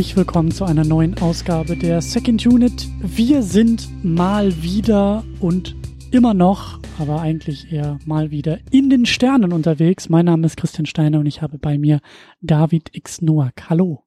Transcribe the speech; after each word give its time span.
Herzlich 0.00 0.16
willkommen 0.16 0.50
zu 0.50 0.64
einer 0.64 0.84
neuen 0.84 1.18
Ausgabe 1.20 1.76
der 1.76 2.00
Second 2.00 2.46
Unit. 2.46 2.88
Wir 3.02 3.42
sind 3.42 3.86
mal 4.02 4.62
wieder 4.62 5.24
und 5.40 5.76
immer 6.10 6.32
noch, 6.32 6.80
aber 6.98 7.20
eigentlich 7.20 7.70
eher 7.70 7.98
mal 8.06 8.30
wieder 8.30 8.60
in 8.70 8.88
den 8.88 9.04
Sternen 9.04 9.52
unterwegs. 9.52 10.08
Mein 10.08 10.24
Name 10.24 10.46
ist 10.46 10.56
Christian 10.56 10.86
Steiner 10.86 11.18
und 11.18 11.26
ich 11.26 11.42
habe 11.42 11.58
bei 11.58 11.76
mir 11.76 12.00
David 12.40 12.96
X. 12.96 13.20
Noack. 13.20 13.68
Hallo. 13.68 14.02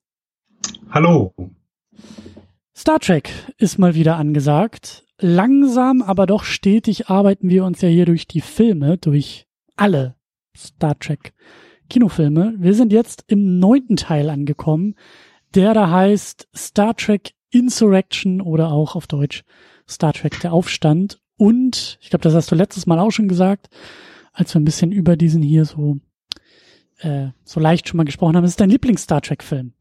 Hallo. 0.90 1.36
Star 2.76 3.00
Trek 3.00 3.30
ist 3.60 3.78
mal 3.78 3.94
wieder 3.94 4.18
angesagt. 4.18 5.06
Langsam, 5.20 6.02
aber 6.02 6.26
doch 6.26 6.44
stetig 6.44 7.08
arbeiten 7.10 7.52
wir 7.52 7.66
uns 7.66 7.82
ja 7.82 7.90
hier 7.90 8.08
durch 8.08 8.28
die 8.28 8.42
Filme, 8.42 8.98
durch 8.98 9.46
alle 9.76 10.16
Star 10.58 10.98
Trek 10.98 11.36
Kinofilme. 11.88 12.56
Wir 12.58 12.74
sind 12.74 12.92
jetzt 12.92 13.26
im 13.28 13.60
neunten 13.60 13.96
Teil 13.96 14.32
angekommen, 14.32 14.96
der 15.56 15.74
da 15.74 15.90
heißt 15.90 16.48
Star 16.56 16.96
Trek 16.96 17.34
Insurrection 17.52 18.42
oder 18.42 18.72
auch 18.72 18.96
auf 18.96 19.08
Deutsch 19.08 19.44
Star 19.90 20.14
Trek 20.14 20.40
der 20.42 20.54
Aufstand. 20.54 21.20
Und, 21.38 21.98
ich 22.02 22.10
glaube, 22.10 22.24
das 22.24 22.34
hast 22.34 22.52
du 22.52 22.56
letztes 22.56 22.86
Mal 22.86 23.00
auch 23.00 23.12
schon 23.12 23.28
gesagt, 23.28 23.70
als 24.32 24.54
wir 24.54 24.62
ein 24.62 24.66
bisschen 24.66 24.92
über 24.92 25.16
diesen 25.16 25.42
hier 25.42 25.66
so, 25.66 25.98
äh, 27.00 27.28
so 27.44 27.60
leicht 27.60 27.88
schon 27.88 27.98
mal 27.98 28.06
gesprochen 28.06 28.36
haben, 28.36 28.44
das 28.44 28.52
ist 28.52 28.60
dein 28.60 28.70
Lieblings-Star 28.70 29.22
Trek-Film. 29.22 29.74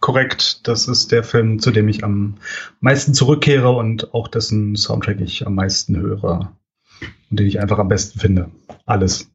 Korrekt, 0.00 0.66
das 0.68 0.88
ist 0.88 1.10
der 1.10 1.24
Film, 1.24 1.58
zu 1.58 1.70
dem 1.70 1.88
ich 1.88 2.04
am 2.04 2.36
meisten 2.80 3.14
zurückkehre 3.14 3.72
und 3.72 4.14
auch 4.14 4.28
dessen 4.28 4.76
Soundtrack 4.76 5.20
ich 5.20 5.46
am 5.46 5.54
meisten 5.54 5.96
höre 5.96 6.56
und 7.30 7.40
den 7.40 7.46
ich 7.46 7.60
einfach 7.60 7.78
am 7.78 7.88
besten 7.88 8.18
finde. 8.18 8.50
Alles. 8.84 9.30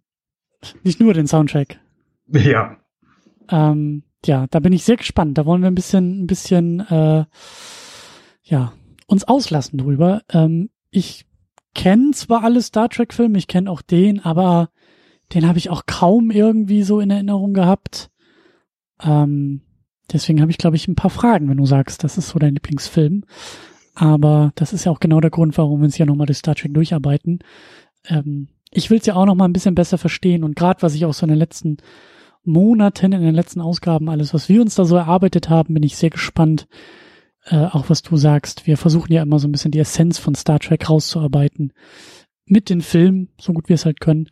Nicht 0.83 0.99
nur 0.99 1.13
den 1.13 1.27
Soundtrack. 1.27 1.79
Ja. 2.33 2.77
Ähm, 3.49 4.03
ja, 4.25 4.47
da 4.47 4.59
bin 4.59 4.73
ich 4.73 4.83
sehr 4.83 4.97
gespannt. 4.97 5.37
Da 5.37 5.45
wollen 5.45 5.61
wir 5.61 5.69
ein 5.69 5.75
bisschen, 5.75 6.23
ein 6.23 6.27
bisschen, 6.27 6.79
äh, 6.81 7.25
ja, 8.43 8.73
uns 9.07 9.23
auslassen 9.23 9.77
drüber. 9.77 10.21
Ähm, 10.29 10.69
ich 10.89 11.25
kenne 11.73 12.11
zwar 12.11 12.43
alle 12.43 12.61
Star 12.61 12.89
Trek-Filme, 12.89 13.37
ich 13.37 13.47
kenne 13.47 13.69
auch 13.69 13.81
den, 13.81 14.19
aber 14.19 14.69
den 15.33 15.47
habe 15.47 15.57
ich 15.57 15.69
auch 15.69 15.83
kaum 15.85 16.31
irgendwie 16.31 16.83
so 16.83 16.99
in 16.99 17.09
Erinnerung 17.09 17.53
gehabt. 17.53 18.09
Ähm, 19.01 19.61
deswegen 20.11 20.41
habe 20.41 20.51
ich, 20.51 20.57
glaube 20.57 20.75
ich, 20.75 20.87
ein 20.87 20.95
paar 20.95 21.09
Fragen, 21.09 21.49
wenn 21.49 21.57
du 21.57 21.65
sagst, 21.65 22.03
das 22.03 22.17
ist 22.17 22.29
so 22.29 22.39
dein 22.39 22.53
Lieblingsfilm. 22.53 23.23
Aber 23.95 24.51
das 24.55 24.73
ist 24.73 24.85
ja 24.85 24.91
auch 24.91 24.99
genau 24.99 25.19
der 25.19 25.31
Grund, 25.31 25.57
warum 25.57 25.81
wir 25.81 25.85
uns 25.85 25.97
ja 25.97 26.05
nochmal 26.05 26.27
durch 26.27 26.39
Star 26.39 26.55
Trek 26.55 26.73
durcharbeiten. 26.73 27.39
Ähm, 28.07 28.49
ich 28.71 28.89
will 28.89 28.99
es 28.99 29.05
ja 29.05 29.15
auch 29.15 29.25
noch 29.25 29.35
mal 29.35 29.45
ein 29.45 29.53
bisschen 29.53 29.75
besser 29.75 29.97
verstehen 29.97 30.43
und 30.43 30.55
gerade 30.55 30.81
was 30.81 30.95
ich 30.95 31.05
auch 31.05 31.13
so 31.13 31.25
in 31.25 31.29
den 31.29 31.37
letzten 31.37 31.77
Monaten, 32.43 33.11
in 33.11 33.21
den 33.21 33.35
letzten 33.35 33.61
Ausgaben, 33.61 34.09
alles, 34.09 34.33
was 34.33 34.49
wir 34.49 34.61
uns 34.61 34.75
da 34.75 34.85
so 34.85 34.95
erarbeitet 34.95 35.49
haben, 35.49 35.73
bin 35.73 35.83
ich 35.83 35.95
sehr 35.95 36.09
gespannt, 36.09 36.67
äh, 37.45 37.65
auch 37.65 37.89
was 37.89 38.01
du 38.01 38.17
sagst. 38.17 38.67
Wir 38.67 38.77
versuchen 38.77 39.13
ja 39.13 39.21
immer 39.21 39.39
so 39.39 39.47
ein 39.47 39.51
bisschen 39.51 39.71
die 39.71 39.79
Essenz 39.79 40.17
von 40.17 40.35
Star 40.35 40.59
Trek 40.59 40.89
rauszuarbeiten 40.89 41.73
mit 42.45 42.69
den 42.69 42.81
Filmen, 42.81 43.29
so 43.39 43.53
gut 43.53 43.69
wir 43.69 43.75
es 43.75 43.85
halt 43.85 43.99
können. 43.99 44.29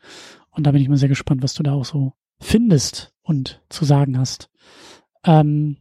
Und 0.52 0.66
da 0.66 0.72
bin 0.72 0.82
ich 0.82 0.90
mal 0.90 0.98
sehr 0.98 1.10
gespannt, 1.10 1.44
was 1.44 1.54
du 1.54 1.64
da 1.64 1.74
auch 1.74 1.86
so 1.86 2.14
findest 2.40 3.14
und 3.22 3.62
zu 3.70 3.86
sagen 3.86 4.18
hast. 4.18 4.50
Ähm, 5.24 5.78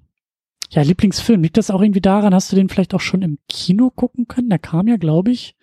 ja, 0.70 0.82
Lieblingsfilm, 0.82 1.42
liegt 1.42 1.56
das 1.56 1.70
auch 1.70 1.80
irgendwie 1.80 2.00
daran, 2.00 2.34
hast 2.34 2.52
du 2.52 2.56
den 2.56 2.68
vielleicht 2.68 2.94
auch 2.94 3.00
schon 3.00 3.22
im 3.22 3.38
Kino 3.48 3.90
gucken 3.90 4.28
können? 4.28 4.50
Der 4.50 4.58
kam 4.58 4.86
ja, 4.86 4.96
glaube 4.96 5.30
ich, 5.30 5.56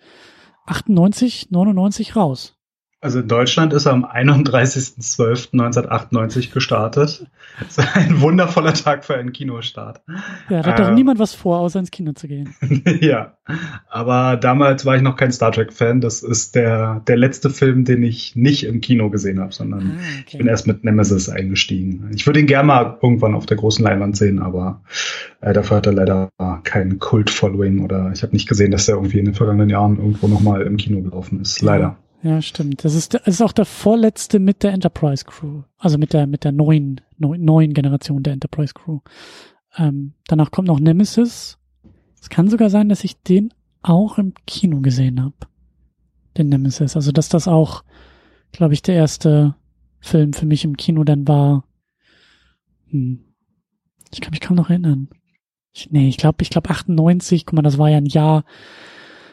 98, 0.66 1.50
99 1.50 2.16
raus. 2.16 2.55
Also 3.02 3.20
in 3.20 3.28
Deutschland 3.28 3.74
ist 3.74 3.84
er 3.84 3.92
am 3.92 4.06
31.12.1998 4.06 6.50
gestartet. 6.50 7.26
Das 7.58 7.76
ist 7.76 7.96
ein 7.96 8.22
wundervoller 8.22 8.72
Tag 8.72 9.04
für 9.04 9.16
einen 9.16 9.32
Kinostart. 9.32 10.00
Ja, 10.48 10.62
da 10.62 10.70
hat 10.70 10.78
doch 10.78 10.88
äh, 10.88 10.94
niemand 10.94 11.18
was 11.18 11.34
vor, 11.34 11.58
außer 11.58 11.78
ins 11.78 11.90
Kino 11.90 12.12
zu 12.12 12.26
gehen. 12.26 12.54
ja, 13.00 13.34
aber 13.88 14.38
damals 14.38 14.86
war 14.86 14.96
ich 14.96 15.02
noch 15.02 15.16
kein 15.16 15.30
Star 15.30 15.52
Trek-Fan. 15.52 16.00
Das 16.00 16.22
ist 16.22 16.54
der, 16.54 17.02
der 17.06 17.18
letzte 17.18 17.50
Film, 17.50 17.84
den 17.84 18.02
ich 18.02 18.34
nicht 18.34 18.64
im 18.64 18.80
Kino 18.80 19.10
gesehen 19.10 19.40
habe, 19.40 19.52
sondern 19.52 19.98
ah, 19.98 20.00
okay. 20.20 20.24
ich 20.28 20.38
bin 20.38 20.46
erst 20.46 20.66
mit 20.66 20.82
Nemesis 20.82 21.28
eingestiegen. 21.28 22.10
Ich 22.14 22.26
würde 22.26 22.40
ihn 22.40 22.46
gerne 22.46 22.66
mal 22.66 22.96
irgendwann 23.02 23.34
auf 23.34 23.44
der 23.44 23.58
großen 23.58 23.84
Leinwand 23.84 24.16
sehen, 24.16 24.38
aber 24.38 24.80
äh, 25.42 25.52
dafür 25.52 25.76
hat 25.76 25.86
er 25.86 25.92
leider 25.92 26.30
kein 26.64 26.98
Kult-Following 26.98 27.84
oder 27.84 28.10
ich 28.14 28.22
habe 28.22 28.32
nicht 28.32 28.48
gesehen, 28.48 28.70
dass 28.70 28.88
er 28.88 28.94
irgendwie 28.94 29.18
in 29.18 29.26
den 29.26 29.34
vergangenen 29.34 29.68
Jahren 29.68 29.98
irgendwo 29.98 30.28
nochmal 30.28 30.62
im 30.62 30.78
Kino 30.78 31.02
gelaufen 31.02 31.42
ist. 31.42 31.60
Leider. 31.60 31.98
Ja, 32.26 32.42
stimmt. 32.42 32.84
Das 32.84 32.96
ist, 32.96 33.14
das 33.14 33.26
ist 33.26 33.40
auch 33.40 33.52
der 33.52 33.64
vorletzte 33.64 34.40
mit 34.40 34.64
der 34.64 34.72
Enterprise 34.72 35.24
Crew. 35.24 35.62
Also 35.78 35.96
mit 35.96 36.12
der, 36.12 36.26
mit 36.26 36.42
der 36.42 36.50
neuen, 36.50 37.00
neuen 37.18 37.72
Generation 37.72 38.24
der 38.24 38.32
Enterprise 38.32 38.74
Crew. 38.74 38.98
Ähm, 39.76 40.14
danach 40.26 40.50
kommt 40.50 40.66
noch 40.66 40.80
Nemesis. 40.80 41.56
Es 42.20 42.28
kann 42.28 42.48
sogar 42.48 42.68
sein, 42.68 42.88
dass 42.88 43.04
ich 43.04 43.22
den 43.22 43.54
auch 43.82 44.18
im 44.18 44.34
Kino 44.44 44.80
gesehen 44.80 45.22
habe. 45.22 45.36
Den 46.36 46.48
Nemesis. 46.48 46.96
Also, 46.96 47.12
dass 47.12 47.28
das 47.28 47.46
auch, 47.46 47.84
glaube 48.50 48.74
ich, 48.74 48.82
der 48.82 48.96
erste 48.96 49.54
Film 50.00 50.32
für 50.32 50.46
mich 50.46 50.64
im 50.64 50.76
Kino 50.76 51.04
dann 51.04 51.28
war. 51.28 51.62
Hm. 52.88 53.20
Ich 54.12 54.20
kann 54.20 54.32
mich 54.32 54.40
kaum 54.40 54.56
noch 54.56 54.68
erinnern. 54.70 55.10
Ich, 55.72 55.92
nee, 55.92 56.08
ich 56.08 56.16
glaube, 56.16 56.42
ich 56.42 56.50
glaube 56.50 56.70
98, 56.70 57.46
guck 57.46 57.54
mal, 57.54 57.62
das 57.62 57.78
war 57.78 57.88
ja 57.88 57.98
ein 57.98 58.06
Jahr 58.06 58.44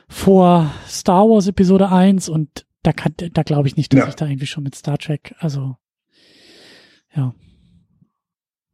vor 0.08 0.72
Star 0.88 1.28
Wars 1.28 1.48
Episode 1.48 1.90
1 1.90 2.30
und 2.30 2.68
da 2.84 2.94
kann, 2.94 3.14
da 3.18 3.44
glaube 3.44 3.68
ich 3.68 3.78
nicht, 3.78 3.94
dass 3.94 4.00
ja. 4.00 4.08
ich 4.10 4.16
da 4.16 4.28
irgendwie 4.28 4.46
schon 4.46 4.64
mit 4.64 4.76
Star 4.76 4.98
Trek, 4.98 5.36
also 5.40 5.78
ja. 7.16 7.34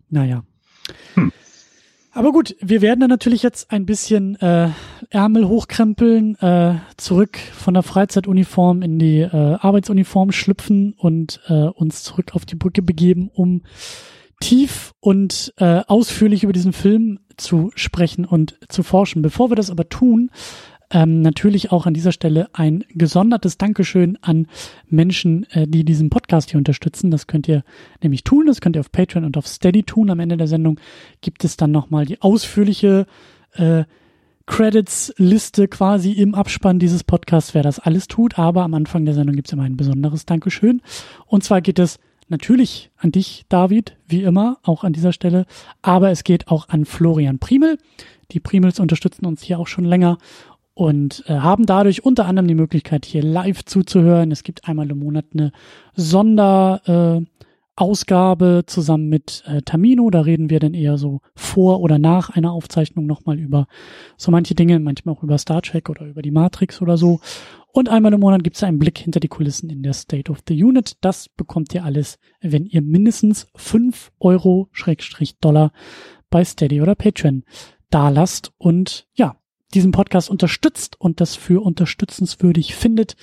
Naja. 0.10 0.44
Hm. 1.14 1.32
Aber 2.12 2.32
gut, 2.32 2.56
wir 2.60 2.82
werden 2.82 3.02
dann 3.02 3.10
natürlich 3.10 3.44
jetzt 3.44 3.72
ein 3.72 3.86
bisschen 3.86 4.36
äh, 4.42 4.70
Ärmel 5.12 5.48
hochkrempeln, 5.48 6.36
äh, 6.40 6.76
zurück 6.98 7.38
von 7.38 7.76
der 7.76 7.84
Freizeituniform 7.84 8.82
in 8.82 8.98
die 8.98 9.20
äh, 9.20 9.58
Arbeitsuniform 9.60 10.32
schlüpfen 10.32 10.94
und 10.98 11.40
äh, 11.48 11.54
uns 11.54 12.04
zurück 12.04 12.32
auf 12.34 12.46
die 12.46 12.56
Brücke 12.56 12.82
begeben, 12.82 13.30
um 13.32 13.62
tief 14.42 14.94
und 15.00 15.54
äh, 15.58 15.82
ausführlich 15.88 16.44
über 16.44 16.54
diesen 16.54 16.74
Film 16.74 17.20
zu 17.38 17.72
sprechen 17.76 18.26
und 18.26 18.58
zu 18.70 18.82
forschen. 18.82 19.22
Bevor 19.22 19.52
wir 19.52 19.56
das 19.56 19.70
aber 19.70 19.88
tun, 19.88 20.32
ähm, 20.92 21.22
natürlich 21.22 21.72
auch 21.72 21.86
an 21.86 21.94
dieser 21.94 22.12
Stelle 22.12 22.50
ein 22.54 22.84
gesondertes 22.90 23.58
Dankeschön 23.58 24.18
an 24.22 24.48
Menschen, 24.88 25.46
äh, 25.52 25.68
die 25.68 25.84
diesen 25.84 26.10
Podcast 26.10 26.50
hier 26.50 26.58
unterstützen. 26.58 27.12
Das 27.12 27.28
könnt 27.28 27.48
ihr 27.48 27.64
nämlich 28.02 28.24
tun. 28.24 28.48
Das 28.48 28.60
könnt 28.60 28.76
ihr 28.76 28.80
auf 28.80 28.92
Patreon 28.92 29.26
und 29.26 29.38
auf 29.38 29.48
Steady 29.48 29.84
tun. 29.84 30.10
Am 30.10 30.20
Ende 30.20 30.38
der 30.38 30.48
Sendung 30.48 30.80
gibt 31.22 31.44
es 31.44 31.58
dann 31.58 31.72
nochmal 31.72 32.06
die 32.06 32.22
ausführliche 32.22 33.06
äh, 33.54 33.84
Credits-Liste 34.48 35.68
quasi 35.68 36.14
im 36.14 36.34
Abspann 36.34 36.80
dieses 36.80 37.04
Podcasts, 37.04 37.54
wer 37.54 37.62
das 37.62 37.78
alles 37.78 38.08
tut. 38.08 38.40
Aber 38.40 38.64
am 38.64 38.74
Anfang 38.74 39.06
der 39.06 39.14
Sendung 39.14 39.36
gibt 39.36 39.48
es 39.48 39.54
immer 39.54 39.64
ein 39.64 39.78
besonderes 39.78 40.26
Dankeschön. 40.26 40.82
Und 41.28 41.44
zwar 41.44 41.62
geht 41.62 41.78
es 41.78 42.00
natürlich 42.30 42.90
an 42.98 43.12
dich, 43.12 43.46
David, 43.48 43.96
wie 44.08 44.24
immer, 44.24 44.58
auch 44.64 44.84
an 44.84 44.94
dieser 44.94 45.14
Stelle. 45.14 45.46
Aber 45.84 46.10
es 46.10 46.24
geht 46.24 46.48
auch 46.48 46.70
an 46.70 46.86
Florian 46.86 47.38
Primel. 47.38 47.78
Die 48.32 48.40
Primels 48.40 48.80
unterstützen 48.80 49.28
uns 49.28 49.44
hier 49.44 49.60
auch 49.60 49.68
schon 49.68 49.86
länger 49.86 50.18
und 50.80 51.26
äh, 51.28 51.34
haben 51.34 51.66
dadurch 51.66 52.06
unter 52.06 52.26
anderem 52.26 52.48
die 52.48 52.56
Möglichkeit, 52.56 53.06
hier 53.06 53.22
live 53.22 53.66
zuzuhören. 53.66 54.32
Es 54.32 54.44
gibt 54.44 54.66
einmal 54.66 54.90
im 54.90 55.00
Monat 55.00 55.26
eine 55.34 55.52
Sonderausgabe 55.98 57.26
äh, 58.60 58.66
zusammen 58.66 59.10
mit 59.10 59.44
äh, 59.46 59.62
Tamino. 59.62 60.10
Da 60.10 60.22
reden 60.22 60.50
wir 60.50 60.62
dann 60.62 60.74
eher 60.74 60.98
so 60.98 61.20
vor 61.36 61.82
oder 61.82 62.00
nach 62.00 62.30
einer 62.30 62.54
Aufzeichnung 62.54 63.06
nochmal 63.08 63.40
über 63.40 63.68
so 64.16 64.32
manche 64.32 64.56
Dinge, 64.56 64.80
manchmal 64.80 65.16
auch 65.16 65.24
über 65.24 65.38
Star 65.38 65.62
Trek 65.62 65.90
oder 65.90 66.06
über 66.06 66.22
die 66.22 66.32
Matrix 66.32 66.82
oder 66.82 66.96
so. 66.96 67.20
Und 67.74 67.90
einmal 67.90 68.14
im 68.14 68.22
Monat 68.22 68.46
gibt 68.46 68.56
es 68.56 68.64
einen 68.64 68.80
Blick 68.80 69.00
hinter 69.00 69.20
die 69.20 69.28
Kulissen 69.28 69.70
in 69.70 69.84
der 69.84 69.92
State 69.92 70.32
of 70.32 70.38
the 70.48 70.64
Unit. 70.64 70.94
Das 71.02 71.28
bekommt 71.28 71.74
ihr 71.74 71.84
alles, 71.84 72.20
wenn 72.40 72.66
ihr 72.66 72.82
mindestens 72.82 73.48
fünf 73.54 74.14
Euro 74.22 74.70
Schrägstrich 74.72 75.40
Dollar 75.40 75.74
bei 76.30 76.46
Steady 76.46 76.82
oder 76.82 76.96
Patreon 76.96 77.44
da 77.90 78.08
lasst. 78.08 78.54
Und 78.58 79.08
ja, 79.14 79.39
diesen 79.74 79.92
Podcast 79.92 80.30
unterstützt 80.30 81.00
und 81.00 81.22
das 81.22 81.36
für 81.36 81.64
unterstützenswürdig 81.64 82.76
findet. 82.76 83.16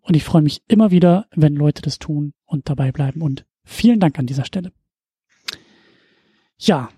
Und 0.00 0.16
ich 0.16 0.24
freue 0.24 0.42
mich 0.42 0.62
immer 0.68 0.90
wieder, 0.90 1.26
wenn 1.34 1.54
Leute 1.54 1.82
das 1.82 1.98
tun 1.98 2.32
und 2.46 2.68
dabei 2.68 2.92
bleiben. 2.92 3.22
Und 3.22 3.44
vielen 3.64 4.00
Dank 4.00 4.18
an 4.18 4.26
dieser 4.26 4.44
Stelle. 4.44 4.72
Ja, 6.58 6.88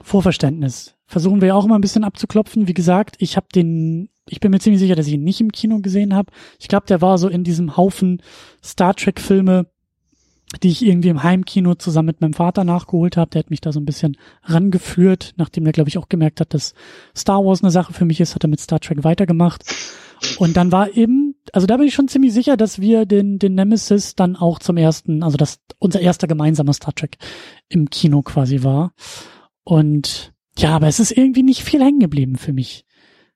Vorverständnis. 0.00 0.94
Versuchen 1.06 1.40
wir 1.40 1.54
auch 1.54 1.64
immer 1.64 1.78
ein 1.78 1.82
bisschen 1.82 2.04
abzuklopfen. 2.04 2.68
Wie 2.68 2.74
gesagt, 2.74 3.16
ich 3.18 3.36
habe 3.36 3.46
den, 3.54 4.08
ich 4.28 4.40
bin 4.40 4.50
mir 4.50 4.58
ziemlich 4.58 4.80
sicher, 4.80 4.94
dass 4.94 5.06
ich 5.06 5.14
ihn 5.14 5.24
nicht 5.24 5.40
im 5.40 5.52
Kino 5.52 5.80
gesehen 5.80 6.14
habe. 6.14 6.32
Ich 6.58 6.68
glaube, 6.68 6.86
der 6.86 7.00
war 7.00 7.18
so 7.18 7.28
in 7.28 7.44
diesem 7.44 7.76
Haufen 7.76 8.22
Star 8.62 8.94
Trek 8.94 9.20
Filme, 9.20 9.66
die 10.62 10.68
ich 10.68 10.84
irgendwie 10.84 11.08
im 11.08 11.22
Heimkino 11.22 11.74
zusammen 11.74 12.06
mit 12.06 12.20
meinem 12.20 12.32
Vater 12.32 12.64
nachgeholt 12.64 13.16
habe. 13.16 13.30
Der 13.30 13.40
hat 13.40 13.50
mich 13.50 13.60
da 13.60 13.72
so 13.72 13.80
ein 13.80 13.84
bisschen 13.84 14.16
rangeführt, 14.44 15.34
nachdem 15.36 15.66
er, 15.66 15.72
glaube 15.72 15.88
ich, 15.88 15.98
auch 15.98 16.08
gemerkt 16.08 16.40
hat, 16.40 16.54
dass 16.54 16.74
Star 17.16 17.44
Wars 17.44 17.62
eine 17.62 17.72
Sache 17.72 17.92
für 17.92 18.04
mich 18.04 18.20
ist, 18.20 18.34
hat 18.34 18.44
er 18.44 18.48
mit 18.48 18.60
Star 18.60 18.80
Trek 18.80 19.02
weitergemacht. 19.04 19.64
Und 20.38 20.56
dann 20.56 20.72
war 20.72 20.96
eben, 20.96 21.34
also 21.52 21.66
da 21.66 21.76
bin 21.76 21.88
ich 21.88 21.94
schon 21.94 22.08
ziemlich 22.08 22.32
sicher, 22.32 22.56
dass 22.56 22.80
wir 22.80 23.06
den, 23.06 23.38
den 23.38 23.54
Nemesis 23.54 24.14
dann 24.14 24.36
auch 24.36 24.58
zum 24.58 24.76
ersten, 24.76 25.22
also 25.22 25.36
dass 25.36 25.60
unser 25.78 26.00
erster 26.00 26.26
gemeinsamer 26.26 26.72
Star 26.72 26.94
Trek 26.94 27.18
im 27.68 27.90
Kino 27.90 28.22
quasi 28.22 28.62
war. 28.62 28.94
Und 29.64 30.32
ja, 30.56 30.74
aber 30.76 30.86
es 30.86 31.00
ist 31.00 31.10
irgendwie 31.10 31.42
nicht 31.42 31.62
viel 31.62 31.82
hängen 31.82 32.00
geblieben 32.00 32.36
für 32.36 32.52
mich, 32.52 32.86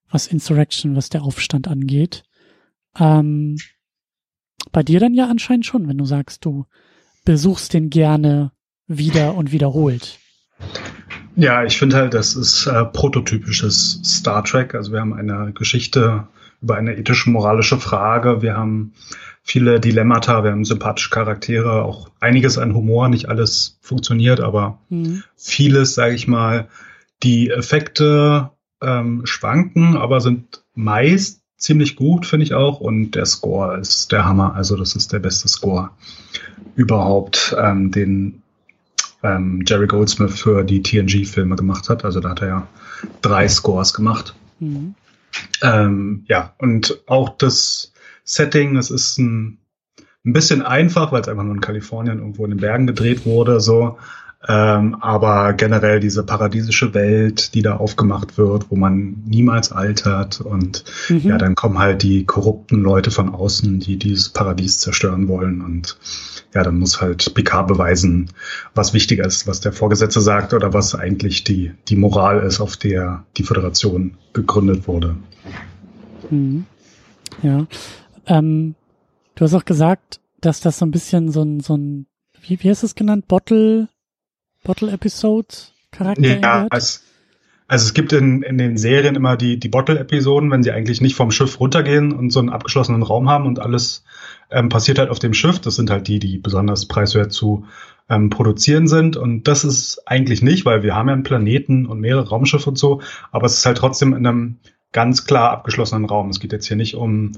was 0.09 0.27
Insurrection, 0.27 0.97
was 0.97 1.11
der 1.11 1.23
Aufstand 1.23 1.69
angeht. 1.69 2.23
Ähm, 2.99 3.57
bei 4.73 4.83
dir 4.83 5.01
dann 5.01 5.15
ja 5.15 5.27
anscheinend 5.27 5.67
schon, 5.67 5.89
wenn 5.89 5.99
du 5.99 6.05
sagst, 6.05 6.45
du 6.45 6.65
besuchst 7.25 7.75
den 7.75 7.91
gerne 7.91 8.53
wieder 8.87 9.35
und 9.35 9.53
wiederholt. 9.53 10.19
Ja, 11.37 11.65
ich 11.65 11.79
finde 11.79 11.97
halt, 11.97 12.15
das 12.15 12.35
ist 12.35 12.67
äh, 12.67 12.85
prototypisches 12.85 14.01
Star 14.05 14.45
Trek. 14.45 14.75
Also 14.75 14.93
wir 14.93 15.01
haben 15.01 15.15
eine 15.15 15.53
Geschichte 15.53 16.29
über 16.61 16.77
eine 16.77 16.97
ethische, 16.97 17.31
moralische 17.31 17.79
Frage. 17.79 18.43
Wir 18.43 18.57
haben 18.57 18.93
viele 19.43 19.81
Dilemmata, 19.81 20.45
wir 20.45 20.51
haben 20.51 20.65
sympathische 20.65 21.11
Charaktere, 21.11 21.83
auch 21.83 22.11
einiges 22.21 22.59
an 22.59 22.75
Humor, 22.75 23.09
nicht 23.09 23.29
alles 23.29 23.79
funktioniert, 23.81 24.41
aber 24.41 24.79
mhm. 24.91 25.23
vieles, 25.37 25.95
sage 25.95 26.15
ich 26.15 26.29
mal, 26.29 26.69
die 27.23 27.51
Effekte 27.51 28.51
ähm, 28.83 29.23
schwanken, 29.25 29.97
aber 29.97 30.21
sind 30.21 30.63
meist 30.75 31.43
ziemlich 31.57 31.97
gut, 31.97 32.27
finde 32.27 32.45
ich 32.45 32.55
auch. 32.55 32.81
Und 32.81 33.13
der 33.13 33.27
Score 33.27 33.79
ist 33.79 34.13
der 34.13 34.25
Hammer. 34.25 34.55
Also 34.55 34.77
das 34.77 34.97
ist 34.97 35.13
der 35.13 35.19
beste 35.19 35.49
Score 35.49 35.91
überhaupt, 36.77 37.55
ähm, 37.59 37.91
den 37.91 38.43
ähm, 39.23 39.63
Jerry 39.67 39.87
Goldsmith 39.87 40.41
für 40.41 40.65
die 40.65 40.83
TNG-Filme 40.83 41.57
gemacht 41.57 41.89
hat. 41.89 42.05
Also 42.05 42.21
da 42.21 42.31
hat 42.31 42.43
er 42.43 42.49
ja 42.49 42.67
drei 43.23 43.49
Scores 43.49 43.95
gemacht. 43.95 44.35
Mhm. 44.59 44.95
Ähm, 45.63 46.25
ja, 46.27 46.55
und 46.59 47.03
auch 47.07 47.31
das 47.31 47.93
Setting, 48.25 48.77
es 48.77 48.91
ist 48.91 49.19
ein, 49.19 49.59
ein 50.25 50.33
bisschen 50.33 50.63
einfach, 50.63 51.13
weil 51.13 51.23
es 51.23 51.29
einfach 51.29 51.45
nur 51.45 51.55
in 51.55 51.61
Kalifornien 51.61 52.19
irgendwo 52.19 52.45
in 52.45 52.51
den 52.51 52.61
Bergen 52.61 52.87
gedreht 52.87 53.25
wurde, 53.25 53.61
so. 53.61 53.99
Ähm, 54.49 54.97
aber 55.03 55.53
generell 55.53 56.01
diese 56.01 56.23
paradiesische 56.25 56.95
Welt, 56.95 57.53
die 57.55 57.61
da 57.61 57.77
aufgemacht 57.77 58.39
wird, 58.39 58.71
wo 58.71 58.77
man 58.77 59.23
niemals 59.27 59.71
altert 59.71 60.41
und 60.41 60.83
mhm. 61.11 61.19
ja, 61.19 61.37
dann 61.37 61.55
kommen 61.55 61.79
halt 61.79 62.03
die 62.03 62.25
korrupten 62.25 62.81
Leute 62.81 63.11
von 63.11 63.35
außen, 63.35 63.81
die 63.81 63.99
dieses 63.99 64.31
Paradies 64.31 64.79
zerstören 64.79 65.29
wollen 65.29 65.61
und 65.61 65.99
ja, 66.55 66.63
dann 66.63 66.79
muss 66.79 67.03
halt 67.03 67.35
Picard 67.35 67.69
beweisen, 67.69 68.31
was 68.75 68.95
wichtiger 68.95 69.27
ist, 69.27 69.47
was 69.47 69.61
der 69.61 69.75
Vorgesetzte 69.75 70.23
sagt 70.23 70.55
oder 70.55 70.73
was 70.73 70.95
eigentlich 70.95 71.45
die, 71.45 71.73
die 71.89 71.97
Moral 71.97 72.41
ist, 72.41 72.61
auf 72.61 72.79
der 72.79 73.25
die 73.37 73.43
Föderation 73.43 74.17
gegründet 74.33 74.89
wurde. 74.89 75.17
Mhm. 76.31 76.65
Ja. 77.43 77.67
Ähm, 78.27 78.75
du 79.35 79.45
hast 79.45 79.53
auch 79.53 79.67
gesagt, 79.67 80.21
dass 80.41 80.61
das 80.61 80.79
so 80.79 80.87
ein 80.87 80.93
bisschen 80.93 81.31
so 81.31 81.43
ein, 81.43 81.61
so 81.61 81.77
ein, 81.77 82.07
wie, 82.41 82.59
wie 82.59 82.69
du 82.69 82.71
es 82.71 82.95
genannt? 82.95 83.29
Bottle, 83.29 83.89
Bottle 84.65 84.93
Episode 84.93 85.49
Charakter 85.91 86.39
ja, 86.39 86.67
als, 86.71 87.05
also 87.67 87.87
es 87.87 87.95
gibt 87.95 88.13
in, 88.13 88.43
in 88.43 88.59
den 88.59 88.77
Serien 88.79 89.15
immer 89.15 89.37
die, 89.37 89.59
die 89.59 89.69
Bottle-Episoden, 89.69 90.51
wenn 90.51 90.63
sie 90.63 90.73
eigentlich 90.73 91.01
nicht 91.01 91.15
vom 91.15 91.31
Schiff 91.31 91.61
runtergehen 91.61 92.13
und 92.13 92.31
so 92.31 92.41
einen 92.41 92.51
abgeschlossenen 92.51 93.03
Raum 93.03 93.29
haben 93.29 93.47
und 93.47 93.61
alles 93.61 94.05
ähm, 94.51 94.69
passiert 94.69 94.99
halt 94.99 95.11
auf 95.11 95.19
dem 95.19 95.35
Schiff. 95.35 95.61
Das 95.61 95.77
sind 95.77 95.91
halt 95.91 96.09
die, 96.09 96.19
die 96.19 96.39
besonders 96.39 96.87
preiswert 96.87 97.33
zu 97.33 97.67
ähm, 98.09 98.29
produzieren 98.29 98.89
sind. 98.89 99.17
Und 99.17 99.47
das 99.47 99.65
ist 99.65 100.03
eigentlich 100.07 100.43
nicht, 100.43 100.65
weil 100.67 100.83
wir 100.83 100.95
haben 100.95 101.09
ja 101.09 101.15
einen 101.15 101.23
Planeten 101.23 101.87
und 101.87 102.01
mehrere 102.01 102.29
Raumschiffe 102.29 102.69
und 102.69 102.77
so, 102.77 103.03
aber 103.31 103.47
es 103.47 103.59
ist 103.59 103.67
halt 103.67 103.79
trotzdem 103.79 104.15
in 104.15 104.27
einem 104.27 104.57
ganz 104.93 105.25
klar 105.25 105.51
abgeschlossenen 105.51 106.07
Raum. 106.07 106.29
Es 106.31 106.41
geht 106.41 106.53
jetzt 106.53 106.67
hier 106.67 106.77
nicht 106.77 106.97
um 106.97 107.33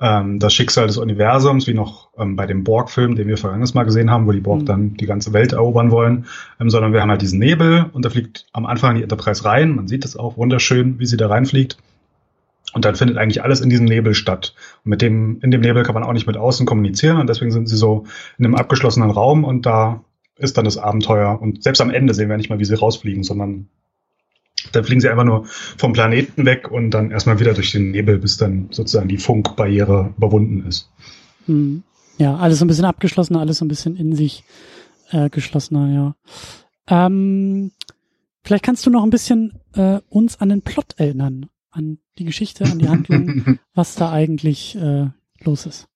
ähm, 0.00 0.38
das 0.38 0.52
Schicksal 0.52 0.86
des 0.86 0.98
Universums, 0.98 1.66
wie 1.66 1.74
noch 1.74 2.10
ähm, 2.18 2.36
bei 2.36 2.46
dem 2.46 2.64
Borg-Film, 2.64 3.14
den 3.14 3.28
wir 3.28 3.36
vergangenes 3.36 3.74
Mal 3.74 3.84
gesehen 3.84 4.10
haben, 4.10 4.26
wo 4.26 4.32
die 4.32 4.40
Borg 4.40 4.62
mhm. 4.62 4.66
dann 4.66 4.94
die 4.94 5.06
ganze 5.06 5.32
Welt 5.32 5.52
erobern 5.52 5.90
wollen, 5.90 6.26
ähm, 6.60 6.70
sondern 6.70 6.92
wir 6.92 7.00
haben 7.00 7.10
halt 7.10 7.22
diesen 7.22 7.38
Nebel 7.38 7.86
und 7.92 8.04
da 8.04 8.10
fliegt 8.10 8.46
am 8.52 8.66
Anfang 8.66 8.96
die 8.96 9.02
Enterprise 9.02 9.44
rein. 9.44 9.74
Man 9.74 9.88
sieht 9.88 10.04
das 10.04 10.16
auch 10.16 10.36
wunderschön, 10.36 10.98
wie 10.98 11.06
sie 11.06 11.16
da 11.16 11.28
reinfliegt. 11.28 11.76
Und 12.72 12.84
dann 12.84 12.96
findet 12.96 13.18
eigentlich 13.18 13.42
alles 13.42 13.60
in 13.60 13.70
diesem 13.70 13.86
Nebel 13.86 14.14
statt. 14.14 14.54
Und 14.84 14.90
mit 14.90 15.00
dem, 15.00 15.38
in 15.42 15.52
dem 15.52 15.60
Nebel 15.60 15.84
kann 15.84 15.94
man 15.94 16.02
auch 16.02 16.12
nicht 16.12 16.26
mit 16.26 16.36
außen 16.36 16.66
kommunizieren 16.66 17.18
und 17.18 17.28
deswegen 17.28 17.52
sind 17.52 17.68
sie 17.68 17.76
so 17.76 18.04
in 18.36 18.44
einem 18.44 18.56
abgeschlossenen 18.56 19.10
Raum 19.10 19.44
und 19.44 19.64
da 19.64 20.02
ist 20.36 20.58
dann 20.58 20.64
das 20.64 20.76
Abenteuer. 20.76 21.40
Und 21.40 21.62
selbst 21.62 21.80
am 21.80 21.90
Ende 21.90 22.14
sehen 22.14 22.28
wir 22.28 22.36
nicht 22.36 22.50
mal, 22.50 22.58
wie 22.58 22.64
sie 22.64 22.74
rausfliegen, 22.74 23.22
sondern 23.22 23.68
dann 24.72 24.84
fliegen 24.84 25.00
sie 25.00 25.08
einfach 25.08 25.24
nur 25.24 25.44
vom 25.46 25.92
Planeten 25.92 26.46
weg 26.46 26.70
und 26.70 26.90
dann 26.90 27.10
erstmal 27.10 27.38
wieder 27.40 27.54
durch 27.54 27.72
den 27.72 27.90
Nebel, 27.90 28.18
bis 28.18 28.36
dann 28.36 28.68
sozusagen 28.70 29.08
die 29.08 29.18
Funkbarriere 29.18 30.14
überwunden 30.16 30.66
ist. 30.66 30.90
Hm. 31.46 31.82
Ja, 32.18 32.36
alles 32.36 32.58
so 32.58 32.64
ein 32.64 32.68
bisschen 32.68 32.84
abgeschlossener, 32.84 33.40
alles 33.40 33.58
so 33.58 33.64
ein 33.64 33.68
bisschen 33.68 33.96
in 33.96 34.14
sich 34.14 34.44
äh, 35.10 35.28
geschlossener, 35.30 35.92
ja. 35.92 36.16
Ähm, 36.86 37.72
vielleicht 38.42 38.64
kannst 38.64 38.86
du 38.86 38.90
noch 38.90 39.02
ein 39.02 39.10
bisschen 39.10 39.60
äh, 39.74 40.00
uns 40.08 40.40
an 40.40 40.48
den 40.48 40.62
Plot 40.62 40.94
erinnern, 40.96 41.46
an 41.70 41.98
die 42.18 42.24
Geschichte, 42.24 42.64
an 42.64 42.78
die 42.78 42.88
Handlung, 42.88 43.58
was 43.74 43.96
da 43.96 44.12
eigentlich 44.12 44.76
äh, 44.76 45.08
los 45.42 45.66
ist. 45.66 45.88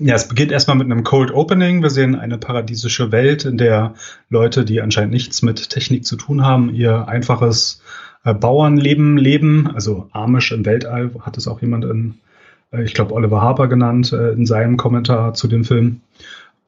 Ja, 0.00 0.16
es 0.16 0.26
beginnt 0.26 0.50
erstmal 0.50 0.76
mit 0.76 0.90
einem 0.90 1.04
Cold 1.04 1.30
Opening. 1.30 1.80
Wir 1.80 1.90
sehen 1.90 2.16
eine 2.16 2.36
paradiesische 2.36 3.12
Welt, 3.12 3.44
in 3.44 3.58
der 3.58 3.94
Leute, 4.28 4.64
die 4.64 4.80
anscheinend 4.80 5.12
nichts 5.12 5.40
mit 5.42 5.70
Technik 5.70 6.04
zu 6.04 6.16
tun 6.16 6.44
haben, 6.44 6.74
ihr 6.74 7.06
einfaches 7.06 7.80
äh, 8.24 8.34
Bauernleben 8.34 9.16
leben. 9.16 9.70
Also 9.72 10.08
Amish 10.10 10.50
im 10.50 10.66
Weltall 10.66 11.12
hat 11.20 11.36
es 11.36 11.46
auch 11.46 11.60
jemand 11.60 11.84
in, 11.84 12.14
äh, 12.72 12.82
ich 12.82 12.94
glaube, 12.94 13.14
Oliver 13.14 13.40
Harper 13.40 13.68
genannt, 13.68 14.12
äh, 14.12 14.32
in 14.32 14.46
seinem 14.46 14.78
Kommentar 14.78 15.34
zu 15.34 15.46
dem 15.46 15.64
Film. 15.64 16.00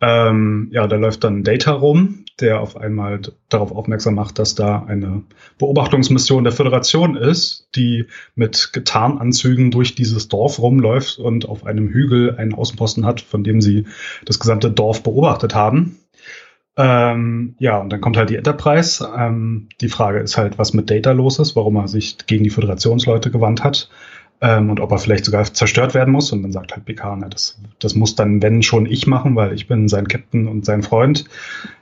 Ähm, 0.01 0.69
ja, 0.73 0.87
da 0.87 0.97
läuft 0.97 1.25
dann 1.25 1.43
Data 1.43 1.73
rum, 1.73 2.25
der 2.41 2.61
auf 2.61 2.77
einmal 2.77 3.21
darauf 3.49 3.73
aufmerksam 3.73 4.15
macht, 4.15 4.39
dass 4.39 4.55
da 4.55 4.85
eine 4.87 5.23
Beobachtungsmission 5.59 6.45
der 6.45 6.53
Föderation 6.53 7.17
ist, 7.17 7.69
die 7.75 8.07
mit 8.35 8.71
Getarnanzügen 8.73 9.71
durch 9.71 9.95
dieses 9.95 10.29
Dorf 10.29 10.59
rumläuft 10.59 11.19
und 11.19 11.49
auf 11.49 11.65
einem 11.65 11.89
Hügel 11.89 12.37
einen 12.37 12.55
Außenposten 12.55 13.07
hat, 13.07 13.23
von 13.23 13.43
dem 13.43 13.63
sie 13.63 13.87
das 14.27 14.39
gesamte 14.39 14.71
Dorf 14.71 15.03
beobachtet 15.03 15.55
haben. 15.55 15.99
Ähm, 16.79 17.55
ja, 17.59 17.79
und 17.79 17.91
dann 17.91 18.03
kommt 18.03 18.19
halt 18.19 18.29
die 18.29 18.37
Enterprise. 18.37 19.09
Ähm, 19.17 19.71
die 19.81 19.89
Frage 19.89 20.19
ist 20.19 20.37
halt, 20.37 20.59
was 20.59 20.75
mit 20.75 20.91
Data 20.91 21.13
los 21.13 21.39
ist, 21.39 21.57
warum 21.57 21.77
er 21.77 21.89
sich 21.89 22.19
gegen 22.27 22.45
die 22.45 22.51
Föderationsleute 22.51 23.31
gewandt 23.31 23.65
hat 23.65 23.89
ähm, 24.41 24.71
und 24.71 24.81
ob 24.81 24.91
er 24.93 24.99
vielleicht 24.99 25.25
sogar 25.25 25.45
zerstört 25.45 25.95
werden 25.95 26.13
muss. 26.13 26.33
Und 26.33 26.43
dann 26.43 26.53
sagt 26.53 26.73
halt 26.73 26.85
Picard, 26.85 27.19
na, 27.21 27.29
das, 27.29 27.59
das 27.79 27.95
muss 27.95 28.15
dann, 28.15 28.43
wenn 28.43 28.63
schon 28.63 28.87
ich 28.87 29.07
machen, 29.07 29.37
weil 29.37 29.53
ich 29.53 29.67
bin 29.67 29.89
sein 29.89 30.09
Captain 30.09 30.47
und 30.47 30.65
sein 30.65 30.83
Freund. 30.83 31.25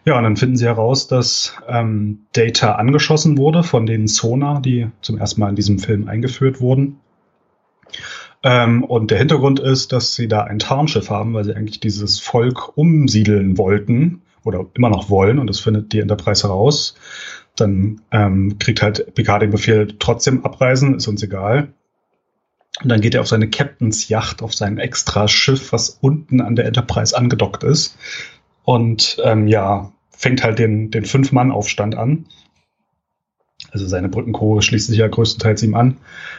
Ja, 0.05 0.17
und 0.17 0.25
dann 0.25 0.37
finden 0.37 0.57
sie 0.57 0.67
heraus, 0.67 1.09
dass 1.09 1.57
ähm, 1.69 2.27
Data 2.33 2.77
angeschossen 2.77 3.39
wurde 3.39 3.63
von 3.63 3.87
den 3.87 4.07
Sonar, 4.07 4.61
die 4.61 4.89
zum 5.01 5.19
ersten 5.19 5.41
Mal 5.41 5.51
in 5.51 5.57
diesem 5.57 5.79
Film 5.79 6.09
eingeführt 6.09 6.61
wurden. 6.61 7.01
Ähm, 8.43 8.85
und 8.85 9.11
der 9.11 9.19
Hintergrund 9.19 9.59
ist, 9.59 9.93
dass 9.93 10.15
sie 10.15 10.29
da 10.29 10.43
ein 10.43 10.59
Tarnschiff 10.59 11.11
haben, 11.11 11.35
weil 11.35 11.45
sie 11.45 11.55
eigentlich 11.55 11.81
dieses 11.81 12.21
Volk 12.21 12.77
umsiedeln 12.77 13.57
wollten 13.59 14.23
oder 14.45 14.67
immer 14.75 14.91
noch 14.91 15.11
wollen. 15.11 15.39
Und 15.39 15.49
das 15.49 15.61
findet 15.61 15.93
die 15.93 16.01
Enterprise 16.01 16.47
heraus. 16.47 16.95
Dann 17.57 18.03
ähm, 18.11 18.59
kriegt 18.59 18.83
halt 18.83 19.15
Picard 19.15 19.43
den 19.43 19.51
Befehl, 19.51 19.95
trotzdem 19.99 20.45
abreisen, 20.45 20.95
ist 20.95 21.09
uns 21.09 21.23
egal. 21.23 21.73
Und 22.83 22.89
dann 22.89 23.01
geht 23.01 23.15
er 23.15 23.21
auf 23.21 23.29
seine 23.29 23.49
Captain's 23.49 24.09
Yacht, 24.09 24.43
auf 24.43 24.53
sein 24.53 24.79
extra 24.79 25.29
Schiff, 25.29 25.73
was 25.73 25.99
unten 26.01 26.41
an 26.41 26.57
der 26.57 26.67
Enterprise 26.67 27.17
angedockt 27.17 27.63
ist. 27.63 27.97
Und 28.65 29.19
ähm, 29.23 29.47
ja, 29.47 29.93
fängt 30.11 30.43
halt 30.43 30.59
den, 30.59 30.91
den 30.91 31.05
Fünf-Mann-Aufstand 31.05 31.95
an. 31.97 32.27
Also 33.71 33.87
seine 33.87 34.09
Brückenchore 34.09 34.63
schließt 34.63 34.89
sich 34.89 34.99
ja 34.99 35.09
größtenteils 35.09 35.63
ihm 35.63 35.75
an. 35.75 35.99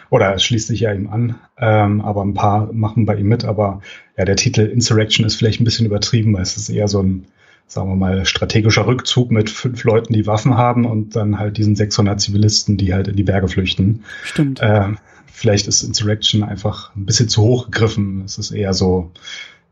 Oder 0.10 0.38
schließt 0.38 0.68
sich 0.68 0.82
ja 0.82 0.94
ihm 0.94 1.10
an. 1.10 1.36
Ähm, 1.58 2.02
aber 2.02 2.24
ein 2.24 2.34
paar 2.34 2.72
machen 2.74 3.06
bei 3.06 3.16
ihm 3.16 3.28
mit. 3.28 3.46
Aber 3.46 3.82
ja, 4.18 4.26
der 4.26 4.36
Titel 4.36 4.62
Insurrection 4.62 5.26
ist 5.26 5.36
vielleicht 5.36 5.62
ein 5.62 5.66
bisschen 5.66 5.86
übertrieben, 5.86 6.34
weil 6.34 6.42
es 6.42 6.58
ist 6.58 6.70
eher 6.70 6.88
so 6.88 7.02
ein, 7.02 7.28
sagen 7.68 7.90
wir 7.90 7.96
mal, 7.96 8.26
strategischer 8.26 8.88
Rückzug 8.88 9.32
mit 9.32 9.50
fünf 9.50 9.84
Leuten, 9.84 10.14
die 10.14 10.28
Waffen 10.28 10.58
haben 10.58 10.86
und 10.86 11.16
dann 11.16 11.40
halt 11.40 11.58
diesen 11.58 11.76
600 11.76 12.20
Zivilisten, 12.20 12.78
die 12.78 12.94
halt 12.94 13.08
in 13.08 13.16
die 13.16 13.24
Berge 13.24 13.48
flüchten. 13.48 14.04
Stimmt. 14.24 14.60
Ähm, 14.62 14.98
vielleicht 15.36 15.68
ist 15.68 15.84
Insurrection 15.84 16.44
einfach 16.44 16.96
ein 16.96 17.06
bisschen 17.06 17.28
zu 17.28 17.42
hoch 17.42 17.66
gegriffen. 17.66 18.24
Es 18.26 18.38
ist 18.38 18.52
eher 18.52 18.74
so, 18.74 19.12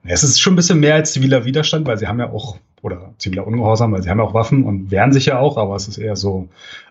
es 0.03 0.23
ist 0.23 0.39
schon 0.39 0.53
ein 0.53 0.55
bisschen 0.57 0.79
mehr 0.79 0.95
als 0.95 1.13
ziviler 1.13 1.45
Widerstand, 1.45 1.87
weil 1.87 1.97
sie 1.97 2.07
haben 2.07 2.19
ja 2.19 2.29
auch, 2.29 2.57
oder 2.81 3.13
ziviler 3.17 3.47
Ungehorsam, 3.47 3.93
weil 3.93 4.03
sie 4.03 4.09
haben 4.09 4.19
ja 4.19 4.25
auch 4.25 4.33
Waffen 4.33 4.65
und 4.65 4.91
wehren 4.91 5.13
sich 5.13 5.27
ja 5.27 5.39
auch, 5.39 5.57
aber 5.57 5.75
es 5.75 5.87
ist 5.87 5.97
eher 5.97 6.17
so, 6.17 6.49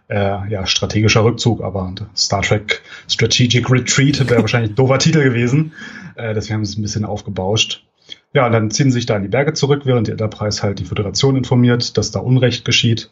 äh, 0.09 0.49
ja, 0.49 0.67
strategischer 0.67 1.23
Rückzug, 1.23 1.63
aber 1.63 1.95
Star 2.17 2.41
Trek 2.41 2.83
Strategic 3.09 3.71
Retreat 3.71 4.19
wäre 4.31 4.41
wahrscheinlich 4.41 4.73
ein 4.73 4.77
doofer 4.77 4.99
Titel 4.99 5.23
gewesen. 5.23 5.73
Äh, 6.15 6.33
deswegen 6.33 6.57
haben 6.57 6.65
sie 6.65 6.73
es 6.73 6.79
ein 6.79 6.83
bisschen 6.83 7.05
aufgebauscht. 7.05 7.85
Ja, 8.33 8.47
und 8.47 8.53
dann 8.53 8.71
ziehen 8.71 8.91
sie 8.91 8.99
sich 8.99 9.07
da 9.07 9.17
in 9.17 9.23
die 9.23 9.29
Berge 9.29 9.53
zurück, 9.53 9.83
während 9.85 10.07
die 10.07 10.13
Enterprise 10.13 10.63
halt 10.63 10.79
die 10.79 10.87
Föderation 10.87 11.37
informiert, 11.37 11.99
dass 11.99 12.11
da 12.11 12.21
Unrecht 12.21 12.65
geschieht. 12.65 13.11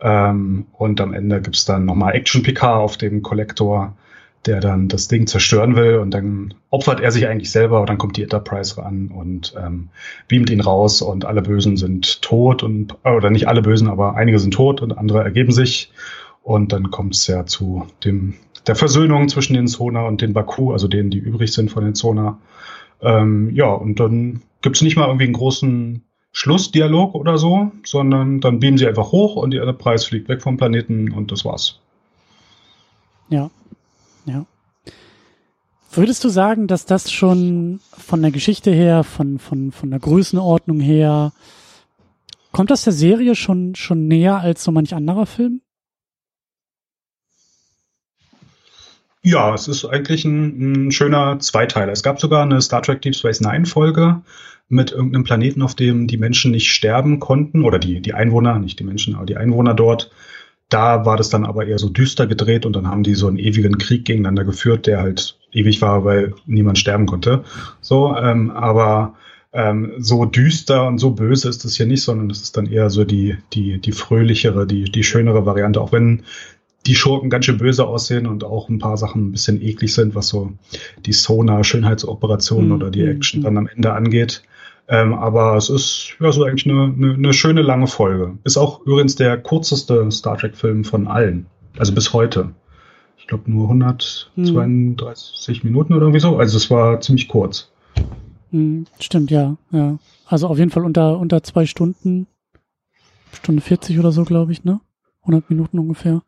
Ähm, 0.00 0.66
und 0.72 1.00
am 1.00 1.14
Ende 1.14 1.40
gibt's 1.40 1.64
dann 1.64 1.86
nochmal 1.86 2.14
Action-PK 2.14 2.76
auf 2.76 2.98
dem 2.98 3.22
Kollektor, 3.22 3.96
der 4.46 4.60
dann 4.60 4.88
das 4.88 5.08
Ding 5.08 5.26
zerstören 5.26 5.76
will 5.76 5.96
und 5.96 6.12
dann 6.12 6.54
opfert 6.70 7.00
er 7.00 7.10
sich 7.10 7.26
eigentlich 7.26 7.50
selber 7.50 7.80
und 7.80 7.88
dann 7.88 7.98
kommt 7.98 8.16
die 8.16 8.22
Enterprise 8.22 8.78
ran 8.78 9.08
und 9.08 9.54
ähm, 9.58 9.88
beamt 10.28 10.50
ihn 10.50 10.60
raus 10.60 11.02
und 11.02 11.24
alle 11.24 11.42
Bösen 11.42 11.76
sind 11.76 12.22
tot 12.22 12.62
und 12.62 12.96
oder 13.04 13.30
nicht 13.30 13.48
alle 13.48 13.62
Bösen, 13.62 13.88
aber 13.88 14.14
einige 14.14 14.38
sind 14.38 14.54
tot 14.54 14.80
und 14.80 14.96
andere 14.96 15.22
ergeben 15.24 15.52
sich 15.52 15.90
Und 16.48 16.72
dann 16.72 16.90
kommt 16.90 17.14
es 17.14 17.26
ja 17.26 17.44
zu 17.44 17.86
dem, 18.04 18.32
der 18.66 18.74
Versöhnung 18.74 19.28
zwischen 19.28 19.52
den 19.52 19.66
Zona 19.66 20.06
und 20.06 20.22
den 20.22 20.32
Baku, 20.32 20.72
also 20.72 20.88
denen, 20.88 21.10
die 21.10 21.18
übrig 21.18 21.52
sind 21.52 21.70
von 21.70 21.84
den 21.84 21.94
Zona. 21.94 22.38
Ähm, 23.02 23.50
ja, 23.54 23.70
und 23.70 24.00
dann 24.00 24.40
gibt 24.62 24.76
es 24.76 24.80
nicht 24.80 24.96
mal 24.96 25.08
irgendwie 25.08 25.24
einen 25.24 25.34
großen 25.34 26.04
Schlussdialog 26.32 27.14
oder 27.14 27.36
so, 27.36 27.70
sondern 27.84 28.40
dann 28.40 28.60
beamen 28.60 28.78
sie 28.78 28.88
einfach 28.88 29.12
hoch 29.12 29.36
und 29.36 29.50
die 29.50 29.58
Enterprise 29.58 30.06
fliegt 30.06 30.30
weg 30.30 30.40
vom 30.40 30.56
Planeten 30.56 31.12
und 31.12 31.32
das 31.32 31.44
war's. 31.44 31.80
Ja, 33.28 33.50
ja. 34.28 34.46
Würdest 35.90 36.22
du 36.22 36.28
sagen, 36.28 36.66
dass 36.66 36.84
das 36.84 37.10
schon 37.10 37.80
von 37.96 38.20
der 38.20 38.30
Geschichte 38.30 38.70
her, 38.70 39.04
von, 39.04 39.38
von, 39.38 39.72
von 39.72 39.90
der 39.90 39.98
Größenordnung 39.98 40.80
her, 40.80 41.32
kommt 42.52 42.70
das 42.70 42.84
der 42.84 42.92
Serie 42.92 43.34
schon, 43.34 43.74
schon 43.74 44.06
näher 44.06 44.38
als 44.38 44.62
so 44.62 44.70
manch 44.70 44.94
anderer 44.94 45.26
Film? 45.26 45.62
Ja, 49.22 49.52
es 49.54 49.66
ist 49.66 49.84
eigentlich 49.84 50.24
ein, 50.24 50.86
ein 50.86 50.92
schöner 50.92 51.38
Zweiteiler. 51.40 51.92
Es 51.92 52.02
gab 52.02 52.20
sogar 52.20 52.42
eine 52.42 52.60
Star 52.60 52.82
Trek 52.82 53.02
Deep 53.02 53.16
Space 53.16 53.40
Nine 53.40 53.66
Folge 53.66 54.22
mit 54.68 54.92
irgendeinem 54.92 55.24
Planeten, 55.24 55.62
auf 55.62 55.74
dem 55.74 56.06
die 56.06 56.18
Menschen 56.18 56.50
nicht 56.50 56.70
sterben 56.70 57.18
konnten, 57.18 57.64
oder 57.64 57.78
die, 57.78 58.00
die 58.00 58.14
Einwohner, 58.14 58.58
nicht 58.58 58.78
die 58.78 58.84
Menschen, 58.84 59.16
aber 59.16 59.26
die 59.26 59.36
Einwohner 59.36 59.74
dort. 59.74 60.10
Da 60.68 61.06
war 61.06 61.16
das 61.16 61.30
dann 61.30 61.46
aber 61.46 61.66
eher 61.66 61.78
so 61.78 61.88
düster 61.88 62.26
gedreht 62.26 62.66
und 62.66 62.74
dann 62.74 62.88
haben 62.88 63.02
die 63.02 63.14
so 63.14 63.26
einen 63.26 63.38
ewigen 63.38 63.78
Krieg 63.78 64.04
gegeneinander 64.04 64.44
geführt, 64.44 64.86
der 64.86 65.00
halt 65.00 65.38
ewig 65.52 65.80
war, 65.80 66.04
weil 66.04 66.34
niemand 66.46 66.78
sterben 66.78 67.06
konnte. 67.06 67.44
So, 67.80 68.14
ähm, 68.16 68.50
aber 68.50 69.14
ähm, 69.52 69.94
so 69.98 70.26
düster 70.26 70.86
und 70.86 70.98
so 70.98 71.12
böse 71.12 71.48
ist 71.48 71.64
es 71.64 71.76
hier 71.76 71.86
nicht, 71.86 72.02
sondern 72.02 72.28
es 72.30 72.42
ist 72.42 72.56
dann 72.56 72.66
eher 72.66 72.90
so 72.90 73.04
die, 73.04 73.38
die, 73.54 73.78
die 73.78 73.92
fröhlichere, 73.92 74.66
die, 74.66 74.84
die 74.84 75.04
schönere 75.04 75.46
Variante, 75.46 75.80
auch 75.80 75.92
wenn 75.92 76.22
die 76.86 76.94
Schurken 76.94 77.30
ganz 77.30 77.46
schön 77.46 77.58
böse 77.58 77.86
aussehen 77.86 78.26
und 78.26 78.44
auch 78.44 78.68
ein 78.68 78.78
paar 78.78 78.96
Sachen 78.96 79.28
ein 79.28 79.32
bisschen 79.32 79.60
eklig 79.62 79.94
sind, 79.94 80.14
was 80.14 80.28
so 80.28 80.52
die 81.06 81.12
Sona-Schönheitsoperationen 81.12 82.68
mhm. 82.68 82.74
oder 82.74 82.90
die 82.90 83.04
Action 83.04 83.40
mhm. 83.40 83.44
dann 83.44 83.58
am 83.58 83.68
Ende 83.68 83.92
angeht. 83.92 84.42
Ähm, 84.88 85.12
aber 85.12 85.56
es 85.56 85.68
ist 85.68 86.14
ja 86.18 86.32
so 86.32 86.44
eigentlich 86.44 86.66
eine, 86.66 86.84
eine, 86.84 87.14
eine 87.14 87.32
schöne 87.34 87.60
lange 87.62 87.86
Folge. 87.86 88.38
Ist 88.44 88.56
auch 88.56 88.80
übrigens 88.86 89.16
der 89.16 89.36
kürzeste 89.40 90.10
Star 90.10 90.38
Trek-Film 90.38 90.84
von 90.84 91.06
allen. 91.06 91.46
Also 91.78 91.94
bis 91.94 92.14
heute. 92.14 92.50
Ich 93.18 93.26
glaube 93.26 93.50
nur 93.50 93.64
132 93.64 95.62
mhm. 95.62 95.70
Minuten 95.70 95.92
oder 95.92 96.02
irgendwie 96.02 96.20
so. 96.20 96.38
Also 96.38 96.56
es 96.56 96.70
war 96.70 97.00
ziemlich 97.00 97.28
kurz. 97.28 97.70
Mhm, 98.50 98.86
stimmt, 98.98 99.30
ja, 99.30 99.56
ja. 99.72 99.98
Also 100.26 100.48
auf 100.48 100.58
jeden 100.58 100.70
Fall 100.70 100.84
unter, 100.84 101.18
unter 101.18 101.42
zwei 101.42 101.66
Stunden. 101.66 102.26
Stunde 103.32 103.60
40 103.60 103.98
oder 103.98 104.10
so, 104.10 104.24
glaube 104.24 104.52
ich, 104.52 104.64
ne? 104.64 104.80
100 105.22 105.50
Minuten 105.50 105.78
ungefähr. 105.78 106.22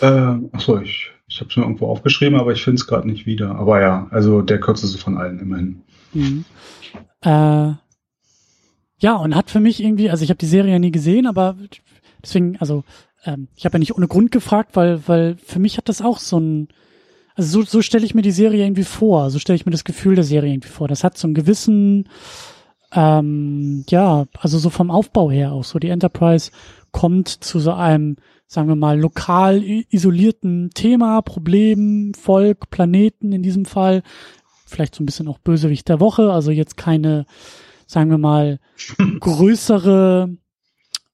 Äh, 0.00 0.38
achso, 0.52 0.78
ich, 0.78 1.10
ich 1.26 1.40
habe 1.40 1.50
es 1.50 1.56
mir 1.56 1.64
irgendwo 1.64 1.88
aufgeschrieben, 1.88 2.38
aber 2.38 2.52
ich 2.52 2.62
finde 2.62 2.76
es 2.76 2.86
gerade 2.86 3.08
nicht 3.08 3.26
wieder. 3.26 3.56
Aber 3.56 3.80
ja, 3.80 4.06
also 4.10 4.40
der 4.40 4.60
kürzeste 4.60 4.98
von 4.98 5.18
allen 5.18 5.40
immerhin. 5.40 5.82
Mhm. 6.12 6.44
Äh, 7.22 7.72
ja, 9.04 9.16
und 9.16 9.36
hat 9.36 9.50
für 9.50 9.60
mich 9.60 9.82
irgendwie, 9.82 10.08
also 10.08 10.24
ich 10.24 10.30
habe 10.30 10.38
die 10.38 10.46
Serie 10.46 10.72
ja 10.72 10.78
nie 10.78 10.90
gesehen, 10.90 11.26
aber 11.26 11.56
deswegen, 12.22 12.56
also 12.56 12.84
ähm, 13.26 13.48
ich 13.54 13.66
habe 13.66 13.74
ja 13.74 13.80
nicht 13.80 13.94
ohne 13.94 14.08
Grund 14.08 14.32
gefragt, 14.32 14.70
weil, 14.76 15.06
weil 15.06 15.36
für 15.44 15.58
mich 15.58 15.76
hat 15.76 15.90
das 15.90 16.00
auch 16.00 16.18
so 16.18 16.40
ein, 16.40 16.68
also 17.34 17.60
so, 17.60 17.66
so 17.66 17.82
stelle 17.82 18.06
ich 18.06 18.14
mir 18.14 18.22
die 18.22 18.30
Serie 18.30 18.64
irgendwie 18.64 18.82
vor, 18.82 19.28
so 19.28 19.38
stelle 19.38 19.56
ich 19.56 19.66
mir 19.66 19.72
das 19.72 19.84
Gefühl 19.84 20.14
der 20.14 20.24
Serie 20.24 20.54
irgendwie 20.54 20.70
vor. 20.70 20.88
Das 20.88 21.04
hat 21.04 21.18
so 21.18 21.26
einen 21.26 21.34
gewissen, 21.34 22.08
ähm, 22.92 23.84
ja, 23.90 24.24
also 24.40 24.56
so 24.56 24.70
vom 24.70 24.90
Aufbau 24.90 25.30
her 25.30 25.52
auch 25.52 25.64
so. 25.64 25.78
Die 25.78 25.90
Enterprise 25.90 26.50
kommt 26.90 27.28
zu 27.28 27.60
so 27.60 27.74
einem, 27.74 28.16
sagen 28.46 28.68
wir 28.68 28.76
mal, 28.76 28.98
lokal 28.98 29.62
isolierten 29.90 30.70
Thema, 30.72 31.20
Problem, 31.20 32.14
Volk, 32.14 32.70
Planeten 32.70 33.32
in 33.32 33.42
diesem 33.42 33.66
Fall. 33.66 34.02
Vielleicht 34.64 34.94
so 34.94 35.02
ein 35.02 35.06
bisschen 35.06 35.28
auch 35.28 35.40
Bösewicht 35.40 35.90
der 35.90 36.00
Woche, 36.00 36.32
also 36.32 36.50
jetzt 36.50 36.78
keine, 36.78 37.26
sagen 37.94 38.10
wir 38.10 38.18
mal, 38.18 38.60
größere 39.20 40.36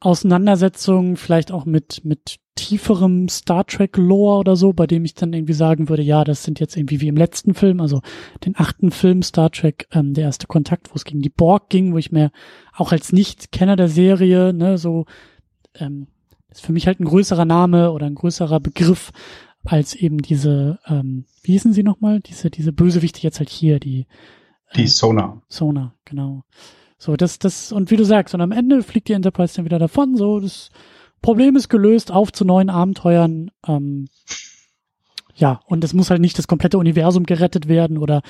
Auseinandersetzung, 0.00 1.16
vielleicht 1.16 1.52
auch 1.52 1.66
mit, 1.66 2.04
mit 2.04 2.36
tieferem 2.54 3.28
Star 3.28 3.66
Trek 3.66 3.96
Lore 3.96 4.38
oder 4.38 4.56
so, 4.56 4.72
bei 4.72 4.86
dem 4.86 5.04
ich 5.04 5.14
dann 5.14 5.32
irgendwie 5.32 5.52
sagen 5.52 5.88
würde, 5.88 6.02
ja, 6.02 6.24
das 6.24 6.42
sind 6.42 6.58
jetzt 6.58 6.76
irgendwie 6.76 7.00
wie 7.00 7.08
im 7.08 7.16
letzten 7.16 7.54
Film, 7.54 7.80
also 7.80 8.00
den 8.44 8.56
achten 8.56 8.90
Film 8.90 9.22
Star 9.22 9.50
Trek, 9.50 9.86
ähm, 9.92 10.14
der 10.14 10.24
erste 10.24 10.46
Kontakt, 10.46 10.90
wo 10.90 10.94
es 10.94 11.04
gegen 11.04 11.20
die 11.20 11.30
Borg 11.30 11.68
ging, 11.68 11.92
wo 11.92 11.98
ich 11.98 12.12
mir 12.12 12.30
auch 12.74 12.92
als 12.92 13.12
Nicht-Kenner 13.12 13.76
der 13.76 13.88
Serie, 13.88 14.52
ne, 14.52 14.78
so, 14.78 15.04
ähm, 15.74 16.08
ist 16.50 16.64
für 16.64 16.72
mich 16.72 16.86
halt 16.86 16.98
ein 17.00 17.04
größerer 17.04 17.44
Name 17.44 17.92
oder 17.92 18.06
ein 18.06 18.14
größerer 18.14 18.58
Begriff 18.58 19.12
als 19.64 19.94
eben 19.94 20.18
diese, 20.18 20.78
ähm, 20.86 21.26
wie 21.42 21.52
hießen 21.52 21.72
sie 21.72 21.82
nochmal? 21.82 22.20
Diese, 22.20 22.50
diese 22.50 22.72
Bösewichte 22.72 23.20
jetzt 23.20 23.38
halt 23.38 23.50
hier, 23.50 23.78
die, 23.78 24.06
die 24.76 24.86
Sona. 24.86 25.40
Sona, 25.48 25.94
genau. 26.04 26.44
So, 26.98 27.16
das, 27.16 27.38
das, 27.38 27.72
und 27.72 27.90
wie 27.90 27.96
du 27.96 28.04
sagst, 28.04 28.34
und 28.34 28.40
am 28.40 28.52
Ende 28.52 28.82
fliegt 28.82 29.08
die 29.08 29.14
Enterprise 29.14 29.56
dann 29.56 29.64
wieder 29.64 29.78
davon, 29.78 30.16
so, 30.16 30.38
das 30.38 30.70
Problem 31.22 31.56
ist 31.56 31.68
gelöst, 31.68 32.12
auf 32.12 32.32
zu 32.32 32.44
neuen 32.44 32.70
Abenteuern, 32.70 33.50
ähm, 33.66 34.08
ja, 35.34 35.60
und 35.66 35.82
es 35.84 35.94
muss 35.94 36.10
halt 36.10 36.20
nicht 36.20 36.36
das 36.38 36.46
komplette 36.46 36.76
Universum 36.76 37.24
gerettet 37.24 37.66
werden 37.66 37.96
oder 37.96 38.20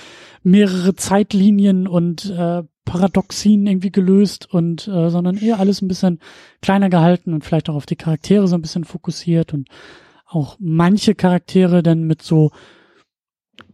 mehrere 0.44 0.94
Zeitlinien 0.94 1.88
und 1.88 2.30
äh, 2.30 2.62
Paradoxien 2.84 3.66
irgendwie 3.66 3.90
gelöst 3.90 4.52
und 4.52 4.86
äh, 4.86 5.10
sondern 5.10 5.36
eher 5.36 5.58
alles 5.58 5.82
ein 5.82 5.88
bisschen 5.88 6.20
kleiner 6.62 6.88
gehalten 6.88 7.34
und 7.34 7.44
vielleicht 7.44 7.68
auch 7.68 7.74
auf 7.74 7.86
die 7.86 7.96
Charaktere 7.96 8.46
so 8.46 8.54
ein 8.54 8.62
bisschen 8.62 8.84
fokussiert 8.84 9.52
und 9.52 9.68
auch 10.26 10.56
manche 10.60 11.14
Charaktere 11.14 11.82
dann 11.82 12.04
mit 12.04 12.22
so 12.22 12.52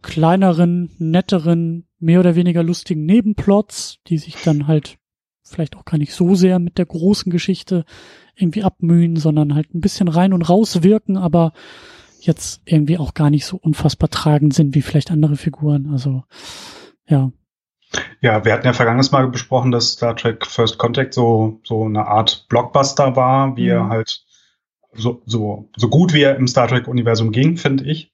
kleineren, 0.01 0.89
netteren 0.97 1.86
mehr 1.99 2.19
oder 2.19 2.35
weniger 2.35 2.63
lustigen 2.63 3.05
Nebenplots, 3.05 3.99
die 4.07 4.17
sich 4.17 4.35
dann 4.43 4.67
halt 4.67 4.97
vielleicht 5.43 5.77
auch 5.77 5.85
gar 5.85 5.97
nicht 5.97 6.13
so 6.13 6.35
sehr 6.35 6.59
mit 6.59 6.77
der 6.77 6.85
großen 6.85 7.31
Geschichte 7.31 7.85
irgendwie 8.35 8.63
abmühen, 8.63 9.15
sondern 9.15 9.55
halt 9.55 9.73
ein 9.73 9.81
bisschen 9.81 10.07
rein 10.07 10.33
und 10.33 10.43
raus 10.43 10.83
wirken, 10.83 11.17
aber 11.17 11.53
jetzt 12.19 12.61
irgendwie 12.65 12.97
auch 12.97 13.13
gar 13.13 13.29
nicht 13.29 13.45
so 13.45 13.57
unfassbar 13.57 14.09
tragend 14.09 14.53
sind 14.53 14.75
wie 14.75 14.81
vielleicht 14.81 15.11
andere 15.11 15.37
Figuren. 15.37 15.89
Also 15.91 16.23
ja. 17.07 17.31
Ja, 18.21 18.43
wir 18.43 18.53
hatten 18.53 18.65
ja 18.65 18.73
vergangenes 18.73 19.11
Mal 19.11 19.29
besprochen, 19.29 19.71
dass 19.71 19.93
Star 19.93 20.15
Trek 20.15 20.45
First 20.45 20.77
Contact 20.77 21.13
so, 21.13 21.61
so 21.63 21.85
eine 21.85 22.05
Art 22.07 22.45
Blockbuster 22.49 23.15
war, 23.15 23.55
wie 23.55 23.65
mhm. 23.65 23.69
er 23.69 23.87
halt 23.87 24.23
so, 24.93 25.21
so, 25.25 25.69
so 25.75 25.89
gut 25.89 26.13
wie 26.13 26.23
er 26.23 26.35
im 26.35 26.47
Star 26.47 26.67
Trek-Universum 26.67 27.31
ging, 27.31 27.57
finde 27.57 27.85
ich. 27.85 28.11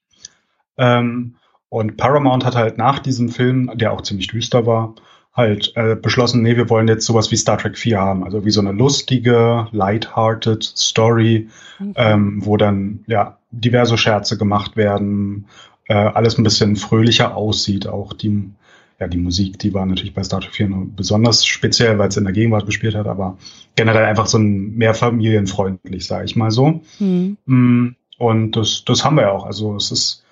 Ähm, 0.77 1.37
und 1.73 1.97
Paramount 1.97 2.45
hat 2.45 2.55
halt 2.55 2.77
nach 2.77 2.99
diesem 2.99 3.29
Film, 3.29 3.71
der 3.73 3.93
auch 3.93 4.03
ziemlich 4.03 4.27
düster 4.27 4.67
war, 4.67 4.93
halt 5.33 5.73
äh, 5.75 5.95
beschlossen, 5.95 6.43
nee, 6.43 6.55
wir 6.55 6.69
wollen 6.69 6.87
jetzt 6.87 7.03
sowas 7.03 7.31
wie 7.31 7.35
Star 7.35 7.57
Trek 7.57 7.79
4 7.79 7.99
haben. 7.99 8.23
Also 8.23 8.45
wie 8.45 8.51
so 8.51 8.61
eine 8.61 8.73
lustige, 8.73 9.67
lighthearted 9.71 10.63
Story, 10.63 11.49
mhm. 11.79 11.93
ähm, 11.95 12.45
wo 12.45 12.57
dann 12.57 13.03
ja 13.07 13.39
diverse 13.49 13.97
Scherze 13.97 14.37
gemacht 14.37 14.77
werden, 14.77 15.47
äh, 15.87 15.95
alles 15.95 16.37
ein 16.37 16.43
bisschen 16.43 16.75
fröhlicher 16.75 17.35
aussieht. 17.35 17.87
Auch 17.87 18.13
die, 18.13 18.51
ja, 18.99 19.07
die 19.07 19.17
Musik, 19.17 19.57
die 19.57 19.73
war 19.73 19.87
natürlich 19.87 20.13
bei 20.13 20.21
Star 20.21 20.41
Trek 20.41 20.53
4 20.53 20.67
nur 20.69 20.85
besonders 20.95 21.43
speziell, 21.43 21.97
weil 21.97 22.09
es 22.09 22.17
in 22.17 22.25
der 22.25 22.33
Gegenwart 22.33 22.67
gespielt 22.67 22.93
hat, 22.93 23.07
aber 23.07 23.39
generell 23.75 24.05
einfach 24.05 24.27
so 24.27 24.37
ein 24.37 24.75
mehr 24.75 24.93
familienfreundlich, 24.93 26.05
sage 26.05 26.25
ich 26.25 26.35
mal 26.35 26.51
so. 26.51 26.81
Mhm. 26.99 27.37
Mm, 27.47 27.95
und 28.19 28.51
das, 28.51 28.85
das 28.85 29.03
haben 29.03 29.15
wir 29.15 29.23
ja 29.23 29.31
auch. 29.31 29.47
Also 29.47 29.75
es 29.75 29.91
ist 29.91 30.22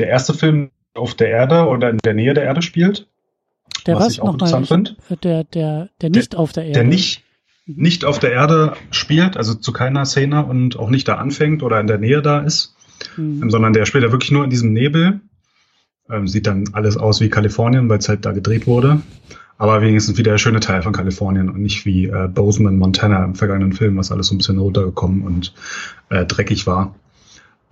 der 0.00 0.08
erste 0.08 0.34
Film 0.34 0.70
auf 0.94 1.14
der 1.14 1.28
Erde 1.28 1.66
oder 1.66 1.90
in 1.90 1.98
der 1.98 2.14
Nähe 2.14 2.34
der 2.34 2.44
Erde 2.44 2.62
spielt. 2.62 3.06
Der 3.86 3.96
was, 3.96 4.06
was 4.06 4.12
ich 4.14 4.22
auch 4.22 4.32
interessant 4.32 4.68
finde. 4.68 4.96
Der, 5.22 5.44
der, 5.44 5.88
der 6.00 6.10
nicht 6.10 6.32
der, 6.32 6.40
auf 6.40 6.52
der 6.52 6.64
Erde. 6.64 6.74
Der 6.74 6.84
nicht, 6.84 7.22
nicht 7.66 8.04
auf 8.04 8.18
der 8.18 8.32
Erde 8.32 8.74
spielt, 8.90 9.36
also 9.36 9.54
zu 9.54 9.72
keiner 9.72 10.04
Szene 10.04 10.44
und 10.44 10.78
auch 10.78 10.90
nicht 10.90 11.06
da 11.08 11.16
anfängt 11.16 11.62
oder 11.62 11.80
in 11.80 11.86
der 11.86 11.98
Nähe 11.98 12.22
da 12.22 12.40
ist, 12.40 12.74
mhm. 13.16 13.42
Ähm, 13.42 13.50
sondern 13.50 13.72
der 13.72 13.86
spielt 13.86 14.04
ja 14.04 14.12
wirklich 14.12 14.32
nur 14.32 14.44
in 14.44 14.50
diesem 14.50 14.72
Nebel. 14.72 15.20
Ähm, 16.10 16.26
sieht 16.26 16.46
dann 16.46 16.64
alles 16.72 16.96
aus 16.96 17.20
wie 17.20 17.28
Kalifornien, 17.28 17.88
weil 17.88 17.98
es 17.98 18.08
halt 18.08 18.24
da 18.24 18.32
gedreht 18.32 18.66
wurde. 18.66 19.00
Aber 19.58 19.82
wenigstens 19.82 20.16
wieder 20.16 20.32
der 20.32 20.38
schöne 20.38 20.60
Teil 20.60 20.82
von 20.82 20.92
Kalifornien 20.92 21.50
und 21.50 21.60
nicht 21.60 21.84
wie 21.84 22.06
äh, 22.06 22.28
Bozeman, 22.28 22.78
Montana 22.78 23.24
im 23.24 23.34
vergangenen 23.34 23.74
Film, 23.74 23.98
was 23.98 24.10
alles 24.10 24.28
so 24.28 24.34
ein 24.34 24.38
bisschen 24.38 24.58
runtergekommen 24.58 25.22
und 25.22 25.52
äh, 26.08 26.24
dreckig 26.24 26.66
war. 26.66 26.94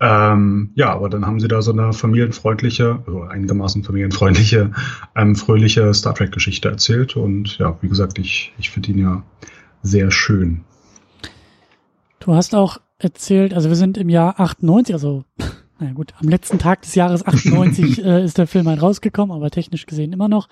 Ähm, 0.00 0.70
ja, 0.74 0.92
aber 0.92 1.08
dann 1.08 1.26
haben 1.26 1.40
sie 1.40 1.48
da 1.48 1.60
so 1.60 1.72
eine 1.72 1.92
familienfreundliche, 1.92 3.02
also 3.06 3.22
einigermaßen 3.22 3.82
familienfreundliche, 3.82 4.70
ähm, 5.16 5.34
fröhliche 5.34 5.92
Star 5.92 6.14
Trek-Geschichte 6.14 6.68
erzählt. 6.68 7.16
Und 7.16 7.58
ja, 7.58 7.76
wie 7.80 7.88
gesagt, 7.88 8.18
ich, 8.18 8.52
ich 8.58 8.70
finde 8.70 8.92
ihn 8.92 8.98
ja 8.98 9.22
sehr 9.82 10.10
schön. 10.10 10.62
Du 12.20 12.34
hast 12.34 12.54
auch 12.54 12.78
erzählt, 12.98 13.54
also 13.54 13.68
wir 13.68 13.76
sind 13.76 13.96
im 13.98 14.08
Jahr 14.08 14.38
98, 14.38 14.94
also 14.94 15.24
naja 15.80 15.92
gut, 15.92 16.14
am 16.20 16.28
letzten 16.28 16.58
Tag 16.58 16.82
des 16.82 16.94
Jahres 16.94 17.26
98 17.26 17.98
äh, 18.04 18.24
ist 18.24 18.38
der 18.38 18.46
Film 18.46 18.68
halt 18.68 18.82
rausgekommen, 18.82 19.34
aber 19.34 19.50
technisch 19.50 19.86
gesehen 19.86 20.12
immer 20.12 20.28
noch. 20.28 20.48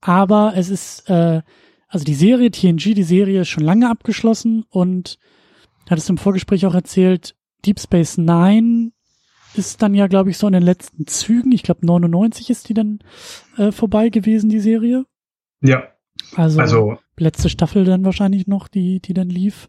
Aber 0.00 0.52
es 0.56 0.68
ist, 0.68 1.08
äh, 1.08 1.40
also 1.88 2.04
die 2.04 2.14
Serie 2.14 2.50
TNG, 2.50 2.94
die 2.94 3.02
Serie 3.04 3.42
ist 3.42 3.48
schon 3.48 3.64
lange 3.64 3.88
abgeschlossen 3.88 4.64
und 4.68 5.18
hattest 5.88 6.08
du 6.08 6.14
im 6.14 6.18
Vorgespräch 6.18 6.66
auch 6.66 6.74
erzählt, 6.74 7.36
Deep 7.64 7.80
Space 7.80 8.18
Nine 8.18 8.92
ist 9.54 9.82
dann 9.82 9.94
ja, 9.94 10.06
glaube 10.06 10.30
ich, 10.30 10.38
so 10.38 10.46
in 10.46 10.52
den 10.52 10.62
letzten 10.62 11.06
Zügen. 11.06 11.52
Ich 11.52 11.62
glaube, 11.62 11.84
99 11.86 12.50
ist 12.50 12.68
die 12.68 12.74
dann 12.74 13.00
äh, 13.56 13.70
vorbei 13.70 14.08
gewesen, 14.08 14.48
die 14.48 14.60
Serie. 14.60 15.04
Ja. 15.60 15.84
Also, 16.36 16.60
also 16.60 16.98
letzte 17.18 17.48
Staffel 17.48 17.84
dann 17.84 18.04
wahrscheinlich 18.04 18.46
noch, 18.46 18.68
die, 18.68 19.00
die 19.00 19.14
dann 19.14 19.28
lief. 19.28 19.68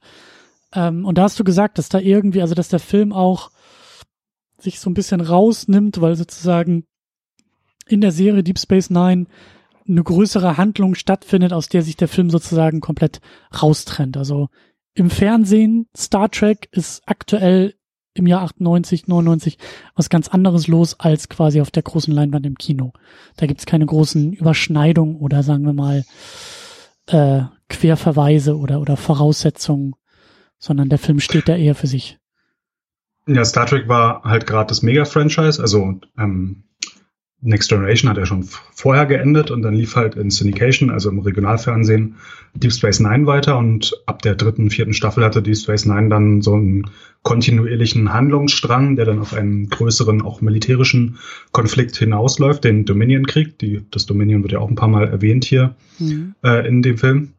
Ähm, 0.74 1.06
und 1.06 1.18
da 1.18 1.24
hast 1.24 1.40
du 1.40 1.44
gesagt, 1.44 1.78
dass 1.78 1.90
da 1.90 2.00
irgendwie, 2.00 2.42
also 2.42 2.56
dass 2.56 2.70
der 2.70 2.80
Film 2.80 3.14
auch 3.14 3.52
sich 4.58 4.80
so 4.80 4.90
ein 4.90 4.94
bisschen 4.94 5.22
rausnimmt, 5.22 6.00
weil 6.00 6.16
sozusagen 6.16 6.86
in 7.88 8.02
der 8.02 8.12
Serie 8.12 8.44
Deep 8.44 8.60
Space 8.60 8.90
Nine 8.90 9.26
eine 9.88 10.04
größere 10.04 10.56
Handlung 10.56 10.96
stattfindet, 10.96 11.52
aus 11.52 11.68
der 11.68 11.82
sich 11.82 11.98
der 11.98 12.08
Film 12.08 12.30
sozusagen 12.30 12.80
komplett 12.80 13.20
raustrennt. 13.62 14.16
Also 14.16 14.48
im 14.94 15.10
Fernsehen, 15.10 15.88
Star 15.96 16.30
Trek 16.30 16.70
ist 16.72 17.02
aktuell 17.06 17.76
im 18.13 18.27
Jahr 18.27 18.43
98, 18.43 19.08
99 19.08 19.58
was 19.96 20.10
ganz 20.10 20.27
anderes 20.27 20.67
los 20.67 21.00
als 21.00 21.29
quasi 21.29 21.62
auf 21.62 21.72
der 21.72 21.84
großen 21.84 22.13
Leinwand 22.13 22.46
im 22.46 22.58
Kino. 22.58 22.93
Da 23.38 23.46
gibt's 23.46 23.65
keine 23.65 23.86
großen 23.86 24.34
Überschneidungen 24.34 25.17
oder 25.17 25.43
sagen 25.43 25.65
wir 25.65 25.74
mal 25.74 26.03
äh, 27.08 27.41
Querverweise 27.70 28.58
oder, 28.58 28.79
oder 28.82 28.98
Voraussetzungen, 28.98 29.96
sondern 30.58 30.89
der 30.89 31.00
Film 31.00 31.20
steht 31.20 31.50
da 31.50 31.55
eher 31.55 31.75
für 31.75 31.88
sich. 31.88 32.20
Ja, 33.25 33.46
Star 33.46 33.65
Trek 33.65 33.88
war 33.88 34.24
halt 34.24 34.46
gerade 34.46 34.67
das 34.67 34.82
Mega-Franchise, 34.82 35.62
also 35.62 36.00
ähm, 36.17 36.65
Next 37.46 37.70
Generation 37.70 38.10
hat 38.10 38.18
ja 38.18 38.26
schon 38.26 38.44
vorher 38.44 39.06
geendet 39.06 39.52
und 39.52 39.62
dann 39.62 39.74
lief 39.74 39.96
halt 39.96 40.16
in 40.16 40.32
Syndication, 40.32 40.90
also 40.90 41.10
im 41.10 41.20
Regionalfernsehen, 41.20 42.16
Deep 42.54 42.72
Space 42.72 43.00
Nine 43.00 43.26
weiter 43.26 43.58
und 43.58 43.94
ab 44.06 44.22
der 44.22 44.36
dritten, 44.36 44.70
vierten 44.70 44.94
Staffel 44.94 45.26
hatte 45.26 45.42
Deep 45.42 45.58
Space 45.58 45.86
Nine 45.86 46.10
dann 46.10 46.42
so 46.42 46.54
einen 46.54 46.90
kontinuierlichen 47.24 48.14
Handlungsstrang, 48.14 48.96
der 48.96 49.06
dann 49.06 49.20
auf 49.20 49.34
einen 49.34 49.70
größeren, 49.70 50.22
auch 50.22 50.42
militärischen 50.42 51.18
Konflikt 51.52 51.98
hinausläuft, 51.98 52.64
den 52.64 52.86
Dominion-Krieg. 52.86 53.60
Die, 53.60 53.82
das 53.92 54.06
Dominion 54.06 54.44
wird 54.44 54.54
ja 54.54 54.60
auch 54.60 54.70
ein 54.70 54.76
paar 54.76 54.90
Mal 54.90 55.08
erwähnt 55.08 55.44
hier 55.44 55.76
mhm. 56.00 56.36
äh, 56.44 56.68
in 56.68 56.82
dem 56.82 56.98
Film. 56.98 57.34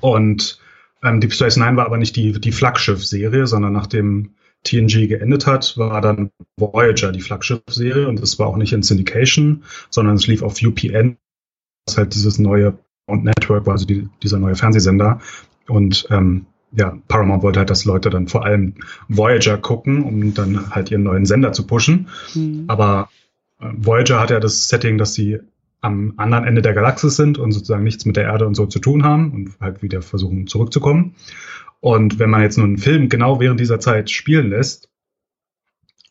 Und 0.00 0.58
ähm, 1.02 1.20
Deep 1.20 1.32
Space 1.32 1.56
Nine 1.56 1.76
war 1.76 1.86
aber 1.86 1.98
nicht 1.98 2.16
die, 2.16 2.32
die 2.32 2.52
Flaggschiff-Serie, 2.52 3.46
sondern 3.46 3.72
nach 3.72 3.86
dem 3.86 4.30
TNG 4.66 5.08
geendet 5.08 5.46
hat, 5.46 5.76
war 5.78 6.00
dann 6.00 6.30
Voyager 6.56 7.12
die 7.12 7.20
Flaggschiff-Serie 7.20 8.08
und 8.08 8.20
es 8.20 8.38
war 8.38 8.48
auch 8.48 8.56
nicht 8.56 8.72
in 8.72 8.82
Syndication, 8.82 9.64
sondern 9.90 10.16
es 10.16 10.26
lief 10.26 10.42
auf 10.42 10.60
UPN, 10.62 11.16
was 11.86 11.96
halt 11.96 12.14
dieses 12.14 12.38
neue 12.38 12.78
Network 13.08 13.66
war, 13.66 13.74
also 13.74 13.86
die, 13.86 14.08
dieser 14.22 14.38
neue 14.38 14.56
Fernsehsender. 14.56 15.20
Und 15.68 16.06
ähm, 16.10 16.46
ja, 16.72 16.98
Paramount 17.08 17.42
wollte 17.42 17.60
halt, 17.60 17.70
dass 17.70 17.84
Leute 17.84 18.10
dann 18.10 18.28
vor 18.28 18.44
allem 18.44 18.74
Voyager 19.08 19.58
gucken, 19.58 20.02
um 20.02 20.34
dann 20.34 20.70
halt 20.70 20.90
ihren 20.90 21.04
neuen 21.04 21.24
Sender 21.24 21.52
zu 21.52 21.66
pushen. 21.66 22.08
Mhm. 22.34 22.64
Aber 22.66 23.08
äh, 23.60 23.66
Voyager 23.76 24.20
hat 24.20 24.30
ja 24.30 24.40
das 24.40 24.68
Setting, 24.68 24.98
dass 24.98 25.14
sie 25.14 25.38
am 25.80 26.14
anderen 26.16 26.44
Ende 26.44 26.62
der 26.62 26.74
Galaxis 26.74 27.16
sind 27.16 27.38
und 27.38 27.52
sozusagen 27.52 27.84
nichts 27.84 28.04
mit 28.04 28.16
der 28.16 28.24
Erde 28.24 28.46
und 28.46 28.54
so 28.54 28.66
zu 28.66 28.80
tun 28.80 29.04
haben 29.04 29.32
und 29.32 29.60
halt 29.60 29.82
wieder 29.82 30.02
versuchen 30.02 30.46
zurückzukommen. 30.46 31.14
Und 31.80 32.18
wenn 32.18 32.30
man 32.30 32.42
jetzt 32.42 32.58
nur 32.58 32.66
einen 32.66 32.78
Film 32.78 33.08
genau 33.08 33.40
während 33.40 33.60
dieser 33.60 33.80
Zeit 33.80 34.10
spielen 34.10 34.50
lässt, 34.50 34.88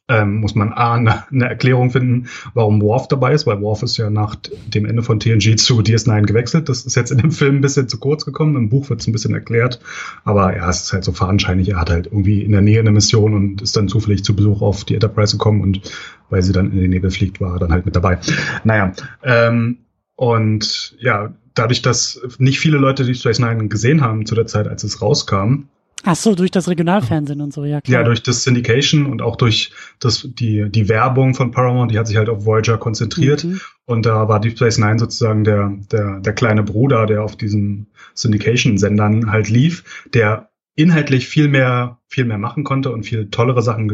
ähm, 0.08 0.36
muss 0.36 0.54
man 0.54 0.72
A, 0.72 0.94
eine, 0.94 1.24
eine 1.32 1.50
Erklärung 1.50 1.90
finden, 1.90 2.28
warum 2.54 2.82
Worf 2.82 3.08
dabei 3.08 3.34
ist, 3.34 3.48
weil 3.48 3.62
Worf 3.62 3.82
ist 3.82 3.98
ja 3.98 4.10
nach 4.10 4.36
dem 4.68 4.86
Ende 4.86 5.02
von 5.02 5.20
TNG 5.20 5.56
zu 5.58 5.80
DS9 5.80 6.24
gewechselt. 6.24 6.70
Das 6.70 6.86
ist 6.86 6.96
jetzt 6.96 7.12
in 7.12 7.18
dem 7.18 7.32
Film 7.32 7.56
ein 7.56 7.62
bisschen 7.62 7.90
zu 7.90 8.00
kurz 8.00 8.24
gekommen. 8.24 8.56
Im 8.56 8.70
Buch 8.70 8.90
wird 8.90 9.02
es 9.02 9.08
ein 9.08 9.14
bisschen 9.14 9.34
erklärt. 9.34 9.80
Aber 10.24 10.56
ja, 10.56 10.70
es 10.70 10.84
ist 10.84 10.94
halt 10.94 11.04
so 11.04 11.12
fadenscheinig. 11.12 11.70
Er 11.70 11.80
hat 11.80 11.90
halt 11.90 12.06
irgendwie 12.06 12.44
in 12.44 12.52
der 12.52 12.62
Nähe 12.62 12.80
eine 12.80 12.92
Mission 12.92 13.34
und 13.34 13.62
ist 13.64 13.76
dann 13.76 13.88
zufällig 13.88 14.24
zu 14.24 14.36
Besuch 14.36 14.62
auf 14.62 14.84
die 14.84 14.94
Enterprise 14.94 15.38
gekommen 15.38 15.62
und 15.62 15.82
weil 16.30 16.44
sie 16.44 16.54
dann 16.54 16.72
in 16.72 16.80
den 16.80 16.92
Nebel 16.92 17.10
fliegt, 17.10 17.42
war 17.42 17.54
er 17.54 17.60
dann 17.60 17.72
halt 17.72 17.86
mit 17.86 17.96
dabei. 17.96 18.20
Naja, 18.64 18.94
ähm, 19.24 19.80
und 20.16 20.96
ja, 21.00 21.34
dadurch, 21.56 21.82
dass 21.82 22.22
nicht 22.38 22.60
viele 22.60 22.78
Leute 22.78 23.06
die 23.06 23.16
Space 23.16 23.40
Nine 23.40 23.68
gesehen 23.68 24.02
haben 24.02 24.26
zu 24.26 24.36
der 24.36 24.46
Zeit, 24.46 24.68
als 24.68 24.84
es 24.84 25.02
rauskam. 25.02 25.64
Ach 26.08 26.16
so, 26.16 26.36
durch 26.36 26.52
das 26.52 26.68
Regionalfernsehen 26.68 27.42
und 27.42 27.52
so, 27.52 27.66
ja 27.66 27.82
klar. 27.82 28.02
Ja, 28.02 28.06
durch 28.06 28.22
das 28.22 28.44
Syndication 28.44 29.08
und 29.08 29.24
auch 29.24 29.38
durch 29.38 29.72
das, 30.00 30.30
die, 30.32 30.70
die 30.70 30.88
Werbung 30.88 31.34
von 31.34 31.50
Paramount, 31.50 31.92
die 31.92 31.98
hat 31.98 32.08
sich 32.08 32.18
halt 32.18 32.30
auf 32.30 32.46
Voyager 32.46 32.78
konzentriert. 32.78 33.44
Mhm. 33.44 33.60
Und 33.86 34.06
da 34.06 34.28
war 34.28 34.40
Deep 34.40 34.56
Space 34.56 34.78
Nine 34.78 35.00
sozusagen 35.00 35.44
der, 35.44 35.74
der, 35.92 36.20
der 36.20 36.34
kleine 36.34 36.62
Bruder, 36.62 37.08
der 37.08 37.24
auf 37.24 37.36
diesen 37.36 37.88
Syndication-Sendern 38.14 39.32
halt 39.32 39.50
lief, 39.50 40.06
der 40.14 40.50
inhaltlich 40.76 41.28
viel 41.28 41.48
mehr, 41.48 42.00
viel 42.08 42.26
mehr 42.26 42.38
machen 42.38 42.64
konnte 42.64 42.92
und 42.92 43.04
viel 43.04 43.30
tollere 43.32 43.64
Sachen 43.64 43.92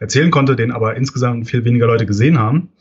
erzählen 0.00 0.30
konnte, 0.30 0.56
den 0.56 0.70
aber 0.70 0.96
insgesamt 0.96 1.48
viel 1.48 1.64
weniger 1.64 1.86
Leute 1.86 2.04
gesehen 2.04 2.38
haben. 2.38 2.72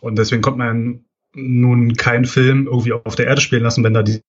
Und 0.00 0.18
deswegen 0.18 0.42
kommt 0.42 0.58
man 0.58 1.04
nun 1.34 1.94
keinen 1.94 2.24
Film 2.24 2.66
irgendwie 2.66 2.92
auf 2.92 3.14
der 3.14 3.26
Erde 3.26 3.40
spielen 3.40 3.62
lassen, 3.62 3.84
wenn 3.84 3.94
da 3.94 4.02
dieser 4.02 4.22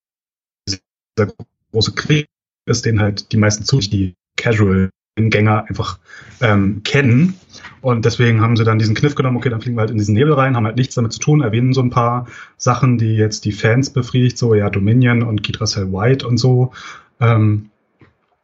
große 1.72 1.92
Krieg 1.92 2.26
ist, 2.66 2.84
den 2.86 3.00
halt 3.00 3.32
die 3.32 3.36
meisten 3.36 3.64
zu 3.64 3.78
die 3.78 4.14
Casual-Gänger 4.36 5.66
einfach 5.68 5.98
ähm, 6.40 6.82
kennen. 6.82 7.34
Und 7.80 8.04
deswegen 8.04 8.40
haben 8.40 8.56
sie 8.56 8.64
dann 8.64 8.78
diesen 8.78 8.94
Kniff 8.94 9.14
genommen, 9.14 9.36
okay, 9.36 9.50
dann 9.50 9.60
fliegen 9.60 9.76
wir 9.76 9.82
halt 9.82 9.90
in 9.90 9.98
diesen 9.98 10.14
Nebel 10.14 10.32
rein, 10.32 10.56
haben 10.56 10.66
halt 10.66 10.76
nichts 10.76 10.94
damit 10.94 11.12
zu 11.12 11.18
tun, 11.18 11.42
erwähnen 11.42 11.74
so 11.74 11.82
ein 11.82 11.90
paar 11.90 12.26
Sachen, 12.56 12.98
die 12.98 13.16
jetzt 13.16 13.44
die 13.44 13.52
Fans 13.52 13.90
befriedigt, 13.90 14.38
so 14.38 14.54
ja, 14.54 14.70
Dominion 14.70 15.22
und 15.22 15.42
Kitra 15.42 15.66
Cell 15.66 15.92
White 15.92 16.26
und 16.26 16.38
so. 16.38 16.72
Ähm, 17.20 17.70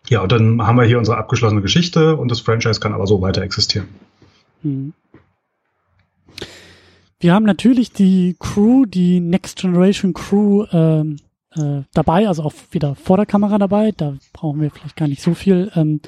ja, 0.08 0.20
und 0.20 0.32
dann 0.32 0.66
haben 0.66 0.76
wir 0.76 0.84
hier 0.84 0.98
unsere 0.98 1.16
abgeschlossene 1.16 1.62
Geschichte 1.62 2.16
und 2.16 2.30
das 2.30 2.40
Franchise 2.40 2.80
kann 2.80 2.92
aber 2.92 3.06
so 3.06 3.20
weiter 3.20 3.42
existieren. 3.42 3.88
Hm. 4.62 4.92
Wir 7.20 7.34
haben 7.34 7.44
natürlich 7.44 7.92
die 7.92 8.34
Crew, 8.38 8.86
die 8.86 9.20
Next 9.20 9.58
Generation 9.58 10.14
Crew 10.14 10.64
ähm, 10.72 11.16
äh, 11.54 11.82
dabei, 11.92 12.26
also 12.26 12.42
auch 12.42 12.54
wieder 12.70 12.94
vor 12.94 13.18
der 13.18 13.26
Kamera 13.26 13.58
dabei. 13.58 13.92
Da 13.92 14.16
brauchen 14.32 14.62
wir 14.62 14.70
vielleicht 14.70 14.96
gar 14.96 15.06
nicht 15.06 15.20
so 15.20 15.34
viel 15.34 15.70
ähm, 15.74 16.00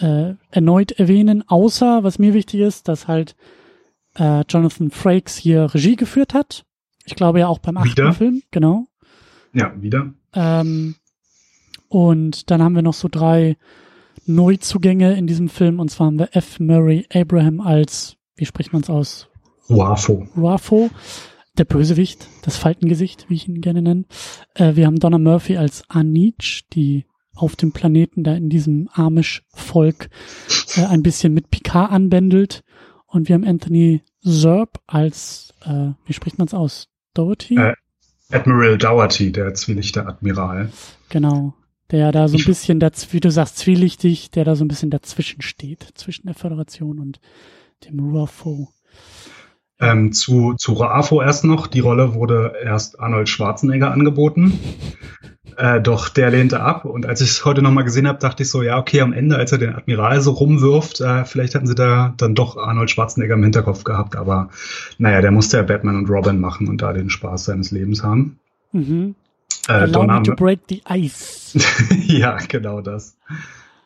äh, 0.00 0.34
erneut 0.50 0.92
erwähnen, 0.92 1.44
außer 1.46 2.02
was 2.02 2.18
mir 2.18 2.34
wichtig 2.34 2.60
ist, 2.60 2.88
dass 2.88 3.06
halt 3.06 3.36
äh, 4.16 4.42
Jonathan 4.48 4.90
Frakes 4.90 5.36
hier 5.36 5.72
Regie 5.72 5.94
geführt 5.94 6.34
hat. 6.34 6.64
Ich 7.04 7.14
glaube 7.14 7.38
ja 7.38 7.46
auch 7.46 7.60
beim 7.60 7.76
achten 7.76 7.92
wieder? 7.92 8.12
Film, 8.12 8.42
genau. 8.50 8.86
Ja, 9.52 9.72
wieder. 9.80 10.12
Ähm, 10.34 10.96
und 11.88 12.50
dann 12.50 12.62
haben 12.62 12.74
wir 12.74 12.82
noch 12.82 12.94
so 12.94 13.08
drei 13.08 13.56
Neuzugänge 14.26 15.16
in 15.16 15.28
diesem 15.28 15.48
Film, 15.48 15.78
und 15.78 15.88
zwar 15.88 16.08
haben 16.08 16.18
wir 16.18 16.36
F. 16.36 16.58
Murray 16.58 17.06
Abraham 17.14 17.60
als, 17.60 18.16
wie 18.34 18.44
spricht 18.44 18.72
man 18.72 18.82
es 18.82 18.90
aus? 18.90 19.27
Wafo. 19.68 20.26
Wafo, 20.34 20.90
der 21.56 21.64
Bösewicht, 21.64 22.26
das 22.42 22.56
Faltengesicht, 22.56 23.26
wie 23.28 23.34
ich 23.34 23.48
ihn 23.48 23.60
gerne 23.60 23.82
nenne. 23.82 24.04
Äh, 24.54 24.76
wir 24.76 24.86
haben 24.86 24.98
Donna 24.98 25.18
Murphy 25.18 25.56
als 25.56 25.84
Anich, 25.88 26.64
die 26.72 27.04
auf 27.34 27.56
dem 27.56 27.72
Planeten 27.72 28.24
da 28.24 28.34
in 28.34 28.48
diesem 28.48 28.88
Amish-Volk 28.92 30.08
äh, 30.76 30.84
ein 30.86 31.02
bisschen 31.02 31.34
mit 31.34 31.50
Picard 31.50 31.92
anbändelt. 31.92 32.64
Und 33.06 33.28
wir 33.28 33.34
haben 33.34 33.46
Anthony 33.46 34.02
Zerb 34.22 34.80
als, 34.86 35.54
äh, 35.64 35.90
wie 36.04 36.12
spricht 36.12 36.38
man 36.38 36.46
es 36.46 36.54
aus? 36.54 36.88
Doherty? 37.14 37.56
Äh, 37.56 37.74
Admiral 38.30 38.76
Dougherty, 38.76 39.32
der 39.32 39.54
zwielichte 39.54 40.06
Admiral. 40.06 40.70
Genau. 41.08 41.54
Der 41.90 42.12
da 42.12 42.28
so 42.28 42.36
ein 42.36 42.44
bisschen, 42.44 42.82
wie 42.82 43.20
du 43.20 43.30
sagst, 43.30 43.56
zwielichtig, 43.56 44.30
der 44.30 44.44
da 44.44 44.54
so 44.56 44.64
ein 44.64 44.68
bisschen 44.68 44.90
dazwischen 44.90 45.40
steht, 45.40 45.88
zwischen 45.94 46.26
der 46.26 46.34
Föderation 46.34 46.98
und 46.98 47.18
dem 47.86 47.98
Ruafo. 48.00 48.68
Ähm, 49.80 50.12
zu, 50.12 50.54
zu 50.54 50.72
Raafo 50.72 51.22
erst 51.22 51.44
noch. 51.44 51.68
Die 51.68 51.80
Rolle 51.80 52.14
wurde 52.14 52.54
erst 52.62 52.98
Arnold 52.98 53.28
Schwarzenegger 53.28 53.92
angeboten. 53.92 54.58
Äh, 55.56 55.80
doch 55.80 56.08
der 56.08 56.30
lehnte 56.30 56.60
ab. 56.60 56.84
Und 56.84 57.06
als 57.06 57.20
ich 57.20 57.30
es 57.30 57.44
heute 57.44 57.62
nochmal 57.62 57.84
gesehen 57.84 58.06
habe, 58.06 58.18
dachte 58.18 58.44
ich 58.44 58.50
so, 58.50 58.62
ja, 58.62 58.78
okay, 58.78 59.00
am 59.00 59.12
Ende, 59.12 59.36
als 59.36 59.50
er 59.50 59.58
den 59.58 59.74
Admiral 59.74 60.20
so 60.20 60.30
rumwirft, 60.30 61.00
äh, 61.00 61.24
vielleicht 61.24 61.54
hätten 61.54 61.66
sie 61.66 61.74
da 61.74 62.14
dann 62.16 62.34
doch 62.36 62.56
Arnold 62.56 62.90
Schwarzenegger 62.90 63.34
im 63.34 63.42
Hinterkopf 63.42 63.82
gehabt. 63.82 64.14
Aber 64.14 64.50
naja, 64.98 65.20
der 65.20 65.32
musste 65.32 65.56
ja 65.56 65.64
Batman 65.64 65.96
und 65.96 66.10
Robin 66.10 66.40
machen 66.40 66.68
und 66.68 66.82
da 66.82 66.92
den 66.92 67.10
Spaß 67.10 67.46
seines 67.46 67.72
Lebens 67.72 68.04
haben. 68.04 68.38
Mhm. 68.72 69.14
Äh, 69.68 69.72
Allow 69.72 69.92
Donna 69.92 70.20
me 70.20 70.22
to 70.22 70.34
break 70.34 70.60
the 70.68 70.82
ice. 70.88 71.58
ja, 72.06 72.36
genau 72.48 72.80
das. 72.80 73.16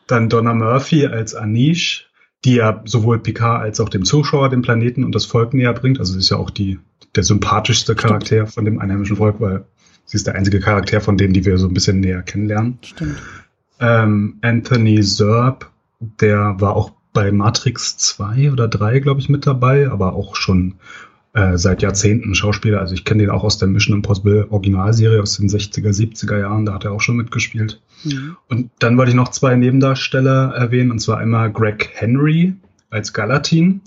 Dann 0.07 0.29
Donna 0.29 0.53
Murphy 0.53 1.07
als 1.07 1.33
Anish 1.33 2.09
die 2.45 2.55
ja 2.55 2.81
sowohl 2.85 3.19
Picard 3.19 3.61
als 3.61 3.79
auch 3.79 3.89
dem 3.89 4.05
Zuschauer 4.05 4.49
den 4.49 4.61
Planeten 4.61 5.03
und 5.03 5.15
das 5.15 5.25
Volk 5.25 5.53
näher 5.53 5.73
bringt. 5.73 5.99
Also 5.99 6.13
sie 6.13 6.19
ist 6.19 6.29
ja 6.29 6.37
auch 6.37 6.49
die, 6.49 6.79
der 7.15 7.23
sympathischste 7.23 7.95
Charakter 7.95 8.47
von 8.47 8.65
dem 8.65 8.79
einheimischen 8.79 9.17
Volk, 9.17 9.39
weil 9.39 9.65
sie 10.05 10.17
ist 10.17 10.27
der 10.27 10.35
einzige 10.35 10.59
Charakter 10.59 10.99
von 11.01 11.17
denen, 11.17 11.33
die 11.33 11.45
wir 11.45 11.57
so 11.57 11.67
ein 11.67 11.73
bisschen 11.73 11.99
näher 11.99 12.21
kennenlernen. 12.21 12.79
Stimmt. 12.81 13.17
Ähm, 13.79 14.37
Anthony 14.41 15.01
Zerb, 15.01 15.69
der 15.99 16.55
war 16.59 16.75
auch 16.75 16.91
bei 17.13 17.31
Matrix 17.31 17.97
2 17.97 18.51
oder 18.51 18.67
3, 18.67 18.99
glaube 18.99 19.21
ich, 19.21 19.29
mit 19.29 19.45
dabei, 19.45 19.89
aber 19.89 20.13
auch 20.13 20.35
schon 20.35 20.75
äh, 21.33 21.57
seit 21.57 21.81
Jahrzehnten 21.81 22.35
Schauspieler. 22.35 22.79
Also 22.79 22.93
ich 22.93 23.05
kenne 23.05 23.23
den 23.23 23.29
auch 23.31 23.43
aus 23.43 23.57
der 23.57 23.67
Mission 23.67 23.97
Impossible 23.97 24.47
Originalserie 24.49 25.21
aus 25.21 25.37
den 25.37 25.49
60er, 25.49 25.89
70er 25.89 26.39
Jahren. 26.39 26.65
Da 26.65 26.73
hat 26.73 26.85
er 26.85 26.91
auch 26.91 27.01
schon 27.01 27.17
mitgespielt. 27.17 27.81
Mhm. 28.03 28.37
Und 28.49 28.69
dann 28.79 28.97
wollte 28.97 29.09
ich 29.09 29.15
noch 29.15 29.29
zwei 29.29 29.55
Nebendarsteller 29.55 30.53
erwähnen, 30.53 30.91
und 30.91 30.99
zwar 30.99 31.17
einmal 31.17 31.51
Greg 31.51 31.89
Henry. 31.93 32.53
als 32.89 33.13
Galatin. 33.13 33.81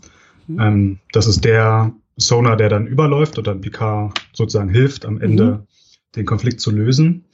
Mhm. 0.48 0.60
Ähm, 0.60 0.98
das 1.12 1.26
ist 1.26 1.44
der 1.44 1.92
Sonar, 2.16 2.56
der 2.56 2.68
dann 2.68 2.86
überläuft 2.86 3.38
und 3.38 3.46
dann 3.46 3.60
Picard 3.60 4.18
sozusagen 4.32 4.70
hilft, 4.70 5.06
am 5.06 5.20
Ende 5.20 5.44
mhm. 5.44 5.58
den 6.16 6.26
Konflikt 6.26 6.60
zu 6.60 6.70
lösen. 6.70 7.24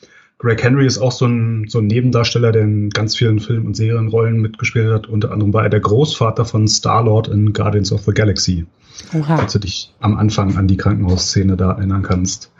Greg 0.42 0.60
Henry 0.64 0.86
ist 0.86 0.98
auch 0.98 1.12
so 1.12 1.26
ein, 1.26 1.68
so 1.68 1.78
ein 1.78 1.86
Nebendarsteller, 1.86 2.50
der 2.50 2.62
in 2.62 2.90
ganz 2.90 3.16
vielen 3.16 3.38
Film- 3.38 3.64
und 3.64 3.76
Serienrollen 3.76 4.40
mitgespielt 4.40 4.92
hat. 4.92 5.06
Unter 5.06 5.30
anderem 5.30 5.54
war 5.54 5.62
er 5.62 5.68
der 5.70 5.78
Großvater 5.78 6.44
von 6.44 6.66
Star-Lord 6.66 7.28
in 7.28 7.52
Guardians 7.52 7.92
of 7.92 8.02
the 8.02 8.10
Galaxy. 8.10 8.66
Oha. 9.14 9.36
Falls 9.36 9.52
du 9.52 9.60
dich 9.60 9.94
am 10.00 10.16
Anfang 10.16 10.56
an 10.56 10.66
die 10.66 10.76
Krankenhausszene 10.76 11.56
da 11.56 11.70
erinnern 11.70 12.02
kannst. 12.02 12.50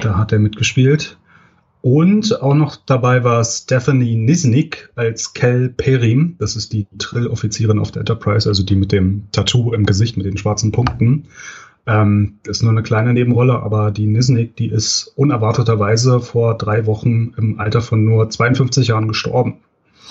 Da 0.00 0.16
hat 0.16 0.32
er 0.32 0.38
mitgespielt. 0.38 1.18
Und 1.82 2.40
auch 2.40 2.54
noch 2.54 2.76
dabei 2.86 3.22
war 3.22 3.44
Stephanie 3.44 4.16
Nisnik 4.16 4.90
als 4.94 5.34
Kel 5.34 5.68
Perim. 5.68 6.36
Das 6.38 6.56
ist 6.56 6.72
die 6.72 6.86
Trill-Offizierin 6.96 7.78
auf 7.78 7.90
der 7.90 8.00
Enterprise, 8.00 8.48
also 8.48 8.62
die 8.62 8.76
mit 8.76 8.92
dem 8.92 9.24
Tattoo 9.32 9.74
im 9.74 9.84
Gesicht, 9.84 10.16
mit 10.16 10.24
den 10.24 10.38
schwarzen 10.38 10.72
Punkten. 10.72 11.26
Ähm, 11.86 12.38
das 12.42 12.58
ist 12.58 12.62
nur 12.62 12.72
eine 12.72 12.82
kleine 12.82 13.12
Nebenrolle, 13.12 13.60
aber 13.60 13.90
die 13.90 14.06
Nisnik, 14.06 14.56
die 14.56 14.68
ist 14.68 15.12
unerwarteterweise 15.16 16.20
vor 16.20 16.56
drei 16.58 16.86
Wochen 16.86 17.32
im 17.36 17.60
Alter 17.60 17.80
von 17.80 18.04
nur 18.04 18.28
52 18.28 18.88
Jahren 18.88 19.08
gestorben. 19.08 19.58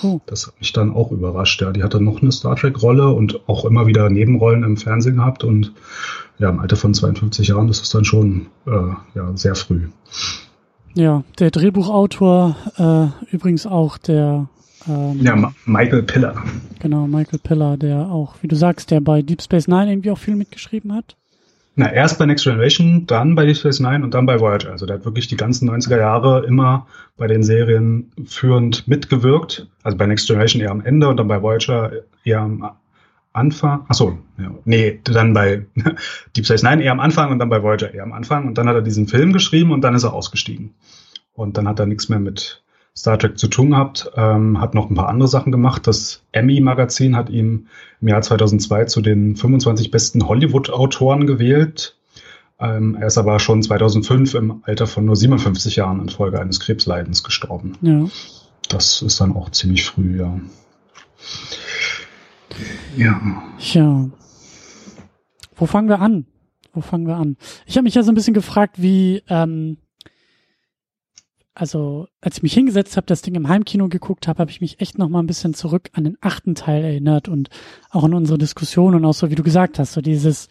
Oh. 0.02 0.20
Das 0.26 0.46
hat 0.46 0.58
mich 0.58 0.72
dann 0.72 0.92
auch 0.92 1.10
überrascht. 1.10 1.60
Ja, 1.62 1.72
die 1.72 1.82
hatte 1.82 2.00
noch 2.00 2.20
eine 2.20 2.32
Star 2.32 2.56
Trek-Rolle 2.56 3.08
und 3.08 3.48
auch 3.48 3.64
immer 3.64 3.86
wieder 3.86 4.10
Nebenrollen 4.10 4.62
im 4.62 4.76
Fernsehen 4.76 5.16
gehabt 5.16 5.44
und 5.44 5.72
ja, 6.38 6.50
im 6.50 6.60
Alter 6.60 6.76
von 6.76 6.92
52 6.92 7.48
Jahren, 7.48 7.66
das 7.66 7.80
ist 7.80 7.94
dann 7.94 8.04
schon 8.04 8.46
äh, 8.66 8.70
ja, 9.14 9.36
sehr 9.36 9.54
früh. 9.54 9.88
Ja, 10.94 11.24
der 11.38 11.50
Drehbuchautor, 11.50 12.56
äh, 12.76 13.34
übrigens 13.34 13.66
auch 13.66 13.98
der 13.98 14.48
ähm, 14.88 15.20
ja, 15.20 15.34
Ma 15.34 15.52
Michael 15.64 16.02
Piller. 16.02 16.34
Genau, 16.80 17.06
Michael 17.06 17.38
Piller, 17.38 17.76
der 17.76 18.10
auch, 18.10 18.36
wie 18.40 18.48
du 18.48 18.56
sagst, 18.56 18.90
der 18.90 19.00
bei 19.00 19.22
Deep 19.22 19.42
Space 19.42 19.68
Nine 19.68 19.90
irgendwie 19.90 20.10
auch 20.10 20.18
viel 20.18 20.36
mitgeschrieben 20.36 20.94
hat. 20.94 21.16
Na, 21.78 21.92
erst 21.92 22.18
bei 22.18 22.24
Next 22.24 22.44
Generation, 22.44 23.04
dann 23.06 23.34
bei 23.34 23.44
Deep 23.44 23.58
Space 23.58 23.80
Nine 23.80 24.02
und 24.02 24.14
dann 24.14 24.24
bei 24.24 24.40
Voyager. 24.40 24.70
Also 24.70 24.86
der 24.86 24.96
hat 24.96 25.04
wirklich 25.04 25.28
die 25.28 25.36
ganzen 25.36 25.68
90er 25.70 25.98
Jahre 25.98 26.46
immer 26.46 26.86
bei 27.18 27.26
den 27.26 27.42
Serien 27.42 28.10
führend 28.24 28.88
mitgewirkt. 28.88 29.68
Also 29.82 29.98
bei 29.98 30.06
Next 30.06 30.26
Generation 30.26 30.62
eher 30.62 30.70
am 30.70 30.80
Ende 30.80 31.06
und 31.06 31.18
dann 31.18 31.28
bei 31.28 31.42
Voyager 31.42 31.92
eher 32.24 32.40
am 32.40 32.70
Anfang. 33.34 33.84
Achso, 33.88 34.18
ja, 34.38 34.50
nee, 34.64 35.00
dann 35.04 35.34
bei 35.34 35.66
Deep 36.36 36.46
Space 36.46 36.62
Nine 36.62 36.82
eher 36.82 36.92
am 36.92 37.00
Anfang 37.00 37.30
und 37.30 37.38
dann 37.38 37.50
bei 37.50 37.62
Voyager 37.62 37.92
eher 37.92 38.04
am 38.04 38.14
Anfang. 38.14 38.46
Und 38.46 38.56
dann 38.56 38.68
hat 38.68 38.76
er 38.76 38.82
diesen 38.82 39.06
Film 39.06 39.34
geschrieben 39.34 39.70
und 39.70 39.82
dann 39.82 39.94
ist 39.94 40.04
er 40.04 40.14
ausgestiegen. 40.14 40.72
Und 41.34 41.58
dann 41.58 41.68
hat 41.68 41.78
er 41.78 41.84
nichts 41.84 42.08
mehr 42.08 42.20
mit 42.20 42.62
Star 42.96 43.18
Trek 43.18 43.38
zu 43.38 43.48
tun 43.48 43.70
gehabt, 43.70 44.10
ähm, 44.16 44.58
hat 44.60 44.74
noch 44.74 44.88
ein 44.88 44.94
paar 44.94 45.08
andere 45.08 45.28
Sachen 45.28 45.52
gemacht. 45.52 45.86
Das 45.86 46.22
Emmy-Magazin 46.32 47.14
hat 47.14 47.28
ihn 47.28 47.68
im 48.00 48.08
Jahr 48.08 48.22
2002 48.22 48.86
zu 48.86 49.02
den 49.02 49.36
25 49.36 49.90
besten 49.90 50.26
Hollywood-Autoren 50.26 51.26
gewählt. 51.26 51.96
Ähm, 52.58 52.96
er 52.98 53.08
ist 53.08 53.18
aber 53.18 53.38
schon 53.38 53.62
2005 53.62 54.34
im 54.34 54.62
Alter 54.64 54.86
von 54.86 55.04
nur 55.04 55.14
57 55.14 55.76
Jahren 55.76 56.00
infolge 56.00 56.40
eines 56.40 56.58
Krebsleidens 56.58 57.22
gestorben. 57.22 57.76
Ja. 57.82 58.06
Das 58.70 59.02
ist 59.02 59.20
dann 59.20 59.36
auch 59.36 59.50
ziemlich 59.50 59.84
früh, 59.84 60.18
ja. 60.18 60.40
Ja. 62.96 63.42
Ja. 63.58 64.08
Wo 65.54 65.66
fangen 65.66 65.90
wir 65.90 66.00
an? 66.00 66.24
Wo 66.72 66.80
fangen 66.80 67.06
wir 67.06 67.16
an? 67.16 67.36
Ich 67.66 67.76
habe 67.76 67.84
mich 67.84 67.94
ja 67.94 68.02
so 68.02 68.10
ein 68.10 68.14
bisschen 68.14 68.34
gefragt, 68.34 68.80
wie, 68.80 69.22
ähm, 69.28 69.76
also 71.56 72.06
als 72.20 72.36
ich 72.36 72.42
mich 72.42 72.52
hingesetzt 72.52 72.98
habe, 72.98 73.06
das 73.06 73.22
Ding 73.22 73.34
im 73.34 73.48
Heimkino 73.48 73.88
geguckt 73.88 74.28
habe, 74.28 74.40
habe 74.40 74.50
ich 74.50 74.60
mich 74.60 74.78
echt 74.80 74.98
noch 74.98 75.08
mal 75.08 75.20
ein 75.20 75.26
bisschen 75.26 75.54
zurück 75.54 75.88
an 75.94 76.04
den 76.04 76.18
achten 76.20 76.54
Teil 76.54 76.84
erinnert 76.84 77.28
und 77.28 77.48
auch 77.90 78.04
an 78.04 78.12
unsere 78.12 78.36
Diskussion 78.36 78.94
und 78.94 79.04
auch 79.06 79.14
so, 79.14 79.30
wie 79.30 79.34
du 79.36 79.42
gesagt 79.42 79.78
hast, 79.78 79.94
so 79.94 80.02
dieses 80.02 80.48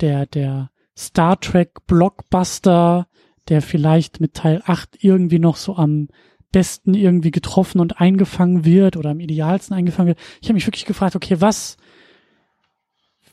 der 0.00 0.26
der 0.26 0.70
Star 0.96 1.40
Trek 1.40 1.84
Blockbuster, 1.88 3.08
der 3.48 3.60
vielleicht 3.60 4.20
mit 4.20 4.34
Teil 4.34 4.62
8 4.64 5.02
irgendwie 5.02 5.40
noch 5.40 5.56
so 5.56 5.74
am 5.74 6.06
besten 6.52 6.94
irgendwie 6.94 7.32
getroffen 7.32 7.80
und 7.80 8.00
eingefangen 8.00 8.64
wird 8.64 8.96
oder 8.96 9.10
am 9.10 9.20
idealsten 9.20 9.76
eingefangen 9.76 10.08
wird. 10.08 10.18
Ich 10.40 10.48
habe 10.48 10.54
mich 10.54 10.66
wirklich 10.66 10.86
gefragt, 10.86 11.16
okay, 11.16 11.40
was 11.40 11.76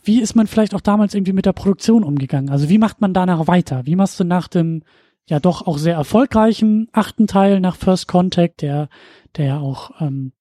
wie 0.04 0.22
ist 0.22 0.36
man 0.36 0.48
vielleicht 0.48 0.74
auch 0.74 0.82
damals 0.82 1.14
irgendwie 1.14 1.34
mit 1.34 1.46
der 1.46 1.54
Produktion 1.54 2.04
umgegangen? 2.04 2.50
Also 2.50 2.70
wie 2.70 2.78
macht 2.80 3.02
man 3.02 3.14
danach 3.14 3.48
weiter? 3.48 3.86
Wie 3.86 3.96
machst 3.96 4.20
du 4.20 4.24
nach 4.24 4.48
dem 4.48 4.82
ja 5.28 5.40
doch 5.40 5.68
auch 5.68 5.78
sehr 5.78 5.96
erfolgreichen 5.96 6.88
achten 6.94 7.28
Teil 7.28 7.60
nach 7.60 7.76
First 7.76 8.08
Contact, 8.08 8.62
der, 8.62 8.90
der 9.36 9.46
ja 9.46 9.60
auch 9.60 10.02
ähm, 10.02 10.32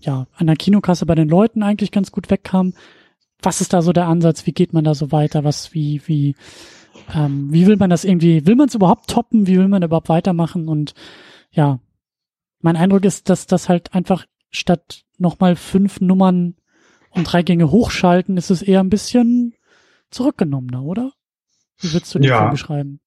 ja 0.00 0.26
an 0.34 0.46
der 0.46 0.56
Kinokasse 0.56 1.04
bei 1.04 1.14
den 1.14 1.28
Leuten 1.28 1.62
eigentlich 1.62 1.90
ganz 1.90 2.12
gut 2.12 2.30
wegkam. 2.30 2.72
Was 3.42 3.60
ist 3.60 3.72
da 3.72 3.82
so 3.82 3.92
der 3.92 4.06
Ansatz? 4.06 4.46
Wie 4.46 4.52
geht 4.52 4.72
man 4.72 4.84
da 4.84 4.94
so 4.94 5.12
weiter? 5.12 5.44
Was, 5.44 5.74
wie, 5.74 6.00
wie, 6.06 6.36
ähm, 7.14 7.52
wie 7.52 7.66
will 7.66 7.76
man 7.76 7.90
das 7.90 8.04
irgendwie, 8.04 8.46
will 8.46 8.56
man 8.56 8.68
es 8.68 8.74
überhaupt 8.74 9.10
toppen? 9.10 9.46
Wie 9.46 9.58
will 9.58 9.68
man 9.68 9.82
überhaupt 9.82 10.08
weitermachen? 10.08 10.68
Und 10.68 10.94
ja, 11.50 11.80
mein 12.60 12.76
Eindruck 12.76 13.04
ist, 13.04 13.28
dass 13.28 13.46
das 13.46 13.68
halt 13.68 13.94
einfach 13.94 14.26
statt 14.50 15.04
nochmal 15.18 15.56
fünf 15.56 16.00
Nummern 16.00 16.54
und 17.10 17.24
drei 17.24 17.42
Gänge 17.42 17.70
hochschalten, 17.70 18.36
ist 18.36 18.50
es 18.50 18.62
eher 18.62 18.80
ein 18.80 18.90
bisschen 18.90 19.54
zurückgenommener, 20.10 20.82
oder? 20.84 21.12
Wie 21.78 21.92
würdest 21.92 22.14
du 22.14 22.18
den 22.18 22.28
ja. 22.28 22.38
Film 22.38 22.50
beschreiben? 22.50 23.00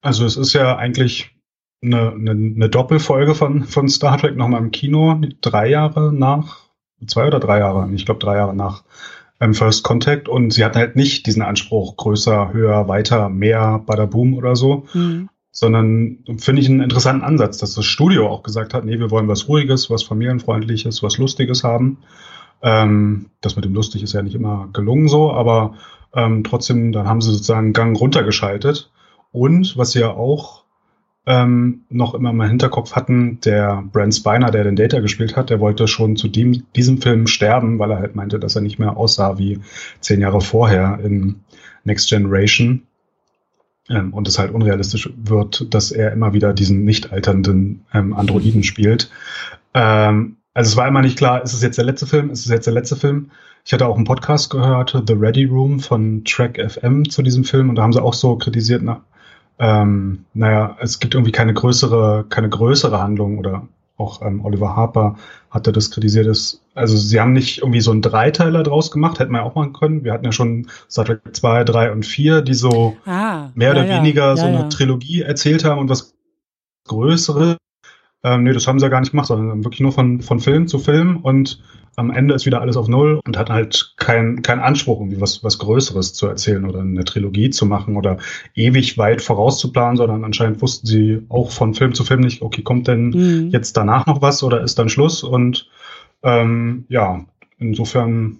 Also 0.00 0.24
es 0.24 0.36
ist 0.36 0.52
ja 0.52 0.76
eigentlich 0.76 1.30
eine, 1.82 2.12
eine, 2.12 2.30
eine 2.30 2.68
Doppelfolge 2.68 3.34
von, 3.34 3.64
von 3.64 3.88
Star 3.88 4.18
Trek 4.18 4.36
nochmal 4.36 4.62
im 4.62 4.70
Kino, 4.70 5.20
drei 5.40 5.68
Jahre 5.68 6.12
nach, 6.12 6.58
zwei 7.06 7.26
oder 7.26 7.40
drei 7.40 7.58
Jahre, 7.58 7.88
ich 7.92 8.04
glaube 8.04 8.20
drei 8.20 8.36
Jahre 8.36 8.54
nach 8.54 8.84
ähm, 9.40 9.54
First 9.54 9.84
Contact 9.84 10.28
und 10.28 10.52
sie 10.52 10.64
hatten 10.64 10.78
halt 10.78 10.96
nicht 10.96 11.26
diesen 11.26 11.42
Anspruch, 11.42 11.96
größer, 11.96 12.52
höher, 12.52 12.88
weiter, 12.88 13.28
mehr, 13.28 13.82
Badaboom 13.84 14.34
oder 14.34 14.56
so, 14.56 14.86
mhm. 14.94 15.28
sondern 15.52 16.24
finde 16.38 16.62
ich 16.62 16.68
einen 16.68 16.80
interessanten 16.80 17.24
Ansatz, 17.24 17.58
dass 17.58 17.74
das 17.74 17.84
Studio 17.84 18.28
auch 18.28 18.42
gesagt 18.42 18.74
hat, 18.74 18.84
nee, 18.84 18.98
wir 18.98 19.10
wollen 19.10 19.28
was 19.28 19.48
Ruhiges, 19.48 19.90
was 19.90 20.02
Familienfreundliches, 20.02 21.02
was 21.02 21.18
Lustiges 21.18 21.62
haben. 21.62 21.98
Ähm, 22.62 23.26
das 23.40 23.54
mit 23.54 23.64
dem 23.64 23.74
Lustig 23.74 24.02
ist 24.02 24.14
ja 24.14 24.22
nicht 24.22 24.34
immer 24.34 24.68
gelungen 24.72 25.06
so, 25.06 25.32
aber 25.32 25.74
ähm, 26.12 26.42
trotzdem, 26.42 26.90
dann 26.90 27.06
haben 27.06 27.20
sie 27.20 27.30
sozusagen 27.30 27.66
einen 27.66 27.72
Gang 27.72 28.00
runtergeschaltet 28.00 28.90
und 29.32 29.76
was 29.76 29.94
ja 29.94 30.10
auch 30.10 30.64
ähm, 31.28 31.82
noch 31.90 32.14
immer 32.14 32.30
im 32.30 32.40
Hinterkopf 32.40 32.92
hatten, 32.92 33.38
der 33.42 33.84
Brent 33.92 34.14
Spiner, 34.14 34.50
der 34.50 34.64
den 34.64 34.76
Data 34.76 35.00
gespielt 35.00 35.36
hat, 35.36 35.50
der 35.50 35.60
wollte 35.60 35.86
schon 35.86 36.16
zu 36.16 36.26
dem, 36.26 36.64
diesem 36.74 37.02
Film 37.02 37.26
sterben, 37.26 37.78
weil 37.78 37.90
er 37.90 37.98
halt 37.98 38.16
meinte, 38.16 38.38
dass 38.38 38.56
er 38.56 38.62
nicht 38.62 38.78
mehr 38.78 38.96
aussah 38.96 39.36
wie 39.36 39.60
zehn 40.00 40.22
Jahre 40.22 40.40
vorher 40.40 40.98
in 41.04 41.40
Next 41.84 42.08
Generation. 42.08 42.84
Ähm, 43.90 44.14
und 44.14 44.26
es 44.26 44.38
halt 44.38 44.52
unrealistisch 44.52 45.10
wird, 45.16 45.72
dass 45.74 45.90
er 45.90 46.12
immer 46.12 46.32
wieder 46.32 46.54
diesen 46.54 46.84
nicht 46.84 47.12
alternden 47.12 47.84
ähm, 47.92 48.14
Androiden 48.14 48.62
spielt. 48.62 49.10
Ähm, 49.74 50.36
also 50.54 50.70
es 50.70 50.76
war 50.76 50.88
immer 50.88 51.02
nicht 51.02 51.18
klar, 51.18 51.42
ist 51.42 51.52
es 51.52 51.62
jetzt 51.62 51.76
der 51.76 51.84
letzte 51.84 52.06
Film, 52.06 52.30
ist 52.30 52.46
es 52.46 52.50
jetzt 52.50 52.66
der 52.66 52.74
letzte 52.74 52.96
Film? 52.96 53.30
Ich 53.66 53.72
hatte 53.74 53.86
auch 53.86 53.96
einen 53.96 54.06
Podcast 54.06 54.48
gehört, 54.50 54.96
The 55.06 55.12
Ready 55.12 55.44
Room 55.44 55.78
von 55.80 56.24
Track 56.24 56.58
FM 56.58 57.08
zu 57.10 57.22
diesem 57.22 57.44
Film 57.44 57.68
und 57.68 57.74
da 57.74 57.82
haben 57.82 57.92
sie 57.92 58.02
auch 58.02 58.14
so 58.14 58.36
kritisiert, 58.36 58.80
na, 58.82 59.04
ähm, 59.58 60.24
naja, 60.34 60.76
es 60.80 61.00
gibt 61.00 61.14
irgendwie 61.14 61.32
keine 61.32 61.54
größere, 61.54 62.26
keine 62.28 62.48
größere 62.48 63.00
Handlung 63.00 63.38
oder 63.38 63.66
auch 63.96 64.22
ähm, 64.22 64.44
Oliver 64.44 64.76
Harper 64.76 65.16
hatte 65.50 65.72
das 65.72 65.90
kritisiert. 65.90 66.26
Dass, 66.26 66.62
also 66.74 66.96
sie 66.96 67.20
haben 67.20 67.32
nicht 67.32 67.58
irgendwie 67.58 67.80
so 67.80 67.90
einen 67.90 68.02
Dreiteiler 68.02 68.62
draus 68.62 68.90
gemacht, 68.90 69.18
hätten 69.18 69.32
wir 69.32 69.42
auch 69.42 69.56
machen 69.56 69.72
können. 69.72 70.04
Wir 70.04 70.12
hatten 70.12 70.24
ja 70.24 70.32
schon 70.32 70.68
Star 70.88 71.04
Trek 71.04 71.20
2, 71.32 71.64
3 71.64 71.92
und 71.92 72.06
4, 72.06 72.42
die 72.42 72.54
so 72.54 72.96
ah, 73.06 73.50
mehr 73.54 73.72
oder 73.72 73.84
ja, 73.84 73.98
weniger 73.98 74.28
ja, 74.28 74.36
so 74.36 74.46
eine. 74.46 74.68
Trilogie 74.68 75.22
erzählt 75.22 75.64
haben 75.64 75.80
und 75.80 75.88
was 75.88 76.14
Größeres. 76.86 77.56
Ähm, 78.24 78.42
nee, 78.42 78.52
das 78.52 78.66
haben 78.66 78.78
sie 78.78 78.86
ja 78.86 78.90
gar 78.90 79.00
nicht 79.00 79.10
gemacht, 79.10 79.28
sondern 79.28 79.64
wirklich 79.64 79.80
nur 79.80 79.92
von, 79.92 80.22
von 80.22 80.40
Film 80.40 80.66
zu 80.66 80.78
Film 80.78 81.18
und 81.18 81.62
am 81.98 82.10
Ende 82.12 82.34
ist 82.34 82.46
wieder 82.46 82.60
alles 82.60 82.76
auf 82.76 82.86
Null 82.86 83.20
und 83.26 83.36
hat 83.36 83.50
halt 83.50 83.94
keinen 83.96 84.42
kein 84.42 84.60
Anspruch, 84.60 85.00
irgendwie 85.00 85.20
was, 85.20 85.42
was 85.42 85.58
Größeres 85.58 86.14
zu 86.14 86.28
erzählen 86.28 86.64
oder 86.64 86.78
eine 86.80 87.04
Trilogie 87.04 87.50
zu 87.50 87.66
machen 87.66 87.96
oder 87.96 88.18
ewig 88.54 88.98
weit 88.98 89.20
vorauszuplanen, 89.20 89.96
sondern 89.96 90.24
anscheinend 90.24 90.62
wussten 90.62 90.86
sie 90.86 91.26
auch 91.28 91.50
von 91.50 91.74
Film 91.74 91.94
zu 91.94 92.04
Film 92.04 92.20
nicht, 92.20 92.40
okay, 92.40 92.62
kommt 92.62 92.86
denn 92.86 93.10
mhm. 93.10 93.48
jetzt 93.50 93.76
danach 93.76 94.06
noch 94.06 94.22
was 94.22 94.44
oder 94.44 94.62
ist 94.62 94.78
dann 94.78 94.88
Schluss? 94.88 95.24
Und 95.24 95.68
ähm, 96.22 96.84
ja, 96.88 97.24
insofern 97.58 98.38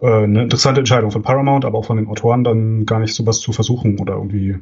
äh, 0.00 0.24
eine 0.24 0.42
interessante 0.42 0.80
Entscheidung 0.80 1.10
von 1.10 1.22
Paramount, 1.22 1.64
aber 1.64 1.78
auch 1.78 1.86
von 1.86 1.96
den 1.96 2.08
Autoren 2.08 2.44
dann 2.44 2.84
gar 2.84 2.98
nicht 3.00 3.14
sowas 3.14 3.40
zu 3.40 3.52
versuchen 3.52 3.98
oder 4.00 4.14
irgendwie 4.14 4.58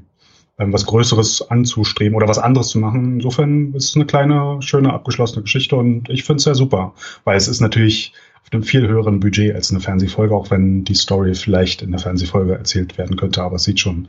was 0.59 0.87
Größeres 0.87 1.51
anzustreben 1.51 2.17
oder 2.17 2.29
was 2.29 2.39
anderes 2.39 2.69
zu 2.69 2.79
machen. 2.79 3.15
Insofern 3.15 3.75
ist 3.75 3.91
es 3.91 3.97
eine 3.97 4.07
kleine, 4.07 4.57
schöne, 4.61 4.93
abgeschlossene 4.93 5.43
Geschichte 5.43 5.77
und 5.77 6.09
ich 6.09 6.25
finde 6.25 6.39
es 6.39 6.45
ja 6.47 6.55
super, 6.55 6.95
weil 7.25 7.37
es 7.37 7.49
ist 7.49 7.61
natürlich 7.61 8.13
auf 8.43 8.53
einem 8.53 8.63
viel 8.63 8.87
höheren 8.87 9.19
Budget 9.19 9.55
als 9.55 9.71
eine 9.71 9.81
Fernsehfolge, 9.81 10.35
auch 10.35 10.51
wenn 10.51 10.85
die 10.85 10.95
Story 10.95 11.35
vielleicht 11.35 11.83
in 11.83 11.91
der 11.91 11.99
Fernsehfolge 11.99 12.55
erzählt 12.55 12.97
werden 12.97 13.17
könnte, 13.17 13.43
aber 13.43 13.57
es 13.57 13.65
sieht 13.65 13.81
schon 13.81 14.09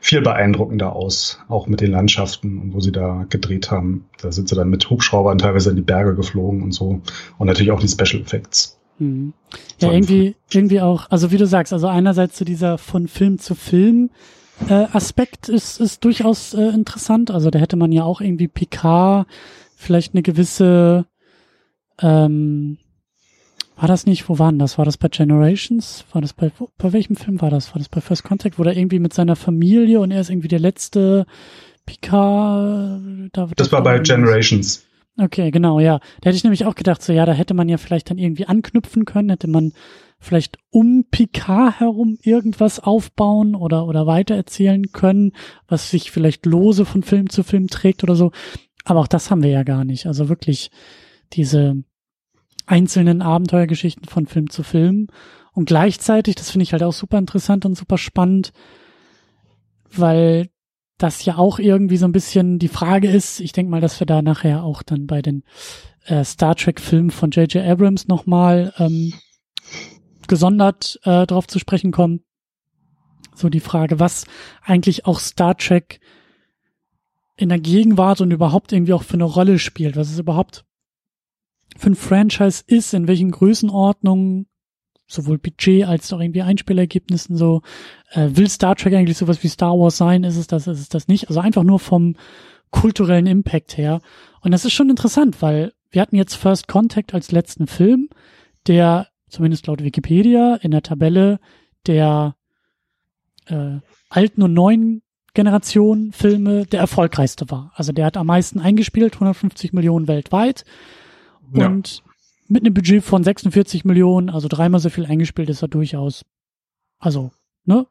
viel 0.00 0.20
beeindruckender 0.20 0.92
aus, 0.92 1.40
auch 1.48 1.66
mit 1.66 1.80
den 1.80 1.92
Landschaften 1.92 2.58
und 2.58 2.74
wo 2.74 2.80
sie 2.80 2.92
da 2.92 3.24
gedreht 3.30 3.70
haben. 3.70 4.04
Da 4.20 4.30
sind 4.30 4.50
sie 4.50 4.54
dann 4.54 4.68
mit 4.68 4.88
Hubschraubern 4.90 5.38
teilweise 5.38 5.70
in 5.70 5.76
die 5.76 5.82
Berge 5.82 6.14
geflogen 6.14 6.62
und 6.62 6.72
so 6.72 7.00
und 7.38 7.46
natürlich 7.46 7.72
auch 7.72 7.80
die 7.80 7.88
Special 7.88 8.22
Effects. 8.22 8.78
Mhm. 8.98 9.32
Ja, 9.80 9.90
irgendwie, 9.90 10.36
irgendwie 10.50 10.80
auch, 10.80 11.10
also 11.10 11.30
wie 11.30 11.38
du 11.38 11.46
sagst, 11.46 11.72
also 11.72 11.86
einerseits 11.86 12.34
zu 12.34 12.40
so 12.40 12.44
dieser 12.44 12.78
von 12.78 13.08
Film 13.08 13.38
zu 13.38 13.54
Film 13.54 14.10
äh, 14.68 14.86
Aspekt 14.92 15.48
ist, 15.48 15.80
ist 15.80 16.04
durchaus 16.04 16.54
äh, 16.54 16.68
interessant. 16.68 17.30
Also 17.30 17.50
da 17.50 17.58
hätte 17.58 17.76
man 17.76 17.92
ja 17.92 18.04
auch 18.04 18.20
irgendwie 18.20 18.48
Picard 18.48 19.26
vielleicht 19.76 20.14
eine 20.14 20.22
gewisse, 20.22 21.06
ähm, 22.00 22.78
war 23.76 23.86
das 23.86 24.06
nicht, 24.06 24.28
wo 24.28 24.38
waren 24.38 24.58
das? 24.58 24.76
War 24.76 24.84
das 24.84 24.96
bei 24.96 25.08
Generations? 25.08 26.04
War 26.12 26.20
das 26.20 26.32
bei, 26.32 26.50
bei 26.76 26.92
welchem 26.92 27.16
Film 27.16 27.40
war 27.40 27.50
das? 27.50 27.72
War 27.74 27.78
das 27.78 27.88
bei 27.88 28.00
First 28.00 28.24
Contact, 28.24 28.58
wo 28.58 28.64
er 28.64 28.76
irgendwie 28.76 28.98
mit 28.98 29.14
seiner 29.14 29.36
Familie 29.36 30.00
und 30.00 30.10
er 30.10 30.20
ist 30.20 30.30
irgendwie 30.30 30.48
der 30.48 30.58
letzte 30.58 31.26
Picard? 31.86 33.00
Da, 33.32 33.48
das 33.56 33.70
war 33.70 33.82
bei 33.82 34.00
Generations. 34.00 34.84
Okay, 35.16 35.50
genau, 35.50 35.80
ja. 35.80 35.98
Da 36.20 36.28
hätte 36.28 36.36
ich 36.36 36.44
nämlich 36.44 36.64
auch 36.64 36.74
gedacht, 36.74 37.02
so 37.02 37.12
ja, 37.12 37.26
da 37.26 37.32
hätte 37.32 37.54
man 37.54 37.68
ja 37.68 37.76
vielleicht 37.76 38.10
dann 38.10 38.18
irgendwie 38.18 38.46
anknüpfen 38.46 39.04
können, 39.04 39.30
hätte 39.30 39.48
man 39.48 39.72
vielleicht 40.18 40.58
um 40.70 41.04
Picard 41.10 41.80
herum 41.80 42.18
irgendwas 42.22 42.80
aufbauen 42.80 43.54
oder, 43.54 43.86
oder 43.86 44.06
weitererzählen 44.06 44.90
können, 44.92 45.32
was 45.68 45.90
sich 45.90 46.10
vielleicht 46.10 46.44
lose 46.44 46.84
von 46.84 47.02
Film 47.02 47.30
zu 47.30 47.42
Film 47.42 47.68
trägt 47.68 48.02
oder 48.02 48.16
so. 48.16 48.32
Aber 48.84 49.00
auch 49.00 49.06
das 49.06 49.30
haben 49.30 49.42
wir 49.42 49.50
ja 49.50 49.62
gar 49.62 49.84
nicht. 49.84 50.06
Also 50.06 50.28
wirklich 50.28 50.70
diese 51.32 51.82
einzelnen 52.66 53.22
Abenteuergeschichten 53.22 54.04
von 54.04 54.26
Film 54.26 54.50
zu 54.50 54.62
Film. 54.62 55.08
Und 55.52 55.66
gleichzeitig, 55.66 56.34
das 56.34 56.50
finde 56.50 56.64
ich 56.64 56.72
halt 56.72 56.82
auch 56.82 56.92
super 56.92 57.18
interessant 57.18 57.64
und 57.64 57.76
super 57.76 57.98
spannend, 57.98 58.52
weil 59.90 60.48
das 60.98 61.24
ja 61.24 61.38
auch 61.38 61.58
irgendwie 61.58 61.96
so 61.96 62.06
ein 62.06 62.12
bisschen 62.12 62.58
die 62.58 62.68
Frage 62.68 63.08
ist, 63.08 63.40
ich 63.40 63.52
denke 63.52 63.70
mal, 63.70 63.80
dass 63.80 64.00
wir 64.00 64.06
da 64.06 64.20
nachher 64.20 64.64
auch 64.64 64.82
dann 64.82 65.06
bei 65.06 65.22
den 65.22 65.44
äh, 66.06 66.24
Star 66.24 66.56
Trek-Filmen 66.56 67.10
von 67.10 67.30
J.J. 67.30 67.64
Abrams 67.64 68.08
nochmal 68.08 68.72
ähm, 68.78 69.14
gesondert 70.28 71.00
äh, 71.02 71.26
darauf 71.26 71.46
zu 71.46 71.58
sprechen 71.58 71.90
kommen. 71.92 72.20
So 73.34 73.48
die 73.48 73.60
Frage, 73.60 74.00
was 74.00 74.26
eigentlich 74.62 75.06
auch 75.06 75.20
Star 75.20 75.56
Trek 75.56 76.00
in 77.36 77.48
der 77.48 77.60
Gegenwart 77.60 78.20
und 78.20 78.32
überhaupt 78.32 78.72
irgendwie 78.72 78.92
auch 78.92 79.04
für 79.04 79.14
eine 79.14 79.24
Rolle 79.24 79.58
spielt, 79.58 79.96
was 79.96 80.10
es 80.10 80.18
überhaupt 80.18 80.64
für 81.76 81.90
ein 81.90 81.94
Franchise 81.94 82.64
ist, 82.66 82.94
in 82.94 83.06
welchen 83.06 83.30
Größenordnungen 83.30 84.46
sowohl 85.06 85.38
Budget 85.38 85.86
als 85.86 86.12
auch 86.12 86.20
irgendwie 86.20 86.42
Einspielergebnissen 86.42 87.36
so, 87.36 87.62
äh, 88.10 88.28
will 88.32 88.48
Star 88.48 88.76
Trek 88.76 88.94
eigentlich 88.94 89.16
sowas 89.16 89.42
wie 89.42 89.48
Star 89.48 89.78
Wars 89.78 89.96
sein? 89.96 90.24
Ist 90.24 90.36
es 90.36 90.46
das, 90.46 90.66
ist 90.66 90.80
es 90.80 90.88
das 90.88 91.08
nicht? 91.08 91.28
Also 91.28 91.40
einfach 91.40 91.62
nur 91.62 91.78
vom 91.78 92.16
kulturellen 92.70 93.26
Impact 93.26 93.76
her. 93.76 94.00
Und 94.40 94.50
das 94.50 94.64
ist 94.64 94.74
schon 94.74 94.90
interessant, 94.90 95.40
weil 95.40 95.72
wir 95.90 96.02
hatten 96.02 96.16
jetzt 96.16 96.34
First 96.34 96.68
Contact 96.68 97.14
als 97.14 97.32
letzten 97.32 97.66
Film, 97.66 98.10
der 98.66 99.07
zumindest 99.28 99.66
laut 99.66 99.82
Wikipedia 99.82 100.56
in 100.56 100.70
der 100.70 100.82
Tabelle 100.82 101.40
der 101.86 102.36
äh, 103.46 103.78
alten 104.10 104.42
und 104.42 104.54
neuen 104.54 105.02
Generation 105.34 106.12
Filme 106.12 106.66
der 106.66 106.80
erfolgreichste 106.80 107.50
war. 107.50 107.72
Also 107.74 107.92
der 107.92 108.06
hat 108.06 108.16
am 108.16 108.26
meisten 108.26 108.60
eingespielt, 108.60 109.14
150 109.14 109.72
Millionen 109.72 110.08
weltweit. 110.08 110.64
Ja. 111.54 111.66
Und 111.66 112.02
mit 112.48 112.64
einem 112.64 112.74
Budget 112.74 113.04
von 113.04 113.22
46 113.22 113.84
Millionen, 113.84 114.30
also 114.30 114.48
dreimal 114.48 114.80
so 114.80 114.90
viel 114.90 115.06
eingespielt, 115.06 115.48
ist 115.50 115.62
er 115.62 115.68
durchaus, 115.68 116.24
also, 116.98 117.30
ne, 117.64 117.86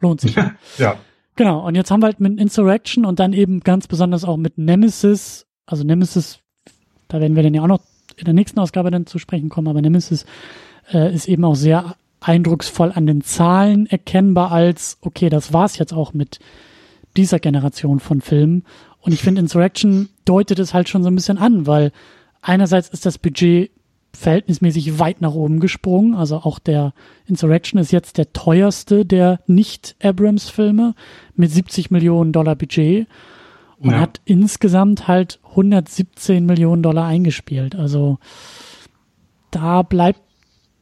lohnt 0.00 0.20
sich. 0.20 0.34
ja. 0.78 0.96
Genau, 1.36 1.64
und 1.64 1.76
jetzt 1.76 1.90
haben 1.90 2.02
wir 2.02 2.06
halt 2.06 2.18
mit 2.18 2.40
Insurrection 2.40 3.04
und 3.04 3.20
dann 3.20 3.32
eben 3.32 3.60
ganz 3.60 3.86
besonders 3.86 4.24
auch 4.24 4.36
mit 4.36 4.58
Nemesis, 4.58 5.46
also 5.66 5.84
Nemesis, 5.84 6.40
da 7.06 7.20
werden 7.20 7.36
wir 7.36 7.44
dann 7.44 7.54
ja 7.54 7.62
auch 7.62 7.68
noch 7.68 7.82
in 8.16 8.24
der 8.24 8.34
nächsten 8.34 8.58
Ausgabe 8.58 8.90
dann 8.90 9.06
zu 9.06 9.18
sprechen 9.18 9.48
kommen, 9.48 9.68
aber 9.68 9.80
Nemesis 9.80 10.26
äh, 10.92 11.14
ist 11.14 11.28
eben 11.28 11.44
auch 11.44 11.54
sehr 11.54 11.96
eindrucksvoll 12.20 12.92
an 12.92 13.06
den 13.06 13.22
Zahlen 13.22 13.86
erkennbar 13.86 14.52
als, 14.52 14.98
okay, 15.00 15.28
das 15.28 15.52
war's 15.52 15.78
jetzt 15.78 15.92
auch 15.92 16.12
mit 16.14 16.40
dieser 17.16 17.38
Generation 17.38 18.00
von 18.00 18.20
Filmen. 18.20 18.64
Und 19.00 19.12
ich 19.12 19.22
finde, 19.22 19.40
Insurrection 19.40 20.08
deutet 20.24 20.58
es 20.58 20.74
halt 20.74 20.88
schon 20.88 21.02
so 21.02 21.10
ein 21.10 21.14
bisschen 21.14 21.38
an, 21.38 21.66
weil 21.66 21.92
einerseits 22.42 22.88
ist 22.88 23.06
das 23.06 23.18
Budget 23.18 23.70
verhältnismäßig 24.12 24.98
weit 24.98 25.20
nach 25.20 25.34
oben 25.34 25.60
gesprungen. 25.60 26.14
Also 26.14 26.38
auch 26.38 26.58
der 26.58 26.92
Insurrection 27.26 27.78
ist 27.78 27.92
jetzt 27.92 28.18
der 28.18 28.32
teuerste 28.32 29.04
der 29.04 29.40
Nicht-Abrams-Filme 29.46 30.94
mit 31.36 31.50
70 31.50 31.90
Millionen 31.90 32.32
Dollar 32.32 32.56
Budget 32.56 33.06
und 33.78 33.90
ja. 33.90 34.00
hat 34.00 34.20
insgesamt 34.24 35.06
halt 35.06 35.38
117 35.50 36.44
Millionen 36.44 36.82
Dollar 36.82 37.06
eingespielt. 37.06 37.76
Also 37.76 38.18
da 39.50 39.82
bleibt 39.82 40.20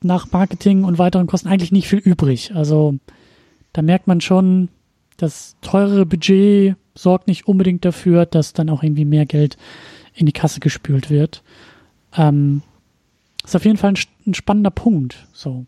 nach 0.03 0.31
Marketing 0.31 0.85
und 0.85 0.99
weiteren 0.99 1.27
Kosten 1.27 1.49
eigentlich 1.49 1.73
nicht 1.73 1.89
viel 1.89 1.99
übrig. 1.99 2.55
Also 2.55 2.97
da 3.73 3.83
merkt 3.83 4.07
man 4.07 4.21
schon, 4.21 4.69
das 5.17 5.57
teurere 5.61 6.07
Budget 6.07 6.77
sorgt 6.95 7.29
nicht 7.29 7.47
unbedingt 7.47 7.85
dafür, 7.85 8.27
dass 8.27 8.53
dann 8.53 8.71
auch 8.71 8.83
irgendwie 8.83 9.05
mehr 9.05 9.27
Geld 9.27 9.57
in 10.15 10.27
die 10.27 10.33
Kasse 10.33 10.61
gespült 10.61 11.11
wird. 11.11 11.43
Ähm, 12.17 12.63
ist 13.45 13.57
auf 13.57 13.65
jeden 13.65 13.77
Fall 13.77 13.93
ein, 13.93 13.99
ein 14.27 14.35
spannender 14.35 14.71
Punkt. 14.71 15.27
So. 15.33 15.67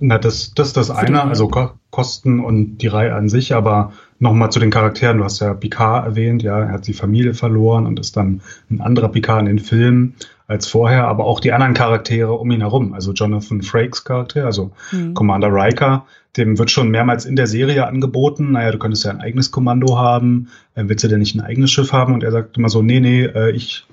Na, 0.00 0.18
das, 0.18 0.54
das 0.54 0.68
ist 0.68 0.76
das 0.76 0.90
eine, 0.90 1.22
also 1.22 1.48
Ko 1.48 1.70
Kosten 1.90 2.40
und 2.40 2.78
die 2.78 2.88
Reihe 2.88 3.14
an 3.14 3.28
sich, 3.28 3.54
aber 3.54 3.92
nochmal 4.24 4.50
zu 4.50 4.58
den 4.58 4.70
Charakteren. 4.70 5.18
Du 5.18 5.24
hast 5.24 5.40
ja 5.40 5.54
Picard 5.54 6.04
erwähnt, 6.06 6.42
ja, 6.42 6.58
er 6.58 6.72
hat 6.72 6.88
die 6.88 6.92
Familie 6.92 7.34
verloren 7.34 7.86
und 7.86 8.00
ist 8.00 8.16
dann 8.16 8.40
ein 8.70 8.80
anderer 8.80 9.08
Picard 9.08 9.40
in 9.40 9.46
den 9.46 9.58
Filmen 9.60 10.14
als 10.48 10.66
vorher, 10.66 11.06
aber 11.06 11.24
auch 11.24 11.40
die 11.40 11.52
anderen 11.52 11.74
Charaktere 11.74 12.32
um 12.32 12.50
ihn 12.50 12.60
herum. 12.60 12.92
Also 12.92 13.12
Jonathan 13.12 13.62
Frakes 13.62 14.04
Charakter, 14.04 14.44
also 14.44 14.72
mhm. 14.90 15.14
Commander 15.14 15.48
Riker, 15.52 16.04
dem 16.36 16.58
wird 16.58 16.70
schon 16.70 16.90
mehrmals 16.90 17.24
in 17.24 17.36
der 17.36 17.46
Serie 17.46 17.86
angeboten, 17.86 18.52
naja, 18.52 18.72
du 18.72 18.78
könntest 18.78 19.04
ja 19.04 19.12
ein 19.12 19.20
eigenes 19.20 19.52
Kommando 19.52 19.96
haben, 19.96 20.48
äh, 20.74 20.82
willst 20.86 21.04
du 21.04 21.08
denn 21.08 21.20
nicht 21.20 21.36
ein 21.36 21.40
eigenes 21.40 21.70
Schiff 21.70 21.92
haben? 21.92 22.12
Und 22.12 22.24
er 22.24 22.32
sagt 22.32 22.58
immer 22.58 22.68
so, 22.68 22.82
nee, 22.82 23.00
nee, 23.00 23.24
äh, 23.24 23.52
ich 23.52 23.86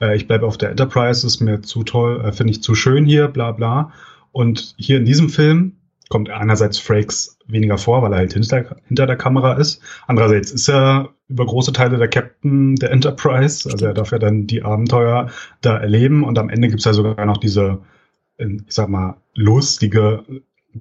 äh, 0.00 0.16
ich 0.16 0.26
bleibe 0.26 0.46
auf 0.46 0.58
der 0.58 0.70
Enterprise, 0.70 1.26
ist 1.26 1.40
mir 1.40 1.62
zu 1.62 1.84
toll, 1.84 2.32
finde 2.32 2.52
ich 2.52 2.62
zu 2.62 2.74
schön 2.74 3.04
hier, 3.04 3.28
bla 3.28 3.52
bla. 3.52 3.92
Und 4.32 4.74
hier 4.76 4.98
in 4.98 5.04
diesem 5.04 5.28
Film 5.28 5.72
kommt 6.08 6.30
einerseits 6.30 6.78
Frakes 6.78 7.38
weniger 7.46 7.78
vor, 7.78 8.02
weil 8.02 8.12
er 8.12 8.18
halt 8.18 8.32
hinter, 8.32 8.76
hinter 8.86 9.06
der 9.06 9.16
Kamera 9.16 9.54
ist. 9.54 9.82
Andererseits 10.06 10.50
ist 10.50 10.68
er 10.68 11.10
über 11.28 11.44
große 11.44 11.72
Teile 11.72 11.98
der 11.98 12.08
Captain 12.08 12.76
der 12.76 12.90
Enterprise, 12.90 13.70
also 13.70 13.84
er 13.84 13.94
darf 13.94 14.12
ja 14.12 14.18
dann 14.18 14.46
die 14.46 14.62
Abenteuer 14.62 15.30
da 15.60 15.76
erleben 15.76 16.24
und 16.24 16.38
am 16.38 16.48
Ende 16.48 16.68
gibt's 16.68 16.84
ja 16.84 16.94
sogar 16.94 17.26
noch 17.26 17.36
diese, 17.36 17.80
ich 18.38 18.62
sag 18.68 18.88
mal, 18.88 19.16
lustige 19.34 20.24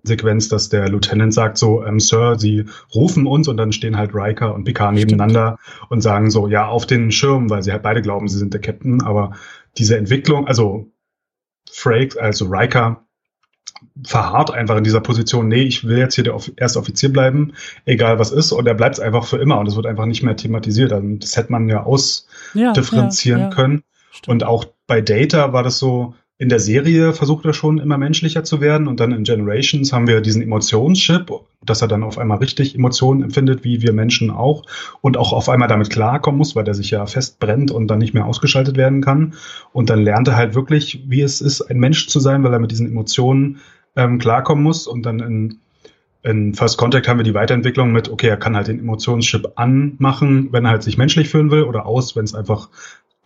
Sequenz, 0.04 0.50
dass 0.50 0.70
der 0.70 0.90
Lieutenant 0.90 1.34
sagt 1.34 1.58
so, 1.58 1.84
ähm, 1.84 2.00
Sir, 2.00 2.38
Sie 2.38 2.66
rufen 2.94 3.26
uns 3.26 3.48
und 3.48 3.58
dann 3.58 3.72
stehen 3.72 3.98
halt 3.98 4.14
Riker 4.14 4.54
und 4.54 4.64
Picard 4.64 4.94
nebeneinander 4.94 5.58
Stimmt. 5.62 5.92
und 5.92 6.02
sagen 6.02 6.30
so, 6.30 6.48
ja, 6.48 6.68
auf 6.68 6.86
den 6.86 7.12
Schirm, 7.12 7.50
weil 7.50 7.64
sie 7.64 7.72
halt 7.72 7.84
beide 7.84 8.02
glauben, 8.02 8.28
sie 8.28 8.38
sind 8.38 8.54
der 8.54 8.62
Captain, 8.62 9.02
aber 9.02 9.32
diese 9.78 9.98
Entwicklung, 9.98 10.48
also 10.48 10.92
Frakes, 11.72 12.18
also 12.18 12.46
Riker, 12.46 13.07
verharrt 14.06 14.52
einfach 14.52 14.78
in 14.78 14.84
dieser 14.84 15.02
Position, 15.02 15.48
nee, 15.48 15.64
ich 15.64 15.88
will 15.88 15.98
jetzt 15.98 16.16
hier 16.16 16.24
der 16.24 16.40
erste 16.56 16.80
Offizier 16.80 17.12
bleiben, 17.12 17.54
egal 17.86 18.20
was 18.20 18.32
ist, 18.32 18.52
und 18.52 18.68
er 18.68 18.74
bleibt 18.74 19.00
einfach 19.00 19.26
für 19.26 19.38
immer 19.38 19.60
und 19.60 19.68
es 19.68 19.76
wird 19.76 19.86
einfach 19.86 20.06
nicht 20.06 20.24
mehr 20.24 20.36
thematisiert. 20.36 20.94
Also 20.94 21.08
das 21.16 21.36
hätte 21.38 21.52
man 21.52 21.70
ja 21.70 21.84
ausdifferenzieren 21.84 23.40
ja, 23.42 23.50
ja, 23.50 23.56
können. 23.56 23.84
Stimmt. 24.12 24.28
Und 24.28 24.44
auch 24.44 24.66
bei 24.88 25.02
Data 25.02 25.54
war 25.54 25.64
das 25.64 25.80
so, 25.80 26.14
in 26.40 26.50
der 26.50 26.60
Serie 26.60 27.14
versucht 27.14 27.46
er 27.46 27.54
schon 27.54 27.80
immer 27.80 27.98
menschlicher 27.98 28.44
zu 28.44 28.62
werden 28.62 28.88
und 28.88 29.00
dann 29.00 29.12
in 29.12 29.24
Generations 29.24 29.92
haben 29.92 30.06
wir 30.06 30.22
diesen 30.22 30.44
Emotionschip, 30.44 31.32
dass 31.66 31.82
er 31.82 31.88
dann 31.88 32.04
auf 32.04 32.20
einmal 32.20 32.38
richtig 32.38 32.76
Emotionen 32.76 33.24
empfindet, 33.24 33.64
wie 33.64 33.82
wir 33.82 33.92
Menschen 33.92 34.30
auch 34.30 34.64
und 35.02 35.18
auch 35.18 35.34
auf 35.34 35.50
einmal 35.50 35.68
damit 35.68 35.90
klarkommen 35.90 36.38
muss, 36.38 36.56
weil 36.56 36.64
der 36.64 36.76
sich 36.76 36.92
ja 36.92 37.04
festbrennt 37.08 37.72
und 37.72 37.88
dann 37.88 37.98
nicht 37.98 38.14
mehr 38.14 38.28
ausgeschaltet 38.28 38.78
werden 38.78 39.02
kann. 39.02 39.34
Und 39.74 39.90
dann 39.90 40.04
lernt 40.04 40.28
er 40.28 40.36
halt 40.36 40.54
wirklich, 40.54 41.04
wie 41.08 41.22
es 41.22 41.42
ist, 41.42 41.62
ein 41.62 41.80
Mensch 41.80 42.08
zu 42.08 42.20
sein, 42.20 42.44
weil 42.44 42.54
er 42.54 42.60
mit 42.60 42.70
diesen 42.70 42.88
Emotionen 42.88 43.58
ähm, 43.98 44.20
klarkommen 44.20 44.64
muss 44.64 44.88
und 44.88 45.06
dann 45.06 45.20
in 45.20 45.60
in 46.24 46.54
First 46.56 46.78
Contact 46.78 47.08
haben 47.08 47.20
wir 47.20 47.24
die 47.24 47.34
Weiterentwicklung 47.34 47.92
mit, 47.92 48.10
okay, 48.10 48.28
er 48.28 48.38
kann 48.38 48.56
halt 48.56 48.68
den 48.68 48.80
Emotionschip 48.80 49.54
anmachen, 49.56 50.52
wenn 50.52 50.66
er 50.66 50.72
halt 50.72 50.84
sich 50.84 50.98
menschlich 50.98 51.30
fühlen 51.30 51.52
will, 51.52 51.64
oder 51.64 51.86
aus, 51.86 52.16
wenn 52.16 52.26
es 52.26 52.36
einfach 52.36 52.70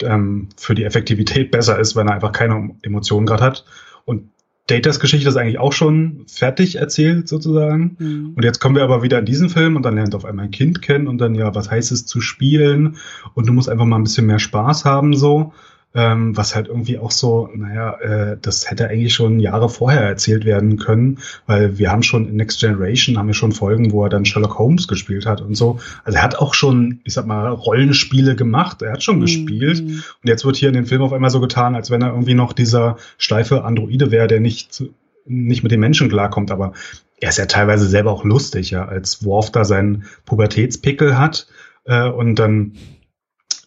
ähm, 0.03 0.49
für 0.55 0.75
die 0.75 0.83
Effektivität 0.83 1.49
besser 1.51 1.79
ist, 1.79 1.95
wenn 1.95 2.07
er 2.07 2.13
einfach 2.13 2.31
keine 2.31 2.75
Emotionen 2.83 3.25
gerade 3.25 3.43
hat. 3.43 3.65
Und 4.05 4.29
Datas 4.67 4.99
Geschichte 4.99 5.27
ist 5.27 5.35
eigentlich 5.35 5.59
auch 5.59 5.73
schon 5.73 6.25
fertig 6.27 6.75
erzählt 6.75 7.27
sozusagen. 7.27 7.95
Mhm. 7.97 8.33
Und 8.35 8.43
jetzt 8.43 8.59
kommen 8.59 8.75
wir 8.75 8.83
aber 8.83 9.01
wieder 9.01 9.19
in 9.19 9.25
diesen 9.25 9.49
Film 9.49 9.75
und 9.75 9.83
dann 9.83 9.95
lernt 9.95 10.13
auf 10.13 10.25
einmal 10.25 10.45
ein 10.45 10.51
Kind 10.51 10.81
kennen 10.81 11.07
und 11.07 11.17
dann 11.17 11.33
ja, 11.35 11.53
was 11.55 11.71
heißt 11.71 11.91
es 11.91 12.05
zu 12.05 12.21
spielen 12.21 12.97
und 13.33 13.47
du 13.47 13.53
musst 13.53 13.69
einfach 13.69 13.85
mal 13.85 13.97
ein 13.97 14.03
bisschen 14.03 14.27
mehr 14.27 14.39
Spaß 14.39 14.85
haben 14.85 15.15
so. 15.15 15.53
Ähm, 15.93 16.37
was 16.37 16.55
halt 16.55 16.67
irgendwie 16.67 16.97
auch 16.97 17.11
so, 17.11 17.49
naja, 17.53 17.99
äh, 17.99 18.37
das 18.41 18.69
hätte 18.69 18.87
eigentlich 18.87 19.13
schon 19.13 19.39
Jahre 19.39 19.69
vorher 19.69 20.01
erzählt 20.01 20.45
werden 20.45 20.77
können, 20.77 21.19
weil 21.47 21.77
wir 21.77 21.91
haben 21.91 22.03
schon 22.03 22.27
in 22.29 22.37
Next 22.37 22.61
Generation, 22.61 23.17
haben 23.17 23.27
wir 23.27 23.33
schon 23.33 23.51
Folgen, 23.51 23.91
wo 23.91 24.03
er 24.03 24.09
dann 24.09 24.23
Sherlock 24.23 24.57
Holmes 24.57 24.87
gespielt 24.87 25.25
hat 25.25 25.41
und 25.41 25.55
so. 25.55 25.79
Also 26.05 26.17
er 26.17 26.23
hat 26.23 26.37
auch 26.37 26.53
schon, 26.53 27.01
ich 27.03 27.13
sag 27.13 27.25
mal, 27.25 27.49
Rollenspiele 27.49 28.35
gemacht, 28.35 28.81
er 28.81 28.93
hat 28.93 29.03
schon 29.03 29.17
mhm. 29.17 29.21
gespielt 29.21 29.81
und 29.81 30.27
jetzt 30.27 30.45
wird 30.45 30.55
hier 30.55 30.69
in 30.69 30.75
dem 30.75 30.85
Film 30.85 31.01
auf 31.01 31.11
einmal 31.11 31.29
so 31.29 31.41
getan, 31.41 31.75
als 31.75 31.91
wenn 31.91 32.01
er 32.01 32.09
irgendwie 32.09 32.35
noch 32.35 32.53
dieser 32.53 32.97
steife 33.17 33.65
Androide 33.65 34.11
wäre, 34.11 34.27
der 34.27 34.39
nicht, 34.39 34.83
nicht 35.25 35.63
mit 35.63 35.71
den 35.73 35.81
Menschen 35.81 36.07
klarkommt, 36.07 36.51
aber 36.51 36.73
er 37.19 37.29
ist 37.29 37.37
ja 37.37 37.45
teilweise 37.45 37.85
selber 37.85 38.11
auch 38.11 38.23
lustig, 38.23 38.71
ja, 38.71 38.85
als 38.85 39.25
Worf 39.25 39.51
da 39.51 39.65
seinen 39.65 40.05
Pubertätspickel 40.25 41.19
hat 41.19 41.47
äh, 41.85 42.07
und 42.07 42.35
dann 42.35 42.73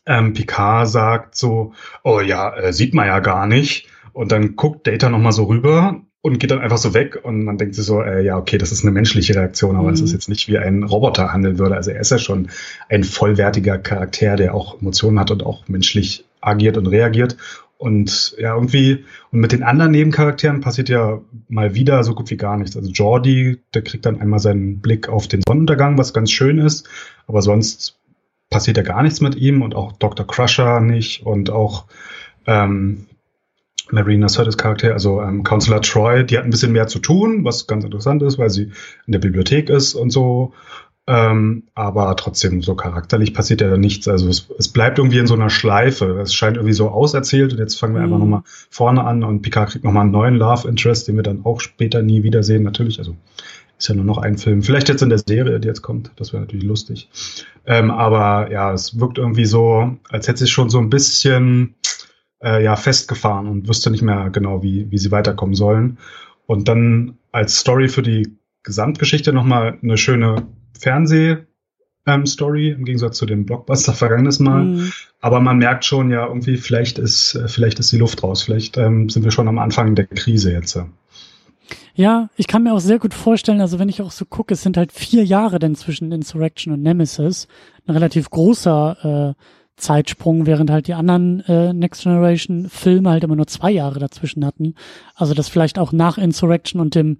ähm, 0.06 0.32
Picard 0.32 0.88
sagt 0.88 1.36
so, 1.36 1.72
oh 2.02 2.20
ja, 2.20 2.54
äh, 2.56 2.72
sieht 2.72 2.94
man 2.94 3.06
ja 3.06 3.20
gar 3.20 3.46
nicht. 3.46 3.88
Und 4.12 4.32
dann 4.32 4.56
guckt 4.56 4.86
Data 4.86 5.08
nochmal 5.08 5.32
so 5.32 5.44
rüber 5.44 6.00
und 6.20 6.38
geht 6.38 6.50
dann 6.50 6.60
einfach 6.60 6.78
so 6.78 6.94
weg 6.94 7.18
und 7.22 7.44
man 7.44 7.58
denkt 7.58 7.74
sich 7.74 7.84
so, 7.84 8.00
äh, 8.00 8.24
ja, 8.24 8.38
okay, 8.38 8.56
das 8.56 8.72
ist 8.72 8.82
eine 8.82 8.92
menschliche 8.92 9.34
Reaktion, 9.34 9.76
aber 9.76 9.90
es 9.90 10.00
mhm. 10.00 10.06
ist 10.06 10.12
jetzt 10.12 10.28
nicht 10.28 10.48
wie 10.48 10.56
ein 10.56 10.82
Roboter 10.82 11.32
handeln 11.32 11.58
würde. 11.58 11.74
Also 11.74 11.90
er 11.90 12.00
ist 12.00 12.10
ja 12.10 12.18
schon 12.18 12.48
ein 12.88 13.04
vollwertiger 13.04 13.76
Charakter, 13.76 14.36
der 14.36 14.54
auch 14.54 14.80
Emotionen 14.80 15.18
hat 15.18 15.30
und 15.30 15.44
auch 15.44 15.68
menschlich 15.68 16.24
agiert 16.40 16.78
und 16.78 16.86
reagiert. 16.86 17.36
Und 17.76 18.36
ja, 18.38 18.54
irgendwie, 18.54 19.04
und 19.32 19.40
mit 19.40 19.52
den 19.52 19.62
anderen 19.62 19.92
Nebencharakteren 19.92 20.62
passiert 20.62 20.88
ja 20.88 21.20
mal 21.48 21.74
wieder 21.74 22.02
so 22.04 22.14
gut 22.14 22.30
wie 22.30 22.38
gar 22.38 22.56
nichts. 22.56 22.76
Also 22.76 22.90
Jordi, 22.90 23.58
der 23.74 23.82
kriegt 23.82 24.06
dann 24.06 24.20
einmal 24.20 24.38
seinen 24.38 24.78
Blick 24.78 25.08
auf 25.08 25.28
den 25.28 25.42
Sonnenuntergang, 25.46 25.98
was 25.98 26.14
ganz 26.14 26.30
schön 26.30 26.58
ist, 26.58 26.88
aber 27.26 27.42
sonst 27.42 27.98
passiert 28.50 28.76
ja 28.76 28.82
gar 28.82 29.02
nichts 29.02 29.20
mit 29.20 29.34
ihm 29.34 29.62
und 29.62 29.74
auch 29.74 29.92
Dr. 29.92 30.26
Crusher 30.26 30.80
nicht 30.80 31.24
und 31.24 31.50
auch 31.50 31.86
ähm, 32.46 33.06
Marina 33.90 34.28
Sirtis 34.28 34.56
Charakter, 34.56 34.92
also 34.92 35.20
ähm, 35.20 35.44
Counselor 35.44 35.82
Troy, 35.82 36.24
die 36.24 36.38
hat 36.38 36.44
ein 36.44 36.50
bisschen 36.50 36.72
mehr 36.72 36.86
zu 36.86 36.98
tun, 36.98 37.44
was 37.44 37.66
ganz 37.66 37.84
interessant 37.84 38.22
ist, 38.22 38.38
weil 38.38 38.50
sie 38.50 38.70
in 39.06 39.12
der 39.12 39.18
Bibliothek 39.18 39.68
ist 39.68 39.94
und 39.94 40.10
so. 40.10 40.52
Ähm, 41.06 41.64
aber 41.74 42.16
trotzdem, 42.16 42.62
so 42.62 42.74
charakterlich 42.74 43.34
passiert 43.34 43.60
ja 43.60 43.68
da 43.68 43.76
nichts. 43.76 44.08
Also 44.08 44.28
es, 44.28 44.48
es 44.58 44.68
bleibt 44.68 44.96
irgendwie 44.96 45.18
in 45.18 45.26
so 45.26 45.34
einer 45.34 45.50
Schleife. 45.50 46.18
Es 46.20 46.32
scheint 46.34 46.56
irgendwie 46.56 46.72
so 46.72 46.88
auserzählt 46.88 47.52
und 47.52 47.58
jetzt 47.58 47.78
fangen 47.78 47.94
wir 47.94 48.00
mhm. 48.00 48.06
einfach 48.06 48.18
nochmal 48.18 48.42
vorne 48.70 49.04
an 49.04 49.22
und 49.22 49.42
Picard 49.42 49.70
kriegt 49.70 49.84
nochmal 49.84 50.04
einen 50.04 50.12
neuen 50.12 50.36
Love 50.36 50.66
Interest, 50.66 51.06
den 51.06 51.16
wir 51.16 51.22
dann 51.22 51.44
auch 51.44 51.60
später 51.60 52.00
nie 52.00 52.22
wiedersehen, 52.22 52.62
natürlich. 52.62 52.98
Also 52.98 53.16
ist 53.84 53.88
ja 53.88 53.94
nur 53.94 54.04
noch 54.04 54.18
ein 54.18 54.38
Film. 54.38 54.62
Vielleicht 54.62 54.88
jetzt 54.88 55.02
in 55.02 55.10
der 55.10 55.18
Serie, 55.18 55.60
die 55.60 55.68
jetzt 55.68 55.82
kommt. 55.82 56.10
Das 56.16 56.32
wäre 56.32 56.42
natürlich 56.42 56.64
lustig. 56.64 57.10
Ähm, 57.66 57.90
aber 57.90 58.50
ja, 58.50 58.72
es 58.72 58.98
wirkt 58.98 59.18
irgendwie 59.18 59.44
so, 59.44 59.96
als 60.08 60.26
hätte 60.26 60.38
sie 60.38 60.46
schon 60.50 60.70
so 60.70 60.78
ein 60.78 60.88
bisschen 60.88 61.74
äh, 62.42 62.64
ja, 62.64 62.76
festgefahren 62.76 63.46
und 63.46 63.68
wüsste 63.68 63.90
nicht 63.90 64.02
mehr 64.02 64.30
genau, 64.30 64.62
wie, 64.62 64.90
wie 64.90 64.96
sie 64.96 65.10
weiterkommen 65.10 65.54
sollen. 65.54 65.98
Und 66.46 66.68
dann 66.68 67.18
als 67.30 67.58
Story 67.58 67.88
für 67.88 68.02
die 68.02 68.38
Gesamtgeschichte 68.62 69.34
nochmal 69.34 69.78
eine 69.82 69.98
schöne 69.98 70.46
Fernseh- 70.78 71.44
ähm, 72.06 72.26
Story 72.26 72.70
im 72.70 72.84
Gegensatz 72.84 73.16
zu 73.16 73.26
dem 73.26 73.46
Blockbuster 73.46 73.94
vergangenes 73.94 74.38
Mal. 74.38 74.64
Mhm. 74.64 74.92
Aber 75.20 75.40
man 75.40 75.58
merkt 75.58 75.84
schon 75.84 76.10
ja 76.10 76.26
irgendwie, 76.26 76.56
vielleicht 76.56 76.98
ist, 76.98 77.34
äh, 77.34 77.48
vielleicht 77.48 77.78
ist 77.78 77.92
die 77.92 77.98
Luft 77.98 78.22
raus. 78.22 78.42
Vielleicht 78.42 78.76
ähm, 78.76 79.08
sind 79.08 79.24
wir 79.24 79.30
schon 79.30 79.48
am 79.48 79.58
Anfang 79.58 79.94
der 79.94 80.06
Krise 80.06 80.52
jetzt. 80.52 80.74
Ja, 80.74 80.86
ich 82.36 82.46
kann 82.48 82.64
mir 82.64 82.74
auch 82.74 82.80
sehr 82.80 82.98
gut 82.98 83.14
vorstellen, 83.14 83.60
also 83.60 83.78
wenn 83.78 83.88
ich 83.88 84.02
auch 84.02 84.10
so 84.10 84.24
gucke, 84.24 84.54
es 84.54 84.62
sind 84.62 84.76
halt 84.76 84.90
vier 84.90 85.24
Jahre 85.24 85.58
denn 85.58 85.76
zwischen 85.76 86.10
Insurrection 86.10 86.72
und 86.72 86.82
Nemesis. 86.82 87.46
Ein 87.86 87.92
relativ 87.92 88.30
großer 88.30 89.34
äh, 89.36 89.42
Zeitsprung, 89.76 90.46
während 90.46 90.70
halt 90.70 90.88
die 90.88 90.94
anderen 90.94 91.40
äh, 91.46 91.72
Next 91.72 92.02
Generation 92.02 92.68
Filme 92.68 93.10
halt 93.10 93.24
immer 93.24 93.36
nur 93.36 93.46
zwei 93.46 93.70
Jahre 93.70 94.00
dazwischen 94.00 94.44
hatten. 94.44 94.74
Also 95.14 95.34
das 95.34 95.48
vielleicht 95.48 95.78
auch 95.78 95.92
nach 95.92 96.18
Insurrection 96.18 96.80
und 96.80 96.94
dem 96.94 97.18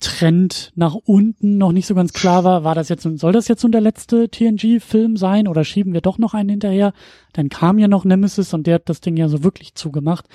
Trend 0.00 0.72
nach 0.76 0.94
unten 0.94 1.58
noch 1.58 1.72
nicht 1.72 1.86
so 1.86 1.94
ganz 1.94 2.12
klar 2.12 2.44
war, 2.44 2.62
war 2.62 2.76
das 2.76 2.88
jetzt, 2.88 3.02
soll 3.02 3.32
das 3.32 3.48
jetzt 3.48 3.64
nun 3.64 3.72
der 3.72 3.80
letzte 3.80 4.28
TNG-Film 4.28 5.16
sein 5.16 5.48
oder 5.48 5.64
schieben 5.64 5.92
wir 5.92 6.00
doch 6.00 6.18
noch 6.18 6.34
einen 6.34 6.50
hinterher? 6.50 6.92
Dann 7.32 7.48
kam 7.48 7.78
ja 7.78 7.88
noch 7.88 8.04
Nemesis 8.04 8.54
und 8.54 8.66
der 8.66 8.76
hat 8.76 8.88
das 8.88 9.00
Ding 9.00 9.16
ja 9.16 9.28
so 9.28 9.42
wirklich 9.42 9.74
zugemacht. 9.74 10.26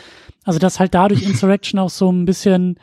Also 0.43 0.59
dass 0.59 0.79
halt 0.79 0.93
dadurch 0.93 1.23
Insurrection 1.25 1.79
auch 1.79 1.89
so 1.89 2.11
ein 2.11 2.25
bisschen 2.25 2.77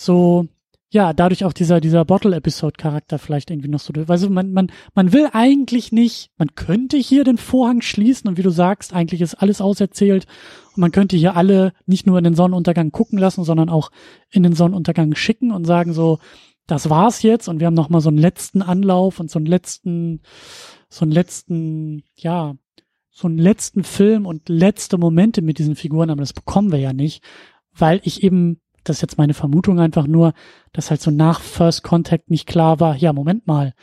so, 0.00 0.46
ja, 0.88 1.12
dadurch 1.12 1.44
auch 1.44 1.52
dieser, 1.52 1.78
dieser 1.78 2.06
Bottle-Episode-Charakter 2.06 3.18
vielleicht 3.18 3.50
irgendwie 3.50 3.68
noch 3.68 3.80
so, 3.80 3.92
also 4.08 4.30
man, 4.30 4.50
man, 4.52 4.72
man 4.94 5.12
will 5.12 5.28
eigentlich 5.32 5.92
nicht, 5.92 6.30
man 6.38 6.54
könnte 6.54 6.96
hier 6.96 7.22
den 7.22 7.36
Vorhang 7.36 7.82
schließen 7.82 8.26
und 8.26 8.38
wie 8.38 8.42
du 8.42 8.50
sagst, 8.50 8.94
eigentlich 8.94 9.20
ist 9.20 9.34
alles 9.34 9.60
auserzählt. 9.60 10.26
Und 10.74 10.78
man 10.78 10.90
könnte 10.90 11.18
hier 11.18 11.36
alle 11.36 11.74
nicht 11.84 12.06
nur 12.06 12.16
in 12.16 12.24
den 12.24 12.34
Sonnenuntergang 12.34 12.92
gucken 12.92 13.18
lassen, 13.18 13.44
sondern 13.44 13.68
auch 13.68 13.90
in 14.30 14.42
den 14.42 14.54
Sonnenuntergang 14.54 15.14
schicken 15.14 15.52
und 15.52 15.66
sagen 15.66 15.92
so, 15.92 16.18
das 16.66 16.88
war's 16.88 17.20
jetzt. 17.20 17.48
Und 17.48 17.60
wir 17.60 17.66
haben 17.66 17.74
nochmal 17.74 18.00
so 18.00 18.08
einen 18.08 18.18
letzten 18.18 18.62
Anlauf 18.62 19.20
und 19.20 19.30
so 19.30 19.38
einen 19.38 19.46
letzten, 19.46 20.22
so 20.88 21.04
einen 21.04 21.12
letzten, 21.12 22.04
ja, 22.16 22.54
so 23.10 23.28
einen 23.28 23.38
letzten 23.38 23.84
Film 23.84 24.24
und 24.24 24.48
letzte 24.48 24.96
Momente 24.96 25.42
mit 25.42 25.58
diesen 25.58 25.76
Figuren, 25.76 26.08
aber 26.08 26.22
das 26.22 26.32
bekommen 26.32 26.72
wir 26.72 26.78
ja 26.78 26.94
nicht, 26.94 27.22
weil 27.74 28.00
ich 28.02 28.22
eben 28.22 28.60
das 28.84 28.96
ist 28.96 29.02
jetzt 29.02 29.18
meine 29.18 29.34
Vermutung 29.34 29.78
einfach 29.80 30.06
nur, 30.06 30.32
dass 30.72 30.90
halt 30.90 31.00
so 31.00 31.10
nach 31.10 31.40
First 31.40 31.82
Contact 31.82 32.30
nicht 32.30 32.46
klar 32.46 32.80
war, 32.80 32.96
ja, 32.96 33.12
Moment 33.12 33.46
mal. 33.46 33.74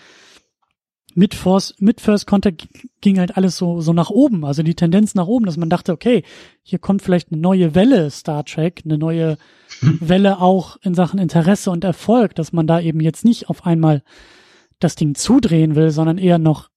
Mit 1.14 1.34
First, 1.34 1.82
mit 1.82 2.00
First 2.00 2.28
Contact 2.28 2.68
ging 3.02 3.18
halt 3.18 3.38
alles 3.38 3.58
so, 3.58 3.82
so 3.82 3.92
nach 3.92 4.12
oben, 4.12 4.46
also 4.46 4.62
die 4.62 4.76
Tendenz 4.76 5.16
nach 5.16 5.26
oben, 5.26 5.46
dass 5.46 5.58
man 5.58 5.70
dachte, 5.70 5.92
okay, 5.92 6.24
hier 6.62 6.78
kommt 6.78 7.02
vielleicht 7.02 7.32
eine 7.32 7.42
neue 7.42 7.74
Welle 7.74 8.12
Star 8.12 8.46
Trek, 8.46 8.84
eine 8.86 8.98
neue 8.98 9.38
Welle 9.82 10.40
auch 10.40 10.78
in 10.84 10.94
Sachen 10.94 11.20
Interesse 11.20 11.72
und 11.72 11.84
Erfolg, 11.84 12.36
dass 12.36 12.54
man 12.54 12.68
da 12.68 12.80
eben 12.80 13.00
jetzt 13.02 13.26
nicht 13.26 13.50
auf 13.50 13.66
einmal 13.66 14.04
das 14.80 14.96
Ding 14.96 15.16
zudrehen 15.16 15.76
will, 15.76 15.90
sondern 15.90 16.20
eher 16.20 16.38
noch 16.38 16.70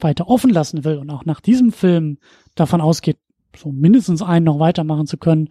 weiter 0.00 0.28
offen 0.28 0.50
lassen 0.50 0.84
will 0.84 0.98
und 0.98 1.10
auch 1.10 1.24
nach 1.24 1.40
diesem 1.40 1.72
Film 1.72 2.18
davon 2.54 2.80
ausgeht, 2.80 3.18
so 3.56 3.70
mindestens 3.70 4.22
einen 4.22 4.44
noch 4.44 4.58
weitermachen 4.58 5.06
zu 5.06 5.16
können. 5.16 5.48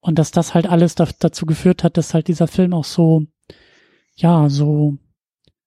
Und 0.00 0.18
dass 0.18 0.30
das 0.30 0.54
halt 0.54 0.66
alles 0.66 0.94
da, 0.94 1.08
dazu 1.18 1.46
geführt 1.46 1.82
hat, 1.82 1.96
dass 1.96 2.14
halt 2.14 2.28
dieser 2.28 2.46
Film 2.46 2.72
auch 2.72 2.84
so, 2.84 3.26
ja, 4.14 4.48
so, 4.48 4.98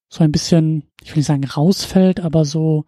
so 0.07 0.23
ein 0.23 0.31
bisschen, 0.31 0.83
ich 1.03 1.11
will 1.11 1.17
nicht 1.17 1.27
sagen 1.27 1.45
rausfällt, 1.45 2.19
aber 2.19 2.45
so, 2.45 2.85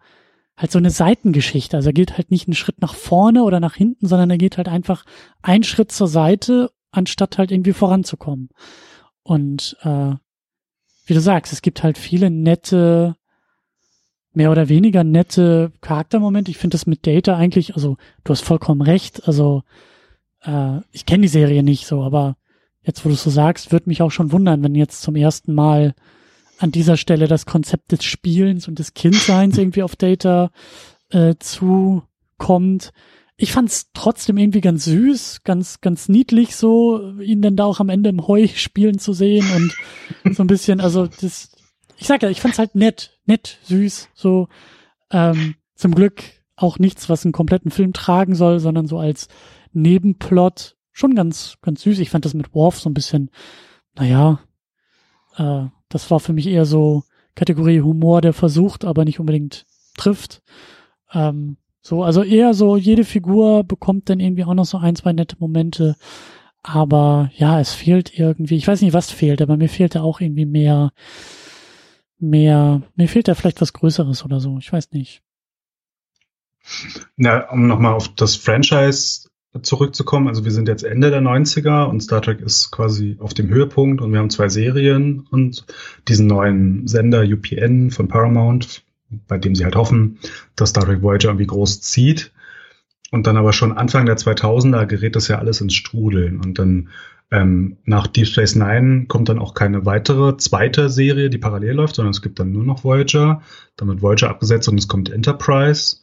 halt 0.56 0.70
so 0.70 0.78
eine 0.78 0.90
Seitengeschichte. 0.90 1.76
Also 1.76 1.90
er 1.90 1.94
geht 1.94 2.16
halt 2.16 2.30
nicht 2.30 2.48
einen 2.48 2.54
Schritt 2.54 2.80
nach 2.80 2.94
vorne 2.94 3.42
oder 3.42 3.60
nach 3.60 3.74
hinten, 3.74 4.06
sondern 4.06 4.30
er 4.30 4.38
geht 4.38 4.56
halt 4.56 4.68
einfach 4.68 5.04
einen 5.42 5.64
Schritt 5.64 5.92
zur 5.92 6.08
Seite, 6.08 6.70
anstatt 6.90 7.38
halt 7.38 7.50
irgendwie 7.50 7.72
voranzukommen. 7.72 8.50
Und 9.22 9.76
äh, 9.82 10.14
wie 11.06 11.14
du 11.14 11.20
sagst, 11.20 11.52
es 11.52 11.62
gibt 11.62 11.82
halt 11.82 11.98
viele 11.98 12.30
nette, 12.30 13.16
mehr 14.34 14.50
oder 14.50 14.68
weniger 14.68 15.04
nette 15.04 15.72
Charaktermomente. 15.80 16.50
Ich 16.50 16.58
finde 16.58 16.74
das 16.74 16.86
mit 16.86 17.06
Data 17.06 17.36
eigentlich, 17.36 17.74
also 17.74 17.96
du 18.24 18.32
hast 18.32 18.42
vollkommen 18.42 18.82
recht, 18.82 19.26
also 19.26 19.62
äh, 20.44 20.80
ich 20.90 21.06
kenne 21.06 21.22
die 21.22 21.28
Serie 21.28 21.62
nicht 21.62 21.86
so, 21.86 22.02
aber 22.02 22.36
jetzt, 22.82 23.04
wo 23.04 23.08
du 23.08 23.14
so 23.14 23.30
sagst, 23.30 23.72
würde 23.72 23.88
mich 23.88 24.02
auch 24.02 24.10
schon 24.10 24.32
wundern, 24.32 24.62
wenn 24.62 24.74
jetzt 24.74 25.02
zum 25.02 25.16
ersten 25.16 25.54
Mal 25.54 25.94
an 26.58 26.72
dieser 26.72 26.96
Stelle 26.96 27.26
das 27.26 27.46
Konzept 27.46 27.92
des 27.92 28.04
Spielens 28.04 28.68
und 28.68 28.78
des 28.78 28.94
Kindseins 28.94 29.58
irgendwie 29.58 29.82
auf 29.82 29.96
Data 29.96 30.50
äh, 31.10 31.34
zukommt. 31.38 32.92
Ich 33.36 33.52
fand's 33.52 33.90
trotzdem 33.94 34.36
irgendwie 34.38 34.60
ganz 34.60 34.84
süß, 34.84 35.42
ganz, 35.42 35.80
ganz 35.80 36.08
niedlich 36.08 36.54
so, 36.54 37.18
ihn 37.18 37.42
dann 37.42 37.56
da 37.56 37.64
auch 37.64 37.80
am 37.80 37.88
Ende 37.88 38.10
im 38.10 38.26
Heu 38.28 38.46
spielen 38.46 38.98
zu 38.98 39.12
sehen 39.12 39.46
und 40.24 40.34
so 40.36 40.44
ein 40.44 40.46
bisschen, 40.46 40.80
also 40.80 41.06
das, 41.06 41.50
ich 41.96 42.06
sag 42.06 42.22
ja, 42.22 42.30
ich 42.30 42.40
fand's 42.40 42.58
halt 42.58 42.74
nett, 42.74 43.18
nett, 43.26 43.58
süß, 43.64 44.10
so, 44.14 44.48
ähm, 45.10 45.56
zum 45.74 45.94
Glück 45.94 46.22
auch 46.54 46.78
nichts, 46.78 47.08
was 47.08 47.24
einen 47.24 47.32
kompletten 47.32 47.72
Film 47.72 47.92
tragen 47.92 48.34
soll, 48.36 48.60
sondern 48.60 48.86
so 48.86 48.98
als 48.98 49.28
Nebenplot 49.72 50.76
schon 50.92 51.14
ganz, 51.14 51.56
ganz 51.62 51.82
süß. 51.82 51.98
Ich 51.98 52.10
fand 52.10 52.24
das 52.24 52.34
mit 52.34 52.54
Worf 52.54 52.78
so 52.80 52.90
ein 52.90 52.94
bisschen, 52.94 53.30
naja, 53.94 54.40
äh, 55.36 55.64
das 55.88 56.10
war 56.10 56.20
für 56.20 56.32
mich 56.32 56.46
eher 56.46 56.66
so 56.66 57.04
Kategorie 57.34 57.80
Humor, 57.80 58.20
der 58.20 58.32
versucht, 58.32 58.84
aber 58.84 59.04
nicht 59.04 59.20
unbedingt 59.20 59.66
trifft. 59.96 60.42
Ähm, 61.12 61.56
so, 61.80 62.02
also 62.04 62.22
eher 62.22 62.54
so, 62.54 62.76
jede 62.76 63.04
Figur 63.04 63.64
bekommt 63.64 64.08
dann 64.08 64.20
irgendwie 64.20 64.44
auch 64.44 64.54
noch 64.54 64.66
so 64.66 64.78
ein, 64.78 64.94
zwei 64.94 65.12
nette 65.12 65.36
Momente. 65.38 65.96
Aber 66.62 67.30
ja, 67.36 67.58
es 67.58 67.74
fehlt 67.74 68.16
irgendwie, 68.16 68.56
ich 68.56 68.68
weiß 68.68 68.82
nicht, 68.82 68.92
was 68.92 69.10
fehlt, 69.10 69.42
aber 69.42 69.56
mir 69.56 69.68
fehlt 69.68 69.96
da 69.96 70.02
auch 70.02 70.20
irgendwie 70.20 70.46
mehr, 70.46 70.92
mehr, 72.18 72.82
mir 72.94 73.08
fehlt 73.08 73.26
da 73.26 73.34
vielleicht 73.34 73.60
was 73.60 73.72
Größeres 73.72 74.24
oder 74.24 74.38
so, 74.38 74.58
ich 74.58 74.72
weiß 74.72 74.92
nicht. 74.92 75.22
Na, 77.16 77.50
um 77.50 77.66
nochmal 77.66 77.94
auf 77.94 78.14
das 78.14 78.36
Franchise 78.36 79.21
zurückzukommen. 79.60 80.28
Also 80.28 80.44
wir 80.44 80.52
sind 80.52 80.68
jetzt 80.68 80.82
Ende 80.82 81.10
der 81.10 81.20
90er 81.20 81.84
und 81.84 82.00
Star 82.00 82.22
Trek 82.22 82.40
ist 82.40 82.70
quasi 82.70 83.16
auf 83.20 83.34
dem 83.34 83.48
Höhepunkt 83.50 84.00
und 84.00 84.12
wir 84.12 84.18
haben 84.18 84.30
zwei 84.30 84.48
Serien 84.48 85.26
und 85.30 85.66
diesen 86.08 86.26
neuen 86.26 86.88
Sender 86.88 87.22
UPN 87.22 87.90
von 87.90 88.08
Paramount, 88.08 88.82
bei 89.28 89.36
dem 89.36 89.54
sie 89.54 89.64
halt 89.64 89.76
hoffen, 89.76 90.18
dass 90.56 90.70
Star 90.70 90.84
Trek 90.84 91.02
Voyager 91.02 91.28
irgendwie 91.28 91.46
groß 91.46 91.82
zieht. 91.82 92.32
und 93.10 93.26
dann 93.26 93.36
aber 93.36 93.52
schon 93.52 93.72
Anfang 93.72 94.06
der 94.06 94.16
2000er 94.16 94.86
gerät 94.86 95.16
das 95.16 95.28
ja 95.28 95.38
alles 95.38 95.60
ins 95.60 95.74
Strudeln. 95.74 96.40
Und 96.40 96.58
dann 96.58 96.88
ähm, 97.30 97.76
nach 97.84 98.06
Deep 98.06 98.26
Space 98.26 98.56
Nine 98.56 99.06
kommt 99.06 99.28
dann 99.28 99.38
auch 99.38 99.54
keine 99.54 99.84
weitere 99.84 100.36
zweite 100.38 100.88
Serie, 100.88 101.28
die 101.30 101.38
parallel 101.38 101.74
läuft, 101.76 101.96
sondern 101.96 102.12
es 102.12 102.22
gibt 102.22 102.38
dann 102.40 102.52
nur 102.52 102.64
noch 102.64 102.84
Voyager. 102.84 103.42
Dann 103.76 103.88
wird 103.88 104.02
Voyager 104.02 104.30
abgesetzt 104.30 104.68
und 104.68 104.78
es 104.78 104.88
kommt 104.88 105.10
Enterprise, 105.10 105.98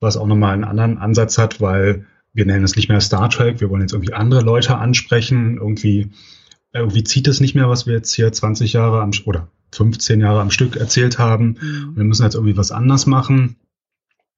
was 0.00 0.16
auch 0.16 0.26
nochmal 0.26 0.54
einen 0.54 0.64
anderen 0.64 0.98
Ansatz 0.98 1.36
hat, 1.36 1.60
weil 1.60 2.06
wir 2.34 2.44
nennen 2.44 2.64
es 2.64 2.76
nicht 2.76 2.88
mehr 2.88 3.00
Star 3.00 3.30
Trek, 3.30 3.60
wir 3.60 3.70
wollen 3.70 3.82
jetzt 3.82 3.92
irgendwie 3.92 4.12
andere 4.12 4.42
Leute 4.42 4.76
ansprechen. 4.76 5.56
Irgendwie, 5.56 6.10
irgendwie 6.72 7.04
zieht 7.04 7.28
es 7.28 7.40
nicht 7.40 7.54
mehr, 7.54 7.68
was 7.68 7.86
wir 7.86 7.94
jetzt 7.94 8.12
hier 8.12 8.32
20 8.32 8.72
Jahre 8.72 9.00
am, 9.00 9.12
oder 9.24 9.48
15 9.72 10.20
Jahre 10.20 10.40
am 10.40 10.50
Stück 10.50 10.76
erzählt 10.76 11.18
haben. 11.18 11.56
Mhm. 11.60 11.96
Wir 11.96 12.04
müssen 12.04 12.24
jetzt 12.24 12.34
irgendwie 12.34 12.56
was 12.56 12.72
anders 12.72 13.06
machen. 13.06 13.56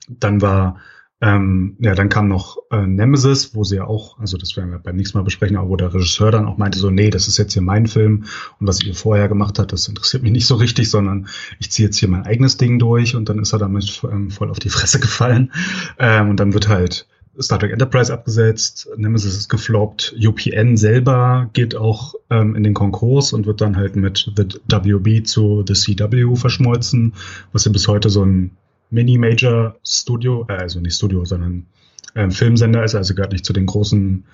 Dann 0.08 0.40
war 0.42 0.78
ähm, 1.22 1.76
ja, 1.78 1.94
dann 1.94 2.10
kam 2.10 2.28
noch 2.28 2.58
äh, 2.70 2.86
Nemesis, 2.86 3.54
wo 3.54 3.64
sie 3.64 3.76
ja 3.76 3.86
auch, 3.86 4.18
also 4.18 4.36
das 4.36 4.54
werden 4.54 4.70
wir 4.70 4.78
beim 4.78 4.96
nächsten 4.96 5.16
Mal 5.16 5.24
besprechen, 5.24 5.56
aber 5.56 5.70
wo 5.70 5.76
der 5.76 5.94
Regisseur 5.94 6.30
dann 6.30 6.44
auch 6.44 6.58
meinte 6.58 6.78
so, 6.78 6.90
nee, 6.90 7.08
das 7.08 7.26
ist 7.26 7.38
jetzt 7.38 7.54
hier 7.54 7.62
mein 7.62 7.86
Film 7.86 8.24
und 8.60 8.66
was 8.66 8.82
ihr 8.82 8.94
vorher 8.94 9.26
gemacht 9.26 9.58
habt, 9.58 9.72
das 9.72 9.88
interessiert 9.88 10.22
mich 10.22 10.32
nicht 10.32 10.46
so 10.46 10.56
richtig, 10.56 10.90
sondern 10.90 11.28
ich 11.58 11.70
ziehe 11.70 11.88
jetzt 11.88 11.96
hier 11.96 12.10
mein 12.10 12.26
eigenes 12.26 12.58
Ding 12.58 12.78
durch 12.78 13.16
und 13.16 13.30
dann 13.30 13.38
ist 13.38 13.54
er 13.54 13.58
damit 13.58 14.02
ähm, 14.04 14.30
voll 14.30 14.50
auf 14.50 14.58
die 14.58 14.68
Fresse 14.68 15.00
gefallen 15.00 15.52
ähm, 15.98 16.28
und 16.28 16.38
dann 16.38 16.52
wird 16.52 16.68
halt 16.68 17.08
Star 17.40 17.58
Trek 17.58 17.72
Enterprise 17.72 18.12
abgesetzt, 18.12 18.88
Nemesis 18.96 19.36
ist 19.36 19.48
gefloppt, 19.48 20.14
UPN 20.18 20.76
selber 20.76 21.50
geht 21.52 21.74
auch 21.74 22.14
ähm, 22.30 22.54
in 22.54 22.62
den 22.62 22.74
Konkurs 22.74 23.32
und 23.32 23.46
wird 23.46 23.60
dann 23.60 23.76
halt 23.76 23.96
mit 23.96 24.32
The 24.36 24.84
WB 24.84 25.24
zu 25.24 25.64
The 25.66 25.74
CW 25.74 26.36
verschmolzen, 26.36 27.14
was 27.52 27.64
ja 27.64 27.72
bis 27.72 27.88
heute 27.88 28.08
so 28.08 28.24
ein 28.24 28.56
Mini-Major-Studio, 28.90 30.46
äh, 30.48 30.52
also 30.54 30.80
nicht 30.80 30.96
Studio, 30.96 31.24
sondern 31.24 31.66
äh, 32.14 32.30
Filmsender 32.30 32.84
ist, 32.84 32.94
also 32.94 33.14
gehört 33.14 33.32
nicht 33.32 33.44
zu 33.44 33.52
den 33.52 33.66
großen, 33.66 34.24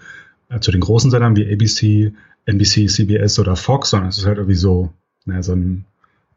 äh, 0.49 0.61
zu 0.61 0.71
den 0.71 0.81
großen 0.81 1.11
Sendern 1.11 1.37
wie 1.37 1.51
ABC, 1.53 2.13
NBC, 2.47 2.89
CBS 2.89 3.39
oder 3.39 3.57
Fox, 3.57 3.91
sondern 3.91 4.11
es 4.11 4.19
ist 4.19 4.27
halt 4.27 4.39
irgendwie 4.39 4.57
so, 4.57 4.93
naja, 5.25 5.43
so 5.43 5.53
ein 5.53 5.85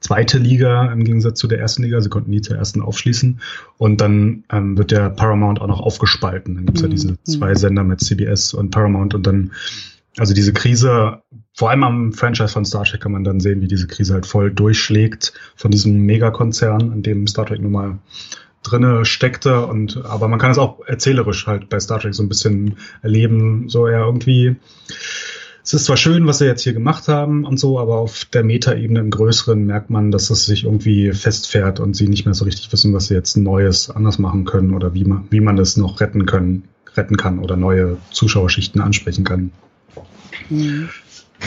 zweite 0.06 0.38
Liga 0.38 0.92
im 0.92 1.04
Gegensatz 1.04 1.40
zu 1.40 1.48
der 1.48 1.60
ersten 1.60 1.84
Liga. 1.84 2.00
Sie 2.00 2.10
konnten 2.10 2.30
nie 2.30 2.42
zur 2.42 2.58
ersten 2.58 2.82
aufschließen. 2.82 3.40
Und 3.78 4.02
dann 4.02 4.44
ähm, 4.52 4.78
wird 4.78 4.92
der 4.92 5.10
Paramount 5.10 5.62
auch 5.62 5.68
noch 5.68 5.80
aufgespalten. 5.80 6.56
Dann 6.56 6.66
gibt's 6.66 6.82
mhm. 6.82 6.88
ja 6.88 6.92
diese 6.92 7.24
zwei 7.24 7.56
Sender 7.56 7.84
mit 7.84 8.02
CBS 8.02 8.54
und 8.54 8.70
Paramount 8.70 9.16
und 9.16 9.26
dann 9.26 9.52
also 10.18 10.34
diese 10.34 10.54
Krise, 10.54 11.22
vor 11.54 11.70
allem 11.72 11.84
am 11.84 12.14
Franchise 12.14 12.54
von 12.54 12.64
Star 12.64 12.86
Trek 12.86 13.02
kann 13.02 13.12
man 13.12 13.26
dann 13.26 13.42
sehen, 13.42 13.62
wie 13.62 13.68
diese 13.68 13.88
Krise 13.88 14.14
halt 14.14 14.26
voll 14.26 14.50
durchschlägt 14.50 15.34
von 15.58 15.72
diesem 15.72 16.06
Megakonzern, 16.06 16.94
in 16.94 17.04
dem 17.04 17.28
Star 17.28 17.46
Trek 17.46 17.62
nun 17.62 17.74
mal 17.74 18.00
drinne 18.64 19.04
steckte 19.04 19.66
und 19.66 20.06
aber 20.06 20.28
man 20.30 20.40
kann 20.40 20.52
es 20.52 20.58
auch 20.58 20.80
erzählerisch 20.86 21.48
halt 21.48 21.68
bei 21.68 21.80
Star 21.82 22.00
Trek 22.00 22.14
so 22.14 22.24
ein 22.24 22.30
bisschen 22.30 22.78
erleben, 23.02 23.68
so 23.68 23.90
ja 23.90 24.06
irgendwie 24.06 24.56
es 25.66 25.74
ist 25.74 25.86
zwar 25.86 25.98
schön, 25.98 26.28
was 26.28 26.38
sie 26.38 26.46
jetzt 26.46 26.62
hier 26.62 26.74
gemacht 26.74 27.08
haben 27.08 27.44
und 27.44 27.60
so, 27.60 27.80
aber 27.80 27.98
auf 27.98 28.26
der 28.26 28.44
Metaebene 28.44 29.00
im 29.00 29.10
Größeren 29.10 29.66
merkt 29.66 29.90
man, 29.90 30.12
dass 30.12 30.30
es 30.30 30.46
sich 30.46 30.64
irgendwie 30.64 31.12
festfährt 31.12 31.80
und 31.80 31.96
sie 31.96 32.08
nicht 32.08 32.24
mehr 32.26 32.36
so 32.36 32.46
richtig 32.46 32.72
wissen, 32.72 32.94
was 32.94 33.08
sie 33.08 33.16
jetzt 33.16 33.36
Neues 33.36 33.90
anders 33.90 34.20
machen 34.20 34.46
können 34.46 34.76
oder 34.76 34.94
wie 34.94 35.06
man, 35.06 35.26
wie 35.32 35.40
man 35.40 35.56
das 35.56 35.76
noch 35.76 36.02
retten 36.02 36.28
können, 36.28 36.66
retten 36.96 37.18
kann 37.18 37.40
oder 37.40 37.58
neue 37.58 37.98
Zuschauerschichten 38.12 38.80
ansprechen 38.80 39.24
kann. 39.24 39.52
Mhm. 40.52 40.90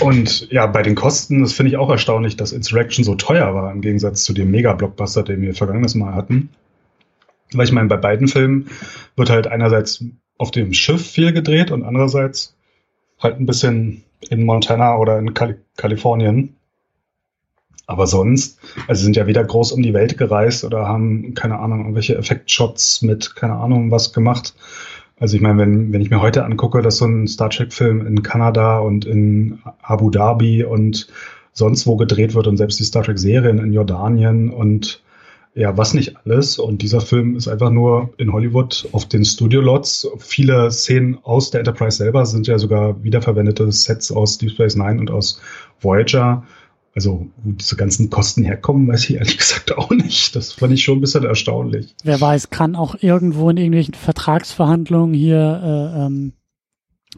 Und 0.01 0.51
ja, 0.51 0.67
bei 0.67 0.83
den 0.83 0.97
Kosten, 0.97 1.41
das 1.41 1.53
finde 1.53 1.71
ich 1.71 1.77
auch 1.77 1.89
erstaunlich, 1.89 2.37
dass 2.37 2.51
Insurrection 2.51 3.05
so 3.05 3.15
teuer 3.15 3.55
war, 3.55 3.71
im 3.71 3.83
Gegensatz 3.83 4.25
zu 4.25 4.33
dem 4.33 4.51
Mega-Blockbuster, 4.51 5.23
den 5.23 5.43
wir 5.43 5.55
vergangenes 5.55 5.95
Mal 5.95 6.15
hatten. 6.15 6.51
Weil 7.53 7.67
ich 7.67 7.73
meine, 7.73 7.89
bei 7.89 7.97
beiden 7.97 8.27
Filmen 8.27 8.67
wird 9.15 9.31
halt 9.31 9.47
einerseits 9.47 10.05
auf 10.39 10.51
dem 10.51 10.73
Schiff 10.73 11.09
viel 11.09 11.33
gedreht 11.33 11.71
und 11.71 11.85
andererseits 11.85 12.57
halt 13.21 13.39
ein 13.39 13.47
bisschen 13.47 14.05
in 14.31 14.45
Montana 14.45 14.97
oder 14.97 15.19
in 15.19 15.35
Kal 15.35 15.59
Kalifornien. 15.77 16.57
Aber 17.87 18.07
sonst, 18.07 18.59
also 18.87 19.03
sind 19.03 19.17
ja 19.17 19.27
weder 19.27 19.43
groß 19.43 19.73
um 19.73 19.83
die 19.83 19.95
Welt 19.95 20.19
gereist 20.19 20.63
oder 20.65 20.87
haben, 20.87 21.33
keine 21.33 21.59
Ahnung, 21.59 21.81
irgendwelche 21.81 22.17
Effektshots 22.17 23.01
mit, 23.01 23.35
keine 23.35 23.55
Ahnung, 23.55 23.91
was 23.91 24.13
gemacht, 24.13 24.55
also 25.21 25.37
ich 25.37 25.43
meine, 25.43 25.59
wenn, 25.59 25.93
wenn 25.93 26.01
ich 26.01 26.11
mir 26.11 26.21
heute 26.21 26.45
angucke, 26.45 26.81
dass 26.81 26.99
so 26.99 27.07
ein 27.07 27.27
Star 27.27 27.51
Trek-Film 27.51 28.07
in 28.07 28.23
Kanada 28.23 28.79
und 28.79 29.05
in 29.05 29.61
Abu 29.83 30.11
Dhabi 30.11 30.65
und 30.65 31.09
sonst 31.53 31.87
wo 31.87 31.97
gedreht 31.97 32.35
wird 32.35 32.47
und 32.47 32.57
selbst 32.57 32.79
die 32.79 32.85
Star 32.85 33.03
Trek-Serien 33.03 33.59
in 33.59 33.73
Jordanien 33.73 34.51
und 34.51 35.03
ja, 35.59 35.77
was 35.77 35.93
nicht 35.93 36.17
alles. 36.19 36.61
Und 36.61 36.83
dieser 36.83 37.01
Film 37.01 37.35
ist 37.35 37.49
einfach 37.49 37.71
nur 37.71 38.11
in 38.17 38.33
Hollywood 38.33 38.89
auf 38.93 39.07
den 39.07 39.25
Studio-Lots. 39.25 40.09
Viele 40.19 40.71
Szenen 40.71 41.19
aus 41.25 41.51
der 41.51 41.61
Enterprise 41.61 41.97
selber 41.97 42.27
sind 42.27 42.47
ja 42.47 42.59
sogar 42.59 43.03
wiederverwendete 43.03 43.71
Sets 43.73 44.13
aus 44.13 44.39
Deep 44.39 44.53
Space 44.53 44.77
Nine 44.77 45.01
und 45.01 45.11
aus 45.11 45.41
Voyager. 45.81 46.45
Also, 46.95 47.27
wo 47.43 47.51
diese 47.51 47.75
ganzen 47.75 48.09
Kosten 48.09 48.45
herkommen, 48.45 48.87
weiß 48.87 49.11
ich 49.11 49.17
ehrlich 49.17 49.37
gesagt 49.39 49.77
auch 49.77 49.91
nicht. 49.91 50.37
Das 50.37 50.53
fand 50.53 50.73
ich 50.75 50.85
schon 50.85 50.99
ein 50.99 51.01
bisschen 51.01 51.25
erstaunlich. 51.25 51.97
Wer 52.05 52.21
weiß, 52.21 52.51
kann 52.51 52.77
auch 52.77 52.95
irgendwo 53.01 53.51
in 53.51 53.57
irgendwelchen 53.57 53.95
Vertragsverhandlungen 53.95 55.15
hier 55.15 55.61
äh, 55.63 56.07
ähm, 56.07 56.35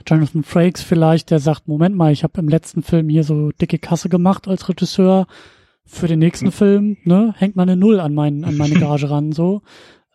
Jonathan 0.07 0.45
Frakes 0.45 0.83
vielleicht, 0.83 1.31
der 1.31 1.41
sagt, 1.41 1.69
Moment 1.69 1.95
mal, 1.95 2.11
ich 2.11 2.25
habe 2.25 2.41
im 2.41 2.49
letzten 2.49 2.83
Film 2.83 3.11
hier 3.11 3.25
so 3.25 3.51
dicke 3.53 3.79
Kasse 3.79 4.09
gemacht 4.09 4.49
als 4.49 4.67
Regisseur. 4.67 5.27
Für 5.93 6.07
den 6.07 6.21
nächsten 6.21 6.47
hm. 6.47 6.53
Film, 6.53 6.97
ne, 7.05 7.35
hängt 7.37 7.57
man 7.57 7.69
eine 7.69 7.79
Null 7.79 7.99
an, 7.99 8.15
mein, 8.15 8.45
an 8.45 8.57
meine 8.57 8.75
Gage 8.81 9.11
ran, 9.11 9.33
so. 9.33 9.63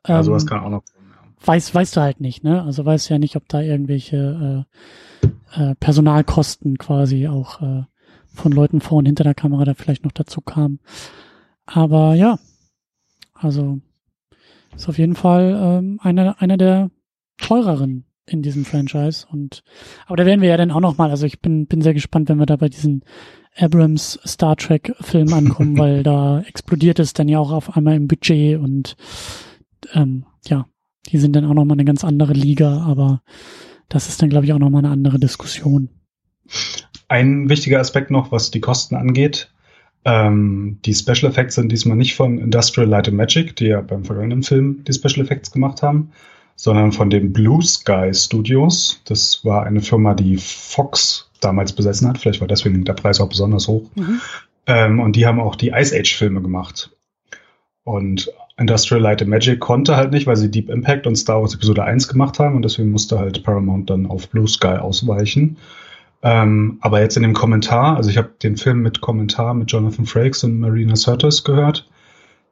Ähm, 0.05 0.15
ja, 0.15 0.23
sowas 0.23 0.45
kann 0.45 0.61
auch 0.61 0.69
noch 0.69 0.84
kommen, 0.86 1.09
ja. 1.09 1.47
Weiß, 1.47 1.76
weißt 1.76 1.97
du 1.97 2.01
halt 2.01 2.21
nicht, 2.21 2.43
ne? 2.43 2.63
Also 2.63 2.86
weißt 2.86 3.09
ja 3.09 3.19
nicht, 3.19 3.36
ob 3.36 3.47
da 3.49 3.61
irgendwelche 3.61 4.65
äh, 5.55 5.61
äh, 5.61 5.76
Personalkosten 5.76 6.78
quasi 6.78 7.28
auch 7.28 7.61
äh, 7.61 7.84
von 8.34 8.51
Leuten 8.51 8.80
vor 8.80 8.99
und 8.99 9.05
hinter 9.05 9.26
der 9.26 9.36
Kamera 9.36 9.65
da 9.65 9.73
vielleicht 9.73 10.05
noch 10.05 10.13
dazu 10.13 10.41
kam. 10.41 10.80
Aber 11.65 12.15
ja, 12.15 12.39
also 13.34 13.80
ist 14.76 14.88
auf 14.88 14.97
jeden 14.97 15.15
Fall 15.15 15.57
ähm, 15.61 15.99
einer, 16.01 16.41
einer 16.41 16.57
der 16.57 16.89
teureren 17.38 18.05
in 18.26 18.41
diesem 18.41 18.65
Franchise. 18.65 19.26
Und 19.30 19.63
aber 20.07 20.17
da 20.17 20.26
werden 20.26 20.41
wir 20.41 20.49
ja 20.49 20.57
dann 20.57 20.71
auch 20.71 20.80
noch 20.80 20.97
mal. 20.97 21.09
Also 21.09 21.26
ich 21.26 21.41
bin 21.41 21.67
bin 21.67 21.82
sehr 21.82 21.93
gespannt, 21.93 22.30
wenn 22.30 22.39
wir 22.39 22.45
da 22.45 22.55
bei 22.55 22.69
diesen 22.69 23.03
Abrams 23.58 24.20
Star 24.26 24.56
Trek 24.56 24.93
Film 25.01 25.34
ankommen, 25.34 25.78
weil 25.78 26.03
da 26.03 26.41
explodiert 26.41 26.99
es 26.99 27.14
dann 27.14 27.28
ja 27.28 27.39
auch 27.39 27.51
auf 27.51 27.76
einmal 27.76 27.95
im 27.95 28.08
Budget 28.08 28.60
und 28.60 28.95
ähm, 29.93 30.26
ja, 30.47 30.66
die 31.12 31.18
sind 31.18 31.36
dann 31.36 31.45
auch 31.45 31.53
noch 31.53 31.66
mal 31.66 31.74
eine 31.74 31.86
ganz 31.86 32.03
andere 32.03 32.34
Liga. 32.34 32.84
Aber 32.86 33.22
das 33.89 34.10
ist 34.10 34.22
dann 34.22 34.30
glaube 34.30 34.45
ich 34.45 34.53
auch 34.53 34.60
noch 34.60 34.70
mal 34.70 34.80
eine 34.80 34.89
andere 34.89 35.20
Diskussion. 35.20 35.89
Ein 37.08 37.49
wichtiger 37.49 37.80
Aspekt 37.80 38.12
noch, 38.12 38.32
was 38.32 38.51
die 38.51 38.62
Kosten 38.62 38.95
angeht. 38.95 39.51
Ähm, 40.06 40.80
die 40.86 40.93
Special 40.93 41.32
Effects 41.32 41.56
sind 41.56 41.72
diesmal 41.72 41.97
nicht 41.97 42.16
von 42.16 42.38
Industrial 42.38 42.88
Light 42.88 43.08
and 43.08 43.18
Magic, 43.18 43.56
die 43.56 43.66
ja 43.66 43.82
beim 43.82 44.06
vergangenen 44.06 44.43
Film 44.43 44.84
die 44.84 44.93
Special 44.93 45.26
Effects 45.26 45.51
gemacht 45.51 45.82
haben, 45.82 46.12
sondern 46.56 46.91
von 46.91 47.10
den 47.10 47.34
Blue 47.34 47.62
Sky 47.64 48.12
Studios. 48.14 49.01
Das 49.06 49.43
war 49.43 49.66
eine 49.66 49.82
Firma, 49.82 50.14
die 50.14 50.38
Fox 50.38 51.32
damals 51.42 51.74
besessen 51.74 52.08
hat. 52.08 52.18
Vielleicht 52.18 52.42
war 52.42 52.48
deswegen 52.48 52.84
der 52.84 52.94
Preis 52.94 53.20
auch 53.20 53.30
besonders 53.30 53.68
hoch. 53.68 53.90
Mhm. 53.96 54.22
Ähm, 54.68 55.00
und 55.00 55.16
die 55.16 55.26
haben 55.26 55.40
auch 55.40 55.56
die 55.56 55.70
Ice 55.70 55.96
Age 55.98 56.16
Filme 56.16 56.42
gemacht. 56.42 56.92
Und 57.84 58.32
Industrial 58.58 59.02
Light 59.02 59.22
and 59.22 59.30
Magic 59.30 59.60
konnte 59.60 59.96
halt 59.96 60.12
nicht, 60.12 60.28
weil 60.28 60.38
sie 60.38 60.50
Deep 60.50 60.70
Impact 60.70 61.08
und 61.08 61.16
Star 61.16 61.42
Wars 61.42 61.54
Episode 61.54 61.84
1 61.84 62.08
gemacht 62.08 62.40
haben 62.40 62.56
und 62.56 62.64
deswegen 62.64 62.90
musste 62.90 63.20
halt 63.20 63.44
Paramount 63.44 63.90
dann 63.90 64.08
auf 64.08 64.30
Blue 64.30 64.48
Sky 64.48 64.78
ausweichen. 64.80 65.58
Ähm, 66.24 66.78
aber 66.82 67.02
jetzt 67.02 67.18
in 67.18 67.24
dem 67.24 67.34
Kommentar, 67.34 67.98
also 67.98 68.10
ich 68.10 68.18
habe 68.18 68.32
den 68.42 68.58
Film 68.58 68.80
mit 68.82 69.02
Kommentar 69.02 69.54
mit 69.54 69.72
Jonathan 69.72 70.06
Frakes 70.06 70.44
und 70.44 70.60
Marina 70.60 70.96
Sirtis 70.96 71.44
gehört. 71.44 71.88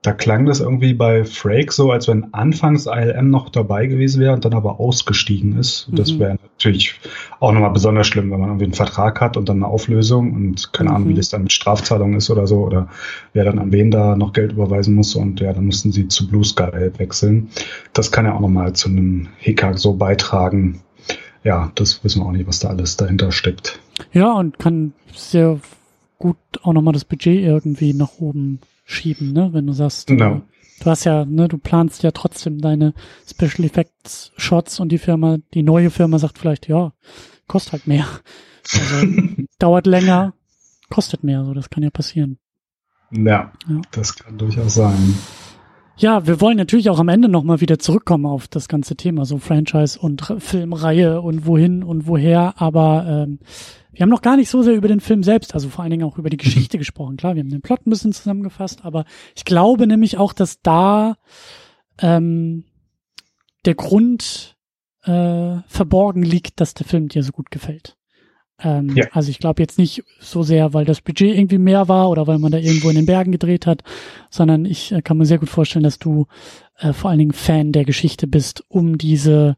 Da 0.04 0.12
klang 0.12 0.46
das 0.46 0.60
irgendwie 0.60 0.94
bei 0.94 1.24
Frakes 1.24 1.78
so, 1.78 1.92
als 1.92 2.10
wenn 2.10 2.34
anfangs 2.34 2.88
ILM 2.88 3.30
noch 3.30 3.50
dabei 3.50 3.88
gewesen 3.88 4.22
wäre 4.22 4.34
und 4.34 4.44
dann 4.44 4.54
aber 4.54 4.80
ausgestiegen 4.82 5.58
ist. 5.58 5.88
Mhm. 5.90 5.96
Das 5.96 6.20
wäre 6.20 6.36
natürlich 6.36 6.96
auch 7.40 7.54
nochmal 7.54 7.72
besonders 7.72 8.08
schlimm, 8.08 8.30
wenn 8.30 8.40
man 8.40 8.50
irgendwie 8.50 8.66
einen 8.66 8.74
Vertrag 8.74 9.22
hat 9.22 9.38
und 9.38 9.48
dann 9.48 9.64
eine 9.64 9.68
Auflösung 9.68 10.34
und 10.34 10.74
keine 10.74 10.90
mhm. 10.90 10.96
Ahnung, 10.96 11.08
wie 11.08 11.14
mhm. 11.14 11.18
das 11.18 11.30
dann 11.30 11.44
mit 11.44 11.54
Strafzahlungen 11.54 12.18
ist 12.18 12.30
oder 12.30 12.48
so 12.48 12.58
oder 12.66 12.90
wer 13.32 13.46
dann 13.46 13.60
an 13.60 13.72
wen 13.72 13.92
da 13.92 14.18
noch 14.18 14.34
Geld 14.34 14.52
überweisen 14.52 14.94
muss 14.94 15.16
und 15.16 15.40
ja, 15.40 15.54
dann 15.54 15.66
mussten 15.66 15.94
sie 15.94 16.10
zu 16.10 16.28
Blue 16.28 16.44
Sky 16.44 16.92
wechseln. 16.98 17.50
Das 17.94 18.12
kann 18.12 18.26
ja 18.26 18.36
auch 18.36 18.42
nochmal 18.42 18.74
zu 18.74 18.90
einem 18.90 19.30
Hickhack 19.38 19.80
so 19.80 19.94
beitragen, 19.94 20.82
ja, 21.46 21.72
das 21.76 22.04
wissen 22.04 22.22
wir 22.22 22.26
auch 22.26 22.32
nicht, 22.32 22.48
was 22.48 22.60
da 22.60 22.70
alles 22.70 22.98
dahinter 22.98 23.32
steckt. 23.32 23.80
Ja, 24.12 24.34
und 24.34 24.60
kann 24.60 24.94
sehr 25.14 25.60
gut 26.20 26.38
auch 26.62 26.74
nochmal 26.74 26.94
das 26.94 27.06
Budget 27.06 27.42
irgendwie 27.42 27.94
nach 27.94 28.20
oben 28.20 28.60
schieben, 28.84 29.34
ne? 29.34 29.50
Wenn 29.54 29.68
du 29.68 29.74
sagst, 29.74 30.08
genau. 30.08 30.42
du 30.80 30.86
hast 30.86 31.04
ja, 31.06 31.26
ne, 31.26 31.48
du 31.48 31.58
planst 31.58 32.04
ja 32.04 32.12
trotzdem 32.12 32.60
deine 32.60 32.94
Special 33.28 33.66
Effects 33.66 34.32
Shots 34.38 34.80
und 34.80 34.90
die 34.90 34.98
Firma, 34.98 35.38
die 35.54 35.64
neue 35.64 35.90
Firma 35.90 36.20
sagt 36.20 36.38
vielleicht, 36.38 36.68
ja, 36.68 36.94
kostet 37.48 37.74
halt 37.74 37.88
mehr. 37.88 38.08
Also, 38.74 39.08
dauert 39.60 39.88
länger, 39.88 40.34
kostet 40.90 41.24
mehr, 41.24 41.44
so 41.46 41.54
das 41.54 41.70
kann 41.70 41.84
ja 41.84 41.90
passieren. 41.90 42.38
Ja, 43.12 43.54
ja, 43.68 43.82
das 43.92 44.16
kann 44.16 44.38
durchaus 44.38 44.76
sein. 44.76 45.16
Ja, 45.96 46.26
wir 46.26 46.42
wollen 46.42 46.58
natürlich 46.58 46.90
auch 46.90 47.00
am 47.00 47.08
Ende 47.08 47.30
nochmal 47.30 47.62
wieder 47.62 47.78
zurückkommen 47.78 48.26
auf 48.26 48.48
das 48.48 48.68
ganze 48.68 48.96
Thema, 48.96 49.26
so 49.26 49.38
Franchise 49.38 50.00
und 50.00 50.34
Filmreihe 50.40 51.22
und 51.22 51.46
wohin 51.46 51.84
und 51.84 52.08
woher, 52.08 52.56
aber 52.60 53.06
ähm, 53.08 53.40
wir 53.92 54.02
haben 54.02 54.10
noch 54.10 54.24
gar 54.24 54.36
nicht 54.36 54.50
so 54.50 54.64
sehr 54.64 54.74
über 54.74 54.88
den 54.88 55.02
Film 55.02 55.22
selbst, 55.22 55.54
also 55.54 55.70
vor 55.70 55.84
allen 55.84 55.92
Dingen 55.92 56.04
auch 56.04 56.18
über 56.18 56.32
die 56.32 56.38
Geschichte 56.38 56.80
gesprochen. 56.80 57.16
Klar, 57.16 57.36
wir 57.36 57.44
haben 57.44 57.52
den 57.52 57.62
Plot 57.62 57.86
ein 57.86 57.92
bisschen 57.92 58.12
zusammengefasst, 58.12 58.84
aber 58.84 59.06
ich 59.36 59.46
glaube 59.46 59.86
nämlich 59.86 60.18
auch, 60.18 60.34
dass 60.34 60.62
da 60.62 61.16
ähm, 62.02 62.66
der 63.66 63.76
Grund 63.76 64.58
äh, 65.04 65.58
verborgen 65.68 66.24
liegt, 66.24 66.60
dass 66.60 66.74
der 66.74 66.88
Film 66.88 67.08
dir 67.08 67.22
so 67.22 67.32
gut 67.32 67.52
gefällt. 67.52 67.98
Ähm, 68.60 68.96
ja. 68.96 69.08
Also 69.12 69.30
ich 69.30 69.40
glaube 69.40 69.62
jetzt 69.62 69.78
nicht 69.78 70.04
so 70.20 70.44
sehr, 70.44 70.74
weil 70.74 70.86
das 70.86 71.02
Budget 71.02 71.36
irgendwie 71.36 71.58
mehr 71.58 71.88
war 71.88 72.10
oder 72.10 72.28
weil 72.28 72.40
man 72.40 72.52
da 72.52 72.58
irgendwo 72.58 72.90
in 72.90 72.96
den 72.96 73.06
Bergen 73.06 73.32
gedreht 73.32 73.66
hat, 73.66 73.84
sondern 74.30 74.66
ich 74.66 74.92
äh, 74.92 75.02
kann 75.02 75.18
mir 75.18 75.26
sehr 75.26 75.40
gut 75.40 75.50
vorstellen, 75.50 75.84
dass 75.84 76.00
du 76.00 76.28
äh, 76.78 76.94
vor 76.94 77.10
allen 77.10 77.20
Dingen 77.20 77.34
Fan 77.34 77.72
der 77.72 77.86
Geschichte 77.86 78.28
bist, 78.28 78.64
um 78.68 78.98
diese, 78.98 79.58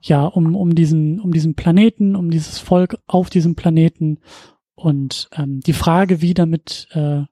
ja, 0.00 0.24
um, 0.24 0.56
um 0.56 0.74
diesen, 0.74 1.20
um 1.20 1.32
diesen 1.32 1.54
Planeten, 1.54 2.16
um 2.16 2.30
dieses 2.30 2.58
Volk 2.58 2.98
auf 3.06 3.30
diesem 3.30 3.54
Planeten 3.54 4.18
und 4.74 5.28
ähm, 5.36 5.60
die 5.60 5.72
Frage, 5.72 6.22
wie 6.22 6.34
damit 6.34 6.88
äh, 6.92 7.22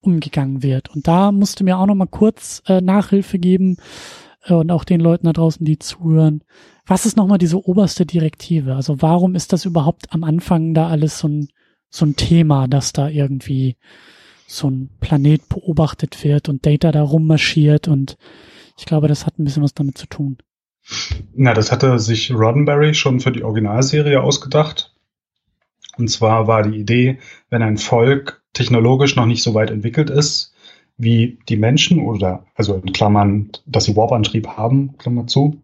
umgegangen 0.00 0.62
wird. 0.62 0.88
Und 0.94 1.06
da 1.06 1.32
musste 1.32 1.64
mir 1.64 1.78
auch 1.78 1.86
noch 1.86 1.94
mal 1.94 2.06
kurz 2.06 2.62
äh, 2.66 2.80
Nachhilfe 2.80 3.38
geben 3.38 3.76
und 4.48 4.70
auch 4.70 4.84
den 4.84 5.00
Leuten 5.00 5.26
da 5.26 5.32
draußen, 5.32 5.64
die 5.64 5.78
zuhören. 5.78 6.42
Was 6.86 7.06
ist 7.06 7.16
nochmal 7.16 7.38
diese 7.38 7.64
oberste 7.64 8.06
Direktive? 8.06 8.74
Also 8.74 9.02
warum 9.02 9.34
ist 9.34 9.52
das 9.52 9.64
überhaupt 9.64 10.12
am 10.12 10.24
Anfang 10.24 10.74
da 10.74 10.88
alles 10.88 11.18
so 11.18 11.28
ein, 11.28 11.48
so 11.90 12.06
ein 12.06 12.16
Thema, 12.16 12.66
dass 12.68 12.92
da 12.92 13.08
irgendwie 13.08 13.76
so 14.46 14.68
ein 14.68 14.90
Planet 15.00 15.48
beobachtet 15.48 16.24
wird 16.24 16.48
und 16.48 16.66
Data 16.66 16.90
da 16.90 17.02
rummarschiert 17.02 17.86
und 17.86 18.16
ich 18.76 18.86
glaube, 18.86 19.08
das 19.08 19.26
hat 19.26 19.38
ein 19.38 19.44
bisschen 19.44 19.62
was 19.62 19.74
damit 19.74 19.98
zu 19.98 20.06
tun. 20.06 20.38
Na, 21.34 21.54
das 21.54 21.70
hatte 21.70 21.98
sich 21.98 22.32
Roddenberry 22.32 22.94
schon 22.94 23.20
für 23.20 23.30
die 23.30 23.44
Originalserie 23.44 24.22
ausgedacht. 24.22 24.94
Und 25.98 26.08
zwar 26.08 26.46
war 26.46 26.62
die 26.62 26.78
Idee, 26.78 27.18
wenn 27.50 27.62
ein 27.62 27.76
Volk 27.76 28.42
technologisch 28.54 29.16
noch 29.16 29.26
nicht 29.26 29.42
so 29.42 29.54
weit 29.54 29.70
entwickelt 29.70 30.10
ist, 30.10 30.54
wie 31.00 31.38
die 31.48 31.56
Menschen 31.56 32.00
oder, 32.00 32.44
also 32.54 32.74
in 32.76 32.92
Klammern, 32.92 33.50
dass 33.66 33.84
sie 33.84 33.96
Warp-Antrieb 33.96 34.48
haben, 34.48 34.96
Klammer 34.98 35.26
zu, 35.26 35.62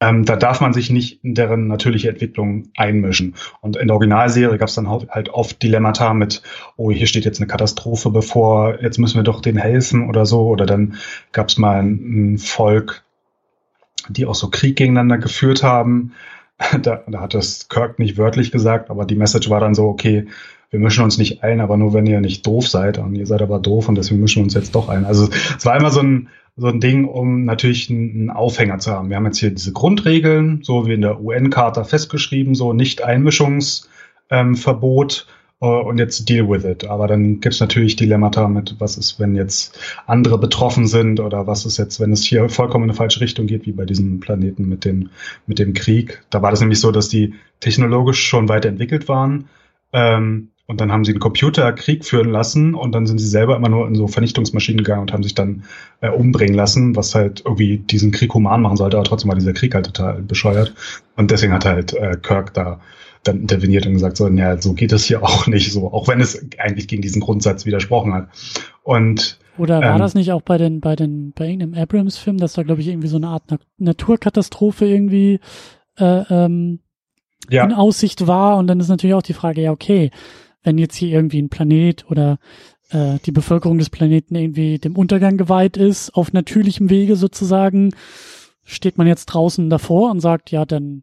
ähm, 0.00 0.24
da 0.24 0.36
darf 0.36 0.60
man 0.60 0.72
sich 0.72 0.90
nicht 0.90 1.24
in 1.24 1.34
deren 1.34 1.66
natürliche 1.66 2.08
Entwicklung 2.08 2.68
einmischen. 2.76 3.34
Und 3.60 3.76
in 3.76 3.88
der 3.88 3.96
Originalserie 3.96 4.56
gab 4.56 4.68
es 4.68 4.76
dann 4.76 4.88
halt 4.88 5.28
oft 5.30 5.60
Dilemmata 5.60 6.14
mit, 6.14 6.42
oh, 6.76 6.92
hier 6.92 7.08
steht 7.08 7.24
jetzt 7.24 7.40
eine 7.40 7.48
Katastrophe 7.48 8.10
bevor, 8.10 8.80
jetzt 8.80 8.98
müssen 8.98 9.16
wir 9.16 9.24
doch 9.24 9.40
denen 9.40 9.58
helfen 9.58 10.08
oder 10.08 10.24
so. 10.24 10.46
Oder 10.48 10.66
dann 10.66 10.94
gab 11.32 11.48
es 11.48 11.58
mal 11.58 11.80
ein, 11.82 12.34
ein, 12.34 12.38
Volk, 12.38 13.02
die 14.08 14.26
auch 14.26 14.36
so 14.36 14.50
Krieg 14.50 14.76
gegeneinander 14.76 15.18
geführt 15.18 15.62
haben. 15.62 16.12
Da, 16.82 17.04
da 17.06 17.20
hat 17.20 17.34
das 17.34 17.68
Kirk 17.68 18.00
nicht 18.00 18.18
wörtlich 18.18 18.50
gesagt, 18.50 18.90
aber 18.90 19.04
die 19.04 19.14
Message 19.14 19.48
war 19.48 19.60
dann 19.60 19.76
so, 19.76 19.86
okay, 19.86 20.26
wir 20.70 20.80
mischen 20.80 21.02
uns 21.02 21.16
nicht 21.16 21.42
ein, 21.42 21.60
aber 21.60 21.76
nur 21.76 21.94
wenn 21.94 22.06
ihr 22.06 22.20
nicht 22.20 22.46
doof 22.46 22.68
seid. 22.68 22.98
Und 22.98 23.14
ihr 23.14 23.26
seid 23.26 23.42
aber 23.42 23.58
doof 23.58 23.88
und 23.88 23.96
deswegen 23.96 24.20
mischen 24.20 24.40
wir 24.40 24.44
uns 24.44 24.54
jetzt 24.54 24.74
doch 24.74 24.88
ein. 24.88 25.06
Also 25.06 25.28
es 25.56 25.64
war 25.64 25.76
immer 25.76 25.90
so 25.90 26.00
ein, 26.00 26.28
so 26.56 26.66
ein 26.66 26.80
Ding, 26.80 27.04
um 27.06 27.44
natürlich 27.44 27.88
einen 27.88 28.30
Aufhänger 28.30 28.78
zu 28.78 28.90
haben. 28.90 29.08
Wir 29.08 29.16
haben 29.16 29.26
jetzt 29.26 29.38
hier 29.38 29.50
diese 29.50 29.72
Grundregeln, 29.72 30.60
so 30.62 30.86
wie 30.86 30.94
in 30.94 31.00
der 31.00 31.22
UN-Charta 31.22 31.84
festgeschrieben, 31.84 32.54
so 32.54 32.74
Nicht-Einmischungsverbot 32.74 35.26
ähm, 35.60 35.66
uh, 35.66 35.80
und 35.88 35.98
jetzt 35.98 36.28
deal 36.28 36.50
with 36.50 36.64
it. 36.64 36.84
Aber 36.84 37.06
dann 37.06 37.40
gibt's 37.40 37.60
natürlich 37.60 37.96
Dilemmata 37.96 38.46
mit, 38.48 38.74
was 38.78 38.98
ist, 38.98 39.18
wenn 39.18 39.36
jetzt 39.36 39.78
andere 40.06 40.36
betroffen 40.36 40.86
sind 40.86 41.20
oder 41.20 41.46
was 41.46 41.64
ist 41.64 41.78
jetzt, 41.78 41.98
wenn 41.98 42.12
es 42.12 42.24
hier 42.24 42.50
vollkommen 42.50 42.84
in 42.84 42.90
eine 42.90 42.96
falsche 42.96 43.22
Richtung 43.22 43.46
geht, 43.46 43.64
wie 43.64 43.72
bei 43.72 43.86
diesem 43.86 44.20
Planeten 44.20 44.68
mit, 44.68 44.84
den, 44.84 45.08
mit 45.46 45.58
dem 45.58 45.72
Krieg. 45.72 46.22
Da 46.28 46.42
war 46.42 46.50
das 46.50 46.60
nämlich 46.60 46.80
so, 46.80 46.90
dass 46.90 47.08
die 47.08 47.32
technologisch 47.60 48.20
schon 48.20 48.50
weiterentwickelt 48.50 49.08
waren. 49.08 49.48
Ähm, 49.92 50.50
und 50.68 50.82
dann 50.82 50.92
haben 50.92 51.04
sie 51.04 51.12
einen 51.12 51.20
Computerkrieg 51.20 52.04
führen 52.04 52.28
lassen 52.28 52.74
und 52.74 52.94
dann 52.94 53.06
sind 53.06 53.18
sie 53.18 53.26
selber 53.26 53.56
immer 53.56 53.70
nur 53.70 53.88
in 53.88 53.94
so 53.94 54.06
Vernichtungsmaschinen 54.06 54.84
gegangen 54.84 55.00
und 55.00 55.12
haben 55.14 55.22
sich 55.22 55.34
dann 55.34 55.64
äh, 56.02 56.10
umbringen 56.10 56.54
lassen, 56.54 56.94
was 56.94 57.14
halt 57.14 57.42
irgendwie 57.44 57.78
diesen 57.78 58.12
Krieg 58.12 58.34
human 58.34 58.60
machen 58.60 58.76
sollte, 58.76 58.98
aber 58.98 59.04
trotzdem 59.04 59.30
war 59.30 59.34
dieser 59.34 59.54
Krieg 59.54 59.74
halt 59.74 59.86
total 59.86 60.20
bescheuert. 60.20 60.74
Und 61.16 61.30
deswegen 61.30 61.54
hat 61.54 61.64
halt 61.64 61.94
äh, 61.94 62.18
Kirk 62.22 62.52
da 62.52 62.80
dann 63.22 63.40
interveniert 63.40 63.86
und 63.86 63.94
gesagt, 63.94 64.18
so, 64.18 64.28
ja, 64.28 64.60
so 64.60 64.74
geht 64.74 64.92
es 64.92 65.04
hier 65.04 65.22
auch 65.24 65.46
nicht, 65.46 65.72
so, 65.72 65.90
auch 65.90 66.06
wenn 66.06 66.20
es 66.20 66.46
eigentlich 66.58 66.86
gegen 66.86 67.00
diesen 67.00 67.22
Grundsatz 67.22 67.64
widersprochen 67.64 68.12
hat. 68.12 68.28
Und 68.82 69.38
oder 69.56 69.80
war 69.80 69.94
ähm, 69.94 69.98
das 69.98 70.14
nicht 70.14 70.32
auch 70.32 70.42
bei 70.42 70.58
den, 70.58 70.80
bei 70.80 70.96
den, 70.96 71.32
bei 71.34 71.46
irgendeinem 71.46 71.82
Abrams-Film, 71.82 72.36
dass 72.36 72.52
da, 72.52 72.62
glaube 72.62 72.82
ich, 72.82 72.88
irgendwie 72.88 73.08
so 73.08 73.16
eine 73.16 73.28
Art 73.28 73.44
Na 73.48 73.58
Naturkatastrophe 73.78 74.86
irgendwie 74.86 75.40
äh, 75.98 76.22
ähm, 76.28 76.80
ja. 77.48 77.64
in 77.64 77.72
Aussicht 77.72 78.26
war? 78.26 78.58
Und 78.58 78.66
dann 78.66 78.80
ist 78.80 78.88
natürlich 78.88 79.14
auch 79.14 79.22
die 79.22 79.32
Frage, 79.32 79.62
ja, 79.62 79.72
okay, 79.72 80.10
wenn 80.62 80.78
jetzt 80.78 80.96
hier 80.96 81.10
irgendwie 81.10 81.40
ein 81.40 81.48
Planet 81.48 82.10
oder 82.10 82.38
äh, 82.90 83.18
die 83.24 83.32
Bevölkerung 83.32 83.78
des 83.78 83.90
Planeten 83.90 84.34
irgendwie 84.34 84.78
dem 84.78 84.96
Untergang 84.96 85.36
geweiht 85.36 85.76
ist, 85.76 86.14
auf 86.14 86.32
natürlichem 86.32 86.90
Wege 86.90 87.16
sozusagen, 87.16 87.94
steht 88.64 88.98
man 88.98 89.06
jetzt 89.06 89.26
draußen 89.26 89.70
davor 89.70 90.10
und 90.10 90.20
sagt, 90.20 90.50
ja, 90.50 90.64
dann 90.64 91.02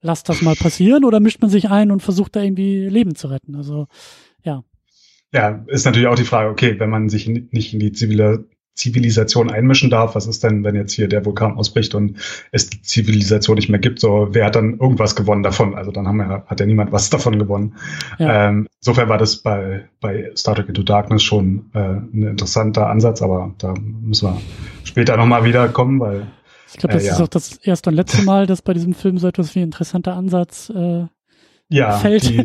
lass 0.00 0.22
das 0.22 0.42
mal 0.42 0.54
passieren 0.54 1.04
oder 1.04 1.20
mischt 1.20 1.40
man 1.40 1.50
sich 1.50 1.70
ein 1.70 1.90
und 1.90 2.02
versucht 2.02 2.36
da 2.36 2.42
irgendwie 2.42 2.88
Leben 2.88 3.14
zu 3.14 3.28
retten? 3.28 3.56
Also, 3.56 3.86
ja. 4.42 4.62
Ja, 5.32 5.64
ist 5.66 5.84
natürlich 5.84 6.08
auch 6.08 6.14
die 6.14 6.24
Frage, 6.24 6.50
okay, 6.50 6.78
wenn 6.78 6.90
man 6.90 7.08
sich 7.08 7.28
nicht 7.28 7.74
in 7.74 7.80
die 7.80 7.92
zivile 7.92 8.48
Zivilisation 8.78 9.50
einmischen 9.50 9.90
darf. 9.90 10.14
Was 10.14 10.26
ist 10.26 10.44
denn, 10.44 10.64
wenn 10.64 10.74
jetzt 10.76 10.92
hier 10.92 11.08
der 11.08 11.24
Vulkan 11.24 11.56
ausbricht 11.56 11.94
und 11.94 12.16
es 12.52 12.70
die 12.70 12.80
Zivilisation 12.80 13.56
nicht 13.56 13.68
mehr 13.68 13.80
gibt? 13.80 14.00
So, 14.00 14.28
wer 14.30 14.46
hat 14.46 14.54
dann 14.54 14.78
irgendwas 14.78 15.16
gewonnen 15.16 15.42
davon? 15.42 15.74
Also 15.74 15.90
dann 15.90 16.06
haben 16.06 16.18
wir, 16.18 16.44
hat 16.46 16.60
ja 16.60 16.66
niemand 16.66 16.92
was 16.92 17.10
davon 17.10 17.38
gewonnen. 17.38 17.74
Ja. 18.18 18.48
Ähm, 18.48 18.68
insofern 18.80 19.08
war 19.08 19.18
das 19.18 19.38
bei, 19.38 19.88
bei 20.00 20.30
Star 20.36 20.54
Trek 20.54 20.68
Into 20.68 20.82
Darkness 20.82 21.22
schon 21.22 21.70
äh, 21.74 21.78
ein 21.78 22.22
interessanter 22.22 22.88
Ansatz, 22.88 23.20
aber 23.20 23.52
da 23.58 23.74
müssen 23.74 24.28
wir 24.28 24.40
später 24.84 25.16
nochmal 25.16 25.44
wiederkommen, 25.44 26.00
weil 26.00 26.26
ich 26.70 26.78
glaube, 26.78 26.94
das 26.94 27.04
äh, 27.04 27.06
ja. 27.06 27.12
ist 27.14 27.20
auch 27.20 27.28
das 27.28 27.56
erste 27.56 27.90
und 27.90 27.96
letzte 27.96 28.22
Mal, 28.22 28.46
dass 28.46 28.62
bei 28.62 28.74
diesem 28.74 28.94
Film 28.94 29.18
so 29.18 29.26
etwas 29.26 29.54
wie 29.54 29.60
ein 29.60 29.64
interessanter 29.64 30.14
Ansatz 30.14 30.70
äh, 30.74 31.06
ja, 31.68 31.92
fällt. 31.98 32.28
Die, 32.28 32.44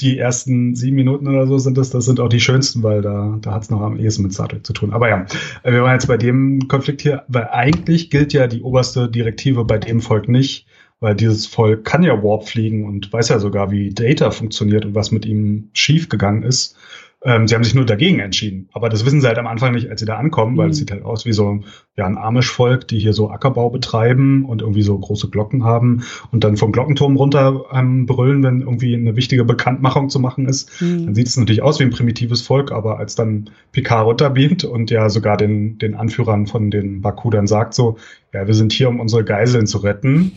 die 0.00 0.18
ersten 0.18 0.74
sieben 0.74 0.96
Minuten 0.96 1.28
oder 1.28 1.46
so 1.46 1.58
sind 1.58 1.78
das, 1.78 1.90
das 1.90 2.04
sind 2.04 2.20
auch 2.20 2.28
die 2.28 2.40
schönsten, 2.40 2.82
weil 2.82 3.02
da, 3.02 3.38
da 3.40 3.52
hat 3.52 3.62
es 3.62 3.70
noch 3.70 3.80
am 3.80 3.98
ehesten 3.98 4.22
mit 4.22 4.32
Star 4.32 4.48
Trek 4.48 4.66
zu 4.66 4.72
tun. 4.72 4.92
Aber 4.92 5.08
ja, 5.08 5.26
wir 5.64 5.82
waren 5.82 5.94
jetzt 5.94 6.08
bei 6.08 6.16
dem 6.16 6.68
Konflikt 6.68 7.02
hier, 7.02 7.24
weil 7.28 7.48
eigentlich 7.50 8.10
gilt 8.10 8.32
ja 8.32 8.46
die 8.46 8.62
oberste 8.62 9.08
Direktive 9.08 9.64
bei 9.64 9.78
dem 9.78 10.00
Volk 10.00 10.28
nicht, 10.28 10.66
weil 11.00 11.14
dieses 11.16 11.46
Volk 11.46 11.84
kann 11.84 12.02
ja 12.02 12.22
Warp 12.22 12.48
fliegen 12.48 12.86
und 12.86 13.12
weiß 13.12 13.28
ja 13.28 13.38
sogar, 13.38 13.70
wie 13.70 13.90
Data 13.90 14.30
funktioniert 14.30 14.84
und 14.84 14.94
was 14.94 15.10
mit 15.10 15.26
ihm 15.26 15.68
schiefgegangen 15.72 16.44
ist. 16.44 16.76
Ähm, 17.24 17.46
sie 17.46 17.54
haben 17.54 17.62
sich 17.62 17.74
nur 17.74 17.86
dagegen 17.86 18.18
entschieden. 18.18 18.68
Aber 18.72 18.88
das 18.88 19.04
wissen 19.04 19.20
sie 19.20 19.26
halt 19.28 19.38
am 19.38 19.46
Anfang 19.46 19.72
nicht, 19.72 19.88
als 19.88 20.00
sie 20.00 20.06
da 20.06 20.16
ankommen, 20.16 20.56
weil 20.56 20.66
mhm. 20.66 20.70
es 20.72 20.78
sieht 20.78 20.90
halt 20.90 21.04
aus 21.04 21.24
wie 21.24 21.32
so 21.32 21.60
ja, 21.96 22.04
ein 22.06 22.18
Amish-Volk, 22.18 22.88
die 22.88 22.98
hier 22.98 23.12
so 23.12 23.30
Ackerbau 23.30 23.70
betreiben 23.70 24.44
und 24.44 24.60
irgendwie 24.60 24.82
so 24.82 24.98
große 24.98 25.30
Glocken 25.30 25.62
haben 25.62 26.02
und 26.32 26.42
dann 26.42 26.56
vom 26.56 26.72
Glockenturm 26.72 27.16
runter 27.16 27.66
ähm, 27.72 28.06
brüllen, 28.06 28.42
wenn 28.42 28.62
irgendwie 28.62 28.94
eine 28.94 29.14
wichtige 29.14 29.44
Bekanntmachung 29.44 30.08
zu 30.08 30.18
machen 30.18 30.46
ist. 30.46 30.80
Mhm. 30.80 31.06
Dann 31.06 31.14
sieht 31.14 31.28
es 31.28 31.36
natürlich 31.36 31.62
aus 31.62 31.78
wie 31.78 31.84
ein 31.84 31.90
primitives 31.90 32.42
Volk, 32.42 32.72
aber 32.72 32.98
als 32.98 33.14
dann 33.14 33.50
Picard 33.70 34.06
runterbeamt 34.06 34.64
und 34.64 34.90
ja 34.90 35.08
sogar 35.08 35.36
den, 35.36 35.78
den 35.78 35.94
Anführern 35.94 36.46
von 36.46 36.70
den 36.70 37.02
Baku 37.02 37.30
dann 37.30 37.46
sagt 37.46 37.74
so, 37.74 37.98
ja, 38.32 38.46
wir 38.46 38.54
sind 38.54 38.72
hier, 38.72 38.88
um 38.88 38.98
unsere 38.98 39.24
Geiseln 39.24 39.66
zu 39.66 39.78
retten. 39.78 40.32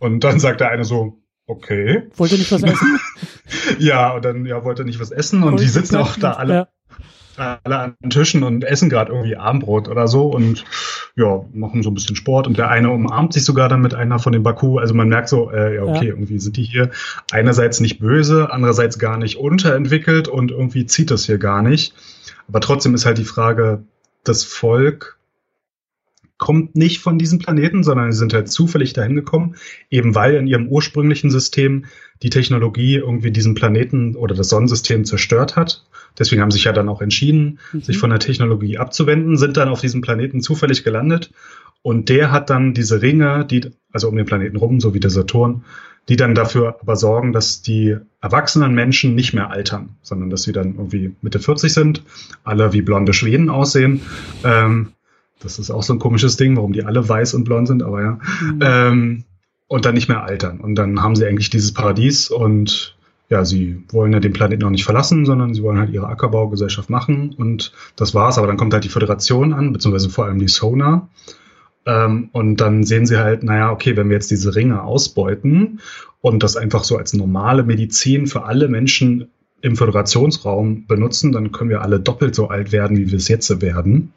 Und 0.00 0.24
dann 0.24 0.38
sagt 0.38 0.60
der 0.60 0.68
eine 0.68 0.84
so, 0.84 1.16
Okay. 1.46 2.02
Wollte 2.16 2.36
nicht 2.36 2.50
was 2.50 2.62
essen? 2.64 2.98
Ja, 3.78 4.12
und 4.12 4.24
dann 4.24 4.46
ja, 4.46 4.64
wollte 4.64 4.84
nicht 4.84 5.00
was 5.00 5.10
essen 5.10 5.42
und 5.42 5.60
die 5.60 5.68
sitzen 5.68 5.96
auch 5.96 6.16
da 6.16 6.32
alle, 6.32 6.68
ja. 7.36 7.58
alle 7.64 7.78
an 7.78 7.96
Tischen 8.10 8.42
und 8.42 8.64
essen 8.64 8.88
gerade 8.88 9.12
irgendwie 9.12 9.36
Abendbrot 9.36 9.88
oder 9.88 10.08
so 10.08 10.26
und 10.26 10.64
ja, 11.16 11.44
machen 11.52 11.82
so 11.82 11.90
ein 11.90 11.94
bisschen 11.94 12.16
Sport 12.16 12.46
und 12.46 12.58
der 12.58 12.68
eine 12.68 12.90
umarmt 12.90 13.32
sich 13.32 13.44
sogar 13.44 13.68
dann 13.68 13.80
mit 13.80 13.94
einer 13.94 14.18
von 14.18 14.32
den 14.32 14.42
Baku. 14.42 14.78
Also 14.78 14.94
man 14.94 15.08
merkt 15.08 15.28
so, 15.28 15.50
äh, 15.50 15.76
ja, 15.76 15.82
okay, 15.82 16.08
ja. 16.08 16.12
irgendwie 16.12 16.38
sind 16.38 16.56
die 16.56 16.64
hier 16.64 16.90
einerseits 17.30 17.80
nicht 17.80 17.98
böse, 17.98 18.50
andererseits 18.50 18.98
gar 18.98 19.16
nicht 19.16 19.36
unterentwickelt 19.38 20.28
und 20.28 20.50
irgendwie 20.50 20.86
zieht 20.86 21.10
das 21.10 21.24
hier 21.24 21.38
gar 21.38 21.62
nicht. 21.62 21.94
Aber 22.48 22.60
trotzdem 22.60 22.94
ist 22.94 23.06
halt 23.06 23.18
die 23.18 23.24
Frage, 23.24 23.82
das 24.24 24.44
Volk 24.44 25.18
kommt 26.38 26.76
nicht 26.76 27.00
von 27.00 27.18
diesem 27.18 27.38
Planeten, 27.38 27.82
sondern 27.82 28.12
sie 28.12 28.18
sind 28.18 28.34
halt 28.34 28.48
zufällig 28.50 28.92
dahin 28.92 29.14
gekommen, 29.14 29.56
eben 29.90 30.14
weil 30.14 30.34
in 30.34 30.46
ihrem 30.46 30.68
ursprünglichen 30.68 31.30
System 31.30 31.86
die 32.22 32.30
Technologie 32.30 32.96
irgendwie 32.96 33.30
diesen 33.30 33.54
Planeten 33.54 34.16
oder 34.16 34.34
das 34.34 34.48
Sonnensystem 34.48 35.04
zerstört 35.04 35.56
hat. 35.56 35.84
Deswegen 36.18 36.42
haben 36.42 36.50
sie 36.50 36.56
sich 36.56 36.64
ja 36.64 36.72
dann 36.72 36.88
auch 36.88 37.02
entschieden, 37.02 37.58
mhm. 37.72 37.82
sich 37.82 37.98
von 37.98 38.10
der 38.10 38.18
Technologie 38.18 38.78
abzuwenden, 38.78 39.36
sind 39.36 39.56
dann 39.56 39.68
auf 39.68 39.80
diesem 39.80 40.00
Planeten 40.00 40.40
zufällig 40.40 40.84
gelandet 40.84 41.30
und 41.82 42.08
der 42.08 42.32
hat 42.32 42.50
dann 42.50 42.74
diese 42.74 43.00
Ringe, 43.00 43.44
die, 43.44 43.70
also 43.92 44.08
um 44.08 44.16
den 44.16 44.26
Planeten 44.26 44.56
rum, 44.56 44.80
so 44.80 44.92
wie 44.92 45.00
der 45.00 45.10
Saturn, 45.10 45.64
die 46.08 46.16
dann 46.16 46.34
dafür 46.34 46.78
aber 46.80 46.96
sorgen, 46.96 47.32
dass 47.32 47.62
die 47.62 47.96
erwachsenen 48.20 48.74
Menschen 48.74 49.14
nicht 49.14 49.34
mehr 49.34 49.50
altern, 49.50 49.90
sondern 50.02 50.30
dass 50.30 50.42
sie 50.42 50.52
dann 50.52 50.74
irgendwie 50.74 51.14
Mitte 51.20 51.38
40 51.38 51.72
sind, 51.72 52.02
alle 52.44 52.72
wie 52.72 52.82
blonde 52.82 53.12
Schweden 53.12 53.50
aussehen. 53.50 54.02
Ähm, 54.44 54.88
das 55.40 55.58
ist 55.58 55.70
auch 55.70 55.82
so 55.82 55.92
ein 55.92 55.98
komisches 55.98 56.36
Ding, 56.36 56.56
warum 56.56 56.72
die 56.72 56.84
alle 56.84 57.08
weiß 57.08 57.34
und 57.34 57.44
blond 57.44 57.68
sind, 57.68 57.82
aber 57.82 58.02
ja. 58.02 58.18
Mhm. 58.42 58.58
Ähm, 58.62 59.24
und 59.68 59.84
dann 59.84 59.94
nicht 59.94 60.08
mehr 60.08 60.22
altern. 60.22 60.60
Und 60.60 60.76
dann 60.76 61.02
haben 61.02 61.16
sie 61.16 61.26
eigentlich 61.26 61.50
dieses 61.50 61.72
Paradies 61.72 62.30
und 62.30 62.96
ja, 63.28 63.44
sie 63.44 63.82
wollen 63.90 64.12
ja 64.12 64.20
den 64.20 64.32
Planeten 64.32 64.62
noch 64.62 64.70
nicht 64.70 64.84
verlassen, 64.84 65.26
sondern 65.26 65.52
sie 65.52 65.62
wollen 65.62 65.78
halt 65.78 65.90
ihre 65.90 66.06
Ackerbaugesellschaft 66.06 66.90
machen 66.90 67.34
und 67.36 67.72
das 67.96 68.14
war's. 68.14 68.38
Aber 68.38 68.46
dann 68.46 68.56
kommt 68.56 68.72
halt 68.72 68.84
die 68.84 68.88
Föderation 68.88 69.52
an, 69.52 69.72
beziehungsweise 69.72 70.10
vor 70.10 70.26
allem 70.26 70.38
die 70.38 70.48
Sona. 70.48 71.08
Ähm, 71.84 72.28
und 72.32 72.60
dann 72.60 72.84
sehen 72.84 73.06
sie 73.06 73.18
halt, 73.18 73.42
naja, 73.42 73.72
okay, 73.72 73.96
wenn 73.96 74.08
wir 74.08 74.14
jetzt 74.14 74.30
diese 74.30 74.54
Ringe 74.54 74.82
ausbeuten 74.82 75.80
und 76.20 76.42
das 76.42 76.56
einfach 76.56 76.84
so 76.84 76.96
als 76.96 77.12
normale 77.14 77.64
Medizin 77.64 78.28
für 78.28 78.44
alle 78.44 78.68
Menschen 78.68 79.28
im 79.60 79.74
Föderationsraum 79.74 80.86
benutzen, 80.86 81.32
dann 81.32 81.50
können 81.50 81.70
wir 81.70 81.82
alle 81.82 81.98
doppelt 81.98 82.34
so 82.34 82.48
alt 82.48 82.70
werden, 82.70 82.96
wie 82.96 83.10
wir 83.10 83.16
es 83.16 83.28
jetzt 83.28 83.60
werden. 83.60 84.12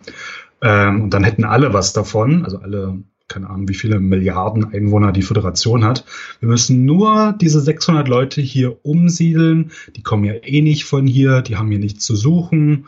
Ähm, 0.61 1.03
und 1.03 1.13
dann 1.13 1.23
hätten 1.23 1.43
alle 1.43 1.73
was 1.73 1.93
davon, 1.93 2.43
also 2.43 2.59
alle 2.59 2.99
keine 3.29 3.49
Ahnung, 3.49 3.69
wie 3.69 3.75
viele 3.75 3.99
Milliarden 3.99 4.73
Einwohner 4.73 5.11
die 5.11 5.21
Föderation 5.21 5.85
hat. 5.85 6.03
Wir 6.39 6.49
müssen 6.49 6.83
nur 6.83 7.35
diese 7.39 7.61
600 7.61 8.07
Leute 8.07 8.41
hier 8.41 8.83
umsiedeln. 8.83 9.71
Die 9.95 10.01
kommen 10.01 10.25
ja 10.25 10.33
eh 10.33 10.61
nicht 10.61 10.83
von 10.85 11.07
hier, 11.07 11.41
die 11.41 11.55
haben 11.55 11.69
hier 11.69 11.79
nichts 11.79 12.03
zu 12.03 12.15
suchen. 12.15 12.87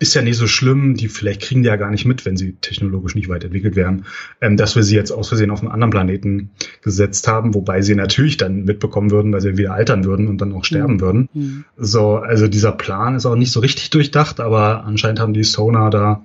Ist 0.00 0.14
ja 0.14 0.22
nicht 0.22 0.36
so 0.36 0.46
schlimm, 0.46 0.94
die 0.94 1.08
vielleicht 1.08 1.42
kriegen 1.42 1.62
die 1.62 1.68
ja 1.68 1.74
gar 1.76 1.90
nicht 1.90 2.04
mit, 2.04 2.24
wenn 2.24 2.36
sie 2.36 2.52
technologisch 2.60 3.16
nicht 3.16 3.28
weiterentwickelt 3.28 3.74
werden, 3.74 4.04
ähm, 4.40 4.56
dass 4.56 4.76
wir 4.76 4.84
sie 4.84 4.94
jetzt 4.94 5.10
aus 5.10 5.28
Versehen 5.28 5.50
auf 5.50 5.60
einen 5.60 5.72
anderen 5.72 5.90
Planeten 5.90 6.50
gesetzt 6.82 7.26
haben, 7.26 7.52
wobei 7.54 7.82
sie 7.82 7.96
natürlich 7.96 8.36
dann 8.36 8.64
mitbekommen 8.64 9.10
würden, 9.10 9.32
weil 9.32 9.40
sie 9.40 9.58
wieder 9.58 9.72
altern 9.72 10.04
würden 10.04 10.28
und 10.28 10.40
dann 10.40 10.52
auch 10.52 10.64
sterben 10.64 10.94
mhm. 10.94 11.00
würden. 11.00 11.28
Mhm. 11.34 11.64
So, 11.76 12.16
also 12.16 12.46
dieser 12.46 12.72
Plan 12.72 13.16
ist 13.16 13.26
auch 13.26 13.34
nicht 13.34 13.50
so 13.50 13.58
richtig 13.58 13.90
durchdacht, 13.90 14.38
aber 14.38 14.84
anscheinend 14.84 15.18
haben 15.18 15.34
die 15.34 15.44
Sonar 15.44 15.90
da, 15.90 16.22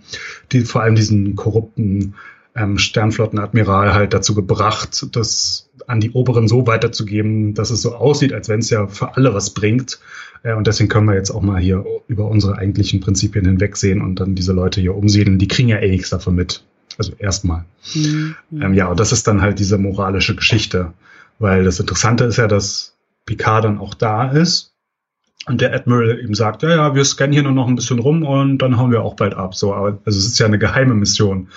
die 0.51 0.61
vor 0.61 0.83
allem 0.83 0.93
diesen 0.93 1.35
korrupten 1.35 2.13
ähm, 2.55 2.77
Sternflottenadmiral 2.77 3.93
halt 3.93 4.13
dazu 4.13 4.35
gebracht, 4.35 5.07
das 5.11 5.69
an 5.93 5.99
die 5.99 6.11
Oberen 6.11 6.47
so 6.47 6.65
weiterzugeben, 6.65 7.53
dass 7.53 7.69
es 7.69 7.83
so 7.83 7.93
aussieht, 7.93 8.33
als 8.33 8.49
wenn 8.49 8.59
es 8.59 8.71
ja 8.71 8.87
für 8.87 9.15
alle 9.15 9.35
was 9.35 9.51
bringt. 9.51 9.99
Äh, 10.41 10.55
und 10.55 10.65
deswegen 10.65 10.89
können 10.89 11.05
wir 11.05 11.13
jetzt 11.13 11.29
auch 11.29 11.41
mal 11.41 11.61
hier 11.61 11.85
über 12.07 12.25
unsere 12.25 12.57
eigentlichen 12.57 12.99
Prinzipien 12.99 13.45
hinwegsehen 13.45 14.01
und 14.01 14.19
dann 14.19 14.33
diese 14.33 14.53
Leute 14.53 14.81
hier 14.81 14.95
umsiedeln. 14.95 15.37
Die 15.37 15.47
kriegen 15.47 15.69
ja 15.69 15.77
eh 15.77 15.91
nichts 15.91 16.09
davon 16.09 16.33
mit. 16.33 16.65
Also 16.97 17.13
erstmal. 17.19 17.65
Mhm. 17.93 18.35
Ähm, 18.59 18.73
ja, 18.73 18.87
und 18.87 18.99
das 18.99 19.11
ist 19.11 19.27
dann 19.27 19.41
halt 19.41 19.59
diese 19.59 19.77
moralische 19.77 20.35
Geschichte. 20.35 20.93
Weil 21.37 21.63
das 21.63 21.79
Interessante 21.79 22.23
ist 22.23 22.37
ja, 22.37 22.47
dass 22.47 22.97
Picard 23.25 23.65
dann 23.65 23.77
auch 23.77 23.93
da 23.93 24.31
ist 24.31 24.73
und 25.45 25.61
der 25.61 25.75
Admiral 25.75 26.19
eben 26.19 26.33
sagt, 26.33 26.63
ja, 26.63 26.69
ja, 26.69 26.95
wir 26.95 27.05
scannen 27.05 27.33
hier 27.33 27.43
nur 27.43 27.51
noch 27.51 27.67
ein 27.67 27.75
bisschen 27.75 27.99
rum 27.99 28.23
und 28.23 28.57
dann 28.59 28.77
hauen 28.77 28.91
wir 28.91 29.03
auch 29.03 29.15
bald 29.15 29.35
ab. 29.35 29.53
So, 29.53 29.75
aber 29.75 29.99
also 30.05 30.17
es 30.17 30.25
ist 30.25 30.39
ja 30.39 30.47
eine 30.47 30.59
geheime 30.59 30.95
Mission 30.95 31.49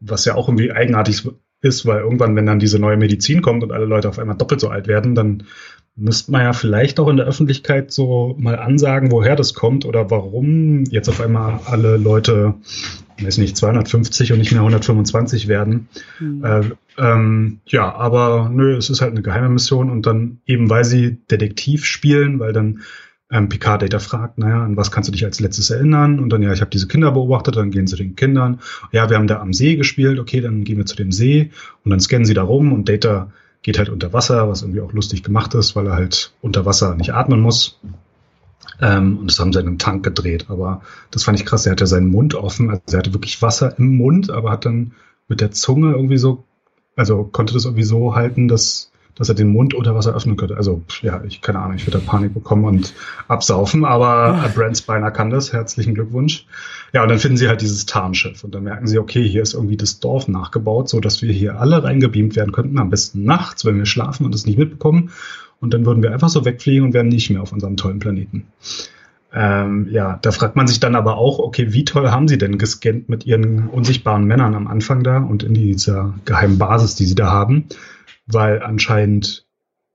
was 0.00 0.24
ja 0.24 0.34
auch 0.34 0.48
irgendwie 0.48 0.72
eigenartig 0.72 1.28
ist, 1.66 1.86
weil 1.86 2.00
irgendwann, 2.00 2.36
wenn 2.36 2.46
dann 2.46 2.58
diese 2.58 2.78
neue 2.78 2.96
Medizin 2.96 3.42
kommt 3.42 3.62
und 3.62 3.72
alle 3.72 3.84
Leute 3.84 4.08
auf 4.08 4.18
einmal 4.18 4.36
doppelt 4.36 4.60
so 4.60 4.68
alt 4.68 4.86
werden, 4.86 5.14
dann 5.14 5.44
müsste 5.96 6.30
man 6.30 6.42
ja 6.42 6.52
vielleicht 6.52 7.00
auch 7.00 7.08
in 7.08 7.16
der 7.16 7.26
Öffentlichkeit 7.26 7.90
so 7.90 8.36
mal 8.38 8.58
ansagen, 8.58 9.10
woher 9.10 9.34
das 9.34 9.54
kommt 9.54 9.86
oder 9.86 10.10
warum 10.10 10.84
jetzt 10.84 11.08
auf 11.08 11.20
einmal 11.20 11.60
alle 11.64 11.96
Leute, 11.96 12.54
weiß 13.20 13.38
nicht, 13.38 13.56
250 13.56 14.32
und 14.32 14.38
nicht 14.38 14.52
mehr 14.52 14.60
125 14.60 15.48
werden. 15.48 15.88
Mhm. 16.20 16.44
Äh, 16.44 16.60
ähm, 16.98 17.60
ja, 17.66 17.94
aber 17.94 18.50
nö, 18.52 18.76
es 18.76 18.90
ist 18.90 19.00
halt 19.00 19.12
eine 19.12 19.22
geheime 19.22 19.48
Mission 19.48 19.90
und 19.90 20.06
dann 20.06 20.38
eben, 20.46 20.68
weil 20.68 20.84
sie 20.84 21.18
Detektiv 21.30 21.84
spielen, 21.84 22.40
weil 22.40 22.52
dann 22.52 22.80
ähm, 23.30 23.48
Picard 23.48 23.82
Data 23.82 23.98
fragt, 23.98 24.38
naja, 24.38 24.62
an 24.62 24.76
was 24.76 24.90
kannst 24.90 25.08
du 25.08 25.12
dich 25.12 25.24
als 25.24 25.40
letztes 25.40 25.70
erinnern? 25.70 26.20
Und 26.20 26.30
dann, 26.30 26.42
ja, 26.42 26.52
ich 26.52 26.60
habe 26.60 26.70
diese 26.70 26.86
Kinder 26.86 27.10
beobachtet, 27.10 27.56
dann 27.56 27.70
gehen 27.70 27.86
sie 27.86 27.96
den 27.96 28.14
Kindern. 28.14 28.60
Ja, 28.92 29.10
wir 29.10 29.16
haben 29.16 29.26
da 29.26 29.40
am 29.40 29.52
See 29.52 29.76
gespielt, 29.76 30.18
okay, 30.18 30.40
dann 30.40 30.64
gehen 30.64 30.78
wir 30.78 30.86
zu 30.86 30.96
dem 30.96 31.10
See 31.10 31.50
und 31.84 31.90
dann 31.90 32.00
scannen 32.00 32.24
sie 32.24 32.34
da 32.34 32.42
rum 32.42 32.72
und 32.72 32.88
Data 32.88 33.32
geht 33.62 33.78
halt 33.78 33.88
unter 33.88 34.12
Wasser, 34.12 34.48
was 34.48 34.62
irgendwie 34.62 34.80
auch 34.80 34.92
lustig 34.92 35.24
gemacht 35.24 35.54
ist, 35.54 35.74
weil 35.74 35.86
er 35.86 35.94
halt 35.94 36.32
unter 36.40 36.64
Wasser 36.66 36.94
nicht 36.94 37.14
atmen 37.14 37.40
muss. 37.40 37.80
Ähm, 38.80 39.18
und 39.18 39.30
das 39.30 39.40
haben 39.40 39.52
sie 39.52 39.58
in 39.58 39.66
einem 39.66 39.78
Tank 39.78 40.04
gedreht. 40.04 40.46
Aber 40.48 40.82
das 41.10 41.24
fand 41.24 41.38
ich 41.40 41.46
krass, 41.46 41.66
er 41.66 41.72
hatte 41.72 41.86
seinen 41.86 42.08
Mund 42.08 42.34
offen, 42.34 42.70
also 42.70 42.82
er 42.92 42.98
hatte 42.98 43.12
wirklich 43.12 43.42
Wasser 43.42 43.76
im 43.78 43.96
Mund, 43.96 44.30
aber 44.30 44.50
hat 44.52 44.66
dann 44.66 44.92
mit 45.26 45.40
der 45.40 45.50
Zunge 45.50 45.92
irgendwie 45.92 46.18
so, 46.18 46.44
also 46.94 47.24
konnte 47.24 47.54
das 47.54 47.64
irgendwie 47.64 47.82
so 47.82 48.14
halten, 48.14 48.46
dass 48.46 48.92
dass 49.16 49.28
er 49.28 49.34
den 49.34 49.48
Mund 49.48 49.74
unter 49.74 49.94
Wasser 49.94 50.14
öffnen 50.14 50.36
könnte. 50.36 50.56
Also, 50.56 50.82
ja, 51.02 51.22
ich 51.24 51.40
keine 51.40 51.58
Ahnung, 51.58 51.76
ich 51.76 51.86
würde 51.86 51.98
da 51.98 52.04
Panik 52.04 52.34
bekommen 52.34 52.64
und 52.64 52.94
absaufen, 53.28 53.84
aber 53.84 54.38
ja. 54.42 54.48
Brent 54.54 54.76
Spiner 54.76 55.10
kann 55.10 55.30
das. 55.30 55.52
Herzlichen 55.52 55.94
Glückwunsch. 55.94 56.46
Ja, 56.92 57.02
und 57.02 57.08
dann 57.08 57.18
finden 57.18 57.36
sie 57.36 57.48
halt 57.48 57.62
dieses 57.62 57.86
Tarnschiff 57.86 58.44
und 58.44 58.54
dann 58.54 58.62
merken 58.62 58.86
sie, 58.86 58.98
okay, 58.98 59.26
hier 59.26 59.42
ist 59.42 59.54
irgendwie 59.54 59.76
das 59.76 60.00
Dorf 60.00 60.28
nachgebaut, 60.28 60.88
so 60.88 61.00
dass 61.00 61.22
wir 61.22 61.32
hier 61.32 61.58
alle 61.58 61.82
reingebeamt 61.82 62.36
werden 62.36 62.52
könnten, 62.52 62.78
am 62.78 62.90
besten 62.90 63.24
nachts, 63.24 63.64
wenn 63.64 63.78
wir 63.78 63.86
schlafen 63.86 64.26
und 64.26 64.34
es 64.34 64.46
nicht 64.46 64.58
mitbekommen. 64.58 65.10
Und 65.60 65.72
dann 65.72 65.86
würden 65.86 66.02
wir 66.02 66.12
einfach 66.12 66.28
so 66.28 66.44
wegfliegen 66.44 66.84
und 66.84 66.92
wären 66.92 67.08
nicht 67.08 67.30
mehr 67.30 67.42
auf 67.42 67.52
unserem 67.52 67.78
tollen 67.78 67.98
Planeten. 67.98 68.46
Ähm, 69.32 69.88
ja, 69.90 70.18
da 70.22 70.30
fragt 70.30 70.56
man 70.56 70.66
sich 70.66 70.80
dann 70.80 70.94
aber 70.94 71.16
auch, 71.16 71.38
okay, 71.38 71.72
wie 71.72 71.84
toll 71.84 72.10
haben 72.10 72.28
sie 72.28 72.38
denn 72.38 72.58
gescannt 72.58 73.08
mit 73.08 73.26
ihren 73.26 73.68
unsichtbaren 73.68 74.24
Männern 74.24 74.54
am 74.54 74.66
Anfang 74.66 75.02
da 75.02 75.18
und 75.18 75.42
in 75.42 75.54
dieser 75.54 76.14
geheimen 76.24 76.58
Basis, 76.58 76.94
die 76.94 77.06
sie 77.06 77.14
da 77.14 77.30
haben? 77.30 77.64
Weil 78.26 78.62
anscheinend 78.62 79.46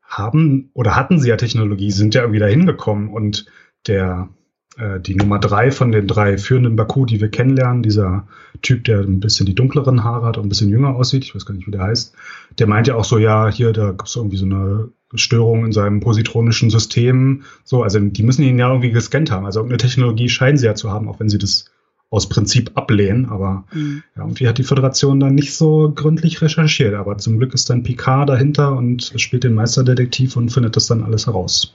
haben 0.03 0.69
oder 0.73 0.95
hatten 0.95 1.19
sie 1.19 1.29
ja 1.29 1.37
Technologie, 1.37 1.91
sind 1.91 2.15
ja 2.15 2.21
irgendwie 2.21 2.39
da 2.39 2.47
hingekommen 2.47 3.09
und 3.09 3.45
der 3.87 4.29
äh, 4.77 4.99
die 4.99 5.15
Nummer 5.15 5.39
drei 5.39 5.71
von 5.71 5.91
den 5.91 6.07
drei 6.07 6.37
führenden 6.37 6.75
Baku, 6.75 7.05
die 7.05 7.21
wir 7.21 7.29
kennenlernen, 7.29 7.83
dieser 7.83 8.27
Typ, 8.61 8.83
der 8.85 8.99
ein 8.99 9.19
bisschen 9.19 9.45
die 9.45 9.55
dunkleren 9.55 10.03
Haare 10.03 10.25
hat 10.25 10.37
und 10.37 10.45
ein 10.45 10.49
bisschen 10.49 10.69
jünger 10.69 10.95
aussieht, 10.95 11.23
ich 11.23 11.35
weiß 11.35 11.45
gar 11.45 11.55
nicht, 11.55 11.67
wie 11.67 11.71
der 11.71 11.83
heißt, 11.83 12.13
der 12.59 12.67
meint 12.67 12.87
ja 12.87 12.95
auch 12.95 13.05
so, 13.05 13.17
ja, 13.17 13.49
hier, 13.49 13.73
da 13.73 13.91
gibt's 13.91 14.15
irgendwie 14.15 14.37
so 14.37 14.45
eine 14.45 14.89
Störung 15.15 15.65
in 15.65 15.71
seinem 15.71 15.99
positronischen 15.99 16.69
System. 16.69 17.43
So, 17.63 17.83
also 17.83 17.99
die 17.99 18.23
müssen 18.23 18.43
ihn 18.43 18.59
ja 18.59 18.69
irgendwie 18.69 18.91
gescannt 18.91 19.31
haben. 19.31 19.45
Also 19.45 19.59
irgendeine 19.59 19.79
Technologie 19.79 20.29
scheinen 20.29 20.57
sie 20.57 20.65
ja 20.65 20.75
zu 20.75 20.91
haben, 20.91 21.07
auch 21.07 21.19
wenn 21.19 21.29
sie 21.29 21.37
das 21.37 21.65
aus 22.11 22.29
Prinzip 22.29 22.71
ablehnen. 22.75 23.25
Aber 23.25 23.63
mhm. 23.73 24.03
ja, 24.15 24.21
irgendwie 24.21 24.47
hat 24.47 24.59
die 24.59 24.63
Föderation 24.63 25.19
dann 25.19 25.33
nicht 25.33 25.55
so 25.55 25.91
gründlich 25.95 26.41
recherchiert. 26.41 26.93
Aber 26.93 27.17
zum 27.17 27.39
Glück 27.39 27.55
ist 27.55 27.69
dann 27.71 27.81
Picard 27.81 28.29
dahinter 28.29 28.73
und 28.73 29.13
spielt 29.15 29.43
den 29.43 29.55
Meisterdetektiv 29.55 30.35
und 30.35 30.49
findet 30.49 30.75
das 30.75 30.85
dann 30.85 31.03
alles 31.03 31.25
heraus, 31.25 31.73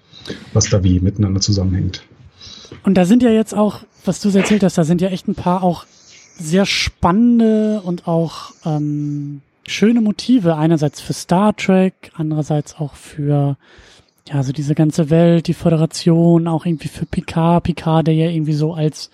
was 0.53 0.70
da 0.70 0.84
wie 0.84 1.01
miteinander 1.01 1.41
zusammenhängt. 1.41 2.03
Und 2.84 2.95
da 2.95 3.07
sind 3.07 3.22
ja 3.22 3.30
jetzt 3.30 3.55
auch, 3.55 3.80
was 4.05 4.20
du 4.20 4.28
erzählt 4.28 4.62
hast, 4.62 4.78
da 4.78 4.84
sind 4.84 5.01
ja 5.01 5.09
echt 5.09 5.26
ein 5.26 5.34
paar 5.34 5.64
auch 5.64 5.87
sehr 6.39 6.66
spannende 6.66 7.80
und 7.82 8.07
auch 8.07 8.53
ähm, 8.66 9.41
schöne 9.66 10.03
Motive. 10.03 10.57
Einerseits 10.57 11.01
für 11.01 11.14
Star 11.14 11.57
Trek, 11.57 11.95
andererseits 12.14 12.76
auch 12.78 12.95
für 12.95 13.57
ja, 14.28 14.43
so 14.43 14.53
diese 14.53 14.74
ganze 14.74 15.09
Welt, 15.09 15.47
die 15.47 15.55
Föderation, 15.55 16.47
auch 16.47 16.66
irgendwie 16.66 16.89
für 16.89 17.07
Picard, 17.07 17.64
Picard, 17.64 18.09
der 18.09 18.14
ja 18.14 18.28
irgendwie 18.28 18.53
so 18.53 18.74
als 18.74 19.11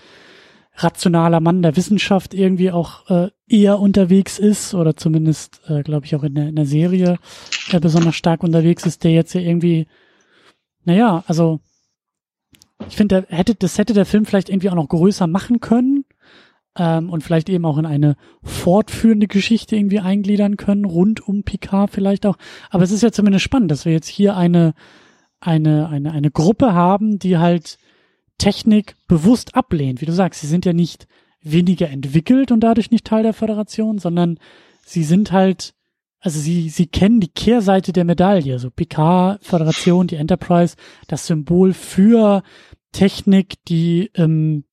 rationaler 0.75 1.41
Mann 1.41 1.63
der 1.63 1.77
Wissenschaft 1.77 2.35
irgendwie 2.35 2.71
auch 2.71 3.09
äh, 3.11 3.31
eher 3.47 3.79
unterwegs 3.79 4.39
ist 4.39 4.75
oder 4.75 4.97
zumindest, 4.97 5.61
äh, 5.69 5.83
glaube 5.83 6.07
ich, 6.07 6.17
auch 6.17 6.23
in 6.23 6.35
der, 6.35 6.49
in 6.49 6.57
der 6.57 6.67
Serie 6.67 7.19
äh, 7.71 7.81
besonders 7.81 8.17
stark 8.17 8.43
unterwegs 8.43 8.87
ist, 8.87 9.05
der 9.05 9.13
jetzt 9.13 9.35
ja 9.35 9.41
irgendwie, 9.41 9.87
naja, 10.85 11.25
also 11.27 11.61
ich 12.89 12.97
finde, 12.97 13.27
hätte, 13.29 13.55
das 13.55 13.79
hätte 13.79 13.93
der 13.93 14.07
Film 14.07 14.25
vielleicht 14.25 14.49
irgendwie 14.49 14.71
auch 14.71 14.75
noch 14.75 14.89
größer 14.89 15.27
machen 15.27 15.61
können 15.61 16.05
ähm, 16.77 17.11
und 17.11 17.23
vielleicht 17.23 17.49
eben 17.49 17.65
auch 17.65 17.79
in 17.79 17.87
eine 17.87 18.17
fortführende 18.43 19.27
Geschichte 19.27 19.77
irgendwie 19.77 20.01
eingliedern 20.01 20.57
können, 20.57 20.85
rund 20.85 21.27
um 21.27 21.43
Picard 21.45 21.91
vielleicht 21.91 22.27
auch. 22.27 22.37
Aber 22.71 22.83
es 22.83 22.91
ist 22.91 23.03
ja 23.03 23.13
zumindest 23.13 23.45
spannend, 23.45 23.71
dass 23.71 23.85
wir 23.85 23.93
jetzt 23.93 24.09
hier 24.09 24.37
eine, 24.37 24.75
eine, 25.39 25.89
eine, 25.89 26.13
eine 26.13 26.31
Gruppe 26.31 26.73
haben, 26.73 27.19
die 27.19 27.39
halt 27.39 27.79
Technik 28.43 28.97
bewusst 29.07 29.55
ablehnt. 29.55 30.01
Wie 30.01 30.07
du 30.07 30.13
sagst, 30.13 30.41
sie 30.41 30.49
sind 30.49 30.65
ja 30.65 30.73
nicht 30.73 31.07
weniger 31.43 31.89
entwickelt 31.89 32.51
und 32.51 32.59
dadurch 32.59 32.91
nicht 32.91 33.05
Teil 33.05 33.23
der 33.23 33.35
Föderation, 33.35 33.99
sondern 33.99 34.41
sie 34.85 35.05
sind 35.05 35.31
halt, 35.31 35.75
also 36.19 36.41
sie, 36.41 36.69
sie 36.69 36.89
kennen 36.89 37.21
die 37.21 37.29
Kehrseite 37.33 37.93
der 37.93 38.05
Medaille, 38.05 38.59
so 38.59 38.69
Picard, 38.69 39.45
Föderation, 39.45 40.09
die 40.09 40.17
Enterprise, 40.17 40.75
das 41.07 41.29
Symbol 41.29 41.73
für 41.73 42.43
Technik, 42.91 43.63
die, 43.69 44.11
ähm, 44.17 44.65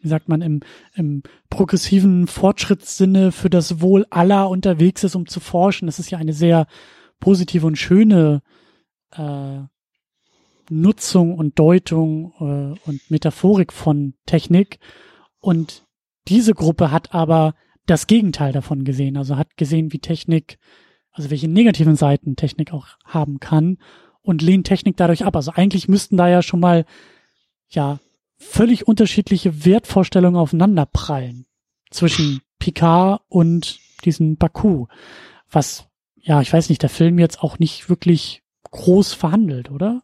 wie 0.00 0.08
sagt 0.08 0.28
man, 0.28 0.40
im, 0.40 0.60
im 0.94 1.24
progressiven 1.50 2.28
Fortschrittssinne 2.28 3.32
für 3.32 3.50
das 3.50 3.80
Wohl 3.80 4.06
aller 4.10 4.48
unterwegs 4.48 5.02
ist, 5.02 5.16
um 5.16 5.26
zu 5.26 5.40
forschen. 5.40 5.86
Das 5.86 5.98
ist 5.98 6.12
ja 6.12 6.18
eine 6.18 6.32
sehr 6.32 6.68
positive 7.18 7.66
und 7.66 7.76
schöne 7.76 8.40
äh, 9.10 9.62
Nutzung 10.70 11.34
und 11.34 11.58
Deutung 11.58 12.32
äh, 12.38 12.88
und 12.88 13.10
Metaphorik 13.10 13.72
von 13.72 14.14
Technik. 14.26 14.78
Und 15.40 15.84
diese 16.28 16.54
Gruppe 16.54 16.90
hat 16.90 17.14
aber 17.14 17.54
das 17.86 18.06
Gegenteil 18.06 18.52
davon 18.52 18.84
gesehen. 18.84 19.16
Also 19.16 19.36
hat 19.36 19.56
gesehen, 19.56 19.92
wie 19.92 19.98
Technik 19.98 20.58
also 21.14 21.30
welche 21.30 21.48
negativen 21.48 21.96
Seiten 21.96 22.36
Technik 22.36 22.72
auch 22.72 22.88
haben 23.04 23.40
kann 23.40 23.78
und 24.20 24.42
lehnt 24.42 24.66
Technik 24.66 24.96
dadurch 24.96 25.24
ab. 25.24 25.36
Also 25.36 25.52
eigentlich 25.52 25.88
müssten 25.88 26.16
da 26.16 26.28
ja 26.28 26.42
schon 26.42 26.60
mal, 26.60 26.84
ja, 27.68 28.00
völlig 28.36 28.86
unterschiedliche 28.86 29.64
Wertvorstellungen 29.64 30.38
aufeinander 30.38 30.86
prallen 30.86 31.46
zwischen 31.90 32.42
Picard 32.58 33.22
und 33.28 33.78
diesen 34.04 34.36
Baku. 34.36 34.86
Was, 35.50 35.86
ja, 36.20 36.42
ich 36.42 36.52
weiß 36.52 36.68
nicht, 36.68 36.82
der 36.82 36.90
Film 36.90 37.18
jetzt 37.20 37.40
auch 37.42 37.60
nicht 37.60 37.88
wirklich 37.88 38.42
groß 38.70 39.14
verhandelt, 39.14 39.70
oder? 39.70 40.02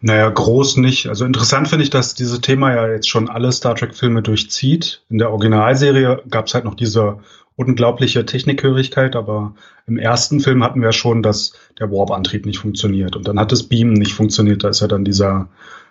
Naja, 0.00 0.28
groß 0.28 0.78
nicht. 0.78 1.08
Also 1.08 1.24
interessant 1.24 1.68
finde 1.68 1.84
ich, 1.84 1.90
dass 1.90 2.14
dieses 2.14 2.40
Thema 2.40 2.74
ja 2.74 2.88
jetzt 2.88 3.08
schon 3.08 3.28
alle 3.28 3.52
Star 3.52 3.74
Trek-Filme 3.74 4.22
durchzieht. 4.22 5.02
In 5.10 5.18
der 5.18 5.30
Originalserie 5.30 6.22
gab 6.28 6.46
es 6.46 6.54
halt 6.54 6.64
noch 6.64 6.74
diese 6.74 7.18
unglaubliche 7.56 8.24
Technikhörigkeit, 8.24 9.14
aber 9.16 9.54
im 9.86 9.98
ersten 9.98 10.40
Film 10.40 10.64
hatten 10.64 10.80
wir 10.80 10.92
schon, 10.92 11.22
dass 11.22 11.52
der 11.78 11.90
Warp-Antrieb 11.90 12.46
nicht 12.46 12.58
funktioniert. 12.58 13.16
Und 13.16 13.28
dann 13.28 13.38
hat 13.38 13.52
das 13.52 13.64
Beamen 13.64 13.92
nicht 13.92 14.14
funktioniert. 14.14 14.64
Da 14.64 14.70
ist 14.70 14.80
ja 14.80 14.86
dann 14.86 15.04
dieser, 15.04 15.48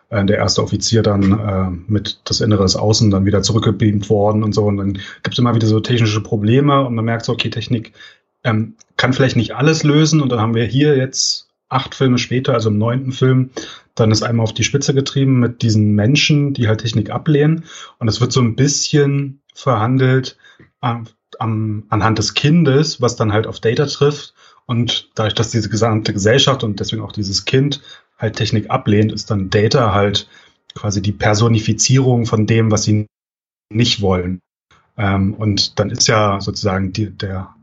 äh, 0.10 0.26
der 0.26 0.38
erste 0.38 0.64
Offizier 0.64 1.04
dann 1.04 1.40
äh, 1.40 1.92
mit 1.92 2.22
das 2.24 2.42
Innere 2.42 2.64
des 2.64 2.76
Außen 2.76 3.12
dann 3.12 3.26
wieder 3.26 3.44
zurückgebeamt 3.44 4.10
worden 4.10 4.44
und 4.44 4.54
so. 4.54 4.66
Und 4.66 4.78
dann 4.78 4.94
gibt 4.94 5.34
es 5.34 5.38
immer 5.38 5.54
wieder 5.54 5.68
so 5.68 5.80
technische 5.80 6.22
Probleme 6.22 6.86
und 6.86 6.96
man 6.96 7.06
merkt 7.06 7.26
so, 7.26 7.34
okay, 7.34 7.52
Technik 7.52 7.94
ähm, 8.44 8.74
kann 8.98 9.14
vielleicht 9.14 9.36
nicht 9.36 9.56
alles 9.56 9.84
lösen. 9.84 10.22
Und 10.22 10.32
dann 10.32 10.40
haben 10.40 10.56
wir 10.56 10.66
hier 10.66 10.98
jetzt 10.98 11.49
acht 11.70 11.96
Filme 11.96 12.18
später, 12.18 12.54
also 12.54 12.70
im 12.70 12.78
neunten 12.78 13.12
Film, 13.12 13.52
dann 13.96 14.12
ist 14.12 14.24
einmal 14.24 14.44
auf 14.44 14.54
die 14.54 14.64
Spitze 14.64 14.94
getrieben 14.94 15.40
mit 15.40 15.62
diesen 15.62 15.94
Menschen, 15.94 16.54
die 16.54 16.68
halt 16.68 16.82
Technik 16.82 17.12
ablehnen. 17.12 17.66
Und 18.00 18.08
es 18.08 18.20
wird 18.22 18.32
so 18.32 18.42
ein 18.42 18.56
bisschen 18.56 19.42
verhandelt 19.54 20.38
äh, 20.82 20.96
am, 21.38 21.84
anhand 21.90 22.18
des 22.18 22.34
Kindes, 22.34 23.02
was 23.02 23.16
dann 23.16 23.32
halt 23.32 23.48
auf 23.48 23.60
Data 23.60 23.86
trifft. 23.86 24.34
Und 24.66 25.10
dadurch, 25.16 25.36
dass 25.36 25.52
diese 25.52 25.70
gesamte 25.70 26.14
Gesellschaft 26.14 26.64
und 26.64 26.80
deswegen 26.80 27.02
auch 27.02 27.12
dieses 27.12 27.46
Kind 27.46 27.82
halt 28.18 28.36
Technik 28.36 28.70
ablehnt, 28.70 29.12
ist 29.12 29.32
dann 29.32 29.50
Data 29.50 29.94
halt 29.94 30.28
quasi 30.76 31.02
die 31.02 31.12
Personifizierung 31.12 32.26
von 32.26 32.46
dem, 32.46 32.72
was 32.72 32.84
sie 32.84 33.08
nicht 33.72 34.02
wollen. 34.02 34.40
Ähm, 34.98 35.34
und 35.34 35.80
dann 35.80 35.90
ist 35.90 36.08
ja 36.08 36.42
sozusagen 36.42 36.94
die, 36.94 37.10
der, 37.10 37.56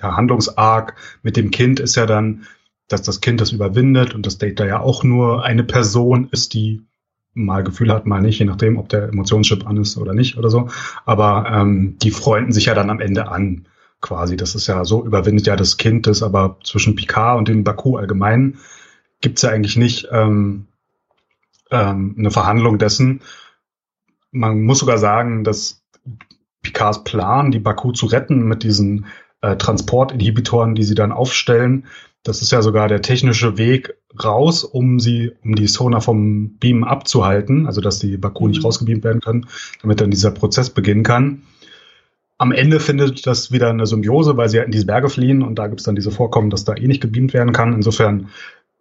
der 0.00 0.16
Handlungsarg 0.16 0.94
mit 1.22 1.36
dem 1.36 1.50
Kind 1.50 1.80
ist 1.80 1.96
ja 1.96 2.06
dann, 2.06 2.46
dass 2.88 3.02
das 3.02 3.20
Kind 3.20 3.40
das 3.40 3.52
überwindet 3.52 4.14
und 4.14 4.26
das 4.26 4.38
Data 4.38 4.64
ja 4.64 4.80
auch 4.80 5.02
nur 5.04 5.44
eine 5.44 5.64
Person 5.64 6.28
ist, 6.30 6.54
die 6.54 6.82
mal 7.34 7.62
Gefühl 7.62 7.92
hat, 7.92 8.06
mal 8.06 8.22
nicht, 8.22 8.38
je 8.38 8.46
nachdem, 8.46 8.78
ob 8.78 8.88
der 8.88 9.08
Emotionschip 9.08 9.66
an 9.66 9.76
ist 9.76 9.98
oder 9.98 10.14
nicht 10.14 10.38
oder 10.38 10.48
so. 10.48 10.68
Aber 11.04 11.46
ähm, 11.52 11.98
die 12.00 12.10
freunden 12.10 12.52
sich 12.52 12.66
ja 12.66 12.74
dann 12.74 12.88
am 12.88 13.00
Ende 13.00 13.28
an, 13.28 13.66
quasi. 14.00 14.36
Das 14.36 14.54
ist 14.54 14.66
ja 14.66 14.84
so, 14.84 15.04
überwindet 15.04 15.46
ja 15.46 15.56
das 15.56 15.76
Kind 15.76 16.06
das, 16.06 16.22
aber 16.22 16.58
zwischen 16.64 16.96
Picard 16.96 17.38
und 17.38 17.48
dem 17.48 17.64
Baku 17.64 17.96
allgemein 17.96 18.58
gibt's 19.20 19.42
ja 19.42 19.50
eigentlich 19.50 19.76
nicht 19.76 20.08
ähm, 20.12 20.66
ähm, 21.70 22.14
eine 22.18 22.30
Verhandlung 22.30 22.78
dessen. 22.78 23.20
Man 24.30 24.62
muss 24.62 24.78
sogar 24.78 24.98
sagen, 24.98 25.44
dass 25.44 25.82
Picards 26.62 27.04
Plan, 27.04 27.50
die 27.50 27.58
Baku 27.58 27.92
zu 27.92 28.06
retten 28.06 28.46
mit 28.46 28.62
diesen 28.62 29.06
äh, 29.40 29.56
Transportinhibitoren, 29.56 30.74
die 30.74 30.84
sie 30.84 30.94
dann 30.94 31.12
aufstellen, 31.12 31.86
das 32.26 32.42
ist 32.42 32.50
ja 32.50 32.60
sogar 32.60 32.88
der 32.88 33.02
technische 33.02 33.56
Weg 33.56 33.94
raus, 34.22 34.64
um 34.64 34.98
sie, 34.98 35.32
um 35.44 35.54
die 35.54 35.68
Sonar 35.68 36.00
vom 36.00 36.56
Beam 36.58 36.82
abzuhalten, 36.82 37.66
also 37.66 37.80
dass 37.80 37.98
die 37.98 38.16
Baku 38.16 38.44
mhm. 38.44 38.50
nicht 38.50 38.64
rausgebeamt 38.64 39.04
werden 39.04 39.20
können, 39.20 39.46
damit 39.82 40.00
dann 40.00 40.10
dieser 40.10 40.32
Prozess 40.32 40.70
beginnen 40.70 41.04
kann. 41.04 41.42
Am 42.38 42.52
Ende 42.52 42.80
findet 42.80 43.26
das 43.26 43.52
wieder 43.52 43.70
eine 43.70 43.86
Symbiose, 43.86 44.36
weil 44.36 44.48
sie 44.48 44.58
ja 44.58 44.64
in 44.64 44.70
diese 44.70 44.86
Berge 44.86 45.08
fliehen 45.08 45.42
und 45.42 45.58
da 45.58 45.68
gibt 45.68 45.80
es 45.80 45.86
dann 45.86 45.94
diese 45.94 46.10
Vorkommen, 46.10 46.50
dass 46.50 46.64
da 46.64 46.74
eh 46.74 46.86
nicht 46.86 47.00
gebeamt 47.00 47.32
werden 47.32 47.52
kann. 47.52 47.72
Insofern 47.72 48.28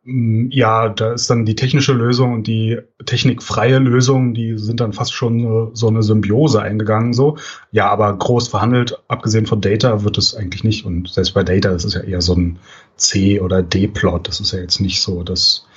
ja, 0.07 0.89
da 0.89 1.13
ist 1.13 1.29
dann 1.31 1.45
die 1.45 1.55
technische 1.55 1.91
Lösung 1.91 2.33
und 2.33 2.45
die 2.45 2.77
technikfreie 3.05 3.79
Lösung, 3.79 4.35
die 4.35 4.55
sind 4.57 4.79
dann 4.79 4.93
fast 4.93 5.13
schon 5.13 5.71
so 5.73 5.87
eine 5.87 6.03
Symbiose 6.03 6.61
eingegangen, 6.61 7.13
so. 7.13 7.37
Ja, 7.71 7.89
aber 7.89 8.15
groß 8.15 8.47
verhandelt, 8.47 9.01
abgesehen 9.07 9.47
von 9.47 9.61
Data, 9.61 10.03
wird 10.03 10.19
es 10.19 10.35
eigentlich 10.35 10.63
nicht. 10.63 10.85
Und 10.85 11.09
selbst 11.09 11.33
bei 11.33 11.43
Data, 11.43 11.69
das 11.71 11.85
ist 11.85 11.95
ja 11.95 12.01
eher 12.01 12.21
so 12.21 12.35
ein 12.35 12.59
C- 12.97 13.39
oder 13.39 13.63
D-Plot. 13.63 14.27
Das 14.27 14.39
ist 14.39 14.51
ja 14.51 14.59
jetzt 14.59 14.79
nicht 14.79 15.01
so 15.01 15.23
das, 15.23 15.65
äh, 15.71 15.74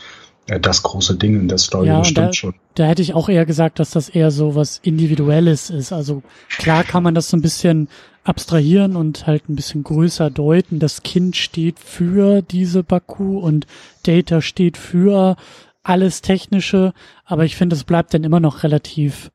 das 0.49 0.83
große 0.83 1.17
Ding 1.17 1.39
in 1.39 1.49
der 1.49 1.59
Story, 1.59 1.89
ja, 1.89 1.99
das 1.99 2.09
stimmt 2.09 2.29
da, 2.29 2.33
schon. 2.33 2.55
Da 2.75 2.87
hätte 2.87 3.03
ich 3.03 3.15
auch 3.15 3.29
eher 3.29 3.45
gesagt, 3.45 3.79
dass 3.79 3.91
das 3.91 4.09
eher 4.09 4.31
so 4.31 4.55
was 4.55 4.79
Individuelles 4.79 5.69
ist. 5.69 5.93
Also 5.93 6.23
klar 6.49 6.85
kann 6.85 7.03
man 7.03 7.15
das 7.15 7.29
so 7.29 7.37
ein 7.37 7.43
bisschen 7.43 7.89
abstrahieren 8.25 8.97
und 8.97 9.27
halt 9.27 9.49
ein 9.49 9.57
bisschen 9.57 9.85
größer 9.85 10.31
deuten. 10.31 10.79
Das 10.79 11.03
Kind 11.03 11.37
steht 11.37 11.79
für 11.79 12.43
diese 12.43 12.83
Baku 12.83 13.39
und 13.39 13.67
Data 14.05 14.41
steht 14.41 14.77
für 14.77 15.37
alles 15.83 16.23
Technische, 16.23 16.93
aber 17.25 17.45
ich 17.45 17.57
finde, 17.57 17.77
es 17.77 17.85
bleibt 17.85 18.13
dann 18.15 18.25
immer 18.25 18.41
noch 18.41 18.63
relativ 18.63 19.31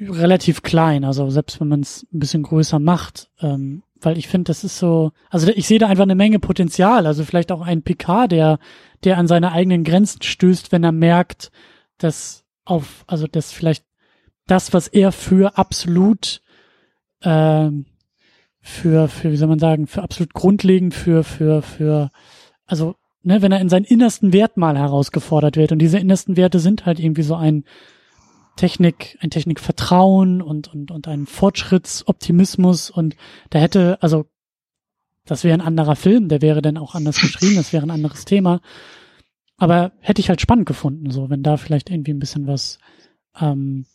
relativ 0.00 0.62
klein, 0.62 1.04
also 1.04 1.30
selbst 1.30 1.60
wenn 1.60 1.68
man 1.68 1.80
es 1.80 2.06
ein 2.12 2.18
bisschen 2.18 2.42
größer 2.42 2.78
macht, 2.78 3.30
ähm, 3.40 3.82
weil 4.00 4.18
ich 4.18 4.28
finde, 4.28 4.44
das 4.44 4.64
ist 4.64 4.78
so, 4.78 5.12
also 5.30 5.48
ich 5.48 5.66
sehe 5.66 5.78
da 5.78 5.88
einfach 5.88 6.04
eine 6.04 6.14
Menge 6.14 6.38
Potenzial, 6.38 7.06
also 7.06 7.24
vielleicht 7.24 7.52
auch 7.52 7.60
ein 7.60 7.82
Picard, 7.82 8.32
der, 8.32 8.58
der 9.04 9.18
an 9.18 9.26
seine 9.26 9.52
eigenen 9.52 9.84
Grenzen 9.84 10.22
stößt, 10.22 10.72
wenn 10.72 10.84
er 10.84 10.92
merkt, 10.92 11.50
dass 11.98 12.44
auf, 12.64 13.04
also 13.06 13.26
dass 13.26 13.52
vielleicht 13.52 13.84
das, 14.46 14.72
was 14.72 14.88
er 14.88 15.12
für 15.12 15.58
absolut 15.58 16.40
ähm, 17.22 17.86
für, 18.68 19.08
für, 19.08 19.32
wie 19.32 19.36
soll 19.36 19.48
man 19.48 19.58
sagen, 19.58 19.86
für 19.86 20.02
absolut 20.02 20.34
grundlegend, 20.34 20.94
für, 20.94 21.24
für, 21.24 21.62
für, 21.62 22.10
also, 22.66 22.96
ne, 23.22 23.40
wenn 23.40 23.50
er 23.50 23.60
in 23.60 23.70
seinen 23.70 23.84
innersten 23.84 24.32
Wert 24.32 24.56
mal 24.56 24.76
herausgefordert 24.76 25.56
wird. 25.56 25.72
Und 25.72 25.78
diese 25.78 25.98
innersten 25.98 26.36
Werte 26.36 26.60
sind 26.60 26.84
halt 26.84 27.00
irgendwie 27.00 27.22
so 27.22 27.34
ein 27.34 27.64
Technik, 28.58 29.16
ein 29.20 29.30
Technikvertrauen 29.30 30.42
und, 30.42 30.68
und, 30.68 30.90
und 30.90 31.08
ein 31.08 31.26
Fortschrittsoptimismus 31.26 32.90
und 32.90 33.16
da 33.50 33.58
hätte, 33.58 33.96
also, 34.02 34.26
das 35.24 35.44
wäre 35.44 35.54
ein 35.54 35.66
anderer 35.66 35.96
Film, 35.96 36.28
der 36.28 36.42
wäre 36.42 36.60
dann 36.60 36.76
auch 36.76 36.94
anders 36.94 37.20
geschrieben, 37.20 37.56
das 37.56 37.72
wäre 37.72 37.86
ein 37.86 37.90
anderes 37.90 38.24
Thema. 38.24 38.60
Aber 39.56 39.92
hätte 40.00 40.20
ich 40.20 40.28
halt 40.28 40.40
spannend 40.40 40.66
gefunden, 40.66 41.10
so, 41.10 41.30
wenn 41.30 41.42
da 41.42 41.56
vielleicht 41.56 41.90
irgendwie 41.90 42.12
ein 42.12 42.18
bisschen 42.18 42.46
was, 42.46 42.78
ähm, 43.40 43.86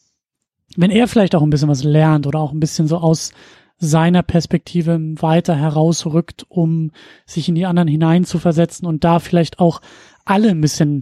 wenn 0.75 0.91
er 0.91 1.07
vielleicht 1.07 1.35
auch 1.35 1.43
ein 1.43 1.49
bisschen 1.49 1.69
was 1.69 1.83
lernt 1.83 2.25
oder 2.25 2.39
auch 2.39 2.51
ein 2.51 2.59
bisschen 2.59 2.87
so 2.87 2.97
aus 2.97 3.31
seiner 3.79 4.23
Perspektive 4.23 4.97
weiter 5.21 5.55
herausrückt, 5.55 6.45
um 6.47 6.91
sich 7.25 7.49
in 7.49 7.55
die 7.55 7.65
anderen 7.65 7.87
hineinzuversetzen 7.89 8.87
und 8.87 9.03
da 9.03 9.19
vielleicht 9.19 9.59
auch 9.59 9.81
alle 10.25 10.49
ein 10.49 10.61
bisschen 10.61 11.01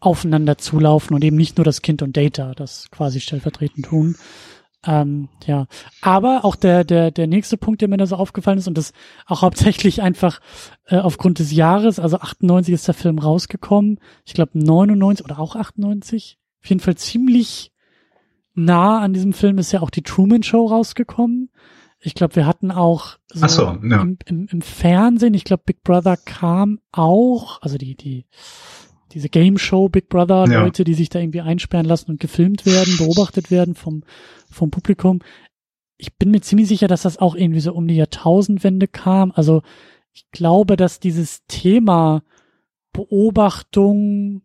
aufeinander 0.00 0.58
zulaufen 0.58 1.14
und 1.14 1.24
eben 1.24 1.36
nicht 1.36 1.56
nur 1.56 1.64
das 1.64 1.82
Kind 1.82 2.02
und 2.02 2.16
Data 2.16 2.52
das 2.54 2.90
quasi 2.90 3.20
stellvertretend 3.20 3.86
tun. 3.86 4.16
Ähm, 4.84 5.28
ja, 5.46 5.66
aber 6.00 6.44
auch 6.44 6.54
der 6.54 6.84
der 6.84 7.10
der 7.10 7.26
nächste 7.26 7.56
Punkt, 7.56 7.80
der 7.80 7.88
mir 7.88 7.96
da 7.96 8.06
so 8.06 8.16
aufgefallen 8.16 8.58
ist 8.58 8.68
und 8.68 8.78
das 8.78 8.92
auch 9.26 9.42
hauptsächlich 9.42 10.02
einfach 10.02 10.40
äh, 10.86 10.98
aufgrund 10.98 11.38
des 11.38 11.52
Jahres, 11.52 11.98
also 11.98 12.18
98 12.18 12.74
ist 12.74 12.86
der 12.86 12.94
Film 12.94 13.18
rausgekommen, 13.18 13.98
ich 14.24 14.34
glaube 14.34 14.58
99 14.58 15.24
oder 15.24 15.40
auch 15.40 15.56
98, 15.56 16.38
auf 16.62 16.68
jeden 16.68 16.80
Fall 16.80 16.96
ziemlich 16.96 17.72
nah 18.54 19.00
an 19.00 19.12
diesem 19.12 19.32
Film 19.32 19.58
ist 19.58 19.72
ja 19.72 19.82
auch 19.82 19.90
die 19.90 20.02
Truman 20.02 20.42
Show 20.42 20.66
rausgekommen. 20.66 21.50
Ich 22.00 22.14
glaube, 22.14 22.36
wir 22.36 22.46
hatten 22.46 22.70
auch 22.70 23.16
so, 23.32 23.46
so 23.48 23.62
ja. 23.64 24.00
im, 24.02 24.18
im, 24.26 24.46
im, 24.50 24.60
Fernsehen, 24.62 25.34
ich 25.34 25.44
glaube, 25.44 25.62
Big 25.66 25.82
Brother 25.82 26.16
kam 26.16 26.80
auch, 26.92 27.60
also 27.62 27.78
die, 27.78 27.96
die, 27.96 28.26
diese 29.16 29.30
Game 29.30 29.56
Show 29.56 29.88
Big 29.88 30.10
Brother, 30.10 30.44
ja. 30.46 30.62
Leute, 30.62 30.84
die 30.84 30.92
sich 30.92 31.08
da 31.08 31.18
irgendwie 31.18 31.40
einsperren 31.40 31.86
lassen 31.86 32.10
und 32.10 32.20
gefilmt 32.20 32.66
werden, 32.66 32.98
beobachtet 32.98 33.50
werden 33.50 33.74
vom, 33.74 34.02
vom 34.50 34.70
Publikum. 34.70 35.20
Ich 35.96 36.16
bin 36.16 36.30
mir 36.30 36.42
ziemlich 36.42 36.68
sicher, 36.68 36.86
dass 36.86 37.00
das 37.00 37.16
auch 37.16 37.34
irgendwie 37.34 37.60
so 37.60 37.72
um 37.72 37.88
die 37.88 37.96
Jahrtausendwende 37.96 38.86
kam. 38.86 39.32
Also 39.34 39.62
ich 40.12 40.30
glaube, 40.32 40.76
dass 40.76 41.00
dieses 41.00 41.46
Thema 41.46 42.24
Beobachtung 42.92 44.42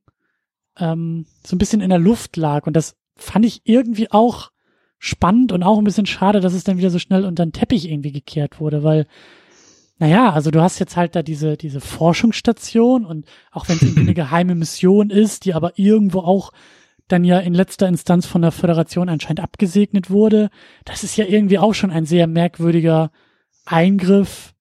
ähm, 0.77 1.25
so 1.45 1.57
ein 1.57 1.59
bisschen 1.59 1.81
in 1.81 1.89
der 1.89 1.99
Luft 1.99 2.37
lag 2.37 2.65
und 2.65 2.73
das 2.73 2.95
fand 3.17 3.45
ich 3.45 3.63
irgendwie 3.65 4.09
auch 4.09 4.51
spannend 4.99 5.51
und 5.51 5.63
auch 5.63 5.79
ein 5.79 5.83
bisschen 5.83 6.05
schade, 6.05 6.39
dass 6.39 6.53
es 6.53 6.63
dann 6.63 6.77
wieder 6.77 6.91
so 6.91 6.99
schnell 6.99 7.25
unter 7.25 7.45
den 7.45 7.51
Teppich 7.51 7.89
irgendwie 7.91 8.13
gekehrt 8.13 8.61
wurde, 8.61 8.83
weil, 8.83 9.05
naja, 10.01 10.33
also 10.33 10.49
du 10.49 10.61
hast 10.61 10.79
jetzt 10.79 10.97
halt 10.97 11.15
da 11.15 11.21
diese, 11.21 11.57
diese 11.57 11.79
Forschungsstation 11.79 13.05
und 13.05 13.27
auch 13.51 13.69
wenn 13.69 13.75
es 13.75 13.83
irgendwie 13.83 14.01
eine 14.01 14.13
geheime 14.15 14.55
Mission 14.55 15.11
ist, 15.11 15.45
die 15.45 15.53
aber 15.53 15.77
irgendwo 15.77 16.21
auch 16.21 16.53
dann 17.07 17.23
ja 17.23 17.37
in 17.37 17.53
letzter 17.53 17.87
Instanz 17.87 18.25
von 18.25 18.41
der 18.41 18.51
Föderation 18.51 19.09
anscheinend 19.09 19.41
abgesegnet 19.41 20.09
wurde, 20.09 20.49
das 20.85 21.03
ist 21.03 21.17
ja 21.17 21.25
irgendwie 21.25 21.59
auch 21.59 21.75
schon 21.75 21.91
ein 21.91 22.07
sehr 22.07 22.25
merkwürdiger 22.25 23.11
Eingriff 23.63 24.55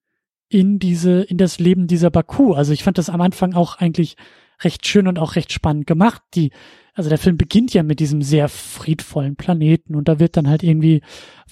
in 0.50 0.78
diese, 0.78 1.22
in 1.22 1.38
das 1.38 1.58
Leben 1.58 1.86
dieser 1.86 2.10
Baku. 2.10 2.52
Also 2.52 2.74
ich 2.74 2.84
fand 2.84 2.98
das 2.98 3.08
am 3.08 3.22
Anfang 3.22 3.54
auch 3.54 3.78
eigentlich 3.78 4.18
recht 4.62 4.86
schön 4.86 5.08
und 5.08 5.18
auch 5.18 5.36
recht 5.36 5.54
spannend 5.54 5.86
gemacht. 5.86 6.20
Die 6.34 6.50
also 6.94 7.08
der 7.08 7.18
Film 7.18 7.36
beginnt 7.36 7.72
ja 7.72 7.82
mit 7.82 8.00
diesem 8.00 8.22
sehr 8.22 8.48
friedvollen 8.48 9.36
Planeten 9.36 9.94
und 9.94 10.08
da 10.08 10.18
wird 10.18 10.36
dann 10.36 10.48
halt 10.48 10.62
irgendwie 10.62 11.02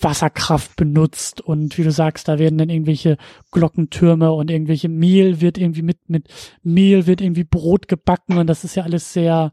Wasserkraft 0.00 0.76
benutzt 0.76 1.40
und 1.40 1.78
wie 1.78 1.84
du 1.84 1.92
sagst, 1.92 2.28
da 2.28 2.38
werden 2.38 2.58
dann 2.58 2.70
irgendwelche 2.70 3.16
Glockentürme 3.50 4.32
und 4.32 4.50
irgendwelche 4.50 4.88
Mehl 4.88 5.40
wird 5.40 5.58
irgendwie 5.58 5.82
mit, 5.82 6.08
mit 6.08 6.28
Mehl 6.62 7.06
wird 7.06 7.20
irgendwie 7.20 7.44
Brot 7.44 7.88
gebacken 7.88 8.38
und 8.38 8.46
das 8.46 8.64
ist 8.64 8.74
ja 8.74 8.82
alles 8.82 9.12
sehr 9.12 9.52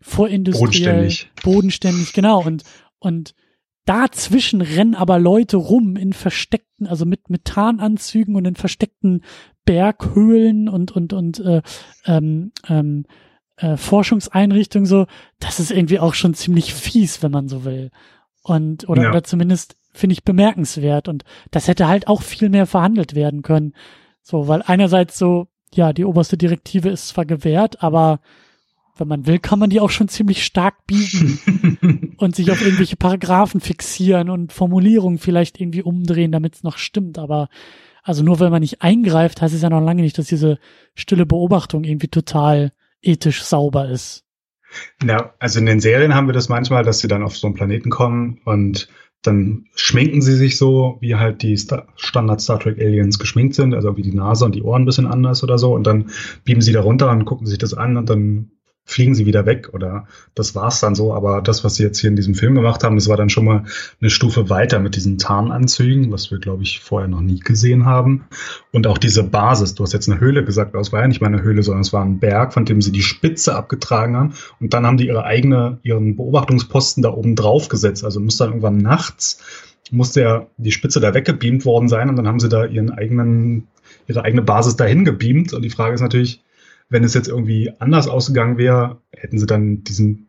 vorindustriell. 0.00 0.66
Bodenständig. 0.66 1.30
Bodenständig, 1.42 2.12
genau. 2.12 2.44
Und, 2.44 2.64
und 2.98 3.34
dazwischen 3.84 4.60
rennen 4.60 4.94
aber 4.94 5.18
Leute 5.18 5.56
rum 5.56 5.96
in 5.96 6.12
versteckten, 6.12 6.86
also 6.86 7.04
mit 7.04 7.30
Methananzügen 7.30 8.36
und 8.36 8.44
in 8.44 8.56
versteckten 8.56 9.22
Berghöhlen 9.64 10.68
und, 10.68 10.90
und, 10.90 11.12
und, 11.12 11.40
äh, 11.40 11.62
ähm, 12.06 12.52
ähm, 12.68 13.06
äh, 13.62 13.76
Forschungseinrichtung 13.76 14.86
so, 14.86 15.06
das 15.38 15.60
ist 15.60 15.70
irgendwie 15.70 16.00
auch 16.00 16.14
schon 16.14 16.34
ziemlich 16.34 16.74
fies, 16.74 17.22
wenn 17.22 17.30
man 17.30 17.48
so 17.48 17.64
will. 17.64 17.90
Und, 18.42 18.88
oder, 18.88 19.04
ja. 19.04 19.10
oder 19.10 19.22
zumindest 19.22 19.76
finde 19.92 20.14
ich 20.14 20.24
bemerkenswert. 20.24 21.08
Und 21.08 21.24
das 21.50 21.68
hätte 21.68 21.86
halt 21.86 22.08
auch 22.08 22.22
viel 22.22 22.48
mehr 22.48 22.66
verhandelt 22.66 23.14
werden 23.14 23.42
können. 23.42 23.74
So, 24.20 24.48
weil 24.48 24.62
einerseits 24.62 25.16
so, 25.16 25.46
ja, 25.72 25.92
die 25.92 26.04
oberste 26.04 26.36
Direktive 26.36 26.88
ist 26.88 27.08
zwar 27.08 27.24
gewährt, 27.24 27.82
aber 27.82 28.20
wenn 28.96 29.08
man 29.08 29.26
will, 29.26 29.38
kann 29.38 29.58
man 29.58 29.70
die 29.70 29.80
auch 29.80 29.90
schon 29.90 30.08
ziemlich 30.08 30.44
stark 30.44 30.86
biegen 30.86 32.14
und 32.18 32.36
sich 32.36 32.50
auf 32.50 32.60
irgendwelche 32.60 32.96
Paragraphen 32.96 33.60
fixieren 33.60 34.28
und 34.28 34.52
Formulierungen 34.52 35.18
vielleicht 35.18 35.60
irgendwie 35.60 35.82
umdrehen, 35.82 36.32
damit 36.32 36.56
es 36.56 36.62
noch 36.62 36.78
stimmt. 36.78 37.18
Aber 37.18 37.48
also 38.02 38.22
nur 38.22 38.40
weil 38.40 38.50
man 38.50 38.60
nicht 38.60 38.82
eingreift, 38.82 39.40
heißt 39.40 39.54
es 39.54 39.62
ja 39.62 39.70
noch 39.70 39.80
lange 39.80 40.02
nicht, 40.02 40.18
dass 40.18 40.26
diese 40.26 40.58
stille 40.94 41.26
Beobachtung 41.26 41.84
irgendwie 41.84 42.08
total 42.08 42.72
ethisch 43.02 43.42
sauber 43.42 43.88
ist. 43.88 44.24
Ja, 45.04 45.34
also 45.38 45.58
in 45.58 45.66
den 45.66 45.80
Serien 45.80 46.14
haben 46.14 46.28
wir 46.28 46.32
das 46.32 46.48
manchmal, 46.48 46.82
dass 46.82 47.00
sie 47.00 47.08
dann 47.08 47.22
auf 47.22 47.36
so 47.36 47.46
einen 47.46 47.54
Planeten 47.54 47.90
kommen 47.90 48.40
und 48.44 48.88
dann 49.20 49.66
schminken 49.76 50.20
sie 50.20 50.34
sich 50.34 50.56
so, 50.56 50.96
wie 51.00 51.14
halt 51.14 51.42
die 51.42 51.56
Star 51.56 51.86
Standard 51.96 52.40
Star 52.40 52.58
Trek 52.58 52.78
Aliens 52.78 53.18
geschminkt 53.18 53.54
sind, 53.54 53.74
also 53.74 53.96
wie 53.96 54.02
die 54.02 54.14
Nase 54.14 54.44
und 54.44 54.54
die 54.54 54.62
Ohren 54.62 54.82
ein 54.82 54.86
bisschen 54.86 55.06
anders 55.06 55.42
oder 55.44 55.58
so 55.58 55.74
und 55.74 55.86
dann 55.86 56.10
beamen 56.44 56.62
sie 56.62 56.72
da 56.72 56.80
runter 56.80 57.10
und 57.10 57.24
gucken 57.24 57.46
sich 57.46 57.58
das 57.58 57.74
an 57.74 57.96
und 57.96 58.10
dann 58.10 58.50
fliegen 58.84 59.14
sie 59.14 59.26
wieder 59.26 59.46
weg 59.46 59.70
oder 59.72 60.06
das 60.34 60.54
war's 60.54 60.80
dann 60.80 60.94
so. 60.94 61.14
Aber 61.14 61.40
das, 61.40 61.64
was 61.64 61.76
sie 61.76 61.82
jetzt 61.84 62.00
hier 62.00 62.10
in 62.10 62.16
diesem 62.16 62.34
Film 62.34 62.54
gemacht 62.54 62.82
haben, 62.84 62.96
das 62.96 63.08
war 63.08 63.16
dann 63.16 63.30
schon 63.30 63.44
mal 63.44 63.64
eine 64.00 64.10
Stufe 64.10 64.50
weiter 64.50 64.80
mit 64.80 64.96
diesen 64.96 65.18
Tarnanzügen, 65.18 66.10
was 66.10 66.30
wir, 66.30 66.38
glaube 66.38 66.62
ich, 66.62 66.80
vorher 66.80 67.08
noch 67.08 67.20
nie 67.20 67.38
gesehen 67.38 67.86
haben. 67.86 68.24
Und 68.72 68.86
auch 68.86 68.98
diese 68.98 69.22
Basis, 69.22 69.74
du 69.74 69.84
hast 69.84 69.92
jetzt 69.92 70.08
eine 70.08 70.20
Höhle 70.20 70.44
gesagt, 70.44 70.74
das 70.74 70.92
war 70.92 71.00
ja 71.00 71.08
nicht 71.08 71.20
mal 71.20 71.28
eine 71.28 71.42
Höhle, 71.42 71.62
sondern 71.62 71.82
es 71.82 71.92
war 71.92 72.04
ein 72.04 72.18
Berg, 72.18 72.52
von 72.52 72.64
dem 72.64 72.82
sie 72.82 72.92
die 72.92 73.02
Spitze 73.02 73.54
abgetragen 73.54 74.16
haben. 74.16 74.34
Und 74.60 74.74
dann 74.74 74.86
haben 74.86 74.96
die 74.96 75.06
ihre 75.06 75.24
eigene, 75.24 75.78
ihren 75.82 76.16
Beobachtungsposten 76.16 77.02
da 77.02 77.10
oben 77.10 77.36
drauf 77.36 77.68
gesetzt. 77.68 78.04
Also 78.04 78.20
muss 78.20 78.36
dann 78.36 78.48
irgendwann 78.48 78.78
nachts 78.78 79.38
musste 79.90 80.22
ja 80.22 80.46
die 80.56 80.72
Spitze 80.72 81.00
da 81.00 81.12
weggebeamt 81.12 81.66
worden 81.66 81.88
sein 81.88 82.08
und 82.08 82.16
dann 82.16 82.26
haben 82.26 82.40
sie 82.40 82.48
da 82.48 82.64
ihren 82.64 82.90
eigenen, 82.90 83.68
ihre 84.08 84.24
eigene 84.24 84.40
Basis 84.40 84.76
dahin 84.76 85.04
gebeamt. 85.04 85.52
Und 85.52 85.62
die 85.62 85.70
Frage 85.70 85.94
ist 85.94 86.00
natürlich, 86.00 86.40
wenn 86.92 87.04
es 87.04 87.14
jetzt 87.14 87.28
irgendwie 87.28 87.72
anders 87.78 88.06
ausgegangen 88.06 88.58
wäre, 88.58 89.00
hätten 89.12 89.38
sie 89.38 89.46
dann 89.46 89.82
diesen 89.82 90.28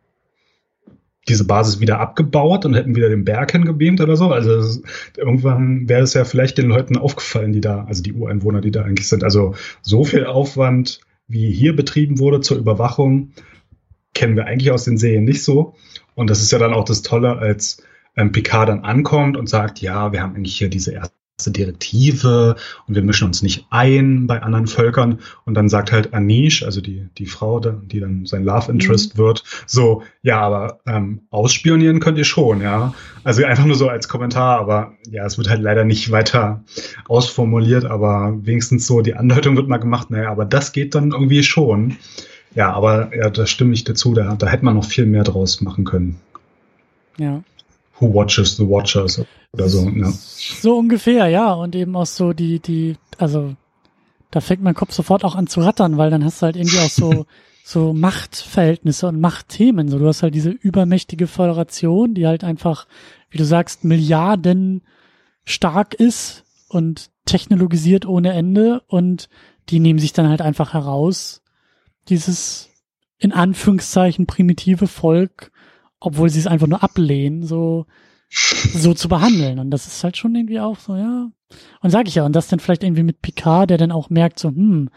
diese 1.28 1.46
Basis 1.46 1.80
wieder 1.80 2.00
abgebaut 2.00 2.66
und 2.66 2.74
hätten 2.74 2.96
wieder 2.96 3.08
den 3.08 3.24
Berg 3.24 3.52
hingebeamt 3.52 4.00
oder 4.00 4.16
so. 4.16 4.30
Also 4.30 4.80
irgendwann 5.16 5.88
wäre 5.88 6.02
es 6.02 6.14
ja 6.14 6.24
vielleicht 6.24 6.58
den 6.58 6.68
Leuten 6.68 6.98
aufgefallen, 6.98 7.52
die 7.52 7.62
da, 7.62 7.84
also 7.84 8.02
die 8.02 8.12
Ureinwohner, 8.12 8.60
die 8.60 8.70
da 8.70 8.82
eigentlich 8.82 9.08
sind. 9.08 9.24
Also 9.24 9.54
so 9.80 10.04
viel 10.04 10.26
Aufwand, 10.26 11.00
wie 11.26 11.50
hier 11.50 11.74
betrieben 11.74 12.18
wurde 12.18 12.40
zur 12.40 12.58
Überwachung, 12.58 13.30
kennen 14.12 14.36
wir 14.36 14.46
eigentlich 14.46 14.70
aus 14.70 14.84
den 14.84 14.98
Serien 14.98 15.24
nicht 15.24 15.42
so. 15.42 15.74
Und 16.14 16.28
das 16.28 16.42
ist 16.42 16.52
ja 16.52 16.58
dann 16.58 16.74
auch 16.74 16.84
das 16.84 17.00
Tolle, 17.00 17.38
als 17.38 17.82
ähm, 18.16 18.32
Picard 18.32 18.68
dann 18.68 18.80
ankommt 18.80 19.36
und 19.36 19.48
sagt, 19.48 19.80
ja, 19.80 20.12
wir 20.12 20.22
haben 20.22 20.36
eigentlich 20.36 20.58
hier 20.58 20.68
diese 20.68 20.92
erste 20.92 21.14
Direktive 21.36 22.54
und 22.86 22.94
wir 22.94 23.02
mischen 23.02 23.26
uns 23.26 23.42
nicht 23.42 23.66
ein 23.70 24.26
bei 24.26 24.40
anderen 24.42 24.68
Völkern. 24.68 25.18
Und 25.44 25.54
dann 25.54 25.68
sagt 25.68 25.90
halt 25.90 26.14
Anish, 26.14 26.62
also 26.62 26.80
die, 26.80 27.08
die 27.18 27.26
Frau, 27.26 27.58
die 27.58 28.00
dann 28.00 28.24
sein 28.24 28.44
Love 28.44 28.70
Interest 28.70 29.14
mhm. 29.14 29.18
wird, 29.18 29.44
so, 29.66 30.02
ja, 30.22 30.40
aber 30.40 30.78
ähm, 30.86 31.22
ausspionieren 31.30 31.98
könnt 31.98 32.18
ihr 32.18 32.24
schon, 32.24 32.60
ja. 32.60 32.94
Also 33.24 33.44
einfach 33.44 33.64
nur 33.64 33.74
so 33.74 33.88
als 33.88 34.08
Kommentar, 34.08 34.60
aber 34.60 34.94
ja, 35.10 35.26
es 35.26 35.36
wird 35.36 35.48
halt 35.48 35.60
leider 35.60 35.84
nicht 35.84 36.12
weiter 36.12 36.62
ausformuliert, 37.08 37.84
aber 37.84 38.34
wenigstens 38.42 38.86
so 38.86 39.00
die 39.00 39.14
Andeutung 39.14 39.56
wird 39.56 39.68
mal 39.68 39.78
gemacht, 39.78 40.10
naja, 40.10 40.30
aber 40.30 40.44
das 40.44 40.72
geht 40.72 40.94
dann 40.94 41.10
irgendwie 41.10 41.42
schon. 41.42 41.96
Ja, 42.54 42.72
aber 42.72 43.10
ja, 43.16 43.30
da 43.30 43.46
stimme 43.46 43.74
ich 43.74 43.82
dazu, 43.82 44.14
da, 44.14 44.36
da 44.36 44.46
hätte 44.46 44.64
man 44.64 44.76
noch 44.76 44.84
viel 44.84 45.06
mehr 45.06 45.24
draus 45.24 45.60
machen 45.60 45.84
können. 45.84 46.20
Ja. 47.18 47.42
Who 47.98 48.14
Watches 48.14 48.56
the 48.56 48.68
Watchers 48.68 49.20
oder 49.54 49.68
so. 49.68 49.88
Ja. 49.88 50.10
So 50.10 50.76
ungefähr, 50.76 51.28
ja. 51.28 51.52
Und 51.52 51.74
eben 51.74 51.96
auch 51.96 52.06
so 52.06 52.32
die, 52.32 52.60
die, 52.60 52.96
also 53.18 53.54
da 54.30 54.40
fängt 54.40 54.62
mein 54.62 54.74
Kopf 54.74 54.92
sofort 54.92 55.24
auch 55.24 55.34
an 55.34 55.46
zu 55.46 55.60
rattern, 55.60 55.96
weil 55.96 56.10
dann 56.10 56.24
hast 56.24 56.42
du 56.42 56.46
halt 56.46 56.56
irgendwie 56.56 56.80
auch 56.80 56.90
so, 56.90 57.26
so 57.64 57.92
Machtverhältnisse 57.94 59.08
und 59.08 59.20
Machtthemen. 59.20 59.88
So, 59.88 59.98
du 59.98 60.06
hast 60.06 60.22
halt 60.22 60.34
diese 60.34 60.50
übermächtige 60.50 61.26
Föderation, 61.26 62.14
die 62.14 62.26
halt 62.26 62.44
einfach, 62.44 62.86
wie 63.30 63.38
du 63.38 63.44
sagst, 63.44 63.84
Milliarden 63.84 64.82
stark 65.44 65.94
ist 65.94 66.44
und 66.68 67.10
technologisiert 67.24 68.06
ohne 68.06 68.32
Ende 68.32 68.82
und 68.86 69.28
die 69.70 69.80
nehmen 69.80 69.98
sich 69.98 70.12
dann 70.12 70.28
halt 70.28 70.42
einfach 70.42 70.74
heraus, 70.74 71.42
dieses 72.08 72.68
in 73.18 73.32
Anführungszeichen 73.32 74.26
primitive 74.26 74.86
Volk 74.86 75.52
obwohl 76.04 76.28
sie 76.28 76.38
es 76.38 76.46
einfach 76.46 76.66
nur 76.66 76.82
ablehnen, 76.82 77.44
so, 77.44 77.86
so 78.34 78.94
zu 78.94 79.08
behandeln. 79.08 79.58
Und 79.58 79.70
das 79.70 79.86
ist 79.86 80.02
halt 80.04 80.16
schon 80.16 80.34
irgendwie 80.34 80.60
auch 80.60 80.78
so, 80.78 80.96
ja. 80.96 81.30
Und 81.80 81.90
sag 81.90 82.08
ich 82.08 82.16
ja, 82.16 82.24
und 82.24 82.34
das 82.34 82.48
dann 82.48 82.60
vielleicht 82.60 82.82
irgendwie 82.82 83.02
mit 83.02 83.22
Picard, 83.22 83.70
der 83.70 83.78
dann 83.78 83.92
auch 83.92 84.10
merkt, 84.10 84.38
so, 84.38 84.48
hm, 84.48 84.90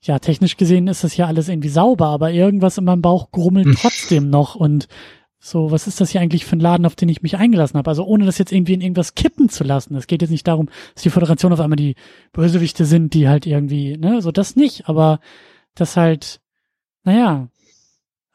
ja, 0.00 0.18
technisch 0.18 0.56
gesehen 0.56 0.88
ist 0.88 1.04
das 1.04 1.16
ja 1.16 1.26
alles 1.26 1.48
irgendwie 1.48 1.68
sauber, 1.68 2.08
aber 2.08 2.30
irgendwas 2.30 2.78
in 2.78 2.84
meinem 2.84 3.02
Bauch 3.02 3.30
grummelt 3.30 3.66
hm. 3.66 3.76
trotzdem 3.76 4.30
noch 4.30 4.54
und 4.54 4.88
so, 5.40 5.70
was 5.70 5.86
ist 5.86 6.00
das 6.00 6.10
hier 6.10 6.20
eigentlich 6.20 6.44
für 6.44 6.56
ein 6.56 6.60
Laden, 6.60 6.84
auf 6.84 6.96
den 6.96 7.08
ich 7.08 7.22
mich 7.22 7.36
eingelassen 7.36 7.78
habe? 7.78 7.88
Also 7.88 8.04
ohne 8.04 8.26
das 8.26 8.38
jetzt 8.38 8.52
irgendwie 8.52 8.74
in 8.74 8.80
irgendwas 8.80 9.14
kippen 9.14 9.48
zu 9.48 9.62
lassen. 9.62 9.94
Es 9.94 10.08
geht 10.08 10.20
jetzt 10.20 10.30
nicht 10.30 10.48
darum, 10.48 10.68
dass 10.94 11.04
die 11.04 11.10
Föderation 11.10 11.52
auf 11.52 11.60
einmal 11.60 11.76
die 11.76 11.94
Bösewichte 12.32 12.84
sind, 12.84 13.14
die 13.14 13.28
halt 13.28 13.46
irgendwie, 13.46 13.96
ne, 13.96 14.20
so 14.20 14.32
das 14.32 14.56
nicht, 14.56 14.88
aber 14.88 15.20
das 15.76 15.96
halt, 15.96 16.40
naja, 17.04 17.48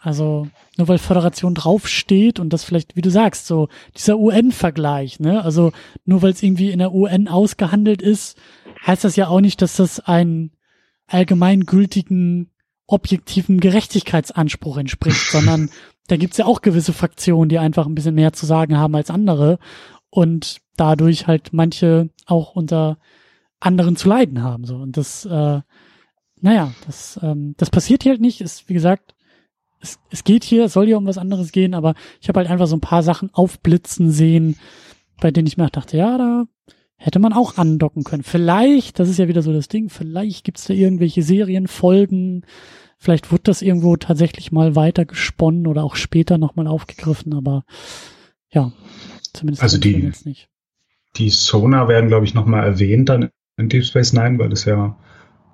also 0.04 0.50
nur 0.78 0.90
weil 0.90 0.98
Föderation 0.98 1.56
draufsteht 1.56 2.38
und 2.38 2.52
das 2.52 2.66
vielleicht, 2.66 2.98
wie 2.98 3.02
du 3.02 3.10
sagst, 3.10 3.48
so 3.48 3.70
dieser 3.96 4.20
UN-Vergleich, 4.20 5.22
ne? 5.22 5.42
Also 5.46 5.72
nur 6.04 6.22
weil 6.22 6.32
es 6.32 6.44
irgendwie 6.44 6.72
in 6.72 6.80
der 6.80 6.94
UN 6.94 7.30
ausgehandelt 7.30 8.02
ist, 8.02 8.38
heißt 8.86 9.06
das 9.06 9.16
ja 9.16 9.30
auch 9.30 9.40
nicht, 9.40 9.62
dass 9.62 9.78
das 9.78 10.02
einen 10.02 10.52
allgemeingültigen, 11.08 12.52
objektiven 12.86 13.62
Gerechtigkeitsanspruch 13.62 14.76
entspricht, 14.76 15.26
sondern 15.32 15.70
da 16.08 16.18
gibt's 16.18 16.38
ja 16.38 16.48
auch 16.48 16.62
gewisse 16.62 16.92
Fraktionen, 16.92 17.48
die 17.48 17.60
einfach 17.60 17.86
ein 17.86 17.96
bisschen 17.96 18.16
mehr 18.16 18.34
zu 18.34 18.46
sagen 18.46 18.78
haben 18.78 18.96
als 18.96 19.10
andere 19.10 19.58
und 20.10 20.58
dadurch 20.76 21.28
halt 21.28 21.54
manche 21.54 22.10
auch 22.26 22.58
unter 22.58 22.98
anderen 23.62 23.96
zu 23.96 24.10
leiden 24.10 24.44
haben. 24.44 24.66
So. 24.66 24.76
Und 24.76 24.98
das, 24.98 25.24
äh, 25.24 25.62
naja, 26.42 26.74
das, 26.88 27.18
ähm, 27.24 27.54
das 27.56 27.70
passiert 27.70 28.04
hier 28.04 28.12
halt 28.12 28.22
nicht, 28.22 28.42
ist, 28.42 28.68
wie 28.68 28.74
gesagt, 28.74 29.16
es, 29.84 30.00
es 30.10 30.24
geht 30.24 30.44
hier, 30.44 30.70
soll 30.70 30.88
hier 30.88 30.98
um 30.98 31.06
was 31.06 31.18
anderes 31.18 31.52
gehen, 31.52 31.74
aber 31.76 31.94
ich 32.22 32.30
habe 32.30 32.40
halt 32.40 32.50
einfach 32.50 32.68
so 32.68 32.76
ein 32.76 32.82
paar 32.82 33.04
Sachen 33.04 33.30
aufblitzen 33.34 34.10
sehen, 34.10 34.56
bei 35.22 35.30
denen 35.30 35.48
ich 35.48 35.58
mir 35.58 35.70
dachte, 35.70 35.98
ja, 35.98 36.18
da 36.18 36.46
hätte 36.96 37.20
man 37.20 37.34
auch 37.34 37.58
andocken 37.58 38.04
können. 38.04 38.24
Vielleicht, 38.24 38.98
das 38.98 39.10
ist 39.10 39.20
ja 39.20 39.28
wieder 39.28 39.42
so 39.42 39.52
das 39.54 39.68
Ding, 39.68 39.90
vielleicht 39.90 40.46
gibt's 40.46 40.66
da 40.66 40.74
irgendwelche 40.74 41.22
Serienfolgen, 41.22 42.46
vielleicht 42.98 43.32
wird 43.32 43.48
das 43.48 43.62
irgendwo 43.62 43.98
tatsächlich 43.98 44.52
mal 44.52 44.76
weiter 44.76 45.06
gesponnen 45.06 45.68
oder 45.68 45.84
auch 45.84 45.98
später 45.98 46.38
nochmal 46.38 46.68
aufgegriffen, 46.68 47.34
aber 47.34 47.66
ja, 48.52 48.72
zumindest 49.34 49.64
also 49.64 49.78
die, 49.78 49.92
jetzt 49.92 50.26
nicht. 50.26 50.48
Die 51.18 51.30
Sonar 51.30 51.90
werden, 51.90 52.08
glaube 52.08 52.26
ich, 52.26 52.34
nochmal 52.34 52.64
erwähnt 52.64 53.10
dann 53.10 53.30
in 53.58 53.70
Deep 53.70 53.84
Space 53.84 54.14
Nine, 54.14 54.40
weil 54.40 54.52
es 54.54 54.64
ja 54.66 54.98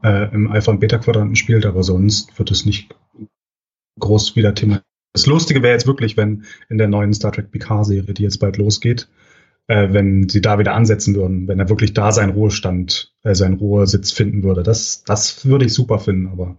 äh, 0.04 0.32
im 0.34 0.52
Alpha- 0.52 0.72
und 0.72 0.80
Beta-Quadranten 0.80 1.36
spielt, 1.36 1.66
aber 1.66 1.84
sonst 1.84 2.38
wird 2.38 2.52
es 2.52 2.66
nicht 2.66 2.96
groß 4.00 4.36
wieder 4.36 4.54
Thema. 4.54 4.82
Das 5.14 5.26
Lustige 5.26 5.64
wäre 5.64 5.74
jetzt 5.74 5.88
wirklich, 5.88 6.18
wenn 6.18 6.46
in 6.70 6.78
der 6.78 6.88
neuen 6.88 7.14
Star 7.14 7.32
Trek 7.32 7.52
Picard-Serie, 7.52 8.14
die 8.14 8.24
jetzt 8.24 8.40
bald 8.40 8.58
losgeht, 8.58 9.08
äh, 9.68 9.94
wenn 9.94 10.28
sie 10.30 10.42
da 10.42 10.60
wieder 10.60 10.74
ansetzen 10.74 11.16
würden, 11.16 11.48
wenn 11.48 11.60
er 11.60 11.70
wirklich 11.70 11.94
da 11.94 12.12
seinen 12.12 12.32
Ruhestand, 12.32 13.14
äh, 13.24 13.36
seinen 13.36 13.56
Ruhesitz 13.56 14.12
finden 14.12 14.44
würde. 14.44 14.64
Das, 14.64 15.04
das 15.04 15.46
würde 15.46 15.66
ich 15.66 15.74
super 15.74 16.00
finden, 16.00 16.28
aber 16.28 16.58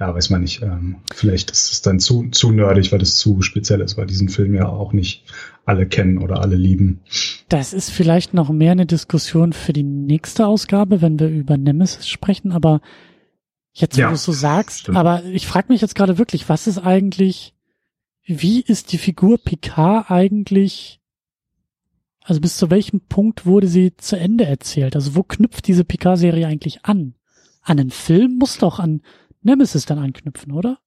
ja, 0.00 0.14
weiß 0.14 0.30
man 0.30 0.42
nicht. 0.42 0.62
Ähm, 0.62 0.96
vielleicht 1.14 1.50
ist 1.50 1.72
es 1.72 1.82
dann 1.82 2.00
zu, 2.00 2.28
zu 2.30 2.52
nerdig, 2.52 2.92
weil 2.92 2.98
das 2.98 3.16
zu 3.16 3.42
speziell 3.42 3.80
ist, 3.80 3.96
weil 3.96 4.06
diesen 4.06 4.28
Film 4.28 4.54
ja 4.54 4.68
auch 4.68 4.92
nicht 4.92 5.24
alle 5.64 5.86
kennen 5.86 6.18
oder 6.18 6.40
alle 6.40 6.56
lieben. 6.56 7.00
Das 7.48 7.72
ist 7.72 7.90
vielleicht 7.90 8.34
noch 8.34 8.50
mehr 8.50 8.72
eine 8.72 8.86
Diskussion 8.86 9.52
für 9.52 9.72
die 9.72 9.82
nächste 9.82 10.46
Ausgabe, 10.46 11.02
wenn 11.02 11.18
wir 11.18 11.28
über 11.28 11.56
Nemesis 11.56 12.08
sprechen, 12.08 12.52
aber 12.52 12.80
Jetzt, 13.78 13.96
wo 13.96 14.00
ja, 14.00 14.08
du 14.08 14.14
es 14.14 14.24
so 14.24 14.32
sagst, 14.32 14.80
stimmt. 14.80 14.96
aber 14.96 15.24
ich 15.24 15.46
frage 15.46 15.66
mich 15.68 15.82
jetzt 15.82 15.94
gerade 15.94 16.16
wirklich, 16.16 16.48
was 16.48 16.66
ist 16.66 16.78
eigentlich 16.78 17.54
wie 18.26 18.60
ist 18.60 18.92
die 18.92 18.98
Figur 18.98 19.38
Picard 19.38 20.10
eigentlich, 20.10 21.00
also 22.20 22.40
bis 22.40 22.56
zu 22.56 22.70
welchem 22.70 23.00
Punkt 23.00 23.46
wurde 23.46 23.68
sie 23.68 23.96
zu 23.96 24.16
Ende 24.16 24.44
erzählt? 24.44 24.96
Also 24.96 25.14
wo 25.14 25.22
knüpft 25.22 25.68
diese 25.68 25.84
Picard-Serie 25.84 26.46
eigentlich 26.46 26.84
an? 26.84 27.14
An 27.62 27.78
einen 27.78 27.90
Film 27.90 28.36
muss 28.38 28.58
doch 28.58 28.80
an 28.80 29.02
Nemesis 29.42 29.86
dann 29.86 29.98
anknüpfen, 29.98 30.52
oder? 30.52 30.78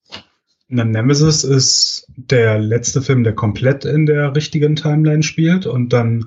Na, 0.68 0.84
Nemesis 0.84 1.42
ist 1.42 2.06
der 2.16 2.58
letzte 2.58 3.00
Film, 3.00 3.24
der 3.24 3.34
komplett 3.34 3.86
in 3.86 4.04
der 4.04 4.36
richtigen 4.36 4.76
Timeline 4.76 5.22
spielt 5.22 5.64
und 5.66 5.94
dann 5.94 6.26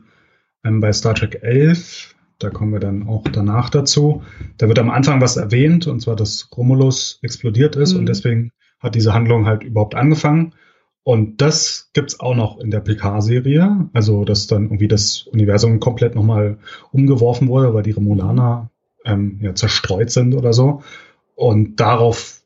ähm, 0.63 0.79
bei 0.79 0.91
Star 0.91 1.13
Trek 1.13 1.43
11, 1.43 2.12
da 2.43 2.49
kommen 2.49 2.73
wir 2.73 2.79
dann 2.79 3.07
auch 3.07 3.23
danach 3.31 3.69
dazu, 3.69 4.23
da 4.57 4.67
wird 4.67 4.79
am 4.79 4.89
Anfang 4.89 5.21
was 5.21 5.37
erwähnt 5.37 5.87
und 5.87 6.01
zwar, 6.01 6.15
dass 6.15 6.49
Romulus 6.55 7.19
explodiert 7.21 7.75
ist 7.75 7.93
mhm. 7.93 7.99
und 7.99 8.05
deswegen 8.07 8.51
hat 8.79 8.95
diese 8.95 9.13
Handlung 9.13 9.45
halt 9.45 9.63
überhaupt 9.63 9.95
angefangen. 9.95 10.53
Und 11.03 11.41
das 11.41 11.89
gibt's 11.93 12.19
auch 12.19 12.35
noch 12.35 12.59
in 12.59 12.71
der 12.71 12.79
PK-Serie, 12.79 13.89
also 13.93 14.23
dass 14.23 14.47
dann 14.47 14.65
irgendwie 14.65 14.87
das 14.87 15.27
Universum 15.27 15.79
komplett 15.79 16.15
nochmal 16.15 16.57
umgeworfen 16.91 17.49
wurde, 17.49 17.73
weil 17.73 17.83
die 17.83 17.91
Remulaner 17.91 18.69
ähm, 19.05 19.39
ja, 19.41 19.53
zerstreut 19.53 20.11
sind 20.11 20.33
oder 20.33 20.53
so. 20.53 20.81
Und 21.35 21.79
darauf, 21.79 22.41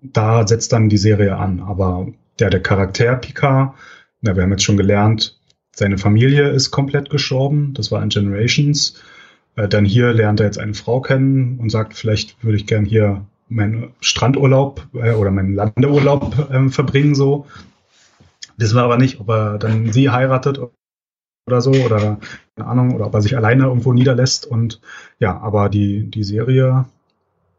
da 0.00 0.46
setzt 0.46 0.72
dann 0.72 0.88
die 0.88 0.96
Serie 0.96 1.36
an. 1.36 1.60
Aber 1.60 2.08
der, 2.38 2.48
der 2.48 2.62
Charakter 2.62 3.14
Picard, 3.16 3.74
na, 4.22 4.36
wir 4.36 4.42
haben 4.42 4.52
jetzt 4.52 4.64
schon 4.64 4.78
gelernt, 4.78 5.38
seine 5.74 5.98
Familie 5.98 6.50
ist 6.50 6.70
komplett 6.70 7.10
gestorben. 7.10 7.74
Das 7.74 7.90
war 7.90 8.02
in 8.02 8.08
Generations. 8.08 9.02
Äh, 9.56 9.68
dann 9.68 9.84
hier 9.84 10.12
lernt 10.12 10.40
er 10.40 10.46
jetzt 10.46 10.58
eine 10.58 10.74
Frau 10.74 11.00
kennen 11.00 11.58
und 11.58 11.70
sagt, 11.70 11.94
vielleicht 11.94 12.42
würde 12.42 12.56
ich 12.56 12.66
gern 12.66 12.84
hier 12.84 13.24
meinen 13.48 13.92
Strandurlaub 14.00 14.86
äh, 14.94 15.12
oder 15.12 15.30
meinen 15.30 15.54
Landeurlaub 15.54 16.50
äh, 16.50 16.68
verbringen 16.68 17.14
so. 17.14 17.46
Wissen 18.56 18.76
wir 18.76 18.82
aber 18.82 18.98
nicht, 18.98 19.20
ob 19.20 19.28
er 19.28 19.58
dann 19.58 19.92
sie 19.92 20.10
heiratet 20.10 20.60
oder 21.46 21.60
so 21.60 21.72
oder 21.72 22.18
keine 22.56 22.68
Ahnung 22.68 22.94
oder 22.94 23.06
ob 23.06 23.14
er 23.14 23.22
sich 23.22 23.36
alleine 23.36 23.64
irgendwo 23.64 23.92
niederlässt 23.92 24.46
und 24.46 24.80
ja, 25.18 25.38
aber 25.40 25.68
die 25.68 26.04
die 26.08 26.24
Serie 26.24 26.86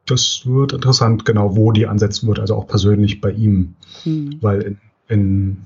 das 0.05 0.45
wird 0.45 0.73
interessant, 0.73 1.25
genau 1.25 1.55
wo 1.55 1.71
die 1.71 1.87
ansetzen 1.87 2.27
wird, 2.27 2.39
also 2.39 2.55
auch 2.55 2.67
persönlich 2.67 3.21
bei 3.21 3.31
ihm, 3.31 3.75
hm. 4.03 4.37
weil 4.41 4.61
in, 4.61 4.77
in 5.07 5.57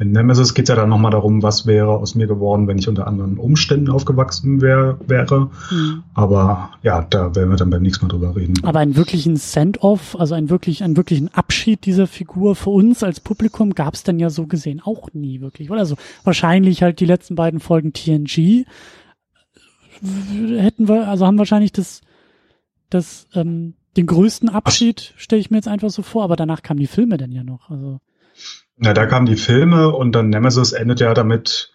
in 0.00 0.12
Nemesis 0.12 0.54
geht 0.54 0.64
es 0.64 0.70
ja 0.70 0.76
dann 0.76 0.88
nochmal 0.88 1.10
darum, 1.10 1.42
was 1.42 1.66
wäre 1.66 1.90
aus 1.90 2.14
mir 2.14 2.26
geworden, 2.26 2.66
wenn 2.66 2.78
ich 2.78 2.88
unter 2.88 3.06
anderen 3.06 3.36
Umständen 3.36 3.90
aufgewachsen 3.90 4.62
wär, 4.62 4.98
wäre. 5.06 5.50
Mhm. 5.70 6.04
Aber 6.14 6.70
ja, 6.82 7.02
da 7.02 7.34
werden 7.36 7.50
wir 7.50 7.56
dann 7.56 7.68
beim 7.68 7.82
nächsten 7.82 8.06
Mal 8.06 8.10
drüber 8.10 8.34
reden. 8.34 8.54
Aber 8.62 8.78
einen 8.78 8.96
wirklichen 8.96 9.36
Send-off, 9.36 10.16
also 10.18 10.34
einen, 10.34 10.48
wirklich, 10.48 10.82
einen 10.82 10.96
wirklichen 10.96 11.28
Abschied 11.34 11.84
dieser 11.84 12.06
Figur 12.06 12.56
für 12.56 12.70
uns 12.70 13.02
als 13.02 13.20
Publikum 13.20 13.74
gab 13.74 13.92
es 13.92 14.02
dann 14.02 14.18
ja 14.18 14.30
so 14.30 14.46
gesehen 14.46 14.80
auch 14.82 15.10
nie 15.12 15.42
wirklich. 15.42 15.70
Oder 15.70 15.80
also 15.80 15.96
wahrscheinlich 16.24 16.82
halt 16.82 17.00
die 17.00 17.06
letzten 17.06 17.34
beiden 17.34 17.60
Folgen 17.60 17.92
TNG 17.92 18.64
hätten 20.00 20.88
wir, 20.88 21.08
also 21.08 21.26
haben 21.26 21.36
wahrscheinlich 21.36 21.72
das, 21.72 22.00
das, 22.88 23.28
ähm, 23.34 23.74
den 23.98 24.06
größten 24.06 24.48
Abschied, 24.48 25.12
stelle 25.18 25.40
ich 25.40 25.50
mir 25.50 25.58
jetzt 25.58 25.68
einfach 25.68 25.90
so 25.90 26.00
vor, 26.00 26.24
aber 26.24 26.36
danach 26.36 26.62
kamen 26.62 26.80
die 26.80 26.86
Filme 26.86 27.18
dann 27.18 27.32
ja 27.32 27.44
noch. 27.44 27.68
Also 27.68 28.00
ja, 28.82 28.94
da 28.94 29.06
kamen 29.06 29.26
die 29.26 29.36
Filme 29.36 29.90
und 29.90 30.12
dann 30.12 30.30
Nemesis 30.30 30.72
endet 30.72 31.00
ja 31.00 31.14
damit 31.14 31.72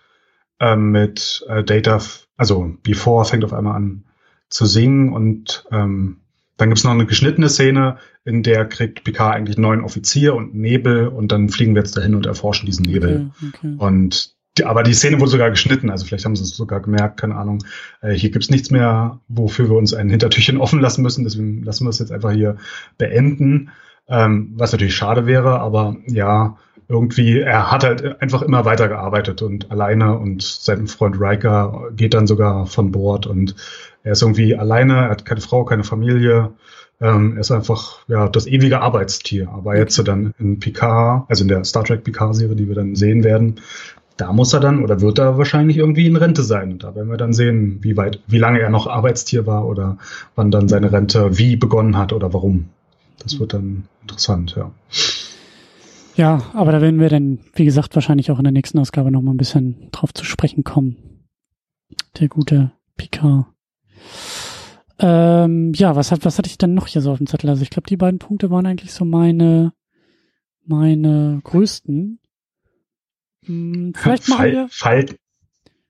ähm, 0.59 0.91
mit 0.91 1.45
äh, 1.47 1.63
Data, 1.63 1.99
also 2.37 2.75
Before 2.83 3.25
fängt 3.25 3.43
auf 3.43 3.53
einmal 3.53 3.75
an 3.75 4.05
zu 4.49 4.65
singen 4.65 5.13
und 5.13 5.65
ähm, 5.71 6.17
dann 6.57 6.69
gibt's 6.69 6.83
noch 6.83 6.91
eine 6.91 7.05
geschnittene 7.05 7.49
Szene, 7.49 7.97
in 8.23 8.41
der 8.41 8.65
kriegt 8.65 9.03
Picard 9.03 9.35
eigentlich 9.35 9.57
neuen 9.57 9.81
Offizier 9.81 10.35
und 10.35 10.55
Nebel 10.55 11.07
und 11.07 11.31
dann 11.31 11.49
fliegen 11.49 11.75
wir 11.75 11.81
jetzt 11.81 11.97
dahin 11.97 12.15
und 12.15 12.25
erforschen 12.25 12.65
diesen 12.65 12.85
Nebel. 12.85 13.31
Okay, 13.37 13.51
okay. 13.53 13.75
Und 13.77 14.35
die, 14.57 14.63
aber 14.63 14.83
die 14.83 14.93
Szene 14.93 15.19
wurde 15.19 15.31
sogar 15.31 15.49
geschnitten, 15.49 15.89
also 15.89 16.05
vielleicht 16.05 16.23
haben 16.23 16.35
sie 16.35 16.43
es 16.43 16.55
sogar 16.55 16.79
gemerkt, 16.79 17.19
keine 17.19 17.35
Ahnung. 17.35 17.63
Äh, 18.01 18.13
hier 18.13 18.29
gibt's 18.29 18.49
nichts 18.49 18.71
mehr, 18.71 19.19
wofür 19.27 19.69
wir 19.69 19.77
uns 19.77 19.93
ein 19.93 20.09
Hintertürchen 20.09 20.57
offen 20.61 20.79
lassen 20.79 21.01
müssen, 21.01 21.25
deswegen 21.25 21.61
lassen 21.61 21.85
wir 21.85 21.89
es 21.89 21.99
jetzt 21.99 22.11
einfach 22.11 22.31
hier 22.31 22.55
beenden. 22.97 23.69
Ähm, 24.07 24.53
was 24.55 24.71
natürlich 24.71 24.95
schade 24.95 25.25
wäre, 25.25 25.59
aber 25.59 25.97
ja, 26.05 26.57
irgendwie, 26.87 27.39
er 27.39 27.71
hat 27.71 27.83
halt 27.83 28.21
einfach 28.21 28.41
immer 28.41 28.65
weitergearbeitet 28.65 29.41
und 29.41 29.71
alleine 29.71 30.17
und 30.17 30.43
sein 30.43 30.87
Freund 30.87 31.19
Riker 31.19 31.89
geht 31.95 32.13
dann 32.13 32.27
sogar 32.27 32.67
von 32.67 32.91
Bord 32.91 33.27
und 33.27 33.55
er 34.03 34.11
ist 34.11 34.21
irgendwie 34.21 34.55
alleine, 34.55 34.93
er 34.93 35.09
hat 35.09 35.25
keine 35.25 35.41
Frau, 35.41 35.65
keine 35.65 35.83
Familie. 35.83 36.51
Ähm, 37.01 37.33
er 37.33 37.41
ist 37.41 37.51
einfach 37.51 37.99
ja 38.07 38.29
das 38.29 38.45
ewige 38.45 38.81
Arbeitstier. 38.81 39.49
Aber 39.49 39.75
jetzt 39.75 39.97
dann 40.07 40.33
in 40.37 40.59
Picard, 40.59 41.25
also 41.27 41.43
in 41.43 41.47
der 41.47 41.63
Star 41.65 41.83
Trek 41.83 42.03
Picard-Serie, 42.03 42.55
die 42.55 42.67
wir 42.67 42.75
dann 42.75 42.95
sehen 42.95 43.23
werden, 43.23 43.59
da 44.17 44.31
muss 44.31 44.53
er 44.53 44.59
dann 44.59 44.83
oder 44.83 45.01
wird 45.01 45.19
er 45.19 45.37
wahrscheinlich 45.37 45.77
irgendwie 45.77 46.05
in 46.05 46.15
Rente 46.15 46.43
sein. 46.43 46.73
Und 46.73 46.83
da 46.83 46.95
werden 46.95 47.09
wir 47.09 47.17
dann 47.17 47.33
sehen, 47.33 47.79
wie 47.81 47.97
weit, 47.97 48.21
wie 48.27 48.37
lange 48.37 48.59
er 48.59 48.69
noch 48.69 48.87
Arbeitstier 48.87 49.45
war 49.45 49.65
oder 49.65 49.97
wann 50.35 50.51
dann 50.51 50.69
seine 50.69 50.91
Rente 50.91 51.37
wie 51.37 51.55
begonnen 51.55 51.97
hat 51.97 52.13
oder 52.13 52.31
warum. 52.33 52.69
Das 53.19 53.39
wird 53.39 53.53
dann 53.53 53.85
interessant, 54.03 54.55
ja. 54.55 54.71
Ja, 56.15 56.43
aber 56.53 56.71
da 56.71 56.81
werden 56.81 56.99
wir 56.99 57.09
dann, 57.09 57.39
wie 57.53 57.65
gesagt, 57.65 57.95
wahrscheinlich 57.95 58.31
auch 58.31 58.37
in 58.37 58.45
der 58.45 58.53
nächsten 58.53 58.79
Ausgabe 58.79 59.11
noch 59.11 59.21
mal 59.21 59.31
ein 59.31 59.37
bisschen 59.37 59.89
drauf 59.91 60.13
zu 60.13 60.23
sprechen 60.23 60.63
kommen. 60.63 61.27
Der 62.19 62.29
gute 62.29 62.71
Picard. 62.95 63.47
Ähm, 64.97 65.73
ja, 65.75 65.95
was 65.95 66.11
hat, 66.11 66.23
was 66.23 66.37
hatte 66.37 66.49
ich 66.49 66.57
denn 66.57 66.73
noch 66.73 66.87
hier 66.87 67.01
so 67.01 67.11
auf 67.11 67.17
dem 67.17 67.27
Zettel? 67.27 67.49
Also 67.49 67.63
ich 67.63 67.69
glaube, 67.69 67.87
die 67.87 67.97
beiden 67.97 68.19
Punkte 68.19 68.49
waren 68.49 68.65
eigentlich 68.65 68.93
so 68.93 69.03
meine, 69.03 69.73
meine 70.65 71.41
größten. 71.43 72.19
Hm, 73.45 73.93
vielleicht 73.93 74.29
machen 74.29 74.45
wir. 74.45 74.67
Falten. 74.69 75.17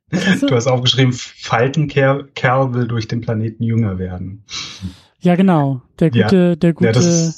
Du? 0.09 0.47
du 0.47 0.55
hast 0.55 0.67
aufgeschrieben, 0.67 1.13
Faltenkerl 1.13 2.29
will 2.73 2.87
durch 2.87 3.07
den 3.07 3.21
Planeten 3.21 3.63
jünger 3.63 3.99
werden. 3.99 4.45
Ja, 5.19 5.35
genau. 5.35 5.81
Der 5.99 6.09
gute, 6.09 6.35
ja, 6.37 6.55
der 6.55 6.73
gute, 6.73 7.33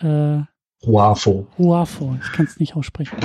ja, 0.00 0.38
äh, 0.38 0.44
Huafo. 0.84 1.46
Huafo, 1.58 2.16
ich 2.20 2.32
kann 2.32 2.46
es 2.46 2.58
nicht 2.58 2.74
aussprechen. 2.74 3.16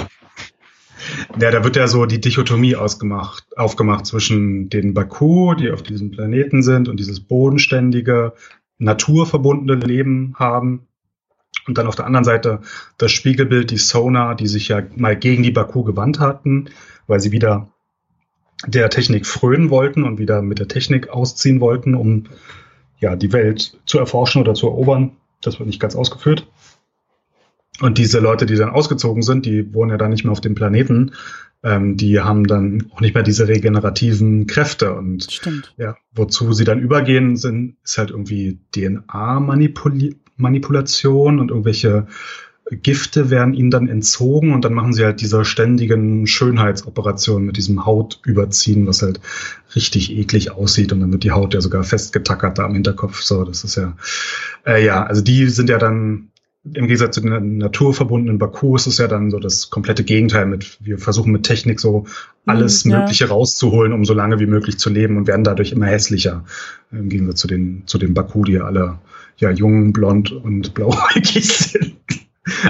Ja, 1.40 1.52
da 1.52 1.64
wird 1.64 1.76
ja 1.76 1.88
so 1.88 2.06
die 2.06 2.22
Dichotomie 2.22 2.76
ausgemacht, 2.76 3.46
aufgemacht 3.58 4.06
zwischen 4.06 4.70
den 4.70 4.94
Baku, 4.94 5.54
die 5.54 5.72
auf 5.72 5.84
diesem 5.84 6.12
Planeten 6.12 6.64
sind 6.64 6.88
und 6.88 7.00
dieses 7.00 7.20
bodenständige, 7.20 8.34
naturverbundene 8.78 9.86
Leben 9.86 10.36
haben. 10.38 10.88
Und 11.68 11.78
dann 11.78 11.88
auf 11.88 11.96
der 11.96 12.06
anderen 12.06 12.26
Seite 12.26 12.62
das 12.98 13.12
Spiegelbild, 13.12 13.72
die 13.72 13.78
Sona, 13.78 14.36
die 14.36 14.48
sich 14.48 14.68
ja 14.68 14.84
mal 14.96 15.16
gegen 15.16 15.44
die 15.44 15.52
Baku 15.52 15.84
gewandt 15.84 16.20
hatten, 16.20 16.70
weil 17.08 17.20
sie 17.20 17.32
wieder 17.32 17.70
der 18.68 18.90
Technik 18.90 19.26
frönen 19.26 19.70
wollten 19.70 20.04
und 20.04 20.20
wieder 20.20 20.42
mit 20.42 20.60
der 20.60 20.68
Technik 20.68 21.10
ausziehen 21.10 21.60
wollten, 21.60 21.96
um 21.96 22.26
ja 23.00 23.16
die 23.16 23.34
Welt 23.34 23.78
zu 23.86 23.98
erforschen 23.98 24.42
oder 24.42 24.54
zu 24.54 24.68
erobern. 24.68 25.18
Das 25.42 25.60
wird 25.60 25.68
nicht 25.68 25.80
ganz 25.80 25.96
ausgeführt. 25.96 26.48
Und 27.82 27.98
diese 27.98 28.20
Leute, 28.20 28.46
die 28.46 28.56
dann 28.56 28.70
ausgezogen 28.70 29.22
sind, 29.22 29.46
die 29.46 29.74
wohnen 29.74 29.92
ja 29.92 29.98
dann 29.98 30.12
nicht 30.12 30.24
mehr 30.24 30.32
auf 30.32 30.40
dem 30.42 30.56
Planeten. 30.56 31.12
Ähm, 31.62 31.98
die 31.98 32.22
haben 32.22 32.48
dann 32.48 32.86
auch 32.92 33.02
nicht 33.02 33.16
mehr 33.16 33.24
diese 33.24 33.48
regenerativen 33.48 34.48
Kräfte. 34.48 34.94
Und 34.94 35.30
Stimmt. 35.32 35.74
ja, 35.78 35.96
wozu 36.14 36.54
sie 36.54 36.64
dann 36.64 36.80
übergehen, 36.80 37.36
sind, 37.36 37.76
ist 37.84 37.98
halt 37.98 38.12
irgendwie 38.12 38.60
DNA-Manipulation 38.74 41.40
und 41.40 41.50
irgendwelche 41.50 42.08
Gifte 42.72 43.30
werden 43.30 43.54
ihnen 43.54 43.70
dann 43.70 43.88
entzogen 43.88 44.52
und 44.52 44.66
dann 44.66 44.74
machen 44.74 44.92
sie 44.92 45.06
halt 45.06 45.22
diese 45.22 45.46
ständigen 45.46 46.26
Schönheitsoperationen 46.26 47.46
mit 47.46 47.58
diesem 47.58 47.86
Hautüberziehen, 47.86 48.88
was 48.88 49.04
halt 49.04 49.20
richtig 49.76 50.12
eklig 50.12 50.50
aussieht 50.52 50.92
und 50.92 51.02
dann 51.02 51.12
wird 51.12 51.24
die 51.24 51.32
Haut 51.32 51.54
ja 51.54 51.62
sogar 51.62 51.84
festgetackert 51.84 52.58
da 52.58 52.66
am 52.66 52.74
Hinterkopf. 52.74 53.22
So, 53.22 53.44
das 53.44 53.64
ist 53.64 53.76
ja, 53.76 53.96
äh, 54.66 54.84
ja, 54.84 55.04
also 55.04 55.22
die 55.22 55.48
sind 55.50 55.70
ja 55.70 55.78
dann 55.78 56.30
im 56.74 56.88
Gegensatz 56.88 57.16
zu 57.16 57.22
den 57.22 57.58
naturverbundenen 57.58 58.40
Baku 58.40 58.76
ist 58.76 58.88
es 58.88 58.98
ja 58.98 59.08
dann 59.08 59.30
so 59.30 59.40
das 59.40 59.70
komplette 59.70 60.04
Gegenteil 60.04 60.48
mit, 60.48 60.80
wir 60.82 60.98
versuchen 60.98 61.32
mit 61.32 61.44
Technik 61.44 61.80
so 61.80 62.06
alles 62.46 62.86
mhm, 62.86 62.92
ja. 62.92 63.00
Mögliche 63.02 63.30
rauszuholen, 63.30 63.94
um 63.94 64.04
so 64.04 64.14
lange 64.14 64.40
wie 64.40 64.48
möglich 64.48 64.80
zu 64.80 64.90
leben 64.90 65.18
und 65.18 65.28
werden 65.28 65.44
dadurch 65.44 65.72
immer 65.72 65.86
hässlicher. 65.86 66.44
Im 66.92 67.10
Gegensatz 67.10 67.40
zu 67.42 67.48
den, 67.48 67.84
zu 67.86 67.98
den 67.98 68.14
Baku, 68.14 68.44
die 68.44 68.54
ja 68.54 68.64
alle 68.64 68.98
ja 69.38 69.52
jung, 69.52 69.94
blond 69.94 70.32
und 70.32 70.74
blauäugig 70.74 71.48
sind. 71.48 71.96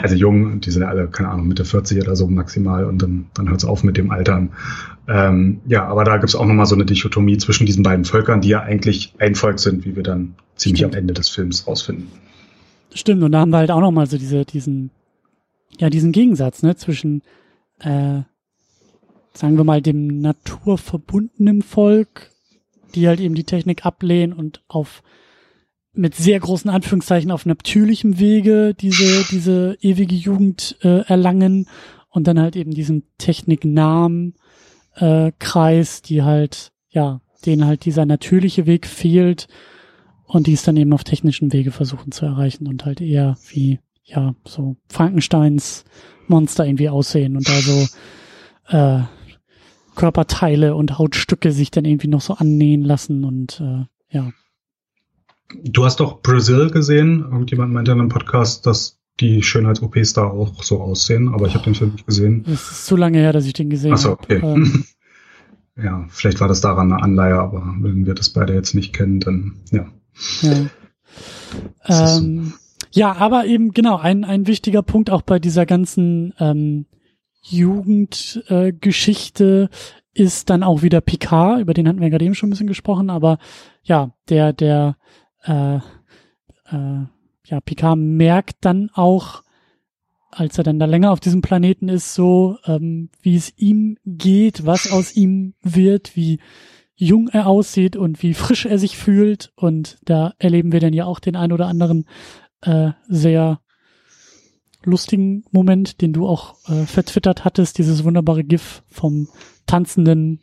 Also 0.02 0.16
jung, 0.16 0.62
die 0.62 0.72
sind 0.72 0.84
ja 0.84 0.88
alle, 0.88 1.08
keine 1.08 1.30
Ahnung, 1.30 1.48
Mitte 1.48 1.66
40 1.66 2.02
oder 2.02 2.16
so 2.16 2.28
maximal 2.28 2.86
und 2.86 3.02
dann, 3.02 3.26
dann 3.34 3.50
hört 3.50 3.60
es 3.60 3.66
auf 3.66 3.84
mit 3.84 3.98
dem 3.98 4.10
Altern. 4.10 4.52
Ähm, 5.08 5.60
ja, 5.68 5.86
aber 5.86 6.04
da 6.06 6.18
gibt 6.18 6.30
es 6.30 6.36
auch 6.36 6.46
nochmal 6.46 6.66
so 6.66 6.76
eine 6.76 6.86
Dichotomie 6.86 7.38
zwischen 7.38 7.66
diesen 7.66 7.84
beiden 7.84 8.06
Völkern, 8.06 8.42
die 8.42 8.50
ja 8.50 8.62
eigentlich 8.62 9.14
ein 9.20 9.36
Volk 9.36 9.60
sind, 9.60 9.86
wie 9.86 9.96
wir 9.96 10.04
dann 10.04 10.36
ziemlich 10.56 10.80
Stimmt. 10.80 10.96
am 10.96 11.00
Ende 11.00 11.14
des 11.14 11.30
Films 11.30 11.68
rausfinden. 11.68 12.08
Stimmt, 12.96 13.24
und 13.24 13.34
da 13.34 13.42
haben 13.42 13.50
wir 13.50 13.58
halt 13.58 13.72
auch 13.72 13.82
nochmal 13.82 14.08
so 14.08 14.18
diese, 14.18 14.46
diesen, 14.46 14.90
ja, 15.78 15.90
diesen 15.90 16.14
Gegensatz, 16.14 16.64
ne, 16.64 16.78
zwischen, 16.78 17.24
äh, 17.80 18.22
sagen 19.34 19.58
wir 19.58 19.66
mal, 19.66 19.82
dem 19.82 20.22
naturverbundenen 20.22 21.62
Volk, 21.62 22.32
die 22.96 23.10
halt 23.10 23.20
eben 23.20 23.36
die 23.36 23.44
Technik 23.44 23.86
ablehnen 23.86 24.32
und 24.32 24.64
auf 24.70 25.04
mit 25.92 26.16
sehr 26.16 26.40
großen 26.40 26.70
Anführungszeichen 26.70 27.32
auf 27.32 27.46
natürlichem 27.46 28.18
Wege 28.18 28.74
diese, 28.74 29.26
diese 29.30 29.78
ewige 29.82 30.16
Jugend 30.16 30.78
äh, 30.82 31.06
erlangen 31.06 31.68
und 32.10 32.28
dann 32.28 32.40
halt 32.40 32.56
eben 32.56 32.72
diesen 32.72 33.04
techniknahen 33.18 34.36
äh, 34.96 35.34
Kreis, 35.40 36.02
die 36.02 36.24
halt, 36.24 36.72
ja, 36.90 37.20
denen 37.46 37.66
halt 37.66 37.84
dieser 37.84 38.06
natürliche 38.06 38.66
Weg 38.66 38.88
fehlt 38.88 39.48
und 40.28 40.48
die 40.48 40.54
es 40.54 40.64
dann 40.64 40.78
eben 40.78 40.94
auf 40.94 41.04
technischen 41.04 41.54
Wege 41.54 41.72
versuchen 41.72 42.12
zu 42.12 42.26
erreichen 42.26 42.68
und 42.68 42.86
halt 42.86 43.02
eher 43.02 43.38
wie, 43.50 43.80
ja, 44.04 44.36
so 44.46 44.76
Frankensteins 44.90 45.86
Monster 46.28 46.66
irgendwie 46.66 46.90
aussehen 46.90 47.38
und 47.38 47.48
da 47.48 47.54
so 47.62 47.88
äh, 48.70 49.04
Körperteile 49.96 50.76
und 50.76 50.98
Hautstücke 50.98 51.52
sich 51.52 51.72
dann 51.72 51.86
irgendwie 51.86 52.08
noch 52.08 52.22
so 52.22 52.34
annähen 52.34 52.84
lassen 52.84 53.24
und 53.24 53.62
äh, 53.62 53.86
ja. 54.10 54.32
Du 55.64 55.86
hast 55.86 56.00
doch 56.00 56.22
Brazil 56.22 56.72
gesehen. 56.72 57.22
Irgendjemand 57.22 57.72
meinte 57.72 57.92
in 57.92 58.00
einem 58.00 58.10
Podcast, 58.10 58.66
dass 58.66 59.00
die 59.20 59.44
Schönheits-OPs 59.44 60.14
da 60.14 60.24
auch 60.26 60.64
so 60.64 60.82
aussehen, 60.82 61.34
aber 61.34 61.48
ich 61.48 61.54
habe 61.54 61.64
den 61.64 61.76
Film 61.76 61.92
nicht 61.92 62.06
gesehen. 62.06 62.44
Es 62.48 62.72
ist 62.72 62.86
zu 62.88 62.98
lange 62.98 63.20
her, 63.20 63.32
dass 63.32 63.46
ich 63.46 63.54
den 63.54 63.70
gesehen 63.70 63.92
habe. 63.92 64.00
Achso, 64.00 64.12
okay. 64.14 64.42
Hab. 64.42 64.56
Ähm, 64.56 64.84
ja, 65.78 66.06
vielleicht 66.10 66.42
war 66.42 66.48
das 66.48 66.62
daran 66.62 66.92
eine 66.92 67.02
Anleihe, 67.02 67.40
aber 67.40 67.76
wenn 67.80 68.06
wir 68.06 68.16
das 68.16 68.30
beide 68.30 68.54
jetzt 68.54 68.74
nicht 68.76 68.94
kennen, 68.94 69.20
dann 69.20 69.54
ja. 69.72 69.88
Ja, 70.42 70.66
ähm, 72.18 72.54
ja 72.92 73.14
aber 73.14 73.46
eben 73.46 73.72
genau, 73.72 73.98
ein, 73.98 74.24
ein 74.24 74.48
wichtiger 74.48 74.82
Punkt 74.82 75.10
auch 75.10 75.22
bei 75.22 75.40
dieser 75.40 75.66
ganzen 75.66 76.34
ähm, 76.40 76.86
Jugendgeschichte 77.42 79.70
äh, 79.72 79.76
ist 80.16 80.50
dann 80.50 80.64
auch 80.64 80.82
wieder 80.82 81.02
Picard, 81.02 81.60
über 81.60 81.74
den 81.74 81.88
hatten 81.88 82.00
wir 82.00 82.10
gerade 82.10 82.26
eben 82.26 82.36
schon 82.36 82.48
ein 82.48 82.52
bisschen 82.52 82.68
gesprochen, 82.68 83.10
aber 83.10 83.38
ja, 83.84 84.12
der, 84.30 84.54
der, 84.54 84.96
äh, 85.44 85.76
äh, 85.76 87.06
ja, 87.46 87.62
Picard 87.64 88.00
merkt 88.00 88.58
dann 88.62 88.90
auch, 88.94 89.44
als 90.32 90.58
er 90.58 90.64
dann 90.64 90.80
da 90.80 90.86
länger 90.86 91.12
auf 91.12 91.20
diesem 91.20 91.42
Planeten 91.42 91.90
ist, 91.90 92.14
so, 92.14 92.58
ähm, 92.66 93.10
wie 93.22 93.36
es 93.36 93.54
ihm 93.58 93.98
geht, 94.06 94.66
was 94.66 94.92
aus 94.92 95.16
ihm 95.16 95.54
wird, 95.62 96.16
wie 96.16 96.40
jung 96.96 97.28
er 97.28 97.48
aussieht 97.48 97.96
und 97.96 98.24
wie 98.24 98.34
frisch 98.34 98.66
er 98.66 98.80
sich 98.80 98.98
fühlt. 98.98 99.52
Und 99.56 99.98
da 100.04 100.34
erleben 100.38 100.72
wir 100.72 100.80
dann 100.80 100.94
ja 100.94 101.06
auch 101.06 101.20
den 101.20 101.36
ein 101.36 101.52
oder 101.52 101.68
anderen 101.68 102.06
äh, 102.62 102.92
sehr 103.08 103.60
lustigen 104.84 105.44
Moment, 105.52 106.02
den 106.02 106.14
du 106.14 106.28
auch 106.28 106.56
äh, 106.70 106.86
vertwittert 106.86 107.44
hattest, 107.44 107.78
dieses 107.78 108.04
wunderbare 108.04 108.44
GIF 108.44 108.84
vom 108.88 109.28
tanzenden, 109.66 110.42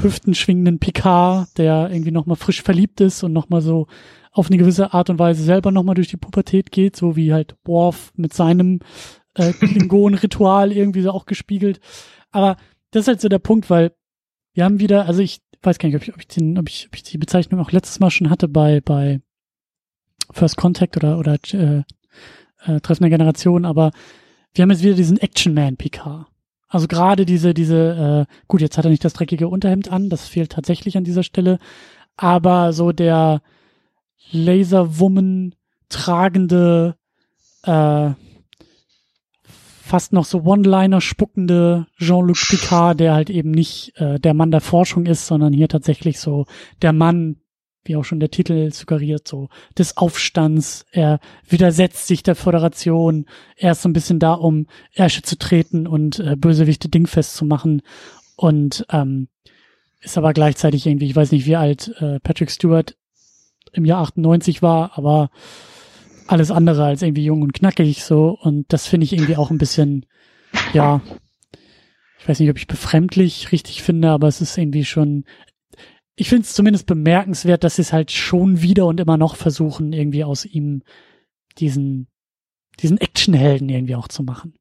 hüftenschwingenden 0.00 0.80
Picard, 0.80 1.56
der 1.56 1.88
irgendwie 1.90 2.10
nochmal 2.10 2.36
frisch 2.36 2.62
verliebt 2.62 3.00
ist 3.00 3.22
und 3.22 3.32
nochmal 3.32 3.60
so 3.60 3.86
auf 4.32 4.48
eine 4.48 4.58
gewisse 4.58 4.92
Art 4.92 5.10
und 5.10 5.20
Weise 5.20 5.44
selber 5.44 5.70
nochmal 5.70 5.94
durch 5.94 6.08
die 6.08 6.16
Pubertät 6.16 6.72
geht, 6.72 6.96
so 6.96 7.14
wie 7.14 7.32
halt 7.32 7.56
Worf 7.64 8.12
mit 8.16 8.34
seinem 8.34 8.80
äh, 9.34 9.52
Klingon-Ritual 9.52 10.72
irgendwie 10.72 11.02
so 11.02 11.12
auch 11.12 11.26
gespiegelt. 11.26 11.80
Aber 12.32 12.56
das 12.90 13.02
ist 13.02 13.08
halt 13.08 13.20
so 13.20 13.28
der 13.28 13.38
Punkt, 13.38 13.70
weil 13.70 13.92
wir 14.54 14.64
haben 14.64 14.80
wieder, 14.80 15.06
also 15.06 15.20
ich 15.20 15.40
weiß 15.64 15.78
gar 15.78 15.88
nicht, 15.88 15.96
ob 15.96 16.02
ich, 16.02 16.14
ob 16.14 16.20
ich, 16.20 16.28
den, 16.28 16.58
ob 16.58 16.68
ich, 16.68 16.86
ob 16.88 16.96
ich 16.96 17.02
die 17.02 17.18
Bezeichnung 17.18 17.60
auch 17.60 17.72
letztes 17.72 18.00
Mal 18.00 18.10
schon 18.10 18.30
hatte 18.30 18.48
bei, 18.48 18.80
bei 18.80 19.20
First 20.30 20.56
Contact 20.56 20.96
oder, 20.96 21.18
oder 21.18 21.36
äh, 21.52 21.82
äh, 22.66 22.80
Treffen 22.80 23.02
der 23.02 23.10
Generation, 23.10 23.64
aber 23.64 23.90
wir 24.54 24.62
haben 24.62 24.70
jetzt 24.70 24.82
wieder 24.82 24.94
diesen 24.94 25.18
Action 25.18 25.54
Man 25.54 25.76
Picard. 25.76 26.26
Also 26.68 26.88
gerade 26.88 27.24
diese, 27.24 27.54
diese, 27.54 28.26
äh, 28.28 28.34
gut, 28.48 28.60
jetzt 28.60 28.78
hat 28.78 28.84
er 28.84 28.90
nicht 28.90 29.04
das 29.04 29.12
dreckige 29.12 29.48
Unterhemd 29.48 29.90
an, 29.90 30.10
das 30.10 30.28
fehlt 30.28 30.52
tatsächlich 30.52 30.96
an 30.96 31.04
dieser 31.04 31.22
Stelle, 31.22 31.58
aber 32.16 32.72
so 32.72 32.92
der 32.92 33.42
Laserwoman 34.32 35.54
tragende, 35.88 36.96
äh, 37.62 38.10
fast 39.84 40.14
noch 40.14 40.24
so 40.24 40.42
One-Liner 40.44 41.02
spuckende 41.02 41.86
Jean-Luc 41.98 42.38
Picard, 42.48 42.98
der 42.98 43.12
halt 43.12 43.28
eben 43.28 43.50
nicht 43.50 43.92
äh, 43.96 44.18
der 44.18 44.32
Mann 44.32 44.50
der 44.50 44.62
Forschung 44.62 45.04
ist, 45.04 45.26
sondern 45.26 45.52
hier 45.52 45.68
tatsächlich 45.68 46.18
so 46.20 46.46
der 46.80 46.94
Mann, 46.94 47.36
wie 47.84 47.96
auch 47.96 48.04
schon 48.04 48.18
der 48.18 48.30
Titel 48.30 48.72
suggeriert, 48.72 49.28
so 49.28 49.50
des 49.76 49.98
Aufstands. 49.98 50.86
Er 50.90 51.20
widersetzt 51.46 52.06
sich 52.06 52.22
der 52.22 52.34
Föderation. 52.34 53.26
Er 53.56 53.72
ist 53.72 53.82
so 53.82 53.90
ein 53.90 53.92
bisschen 53.92 54.18
da, 54.18 54.32
um 54.32 54.68
Ärsche 54.94 55.20
zu 55.20 55.36
treten 55.36 55.86
und 55.86 56.18
äh, 56.18 56.34
Bösewichte 56.34 56.88
dingfest 56.88 57.36
zu 57.36 57.44
machen. 57.44 57.82
Und 58.36 58.86
ähm, 58.90 59.28
ist 60.00 60.16
aber 60.16 60.32
gleichzeitig 60.32 60.86
irgendwie, 60.86 61.06
ich 61.06 61.16
weiß 61.16 61.30
nicht, 61.30 61.44
wie 61.44 61.56
alt 61.56 61.94
äh, 62.00 62.20
Patrick 62.20 62.50
Stewart 62.50 62.96
im 63.72 63.84
Jahr 63.84 64.00
98 64.00 64.62
war, 64.62 64.96
aber 64.96 65.28
alles 66.26 66.50
andere 66.50 66.84
als 66.84 67.02
irgendwie 67.02 67.24
jung 67.24 67.42
und 67.42 67.52
knackig 67.52 68.04
so. 68.04 68.38
Und 68.40 68.72
das 68.72 68.86
finde 68.86 69.04
ich 69.04 69.12
irgendwie 69.12 69.36
auch 69.36 69.50
ein 69.50 69.58
bisschen, 69.58 70.06
ja, 70.72 71.00
ich 72.18 72.28
weiß 72.28 72.40
nicht, 72.40 72.50
ob 72.50 72.56
ich 72.56 72.66
befremdlich 72.66 73.52
richtig 73.52 73.82
finde, 73.82 74.10
aber 74.10 74.28
es 74.28 74.40
ist 74.40 74.56
irgendwie 74.56 74.84
schon, 74.84 75.24
ich 76.16 76.28
finde 76.28 76.44
es 76.44 76.54
zumindest 76.54 76.86
bemerkenswert, 76.86 77.64
dass 77.64 77.76
sie 77.76 77.82
es 77.82 77.92
halt 77.92 78.10
schon 78.10 78.62
wieder 78.62 78.86
und 78.86 79.00
immer 79.00 79.16
noch 79.16 79.36
versuchen, 79.36 79.92
irgendwie 79.92 80.24
aus 80.24 80.44
ihm 80.44 80.82
diesen, 81.58 82.06
diesen 82.80 82.98
Actionhelden 82.98 83.68
irgendwie 83.68 83.96
auch 83.96 84.08
zu 84.08 84.22
machen. 84.22 84.54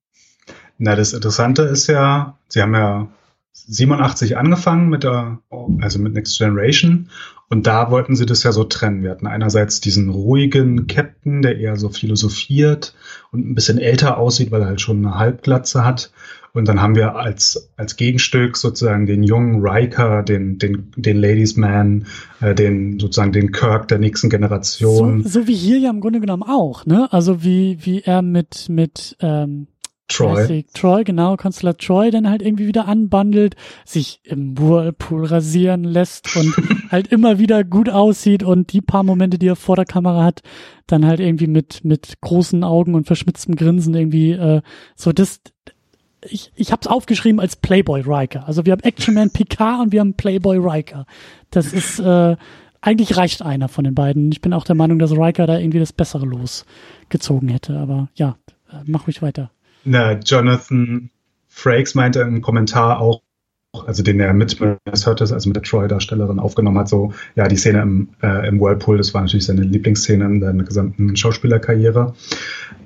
Na, 0.78 0.96
das 0.96 1.14
Interessante 1.14 1.64
ist 1.64 1.88
ja, 1.88 2.38
sie 2.50 2.62
haben 2.62 2.74
ja 2.74 3.08
87 3.54 4.36
angefangen 4.38 4.90
mit 4.90 5.04
der, 5.04 5.40
also 5.80 6.00
mit 6.00 6.14
Next 6.14 6.38
Generation. 6.38 7.10
Und 7.54 7.68
da 7.68 7.92
wollten 7.92 8.16
sie 8.16 8.26
das 8.26 8.42
ja 8.42 8.52
so 8.52 8.64
trennen. 8.64 9.04
Wir 9.04 9.12
hatten 9.12 9.28
einerseits 9.28 9.80
diesen 9.80 10.10
ruhigen 10.10 10.88
Captain, 10.88 11.44
der 11.44 11.60
eher 11.60 11.76
so 11.76 11.90
philosophiert 11.90 12.96
und 13.32 13.48
ein 13.48 13.54
bisschen 13.54 13.78
älter 13.78 14.18
aussieht, 14.18 14.50
weil 14.50 14.62
er 14.62 14.70
halt 14.70 14.82
schon 14.82 15.06
eine 15.06 15.20
Halbglatze 15.20 15.86
hat. 15.86 16.12
Und 16.54 16.68
dann 16.68 16.82
haben 16.82 16.96
wir 16.96 17.16
als, 17.16 17.70
als 17.78 17.96
Gegenstück 17.96 18.58
sozusagen 18.58 19.06
den 19.06 19.22
jungen 19.22 19.62
Riker, 19.64 20.24
den, 20.24 20.58
den, 20.58 20.92
den 20.96 21.18
Ladies 21.18 21.56
Man, 21.56 22.08
äh, 22.42 22.56
den, 22.56 23.00
sozusagen 23.00 23.34
den 23.34 23.52
Kirk 23.52 23.88
der 23.88 24.00
nächsten 24.00 24.32
Generation. 24.32 25.22
So, 25.22 25.42
so 25.42 25.48
wie 25.48 25.54
hier 25.54 25.78
ja 25.78 25.92
im 25.92 26.02
Grunde 26.02 26.22
genommen 26.22 26.42
auch, 26.42 26.88
ne? 26.88 27.08
Also 27.14 27.44
wie, 27.44 27.78
wie 27.82 28.02
er 28.02 28.24
mit, 28.24 28.68
mit, 28.68 29.16
ähm, 29.20 29.68
Troy. 30.18 30.66
Troy, 30.74 31.04
genau, 31.04 31.38
Consular 31.38 31.78
Troy 31.78 32.12
dann 32.12 32.30
halt 32.30 32.42
irgendwie 32.42 32.68
wieder 32.68 32.88
anbandelt, 32.88 33.56
sich 33.86 34.20
im 34.24 34.58
Whirlpool 34.58 35.26
rasieren 35.26 35.84
lässt 35.84 36.36
und 36.36 36.54
halt 36.92 37.08
immer 37.08 37.40
wieder 37.40 37.64
gut 37.64 37.90
aussieht 37.90 38.44
und 38.44 38.74
die 38.74 38.82
paar 38.82 39.04
Momente, 39.04 39.38
die 39.38 39.48
er 39.48 39.56
vor 39.56 39.76
der 39.76 39.86
Kamera 39.86 40.24
hat, 40.24 40.42
dann 40.88 41.06
halt 41.06 41.20
irgendwie 41.20 41.48
mit, 41.48 41.84
mit 41.84 42.22
großen 42.22 42.64
Augen 42.64 42.96
und 42.96 43.08
verschmitztem 43.08 43.56
Grinsen 43.56 43.94
irgendwie, 43.94 44.32
äh, 44.32 44.62
so 44.96 45.12
das, 45.12 45.42
ich, 46.30 46.52
ich 46.56 46.72
habe 46.72 46.82
es 46.82 46.88
aufgeschrieben 46.88 47.40
als 47.40 47.56
Playboy 47.56 48.02
Riker. 48.02 48.48
Also 48.48 48.66
wir 48.66 48.72
haben 48.72 48.84
Action 48.84 49.14
Man 49.14 49.30
Picard 49.30 49.82
und 49.82 49.92
wir 49.92 50.00
haben 50.00 50.14
Playboy 50.14 50.58
Riker. 50.58 51.06
Das 51.50 51.74
ist 51.74 52.00
äh, 52.00 52.36
eigentlich 52.84 53.16
reicht 53.16 53.42
einer 53.42 53.70
von 53.70 53.86
den 53.86 53.96
beiden. 53.96 54.32
Ich 54.32 54.42
bin 54.42 54.54
auch 54.54 54.66
der 54.66 54.76
Meinung, 54.76 55.00
dass 55.00 55.12
Riker 55.12 55.48
da 55.48 55.58
irgendwie 55.58 55.80
das 55.80 55.94
Bessere 55.94 56.26
losgezogen 56.26 57.48
hätte. 57.48 57.78
Aber 57.78 58.10
ja, 58.16 58.38
äh, 58.70 58.84
mach 58.86 59.08
ruhig 59.08 59.22
weiter. 59.22 59.52
Na, 59.86 60.14
Jonathan 60.14 61.10
Frakes 61.48 61.96
meinte 61.96 62.22
im 62.22 62.42
Kommentar 62.42 63.00
auch, 63.00 63.22
also 63.86 64.04
den 64.04 64.20
er 64.20 64.34
mit 64.34 64.60
Miss 64.60 65.08
also 65.08 65.50
mit 65.50 65.56
der 65.56 65.64
Troy-Darstellerin 65.64 66.40
aufgenommen 66.40 66.78
hat, 66.78 66.90
so, 66.90 67.14
ja, 67.36 67.48
die 67.48 67.58
Szene 67.58 67.82
im, 67.82 68.10
äh, 68.22 68.48
im 68.48 68.60
Whirlpool, 68.60 68.98
das 68.98 69.14
war 69.14 69.22
natürlich 69.22 69.46
seine 69.46 69.62
Lieblingsszene 69.62 70.26
in 70.26 70.42
seiner 70.42 70.64
gesamten 70.64 71.16
Schauspielerkarriere. 71.16 72.14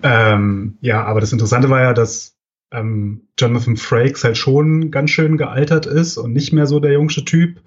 Ähm, 0.03 0.77
ja, 0.81 1.03
aber 1.03 1.21
das 1.21 1.33
Interessante 1.33 1.69
war 1.69 1.81
ja, 1.81 1.93
dass 1.93 2.35
ähm, 2.71 3.21
Jonathan 3.37 3.77
Frakes 3.77 4.23
halt 4.23 4.37
schon 4.37 4.91
ganz 4.91 5.11
schön 5.11 5.37
gealtert 5.37 5.85
ist 5.85 6.17
und 6.17 6.33
nicht 6.33 6.53
mehr 6.53 6.67
so 6.67 6.79
der 6.79 6.93
jungsche 6.93 7.25
Typ 7.25 7.61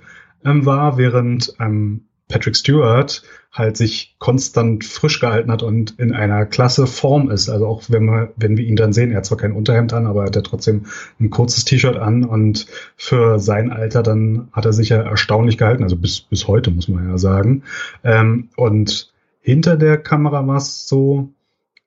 ähm, 0.44 0.66
war, 0.66 0.98
während 0.98 1.54
ähm, 1.58 2.06
Patrick 2.30 2.56
Stewart 2.56 3.22
halt 3.52 3.76
sich 3.76 4.14
konstant 4.18 4.84
frisch 4.84 5.18
gehalten 5.20 5.50
hat 5.50 5.62
und 5.62 5.98
in 5.98 6.12
einer 6.12 6.46
klasse 6.46 6.86
Form 6.86 7.30
ist. 7.30 7.48
Also 7.48 7.66
auch 7.66 7.82
wenn 7.88 8.04
wir, 8.04 8.32
wenn 8.36 8.56
wir 8.56 8.64
ihn 8.64 8.76
dann 8.76 8.92
sehen, 8.92 9.10
er 9.10 9.18
hat 9.18 9.26
zwar 9.26 9.38
kein 9.38 9.52
Unterhemd 9.52 9.92
an, 9.92 10.06
aber 10.06 10.22
er 10.22 10.26
hat 10.26 10.36
ja 10.36 10.42
trotzdem 10.42 10.86
ein 11.18 11.30
kurzes 11.30 11.64
T-Shirt 11.64 11.96
an 11.96 12.24
und 12.24 12.66
für 12.96 13.40
sein 13.40 13.70
Alter 13.72 14.02
dann 14.02 14.48
hat 14.52 14.66
er 14.66 14.72
sich 14.72 14.90
ja 14.90 14.98
erstaunlich 14.98 15.58
gehalten, 15.58 15.82
also 15.82 15.96
bis, 15.96 16.20
bis 16.20 16.46
heute 16.46 16.70
muss 16.70 16.88
man 16.88 17.08
ja 17.08 17.18
sagen. 17.18 17.64
Ähm, 18.04 18.48
und 18.56 19.12
hinter 19.40 19.76
der 19.76 19.98
Kamera 19.98 20.46
war 20.46 20.58
es 20.58 20.86
so, 20.86 21.30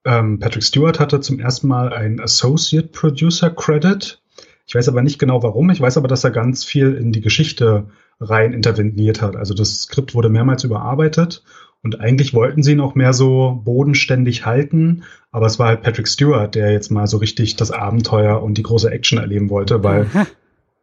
ähm, 0.05 0.39
Patrick 0.39 0.63
Stewart 0.63 0.99
hatte 0.99 1.21
zum 1.21 1.39
ersten 1.39 1.67
Mal 1.67 1.93
ein 1.93 2.19
Associate 2.19 2.87
Producer 2.87 3.49
Credit. 3.49 4.19
Ich 4.67 4.75
weiß 4.75 4.89
aber 4.89 5.01
nicht 5.01 5.19
genau 5.19 5.43
warum. 5.43 5.69
Ich 5.69 5.79
weiß 5.79 5.97
aber, 5.97 6.07
dass 6.07 6.23
er 6.23 6.31
ganz 6.31 6.65
viel 6.65 6.93
in 6.93 7.13
die 7.13 7.21
Geschichte 7.21 7.85
rein 8.19 8.53
interveniert 8.53 9.21
hat. 9.21 9.35
Also 9.35 9.53
das 9.53 9.83
Skript 9.83 10.15
wurde 10.15 10.29
mehrmals 10.29 10.63
überarbeitet 10.63 11.43
und 11.83 11.99
eigentlich 11.99 12.33
wollten 12.33 12.63
sie 12.63 12.75
noch 12.75 12.95
mehr 12.95 13.13
so 13.13 13.61
bodenständig 13.63 14.45
halten, 14.45 15.03
aber 15.31 15.47
es 15.47 15.59
war 15.59 15.67
halt 15.67 15.81
Patrick 15.81 16.07
Stewart, 16.07 16.55
der 16.55 16.71
jetzt 16.71 16.91
mal 16.91 17.07
so 17.07 17.17
richtig 17.17 17.55
das 17.57 17.71
Abenteuer 17.71 18.41
und 18.41 18.57
die 18.57 18.63
große 18.63 18.89
Action 18.89 19.17
erleben 19.17 19.49
wollte, 19.49 19.83
weil 19.83 20.07
Aha. 20.13 20.25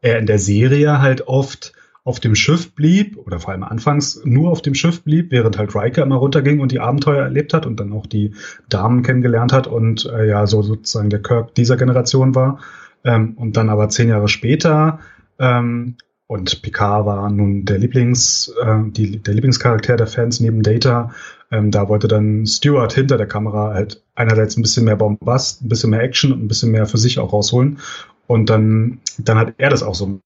er 0.03 0.19
in 0.19 0.27
der 0.27 0.39
Serie 0.39 1.01
halt 1.01 1.27
oft 1.27 1.73
auf 2.05 2.21
dem 2.21 2.35
Schiff 2.35 2.75
blieb 2.75 3.19
oder 3.19 3.41
vor 3.41 3.53
allem 3.53 3.63
anfangs 3.63 4.23
nur 4.25 4.51
auf 4.51 4.63
dem 4.63 4.75
Schiff 4.75 5.03
blieb, 5.03 5.31
während 5.31 5.59
halt 5.59 5.75
Riker 5.75 6.03
immer 6.03 6.17
runterging 6.17 6.61
und 6.61 6.73
die 6.73 6.81
Abenteuer 6.81 7.23
erlebt 7.23 7.55
hat 7.55 7.67
und 7.67 7.79
dann 7.79 7.93
auch 7.93 8.07
die 8.07 8.35
Damen 8.69 9.03
kennengelernt 9.03 9.53
hat 9.53 9.67
und 9.67 10.07
äh, 10.07 10.27
ja 10.27 10.47
so 10.47 10.63
sozusagen 10.63 11.11
der 11.11 11.23
Kirk 11.23 11.55
dieser 11.55 11.77
Generation 11.77 12.35
war. 12.35 12.61
Ähm, 13.05 13.35
und 13.37 13.57
dann 13.57 13.71
aber 13.71 13.89
zehn 13.89 14.09
Jahre 14.09 14.29
später 14.29 15.01
ähm, 15.39 15.97
und 16.31 16.63
Picard 16.63 17.07
war 17.07 17.29
nun 17.29 17.65
der 17.65 17.79
Lieblings, 17.79 18.55
äh, 18.63 18.83
die, 18.87 19.19
der 19.19 19.35
Lieblingscharakter 19.35 19.97
der 19.97 20.07
Fans 20.07 20.39
neben 20.39 20.63
Data. 20.63 21.13
Ähm, 21.51 21.73
da 21.73 21.89
wollte 21.89 22.07
dann 22.07 22.47
Stewart 22.47 22.93
hinter 22.93 23.19
der 23.19 23.27
Kamera 23.27 23.75
halt 23.75 24.05
einerseits 24.15 24.57
ein 24.57 24.63
bisschen 24.63 24.85
mehr 24.85 24.95
Bombast, 24.95 25.61
ein 25.61 25.69
bisschen 25.69 25.91
mehr 25.91 26.05
Action 26.05 26.33
und 26.33 26.41
ein 26.41 26.47
bisschen 26.47 26.71
mehr 26.71 26.87
für 26.87 26.99
sich 26.99 27.19
auch 27.19 27.33
rausholen. 27.33 27.81
Und 28.29 28.49
dann, 28.49 29.01
dann 29.19 29.39
hat 29.39 29.55
er 29.59 29.71
das 29.71 29.83
auch 29.83 29.97
so 29.97 30.07
ein 30.07 30.21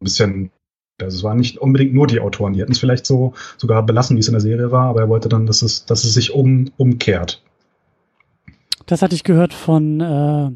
bisschen 0.00 0.50
also 1.00 1.16
es 1.16 1.22
waren 1.22 1.36
nicht 1.38 1.58
unbedingt 1.58 1.94
nur 1.94 2.08
die 2.08 2.18
Autoren, 2.18 2.54
die 2.54 2.60
hätten 2.60 2.72
es 2.72 2.80
vielleicht 2.80 3.06
so 3.06 3.34
sogar 3.56 3.84
belassen, 3.84 4.16
wie 4.16 4.20
es 4.20 4.28
in 4.28 4.32
der 4.32 4.40
Serie 4.40 4.72
war, 4.72 4.88
aber 4.88 5.02
er 5.02 5.08
wollte 5.08 5.28
dann, 5.28 5.46
dass 5.46 5.62
es, 5.62 5.84
dass 5.84 6.02
es 6.02 6.14
sich 6.14 6.32
um, 6.32 6.72
umkehrt. 6.76 7.40
Das 8.86 9.00
hatte 9.00 9.14
ich 9.14 9.22
gehört 9.22 9.52
von 9.54 10.00
äh, 10.00 10.50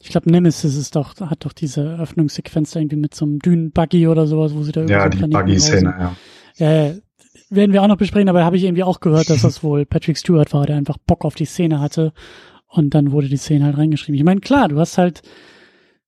ich 0.00 0.10
glaube, 0.10 0.30
Nemesis 0.30 0.76
ist 0.76 0.94
doch, 0.96 1.18
hat 1.20 1.44
doch 1.44 1.52
diese 1.52 1.98
Öffnungssequenz 1.98 2.74
irgendwie 2.74 2.96
mit 2.96 3.14
so 3.14 3.24
einem 3.24 3.40
Dünenbuggy 3.40 4.06
oder 4.06 4.26
sowas, 4.26 4.54
wo 4.54 4.62
sie 4.62 4.72
da 4.72 4.84
Ja, 4.84 5.04
so 5.04 5.08
die 5.18 5.26
Buggy-Szene, 5.26 5.94
ja. 5.98 6.16
Ja, 6.56 6.94
werden 7.50 7.72
wir 7.72 7.82
auch 7.82 7.88
noch 7.88 7.96
besprechen, 7.96 8.28
aber 8.28 8.44
habe 8.44 8.56
ich 8.56 8.64
irgendwie 8.64 8.82
auch 8.82 9.00
gehört, 9.00 9.30
dass 9.30 9.42
das 9.42 9.62
wohl 9.62 9.86
Patrick 9.86 10.18
Stewart 10.18 10.52
war, 10.52 10.66
der 10.66 10.76
einfach 10.76 10.98
Bock 10.98 11.24
auf 11.24 11.34
die 11.34 11.46
Szene 11.46 11.80
hatte. 11.80 12.12
Und 12.66 12.94
dann 12.94 13.12
wurde 13.12 13.28
die 13.28 13.36
Szene 13.36 13.64
halt 13.64 13.78
reingeschrieben. 13.78 14.16
Ich 14.16 14.24
meine, 14.24 14.40
klar, 14.40 14.68
du 14.68 14.78
hast 14.78 14.98
halt, 14.98 15.22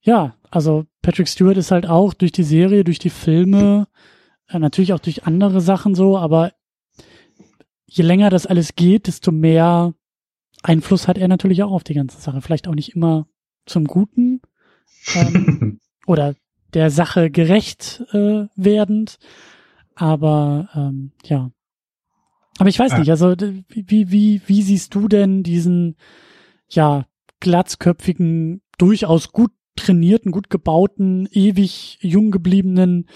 ja, 0.03 0.35
also 0.51 0.85
Patrick 1.03 1.29
Stewart 1.29 1.57
ist 1.57 1.71
halt 1.71 1.87
auch 1.87 2.13
durch 2.13 2.33
die 2.33 2.43
Serie, 2.43 2.85
durch 2.85 2.99
die 2.99 3.11
Filme, 3.11 3.89
äh, 4.49 4.59
natürlich 4.59 4.93
auch 4.93 4.99
durch 4.99 5.25
andere 5.25 5.61
Sachen 5.61 5.95
so, 5.95 6.19
aber 6.19 6.53
je 7.87 8.05
länger 8.05 8.31
das 8.31 8.47
alles 8.47 8.75
geht, 8.77 9.07
desto 9.07 9.33
mehr 9.33 9.95
Einfluss 10.63 11.09
hat 11.09 11.19
er 11.19 11.29
natürlich 11.29 11.63
auch 11.63 11.73
auf 11.73 11.85
die 11.85 11.95
ganze 11.95 12.21
Sache. 12.21 12.43
Vielleicht 12.43 12.69
auch 12.69 12.75
nicht 12.75 12.95
immer 12.95 13.27
zum 13.67 13.85
Guten 13.85 14.41
ähm, 15.15 15.81
oder 16.07 16.35
der 16.75 16.91
Sache 16.91 17.31
gerecht 17.31 18.05
äh, 18.13 18.47
werdend. 18.57 19.19
Aber 19.95 20.69
ähm, 20.75 21.13
ja. 21.25 21.51
Aber 22.59 22.69
ich 22.69 22.79
weiß 22.79 22.99
nicht, 22.99 23.11
also 23.11 23.35
wie, 23.69 24.11
wie, 24.11 24.43
wie 24.47 24.63
siehst 24.63 24.95
du 24.95 25.09
denn 25.09 25.43
diesen 25.43 25.97
ja 26.69 27.07
glatzköpfigen, 27.41 28.61
durchaus 28.79 29.33
gut 29.33 29.51
trainierten, 29.77 30.31
gut 30.31 30.51
gebauten, 30.51 31.29
ewig 31.33 31.99
jung 32.03 32.31
gebliebenen 32.31 33.09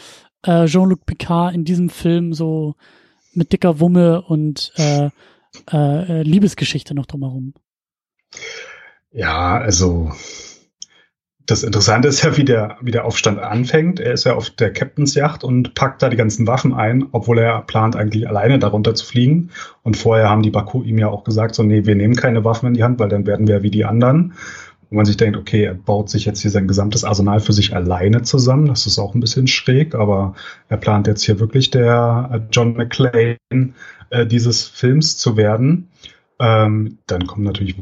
äh, 0.42 0.66
Jean-Luc 0.66 1.04
Picard 1.04 1.54
in 1.54 1.64
diesem 1.64 1.90
Film 1.90 2.32
so 2.32 2.74
mit 3.32 3.52
dicker 3.52 3.80
Wumme 3.80 4.22
und 4.22 4.72
äh, 4.76 5.10
äh, 5.70 6.22
Liebesgeschichte 6.22 6.94
noch 6.94 7.06
drumherum? 7.06 7.54
Ja, 9.14 9.58
also 9.58 10.10
das 11.46 11.62
Interessante 11.62 12.08
ist 12.08 12.22
ja, 12.24 12.36
wie 12.36 12.44
der, 12.44 12.78
wie 12.80 12.90
der 12.90 13.04
Aufstand 13.04 13.38
anfängt. 13.38 14.00
Er 14.00 14.12
ist 14.12 14.24
ja 14.24 14.34
auf 14.34 14.50
der 14.50 14.72
Captain's 14.72 15.14
Yacht 15.14 15.44
und 15.44 15.74
packt 15.74 16.02
da 16.02 16.08
die 16.08 16.16
ganzen 16.16 16.48
Waffen 16.48 16.74
ein, 16.74 17.06
obwohl 17.12 17.38
er 17.38 17.62
plant, 17.62 17.94
eigentlich 17.94 18.28
alleine 18.28 18.58
darunter 18.58 18.94
zu 18.96 19.06
fliegen. 19.06 19.50
Und 19.84 19.96
vorher 19.96 20.30
haben 20.30 20.42
die 20.42 20.50
Baku 20.50 20.82
ihm 20.82 20.98
ja 20.98 21.08
auch 21.08 21.22
gesagt, 21.22 21.54
so, 21.54 21.62
nee, 21.62 21.86
wir 21.86 21.94
nehmen 21.94 22.16
keine 22.16 22.44
Waffen 22.44 22.66
in 22.66 22.74
die 22.74 22.82
Hand, 22.82 22.98
weil 22.98 23.08
dann 23.08 23.24
werden 23.24 23.46
wir 23.46 23.62
wie 23.62 23.70
die 23.70 23.84
anderen. 23.84 24.32
Und 24.90 24.96
man 24.96 25.06
sich 25.06 25.16
denkt, 25.16 25.36
okay, 25.36 25.62
er 25.62 25.74
baut 25.74 26.10
sich 26.10 26.24
jetzt 26.24 26.40
hier 26.40 26.50
sein 26.50 26.66
gesamtes 26.66 27.04
Arsenal 27.04 27.38
für 27.38 27.52
sich 27.52 27.76
alleine 27.76 28.22
zusammen. 28.22 28.66
Das 28.66 28.86
ist 28.86 28.98
auch 28.98 29.14
ein 29.14 29.20
bisschen 29.20 29.46
schräg, 29.46 29.94
aber 29.94 30.34
er 30.68 30.78
plant 30.78 31.06
jetzt 31.06 31.22
hier 31.22 31.38
wirklich 31.38 31.70
der 31.70 32.48
John 32.50 32.74
McClane 32.74 33.38
äh, 34.10 34.26
dieses 34.26 34.66
Films 34.66 35.18
zu 35.18 35.36
werden. 35.36 35.88
Ähm, 36.40 36.98
dann 37.06 37.28
kommen 37.28 37.44
natürlich 37.44 37.76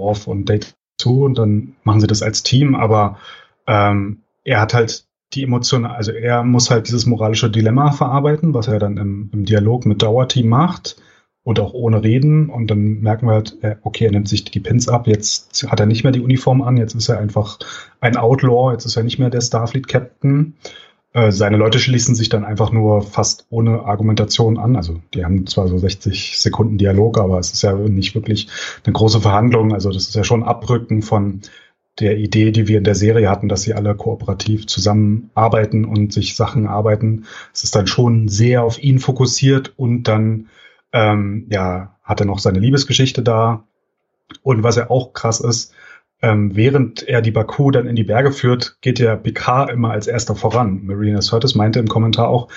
Worf 0.00 0.26
und 0.26 0.48
Data 0.48 0.68
zu 0.98 1.24
und 1.24 1.38
dann 1.38 1.76
machen 1.84 2.00
sie 2.00 2.06
das 2.06 2.22
als 2.22 2.42
Team, 2.42 2.74
aber 2.74 3.18
ähm, 3.66 4.22
er 4.44 4.60
hat 4.60 4.74
halt 4.74 5.06
die 5.32 5.44
Emotionen, 5.44 5.86
also 5.86 6.10
er 6.12 6.42
muss 6.42 6.70
halt 6.70 6.88
dieses 6.88 7.06
moralische 7.06 7.50
Dilemma 7.50 7.92
verarbeiten, 7.92 8.52
was 8.52 8.66
er 8.66 8.78
dann 8.78 8.96
im, 8.96 9.30
im 9.32 9.44
Dialog 9.44 9.86
mit 9.86 10.02
Dauerteam 10.02 10.48
macht 10.48 10.96
und 11.42 11.60
auch 11.60 11.72
ohne 11.72 12.02
Reden 12.02 12.50
und 12.50 12.70
dann 12.70 13.00
merken 13.00 13.26
wir 13.26 13.34
halt, 13.34 13.56
okay, 13.82 14.06
er 14.06 14.10
nimmt 14.10 14.28
sich 14.28 14.44
die 14.44 14.60
Pins 14.60 14.88
ab, 14.88 15.06
jetzt 15.06 15.66
hat 15.70 15.80
er 15.80 15.86
nicht 15.86 16.02
mehr 16.02 16.12
die 16.12 16.20
Uniform 16.20 16.62
an, 16.62 16.76
jetzt 16.76 16.94
ist 16.94 17.08
er 17.08 17.18
einfach 17.18 17.58
ein 18.00 18.16
Outlaw, 18.16 18.72
jetzt 18.72 18.84
ist 18.84 18.96
er 18.96 19.04
nicht 19.04 19.18
mehr 19.18 19.30
der 19.30 19.40
Starfleet 19.40 19.88
Captain 19.88 20.54
äh, 21.12 21.32
seine 21.32 21.56
Leute 21.56 21.78
schließen 21.78 22.14
sich 22.14 22.28
dann 22.28 22.44
einfach 22.44 22.70
nur 22.70 23.02
fast 23.02 23.46
ohne 23.50 23.84
Argumentation 23.84 24.58
an. 24.58 24.76
Also 24.76 25.00
die 25.14 25.24
haben 25.24 25.46
zwar 25.46 25.68
so 25.68 25.76
60 25.78 26.38
Sekunden 26.38 26.78
Dialog, 26.78 27.18
aber 27.18 27.38
es 27.38 27.52
ist 27.52 27.62
ja 27.62 27.72
nicht 27.74 28.14
wirklich 28.14 28.48
eine 28.84 28.92
große 28.92 29.20
Verhandlung. 29.20 29.72
Also 29.72 29.90
das 29.90 30.08
ist 30.08 30.14
ja 30.14 30.24
schon 30.24 30.44
Abrücken 30.44 31.02
von 31.02 31.40
der 31.98 32.16
Idee, 32.16 32.52
die 32.52 32.68
wir 32.68 32.78
in 32.78 32.84
der 32.84 32.94
Serie 32.94 33.28
hatten, 33.28 33.48
dass 33.48 33.62
sie 33.62 33.74
alle 33.74 33.94
kooperativ 33.94 34.66
zusammenarbeiten 34.66 35.84
und 35.84 36.12
sich 36.12 36.36
Sachen 36.36 36.66
arbeiten. 36.66 37.26
Es 37.52 37.64
ist 37.64 37.74
dann 37.74 37.88
schon 37.88 38.28
sehr 38.28 38.62
auf 38.62 38.82
ihn 38.82 39.00
fokussiert 39.00 39.74
und 39.76 40.04
dann 40.04 40.48
ähm, 40.92 41.46
ja 41.50 41.96
hat 42.02 42.20
er 42.20 42.26
noch 42.26 42.38
seine 42.38 42.60
Liebesgeschichte 42.60 43.22
da. 43.22 43.64
Und 44.42 44.62
was 44.62 44.76
ja 44.76 44.90
auch 44.90 45.12
krass 45.12 45.40
ist, 45.40 45.74
ähm, 46.22 46.54
während 46.54 47.02
er 47.02 47.22
die 47.22 47.30
Baku 47.30 47.70
dann 47.70 47.86
in 47.86 47.96
die 47.96 48.04
Berge 48.04 48.32
führt, 48.32 48.76
geht 48.80 48.98
der 48.98 49.16
Picard 49.16 49.70
immer 49.70 49.90
als 49.90 50.06
erster 50.06 50.34
voran. 50.34 50.80
Marina 50.84 51.20
Curtis 51.20 51.54
meinte 51.54 51.78
im 51.78 51.88
Kommentar 51.88 52.28
auch, 52.28 52.48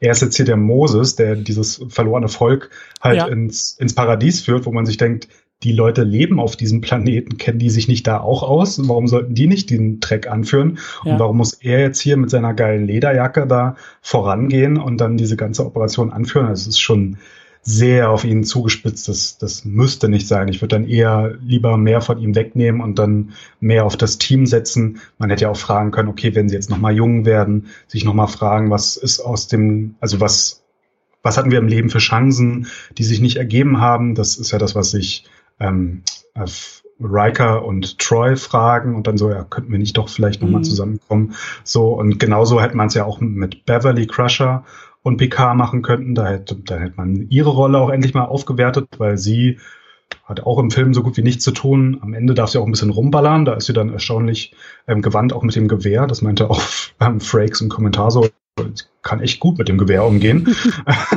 er 0.00 0.12
ist 0.12 0.22
jetzt 0.22 0.36
hier 0.36 0.44
der 0.44 0.56
Moses, 0.56 1.16
der 1.16 1.34
dieses 1.34 1.84
verlorene 1.88 2.28
Volk 2.28 2.70
halt 3.00 3.16
ja. 3.16 3.26
ins, 3.26 3.72
ins 3.72 3.94
Paradies 3.94 4.40
führt, 4.40 4.66
wo 4.66 4.72
man 4.72 4.86
sich 4.86 4.96
denkt, 4.96 5.28
die 5.62 5.72
Leute 5.72 6.02
leben 6.02 6.40
auf 6.40 6.56
diesem 6.56 6.80
Planeten, 6.80 7.38
kennen 7.38 7.58
die 7.58 7.70
sich 7.70 7.88
nicht 7.88 8.06
da 8.06 8.20
auch 8.20 8.42
aus? 8.42 8.78
Warum 8.88 9.08
sollten 9.08 9.34
die 9.34 9.46
nicht 9.46 9.70
den 9.70 10.00
Treck 10.00 10.26
anführen? 10.26 10.78
Ja. 11.04 11.12
Und 11.12 11.18
warum 11.18 11.38
muss 11.38 11.54
er 11.54 11.80
jetzt 11.80 12.00
hier 12.00 12.16
mit 12.16 12.30
seiner 12.30 12.54
geilen 12.54 12.86
Lederjacke 12.86 13.46
da 13.46 13.76
vorangehen 14.02 14.76
und 14.76 14.98
dann 15.00 15.16
diese 15.16 15.36
ganze 15.36 15.64
Operation 15.64 16.12
anführen? 16.12 16.48
Das 16.48 16.66
ist 16.66 16.80
schon 16.80 17.16
sehr 17.64 18.10
auf 18.10 18.24
ihn 18.24 18.44
zugespitzt. 18.44 19.08
Das, 19.08 19.38
das 19.38 19.64
müsste 19.64 20.08
nicht 20.08 20.28
sein. 20.28 20.48
Ich 20.48 20.60
würde 20.60 20.76
dann 20.76 20.86
eher 20.86 21.34
lieber 21.40 21.78
mehr 21.78 22.02
von 22.02 22.18
ihm 22.18 22.34
wegnehmen 22.34 22.82
und 22.82 22.98
dann 22.98 23.32
mehr 23.58 23.86
auf 23.86 23.96
das 23.96 24.18
Team 24.18 24.46
setzen. 24.46 25.00
Man 25.18 25.30
hätte 25.30 25.44
ja 25.44 25.50
auch 25.50 25.56
fragen 25.56 25.90
können, 25.90 26.10
okay, 26.10 26.34
wenn 26.34 26.48
sie 26.48 26.54
jetzt 26.54 26.70
nochmal 26.70 26.94
jung 26.94 27.24
werden, 27.24 27.68
sich 27.86 28.04
nochmal 28.04 28.28
fragen, 28.28 28.70
was 28.70 28.96
ist 28.96 29.20
aus 29.20 29.48
dem, 29.48 29.94
also 30.00 30.20
was, 30.20 30.62
was 31.22 31.38
hatten 31.38 31.50
wir 31.50 31.58
im 31.58 31.68
Leben 31.68 31.88
für 31.88 31.98
Chancen, 31.98 32.66
die 32.98 33.04
sich 33.04 33.20
nicht 33.20 33.38
ergeben 33.38 33.80
haben? 33.80 34.14
Das 34.14 34.36
ist 34.36 34.50
ja 34.50 34.58
das, 34.58 34.74
was 34.74 34.90
sich 34.90 35.24
ähm, 35.58 36.02
Riker 37.00 37.64
und 37.64 37.98
Troy 37.98 38.36
fragen 38.36 38.94
und 38.94 39.06
dann 39.06 39.16
so, 39.16 39.30
ja, 39.30 39.42
könnten 39.42 39.72
wir 39.72 39.78
nicht 39.78 39.96
doch 39.96 40.10
vielleicht 40.10 40.42
nochmal 40.42 40.60
mhm. 40.60 40.64
zusammenkommen? 40.64 41.34
So, 41.64 41.94
und 41.94 42.20
genauso 42.20 42.60
hätte 42.60 42.76
man 42.76 42.88
es 42.88 42.94
ja 42.94 43.04
auch 43.04 43.20
mit 43.20 43.64
Beverly 43.64 44.06
Crusher 44.06 44.64
und 45.04 45.18
PK 45.18 45.54
machen 45.54 45.82
könnten. 45.82 46.16
Da 46.16 46.26
hätte, 46.26 46.56
da 46.56 46.76
hätte 46.76 46.94
man 46.96 47.28
ihre 47.28 47.50
Rolle 47.50 47.78
auch 47.78 47.90
endlich 47.90 48.14
mal 48.14 48.24
aufgewertet, 48.24 48.88
weil 48.98 49.18
sie 49.18 49.58
hat 50.24 50.40
auch 50.40 50.58
im 50.58 50.70
Film 50.70 50.94
so 50.94 51.02
gut 51.02 51.16
wie 51.16 51.22
nichts 51.22 51.44
zu 51.44 51.52
tun. 51.52 51.98
Am 52.00 52.14
Ende 52.14 52.34
darf 52.34 52.50
sie 52.50 52.58
auch 52.58 52.64
ein 52.64 52.70
bisschen 52.70 52.90
rumballern. 52.90 53.44
Da 53.44 53.54
ist 53.54 53.66
sie 53.66 53.74
dann 53.74 53.92
erstaunlich 53.92 54.54
ähm, 54.88 55.02
gewandt, 55.02 55.32
auch 55.32 55.42
mit 55.42 55.54
dem 55.54 55.68
Gewehr. 55.68 56.06
Das 56.06 56.22
meinte 56.22 56.50
auch 56.50 56.62
ähm, 57.00 57.20
Frakes 57.20 57.60
im 57.60 57.68
Kommentar 57.68 58.10
so, 58.10 58.28
kann 59.02 59.20
echt 59.20 59.40
gut 59.40 59.58
mit 59.58 59.68
dem 59.68 59.78
Gewehr 59.78 60.04
umgehen. 60.04 60.46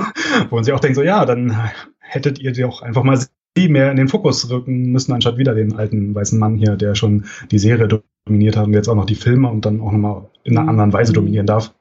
Wo 0.50 0.56
man 0.56 0.64
sich 0.66 0.74
auch 0.74 0.82
denkt, 0.82 0.98
so 0.98 1.04
ja, 1.04 1.26
dann 1.26 1.58
hättet 2.00 2.40
ihr 2.40 2.52
die 2.52 2.66
auch 2.66 2.82
einfach 2.82 3.04
mal 3.04 3.18
sie 3.18 3.70
mehr 3.70 3.90
in 3.90 3.98
den 3.98 4.10
Fokus 4.10 4.50
rücken 4.50 4.92
müssen, 4.92 5.14
anstatt 5.14 5.38
wieder 5.38 5.56
den 5.56 5.76
alten 5.76 6.14
weißen 6.14 6.38
Mann 6.38 6.58
hier, 6.58 6.76
der 6.76 6.94
schon 6.94 7.26
die 7.50 7.60
Serie 7.60 7.88
dominiert 8.28 8.58
hat 8.58 8.68
und 8.68 8.74
jetzt 8.74 8.90
auch 8.90 8.96
noch 8.96 9.06
die 9.06 9.16
Filme 9.16 9.50
und 9.50 9.66
dann 9.66 9.80
auch 9.82 9.92
nochmal 9.92 10.30
in 10.44 10.58
einer 10.58 10.64
mhm. 10.64 10.70
anderen 10.70 10.94
Weise 10.94 11.14
dominieren 11.14 11.48
darf. 11.48 11.74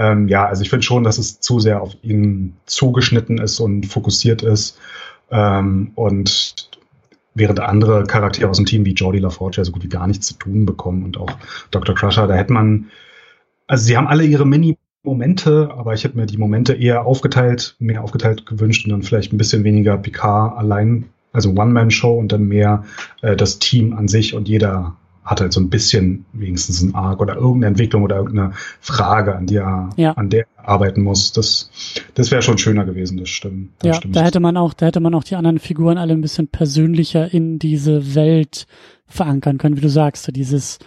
Ähm, 0.00 0.28
ja, 0.28 0.46
also 0.46 0.62
ich 0.62 0.70
finde 0.70 0.82
schon, 0.82 1.04
dass 1.04 1.18
es 1.18 1.40
zu 1.40 1.60
sehr 1.60 1.82
auf 1.82 1.94
ihn 2.00 2.54
zugeschnitten 2.64 3.36
ist 3.36 3.60
und 3.60 3.84
fokussiert 3.84 4.40
ist. 4.40 4.78
Ähm, 5.30 5.92
und 5.94 6.70
während 7.34 7.60
andere 7.60 8.04
Charaktere 8.04 8.48
aus 8.48 8.56
dem 8.56 8.64
Team 8.64 8.86
wie 8.86 8.94
Jordi 8.94 9.18
LaForge 9.18 9.62
so 9.62 9.72
gut 9.72 9.84
wie 9.84 9.90
gar 9.90 10.06
nichts 10.06 10.26
zu 10.26 10.34
tun 10.34 10.64
bekommen 10.64 11.04
und 11.04 11.18
auch 11.18 11.30
Dr. 11.70 11.94
Crusher, 11.94 12.26
da 12.26 12.34
hätte 12.34 12.52
man, 12.54 12.90
also 13.66 13.84
sie 13.84 13.98
haben 13.98 14.08
alle 14.08 14.24
ihre 14.24 14.46
Mini- 14.46 14.78
Momente, 15.02 15.70
aber 15.74 15.94
ich 15.94 16.04
hätte 16.04 16.18
mir 16.18 16.26
die 16.26 16.36
Momente 16.36 16.74
eher 16.74 17.06
aufgeteilt, 17.06 17.74
mehr 17.78 18.04
aufgeteilt 18.04 18.44
gewünscht 18.44 18.84
und 18.84 18.90
dann 18.90 19.02
vielleicht 19.02 19.32
ein 19.32 19.38
bisschen 19.38 19.64
weniger 19.64 19.96
Picard 19.96 20.58
allein, 20.58 21.06
also 21.32 21.50
One-Man-Show 21.50 22.18
und 22.18 22.32
dann 22.32 22.48
mehr 22.48 22.84
äh, 23.22 23.34
das 23.34 23.58
Team 23.58 23.94
an 23.94 24.08
sich 24.08 24.34
und 24.34 24.46
jeder 24.46 24.96
hat 25.30 25.40
halt 25.40 25.52
so 25.52 25.60
ein 25.60 25.70
bisschen 25.70 26.24
wenigstens 26.32 26.82
ein 26.82 26.92
Arc 26.96 27.20
oder 27.20 27.36
irgendeine 27.36 27.68
Entwicklung 27.68 28.02
oder 28.02 28.16
irgendeine 28.16 28.52
Frage, 28.80 29.36
an 29.36 29.46
der, 29.46 29.90
ja. 29.96 30.12
an 30.14 30.28
der 30.28 30.44
er 30.56 30.68
arbeiten 30.68 31.02
muss. 31.02 31.32
Das, 31.32 31.70
das 32.14 32.32
wäre 32.32 32.42
schon 32.42 32.58
schöner 32.58 32.84
gewesen, 32.84 33.16
das 33.16 33.28
stimmt. 33.28 33.70
Das 33.78 33.86
ja, 33.86 33.94
stimmt. 33.94 34.16
da 34.16 34.22
hätte 34.22 34.40
man 34.40 34.56
auch, 34.56 34.74
da 34.74 34.86
hätte 34.86 34.98
man 34.98 35.14
auch 35.14 35.22
die 35.22 35.36
anderen 35.36 35.60
Figuren 35.60 35.98
alle 35.98 36.14
ein 36.14 36.20
bisschen 36.20 36.48
persönlicher 36.48 37.32
in 37.32 37.60
diese 37.60 38.16
Welt 38.16 38.66
verankern 39.06 39.58
können, 39.58 39.76
wie 39.76 39.82
du 39.82 39.88
sagst, 39.88 40.24
so 40.24 40.32
dieses 40.32 40.80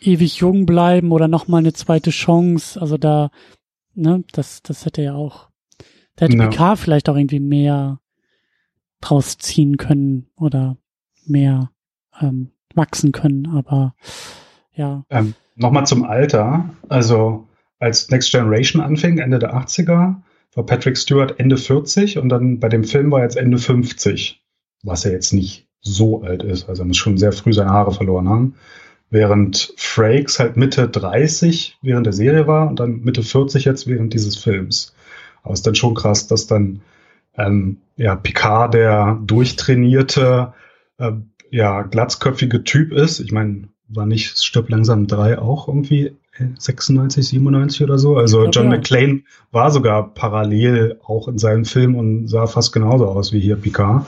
ewig 0.00 0.38
jung 0.38 0.64
bleiben 0.64 1.12
oder 1.12 1.28
nochmal 1.28 1.60
eine 1.60 1.74
zweite 1.74 2.10
Chance. 2.10 2.80
Also 2.80 2.96
da, 2.96 3.30
ne, 3.94 4.24
das, 4.32 4.62
das 4.62 4.86
hätte 4.86 5.02
ja 5.02 5.12
auch, 5.12 5.50
da 6.16 6.24
hätte 6.24 6.38
no. 6.38 6.48
PK 6.48 6.76
vielleicht 6.76 7.10
auch 7.10 7.16
irgendwie 7.16 7.40
mehr 7.40 8.00
draus 9.02 9.36
ziehen 9.36 9.76
können 9.76 10.30
oder 10.36 10.78
mehr 11.26 11.70
ähm, 12.18 12.53
wachsen 12.74 13.12
können. 13.12 13.46
Aber 13.46 13.94
ja. 14.74 15.04
Ähm, 15.10 15.34
Nochmal 15.56 15.86
zum 15.86 16.04
Alter. 16.04 16.70
Also 16.88 17.46
als 17.78 18.10
Next 18.10 18.32
Generation 18.32 18.82
anfing, 18.82 19.18
Ende 19.18 19.38
der 19.38 19.54
80er, 19.54 20.16
war 20.54 20.66
Patrick 20.66 20.96
Stewart 20.96 21.38
Ende 21.38 21.56
40 21.56 22.18
und 22.18 22.28
dann 22.28 22.60
bei 22.60 22.68
dem 22.68 22.84
Film 22.84 23.10
war 23.10 23.20
er 23.20 23.24
jetzt 23.24 23.36
Ende 23.36 23.58
50, 23.58 24.42
was 24.82 25.04
er 25.04 25.12
jetzt 25.12 25.32
nicht 25.32 25.68
so 25.80 26.22
alt 26.22 26.42
ist. 26.42 26.68
Also 26.68 26.82
er 26.82 26.86
muss 26.86 26.96
schon 26.96 27.18
sehr 27.18 27.32
früh 27.32 27.52
seine 27.52 27.70
Haare 27.70 27.92
verloren 27.92 28.28
haben. 28.28 28.54
Während 29.10 29.74
Frakes 29.76 30.40
halt 30.40 30.56
Mitte 30.56 30.88
30 30.88 31.78
während 31.82 32.06
der 32.06 32.12
Serie 32.12 32.46
war 32.46 32.68
und 32.68 32.80
dann 32.80 33.02
Mitte 33.02 33.22
40 33.22 33.64
jetzt 33.64 33.86
während 33.86 34.12
dieses 34.12 34.36
Films. 34.36 34.94
Aber 35.42 35.52
es 35.52 35.60
ist 35.60 35.66
dann 35.66 35.74
schon 35.74 35.94
krass, 35.94 36.26
dass 36.26 36.46
dann 36.46 36.80
ähm, 37.36 37.78
ja, 37.96 38.16
Picard 38.16 38.74
der 38.74 39.20
durchtrainierte, 39.24 40.54
äh, 40.98 41.12
ja, 41.54 41.82
glatzköpfige 41.82 42.64
Typ 42.64 42.90
ist. 42.90 43.20
Ich 43.20 43.30
meine, 43.30 43.68
war 43.88 44.06
nicht 44.06 44.42
Stirb 44.42 44.70
langsam 44.70 45.06
3 45.06 45.38
auch 45.38 45.68
irgendwie 45.68 46.16
96, 46.58 47.28
97 47.28 47.82
oder 47.82 47.96
so? 47.96 48.16
Also 48.16 48.46
John 48.46 48.64
ja. 48.64 48.70
McClane 48.70 49.22
war 49.52 49.70
sogar 49.70 50.14
parallel 50.14 50.98
auch 51.04 51.28
in 51.28 51.38
seinem 51.38 51.64
Film 51.64 51.94
und 51.94 52.26
sah 52.26 52.48
fast 52.48 52.72
genauso 52.72 53.06
aus 53.06 53.32
wie 53.32 53.38
hier 53.38 53.54
Picard. 53.54 54.04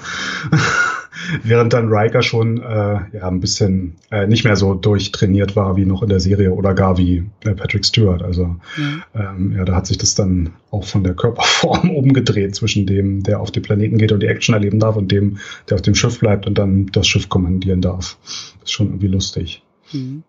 Während 1.42 1.72
dann 1.72 1.88
Riker 1.88 2.22
schon 2.22 2.62
äh, 2.62 3.00
ja 3.12 3.28
ein 3.28 3.40
bisschen 3.40 3.96
äh, 4.10 4.26
nicht 4.26 4.44
mehr 4.44 4.56
so 4.56 4.74
durchtrainiert 4.74 5.56
war 5.56 5.76
wie 5.76 5.86
noch 5.86 6.02
in 6.02 6.08
der 6.08 6.20
Serie 6.20 6.52
oder 6.52 6.74
gar 6.74 6.98
wie 6.98 7.24
äh, 7.44 7.54
Patrick 7.54 7.84
Stewart. 7.84 8.22
Also 8.22 8.56
ja. 8.76 9.30
Ähm, 9.30 9.54
ja, 9.56 9.64
da 9.64 9.74
hat 9.74 9.86
sich 9.86 9.98
das 9.98 10.14
dann 10.14 10.50
auch 10.70 10.84
von 10.84 11.04
der 11.04 11.14
Körperform 11.14 11.90
umgedreht 11.96 12.54
zwischen 12.54 12.86
dem, 12.86 13.22
der 13.22 13.40
auf 13.40 13.50
den 13.50 13.62
Planeten 13.62 13.98
geht 13.98 14.12
und 14.12 14.20
die 14.20 14.26
Action 14.26 14.54
erleben 14.54 14.78
darf 14.78 14.96
und 14.96 15.10
dem, 15.10 15.38
der 15.68 15.76
auf 15.76 15.82
dem 15.82 15.94
Schiff 15.94 16.20
bleibt 16.20 16.46
und 16.46 16.58
dann 16.58 16.86
das 16.86 17.06
Schiff 17.06 17.28
kommandieren 17.28 17.80
darf. 17.80 18.18
Das 18.24 18.64
ist 18.64 18.72
schon 18.72 18.88
irgendwie 18.88 19.08
lustig. 19.08 19.62
Mhm. 19.92 20.22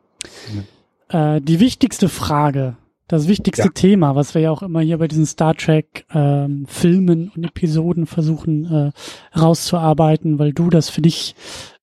Ja. 1.09 1.35
Äh, 1.35 1.41
die 1.41 1.59
wichtigste 1.59 2.09
Frage 2.09 2.75
das 3.07 3.27
wichtigste 3.27 3.63
ja. 3.63 3.71
Thema, 3.73 4.15
was 4.15 4.33
wir 4.33 4.41
ja 4.41 4.51
auch 4.51 4.61
immer 4.61 4.81
hier 4.81 4.97
bei 4.97 5.07
diesen 5.07 5.25
Star 5.25 5.55
Trek 5.55 6.05
ähm, 6.13 6.65
Filmen 6.67 7.31
und 7.35 7.45
Episoden 7.45 8.05
versuchen 8.05 8.65
äh, 8.65 9.39
rauszuarbeiten, 9.39 10.39
weil 10.39 10.53
du 10.53 10.69
das 10.69 10.89
für 10.89 11.01
dich 11.01 11.35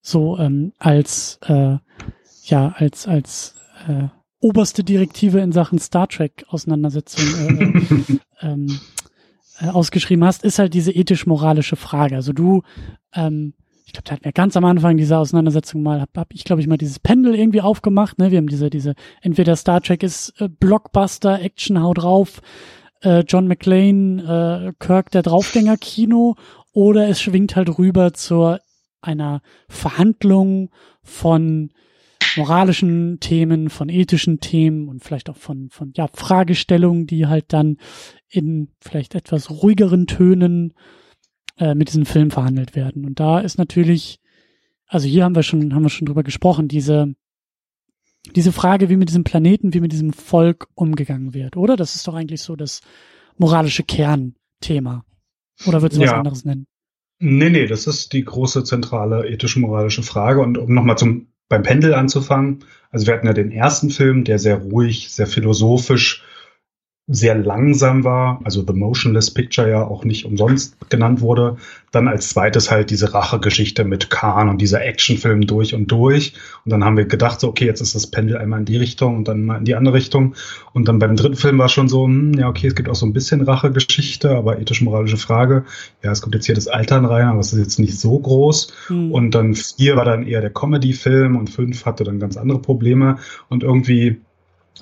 so 0.03 0.39
ähm, 0.39 0.73
als 0.79 1.39
äh, 1.47 1.77
ja 2.45 2.75
als 2.77 3.09
als 3.09 3.55
äh, 3.89 4.09
oberste 4.41 4.85
Direktive 4.85 5.41
in 5.41 5.53
Sachen 5.53 5.79
Star 5.79 6.09
Trek 6.09 6.45
Auseinandersetzung 6.49 7.25
äh, 7.25 8.19
ähm, 8.47 8.79
äh, 9.61 9.69
ausgeschrieben 9.69 10.25
hast, 10.25 10.45
ist 10.45 10.59
halt 10.59 10.75
diese 10.75 10.93
ethisch-moralische 10.93 11.77
Frage. 11.77 12.17
Also 12.17 12.35
du 12.35 12.63
ähm, 13.15 13.55
ich 13.85 13.93
glaube, 13.93 14.05
da 14.05 14.13
hatten 14.13 14.25
wir 14.25 14.33
ganz 14.33 14.57
am 14.57 14.65
Anfang 14.65 14.97
dieser 14.97 15.19
Auseinandersetzung 15.19 15.83
mal, 15.83 16.01
hab, 16.01 16.17
hab 16.17 16.33
ich 16.33 16.45
glaube 16.45 16.63
ich 16.63 16.67
mal 16.69 16.79
dieses 16.79 16.99
Pendel 16.99 17.35
irgendwie 17.35 17.61
aufgemacht, 17.61 18.19
ne? 18.19 18.31
Wir 18.31 18.39
haben 18.39 18.49
diese, 18.49 18.71
diese, 18.71 18.95
entweder 19.21 19.57
Star 19.57 19.81
Trek 19.81 20.03
ist 20.03 20.41
äh, 20.41 20.49
Blockbuster, 20.49 21.41
Action, 21.43 21.83
hau 21.83 21.93
drauf, 21.93 22.41
äh, 23.03 23.21
John 23.27 23.47
McClane, 23.47 24.71
äh, 24.71 24.73
Kirk, 24.79 25.11
der 25.11 25.23
Draufgänger-Kino, 25.23 26.37
oder 26.73 27.09
es 27.09 27.21
schwingt 27.21 27.57
halt 27.57 27.79
rüber 27.79 28.15
zu 28.15 28.57
einer 29.03 29.43
Verhandlung 29.69 30.71
von 31.03 31.71
moralischen 32.37 33.21
Themen, 33.21 33.69
von 33.69 33.89
ethischen 33.89 34.41
Themen 34.41 34.89
und 34.89 35.05
vielleicht 35.05 35.29
auch 35.31 35.37
von, 35.37 35.69
von 35.71 35.93
ja, 35.95 36.09
Fragestellungen, 36.13 37.07
die 37.07 37.27
halt 37.27 37.53
dann 37.53 37.77
in 38.29 38.73
vielleicht 38.81 39.15
etwas 39.15 39.51
ruhigeren 39.51 40.07
Tönen 40.07 40.73
äh, 41.59 41.75
mit 41.75 41.89
diesem 41.89 42.07
Film 42.07 42.31
verhandelt 42.31 42.75
werden. 42.77 43.05
Und 43.05 43.21
da 43.21 43.41
ist 43.41 43.59
natürlich, 43.59 44.19
also 44.87 45.07
hier 45.07 45.25
haben 45.25 45.35
wir 45.35 45.43
schon, 45.43 45.75
haben 45.75 45.83
wir 45.83 45.91
schon 45.91 46.07
drüber 46.07 46.23
gesprochen, 46.23 46.69
diese, 46.69 47.15
diese 48.35 48.53
Frage, 48.53 48.89
wie 48.89 48.97
mit 48.97 49.09
diesem 49.09 49.25
Planeten, 49.25 49.75
wie 49.75 49.81
mit 49.81 49.93
diesem 49.93 50.13
Volk 50.13 50.69
umgegangen 50.75 51.35
wird, 51.35 51.57
oder? 51.57 51.77
Das 51.77 51.95
ist 51.95 52.09
doch 52.09 52.15
eigentlich 52.15 52.43
so 52.43 52.57
das 52.57 52.81
moralische 53.37 53.83
Kernthema. 53.83 55.05
Oder 55.67 55.83
würdest 55.83 56.01
du 56.01 56.05
ja. 56.05 56.13
was 56.13 56.19
anderes 56.19 56.45
nennen? 56.45 56.67
Nee, 57.21 57.51
nee, 57.51 57.67
das 57.67 57.87
ist 57.87 58.13
die 58.13 58.25
große 58.25 58.65
zentrale 58.65 59.29
ethisch-moralische 59.29 60.03
Frage. 60.03 60.41
Und 60.41 60.59
um 60.59 60.75
nochmal 60.75 60.99
zum 60.99 61.29
beim 61.49 61.63
Pendel 61.63 61.95
anzufangen, 61.95 62.65
also 62.91 63.07
wir 63.07 63.15
hatten 63.15 63.27
ja 63.27 63.33
den 63.33 63.53
ersten 63.53 63.91
Film, 63.91 64.25
der 64.25 64.39
sehr 64.39 64.57
ruhig, 64.57 65.11
sehr 65.13 65.27
philosophisch 65.27 66.25
sehr 67.07 67.35
langsam 67.35 68.03
war, 68.03 68.41
also 68.45 68.65
The 68.67 68.73
Motionless 68.73 69.31
Picture 69.31 69.69
ja 69.69 69.87
auch 69.87 70.05
nicht 70.05 70.25
umsonst 70.25 70.89
genannt 70.89 71.21
wurde. 71.21 71.57
Dann 71.93 72.09
als 72.09 72.31
zweites 72.31 72.71
halt 72.71 72.89
diese 72.89 73.13
Rachegeschichte 73.13 73.85
mit 73.85 74.09
Khan 74.09 74.49
und 74.49 74.63
dieser 74.63 74.83
Actionfilm 74.83 75.43
durch 75.43 75.75
und 75.75 75.93
durch. 75.93 76.33
Und 76.65 76.73
dann 76.73 76.83
haben 76.83 76.97
wir 76.97 77.05
gedacht, 77.05 77.41
so, 77.41 77.49
okay, 77.49 77.67
jetzt 77.67 77.83
ist 77.83 77.95
das 77.95 78.07
Pendel 78.07 78.39
einmal 78.39 78.61
in 78.61 78.65
die 78.65 78.79
Richtung 78.79 79.19
und 79.19 79.29
dann 79.29 79.45
mal 79.45 79.59
in 79.59 79.67
die 79.67 79.75
andere 79.75 79.95
Richtung. 79.95 80.35
Und 80.73 80.89
dann 80.89 80.99
beim 80.99 81.15
dritten 81.15 81.37
Film 81.37 81.59
war 81.59 81.69
schon 81.69 81.89
so, 81.89 82.07
hm, 82.07 82.39
ja, 82.39 82.49
okay, 82.49 82.69
es 82.69 82.75
gibt 82.75 82.89
auch 82.89 82.95
so 82.95 83.05
ein 83.05 83.13
bisschen 83.13 83.43
Rachegeschichte, 83.43 84.31
aber 84.31 84.59
ethisch-moralische 84.59 85.19
Frage. 85.19 85.65
Ja, 86.03 86.11
es 86.11 86.23
kommt 86.23 86.35
jetzt 86.35 86.47
hier 86.47 86.55
das 86.55 86.69
Altern 86.69 87.05
rein, 87.05 87.27
aber 87.27 87.41
es 87.41 87.53
ist 87.53 87.59
jetzt 87.59 87.79
nicht 87.79 88.01
so 88.01 88.19
groß. 88.19 88.73
Mhm. 88.89 89.13
Und 89.13 89.35
dann 89.35 89.55
vier 89.55 89.97
war 89.97 90.07
dann 90.07 90.27
eher 90.27 90.41
der 90.41 90.51
Comedy-Film 90.51 91.37
und 91.37 91.51
fünf 91.51 91.85
hatte 91.85 92.05
dann 92.05 92.19
ganz 92.19 92.39
andere 92.39 92.61
Probleme. 92.61 93.19
Und 93.51 93.63
irgendwie 93.63 94.23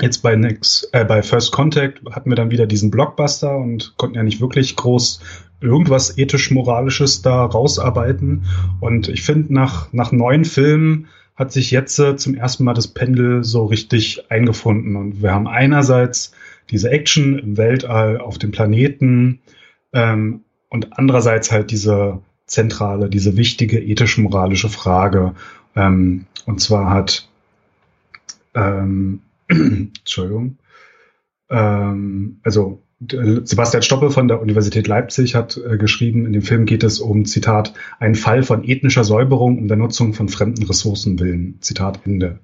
Jetzt 0.01 0.19
bei 0.19 0.37
Next, 0.37 0.89
äh, 0.93 1.05
bei 1.05 1.23
First 1.23 1.53
Contact 1.53 2.01
hatten 2.11 2.31
wir 2.31 2.37
dann 2.37 2.51
wieder 2.51 2.67
diesen 2.67 2.91
Blockbuster 2.91 3.57
und 3.57 3.95
konnten 3.99 4.17
ja 4.17 4.23
nicht 4.23 4.41
wirklich 4.41 4.77
groß 4.77 5.21
irgendwas 5.61 6.17
ethisch-moralisches 6.17 7.23
da 7.23 7.45
rausarbeiten. 7.45 8.45
Und 8.81 9.09
ich 9.09 9.23
finde, 9.23 9.53
nach, 9.53 9.93
nach 9.93 10.11
neun 10.11 10.45
Filmen 10.45 11.09
hat 11.37 11.53
sich 11.53 11.71
jetzt 11.71 11.99
äh, 11.99 12.17
zum 12.17 12.35
ersten 12.35 12.65
Mal 12.65 12.75
das 12.75 12.89
Pendel 12.89 13.45
so 13.45 13.67
richtig 13.67 14.31
eingefunden. 14.31 14.97
Und 14.97 15.23
wir 15.23 15.33
haben 15.33 15.47
einerseits 15.47 16.33
diese 16.71 16.91
Action 16.91 17.39
im 17.39 17.57
Weltall 17.57 18.19
auf 18.19 18.39
dem 18.39 18.51
Planeten 18.51 19.41
ähm, 19.93 20.41
und 20.69 20.99
andererseits 20.99 21.53
halt 21.53 21.71
diese 21.71 22.21
zentrale, 22.47 23.09
diese 23.09 23.37
wichtige 23.37 23.81
ethisch-moralische 23.81 24.69
Frage. 24.69 25.35
Ähm, 25.77 26.27
und 26.47 26.61
zwar 26.61 26.91
hat 26.91 27.29
ähm, 28.55 29.21
Entschuldigung. 29.99 30.59
Ähm, 31.51 32.41
also 32.43 32.83
Sebastian 33.11 33.83
Stoppel 33.83 34.11
von 34.11 34.29
der 34.29 34.41
Universität 34.41 34.87
Leipzig 34.87 35.35
hat 35.35 35.57
äh, 35.57 35.77
geschrieben, 35.77 36.25
in 36.25 36.33
dem 36.33 36.43
Film 36.43 36.67
geht 36.67 36.85
es 36.85 37.01
um, 37.01 37.25
Zitat, 37.25 37.75
einen 37.99 38.15
Fall 38.15 38.43
von 38.45 38.63
ethnischer 38.65 39.03
Säuberung 39.03 39.59
um 39.59 39.67
der 39.67 39.77
Nutzung 39.77 40.15
von 40.15 40.29
fremden 40.29 40.65
Ressourcen 40.65 41.19
willen. 41.19 41.59
Zitat 41.61 42.01
Ende. 42.05 42.39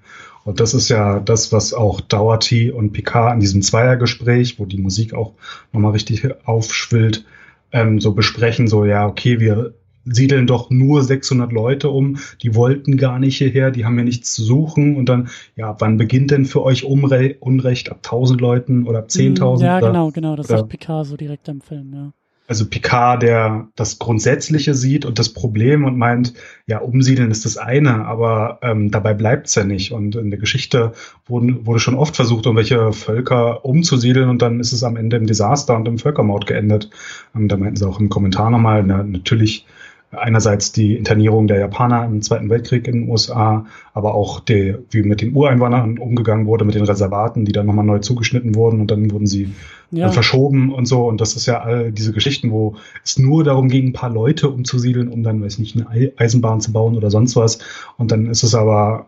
Und 0.45 0.61
das 0.61 0.75
ist 0.75 0.89
ja 0.89 1.21
das, 1.21 1.53
was 1.53 1.75
auch 1.75 2.01
Dougherty 2.01 2.71
und 2.73 2.93
Picard 2.93 3.35
in 3.35 3.41
diesem 3.41 3.63
Zweiergespräch, 3.63 4.59
wo 4.59 4.65
die 4.65 4.79
Musik 4.79 5.15
auch 5.15 5.35
nochmal 5.73 5.93
richtig 5.93 6.27
aufschwillt, 6.45 7.25
ähm, 7.71 8.01
so 8.01 8.13
besprechen, 8.13 8.67
so 8.67 8.85
ja, 8.85 9.07
okay, 9.07 9.41
wir 9.41 9.75
siedeln 10.11 10.47
doch 10.47 10.71
nur 10.71 11.03
600 11.03 11.53
Leute 11.53 11.91
um, 11.91 12.19
die 12.43 12.55
wollten 12.55 12.97
gar 12.97 13.19
nicht 13.19 13.39
hierher, 13.39 13.71
die 13.71 13.85
haben 13.85 13.99
ja 13.99 14.05
nichts 14.05 14.35
zu 14.35 14.43
suchen 14.43 14.97
und 14.97 15.09
dann, 15.09 15.29
ja, 15.57 15.77
wann 15.79 15.97
beginnt 15.97 16.31
denn 16.31 16.47
für 16.47 16.63
euch 16.63 16.85
Umre 16.85 17.37
Unrecht? 17.41 17.91
Ab 17.91 17.99
1000 17.99 18.41
Leuten 18.41 18.87
oder 18.87 19.01
ab 19.01 19.09
10.000? 19.09 19.63
Ja, 19.63 19.79
oder, 19.79 19.87
genau, 19.89 20.11
genau, 20.11 20.37
das 20.37 20.49
oder, 20.49 20.59
sagt 20.59 20.71
Picard 20.71 21.07
so 21.07 21.17
direkt 21.17 21.49
im 21.49 21.61
Film, 21.61 21.93
ja. 21.93 22.13
Also 22.49 22.65
Picard, 22.67 23.23
der 23.23 23.69
das 23.77 23.99
Grundsätzliche 23.99 24.73
sieht 24.73 25.05
und 25.05 25.19
das 25.19 25.29
Problem 25.29 25.85
und 25.85 25.99
meint, 25.99 26.33
ja, 26.67 26.79
umsiedeln 26.79 27.31
ist 27.31 27.45
das 27.45 27.59
eine, 27.59 28.07
aber 28.07 28.59
ähm, 28.63 28.91
dabei 28.91 29.13
bleibt's 29.13 29.55
ja 29.55 29.65
nicht. 29.65 29.93
Und 29.93 30.17
in 30.17 30.31
der 30.31 30.39
Geschichte 30.39 30.93
wurden, 31.27 31.67
wurde 31.67 31.79
schon 31.79 31.95
oft 31.95 32.17
versucht, 32.17 32.47
irgendwelche 32.47 32.95
Völker 32.95 33.67
umzusiedeln 33.67 34.31
und 34.31 34.41
dann 34.41 34.61
ist 34.61 34.73
es 34.73 34.83
am 34.83 34.97
Ende 34.97 35.19
im 35.19 35.27
Desaster 35.27 35.77
und 35.77 35.87
im 35.87 35.99
Völkermord 35.99 36.47
geendet. 36.47 36.89
Ähm, 37.37 37.49
da 37.49 37.59
meinten 37.59 37.77
sie 37.77 37.87
auch 37.87 38.01
im 38.01 38.09
Kommentar 38.09 38.49
nochmal, 38.49 38.83
na, 38.83 39.03
natürlich 39.03 39.67
einerseits 40.11 40.73
die 40.73 40.97
Internierung 40.97 41.49
der 41.49 41.59
Japaner 41.59 42.05
im 42.07 42.23
Zweiten 42.23 42.49
Weltkrieg 42.49 42.87
in 42.89 43.01
den 43.03 43.11
USA, 43.11 43.67
aber 43.93 44.15
auch 44.15 44.41
die, 44.41 44.77
wie 44.91 45.03
mit 45.03 45.21
den 45.21 45.35
Ureinwohnern 45.35 45.99
umgegangen 45.99 46.47
wurde, 46.47 46.65
mit 46.65 46.75
den 46.75 46.85
Reservaten, 46.85 47.45
die 47.45 47.53
dann 47.53 47.67
nochmal 47.67 47.85
neu 47.85 47.99
zugeschnitten 47.99 48.55
wurden 48.55 48.81
und 48.81 48.91
dann 48.91 49.11
wurden 49.11 49.27
sie 49.27 49.53
ja. 49.91 50.09
verschoben 50.11 50.73
und 50.73 50.87
so. 50.87 51.07
Und 51.07 51.21
das 51.21 51.37
ist 51.37 51.47
ja 51.47 51.61
all 51.61 51.93
diese 51.93 52.13
Geschichten, 52.13 52.51
wo 52.51 52.77
es 53.05 53.19
nur 53.19 53.45
darum 53.45 53.69
ging, 53.69 53.89
ein 53.89 53.93
paar 53.93 54.11
Leute 54.11 54.49
umzusiedeln, 54.49 55.09
um 55.09 55.23
dann, 55.23 55.43
weiß 55.43 55.59
nicht, 55.59 55.77
eine 55.77 56.13
Eisenbahn 56.17 56.61
zu 56.61 56.73
bauen 56.73 56.97
oder 56.97 57.11
sonst 57.11 57.37
was. 57.37 57.59
Und 57.99 58.11
dann 58.11 58.27
ist 58.27 58.43
es 58.43 58.55
aber 58.55 59.07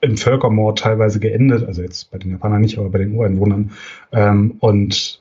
im 0.00 0.16
Völkermord 0.16 0.78
teilweise 0.78 1.20
geendet, 1.20 1.66
also 1.66 1.82
jetzt 1.82 2.10
bei 2.10 2.16
den 2.16 2.30
Japanern 2.30 2.62
nicht, 2.62 2.78
aber 2.78 2.88
bei 2.88 2.98
den 2.98 3.12
Ureinwohnern. 3.14 3.72
Ähm, 4.12 4.54
und 4.60 5.19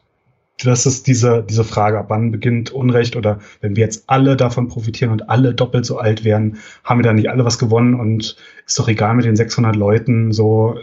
das 0.64 0.86
ist 0.86 1.08
diese, 1.08 1.44
diese 1.48 1.64
Frage, 1.64 2.00
ab 2.00 2.08
wann 2.10 2.32
beginnt 2.32 2.72
Unrecht 2.72 3.16
oder 3.16 3.40
wenn 3.62 3.76
wir 3.76 3.84
jetzt 3.84 4.04
alle 4.08 4.36
davon 4.36 4.68
profitieren 4.68 5.12
und 5.12 5.30
alle 5.30 5.54
doppelt 5.54 5.86
so 5.86 5.98
alt 5.98 6.24
werden, 6.24 6.58
haben 6.84 7.00
wir 7.00 7.04
dann 7.04 7.16
nicht 7.16 7.30
alle 7.30 7.46
was 7.46 7.60
gewonnen 7.60 7.96
und 7.96 8.36
ist 8.66 8.78
doch 8.78 8.88
egal 8.88 9.16
mit 9.16 9.26
den 9.26 9.36
600 9.36 9.76
Leuten, 9.76 10.32
so, 10.32 10.78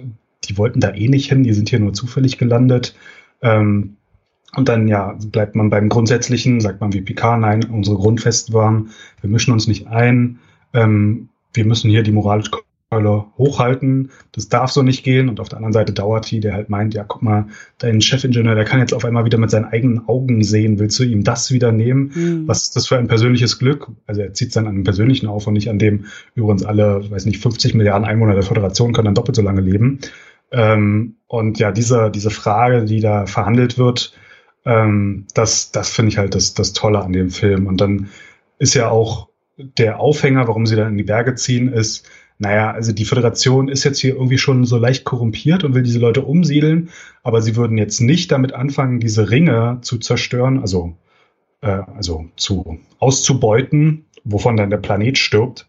die 0.44 0.56
wollten 0.56 0.80
da 0.80 0.94
eh 0.94 1.08
nicht 1.08 1.28
hin, 1.28 1.42
die 1.42 1.52
sind 1.52 1.68
hier 1.68 1.80
nur 1.80 1.92
zufällig 1.92 2.38
gelandet. 2.38 2.94
Ähm, 3.42 3.96
und 4.54 4.68
dann, 4.68 4.88
ja, 4.88 5.18
bleibt 5.26 5.54
man 5.54 5.68
beim 5.68 5.90
Grundsätzlichen, 5.90 6.60
sagt 6.60 6.80
man 6.80 6.94
wie 6.94 7.02
Picard, 7.02 7.40
nein, 7.40 7.64
unsere 7.64 7.96
Grundfesten 7.96 8.54
waren, 8.54 8.90
wir 9.20 9.28
mischen 9.28 9.52
uns 9.52 9.66
nicht 9.66 9.86
ein, 9.88 10.38
ähm, 10.72 11.28
wir 11.52 11.66
müssen 11.66 11.90
hier 11.90 12.02
die 12.02 12.12
moralisch 12.12 12.50
Keule 12.97 13.27
hochhalten, 13.36 14.10
das 14.32 14.48
darf 14.48 14.70
so 14.70 14.82
nicht 14.82 15.05
gehen. 15.05 15.28
Und 15.28 15.40
auf 15.40 15.48
der 15.48 15.59
anderen 15.59 15.73
Seite 15.73 15.93
Dauerty, 15.93 16.40
der 16.40 16.55
halt 16.55 16.70
meint, 16.70 16.94
ja, 16.94 17.05
guck 17.05 17.23
mal, 17.23 17.47
dein 17.78 18.01
Chefingenieur, 18.01 18.55
der 18.55 18.64
kann 18.64 18.81
jetzt 18.81 18.94
auf 18.94 19.05
einmal 19.05 19.24
wieder 19.24 19.39
mit 19.39 19.51
seinen 19.51 19.66
eigenen 19.66 20.09
Augen 20.09 20.43
sehen, 20.43 20.78
willst 20.78 20.98
du 20.98 21.05
ihm 21.05 21.24
das 21.24 21.51
wieder 21.51 21.73
nehmen? 21.73 22.12
Mhm. 22.14 22.48
Was 22.48 22.64
ist 22.64 22.77
das 22.77 22.89
für 22.89 22.97
ein 22.97 23.09
persönliches 23.09 23.59
Glück? 23.59 23.89
Also 24.06 24.23
er 24.23 24.32
zieht 24.32 24.48
es 24.48 24.55
dann 24.55 24.66
an 24.66 24.77
dem 24.77 24.85
Persönlichen 24.85 25.27
auf 25.27 25.47
und 25.47 25.55
nicht 25.55 25.68
an 25.68 25.78
dem, 25.78 26.06
übrigens 26.35 26.64
alle, 26.64 27.10
weiß 27.10 27.27
nicht, 27.27 27.43
50 27.43 27.74
Milliarden 27.74 28.06
Einwohner 28.06 28.35
der 28.35 28.43
Föderation 28.43 28.93
können 28.93 29.06
dann 29.06 29.14
doppelt 29.14 29.36
so 29.36 29.43
lange 29.43 29.60
leben. 29.60 30.01
Ähm, 30.51 31.16
und 31.27 31.59
ja, 31.59 31.73
diese, 31.73 32.10
diese 32.10 32.31
Frage, 32.31 32.85
die 32.85 33.01
da 33.01 33.27
verhandelt 33.27 33.78
wird, 33.78 34.14
ähm, 34.64 35.27
das, 35.35 35.70
das 35.70 35.90
finde 35.90 36.10
ich 36.10 36.18
halt 36.18 36.35
das, 36.35 36.55
das 36.55 36.73
Tolle 36.73 37.01
an 37.01 37.12
dem 37.12 37.31
Film. 37.31 37.66
Und 37.66 37.81
dann 37.81 38.09
ist 38.59 38.74
ja 38.74 38.89
auch 38.89 39.28
der 39.56 40.01
Aufhänger, 40.01 40.48
warum 40.48 40.66
sie 40.66 40.77
dann 40.77 40.93
in 40.93 40.98
die 40.98 41.05
Berge 41.05 41.35
ziehen, 41.35 41.73
ist, 41.73 42.09
naja, 42.38 42.70
also 42.70 42.92
die 42.92 43.06
Föderation 43.06 43.68
ist 43.68 43.84
jetzt 43.84 43.98
hier 43.98 44.14
irgendwie 44.14 44.38
schon 44.38 44.64
so 44.64 44.76
leicht 44.76 45.04
korrumpiert 45.04 45.64
und 45.64 45.74
will 45.74 45.82
diese 45.82 45.98
Leute 45.98 46.22
umsiedeln, 46.22 46.90
aber 47.22 47.40
sie 47.40 47.56
würden 47.56 47.78
jetzt 47.78 48.00
nicht 48.00 48.30
damit 48.30 48.52
anfangen, 48.52 49.00
diese 49.00 49.30
Ringe 49.30 49.78
zu 49.80 49.98
zerstören, 49.98 50.60
also, 50.60 50.96
äh, 51.62 51.82
also 51.96 52.26
zu 52.36 52.78
auszubeuten, 52.98 54.04
wovon 54.24 54.56
dann 54.56 54.70
der 54.70 54.76
Planet 54.76 55.16
stirbt, 55.16 55.66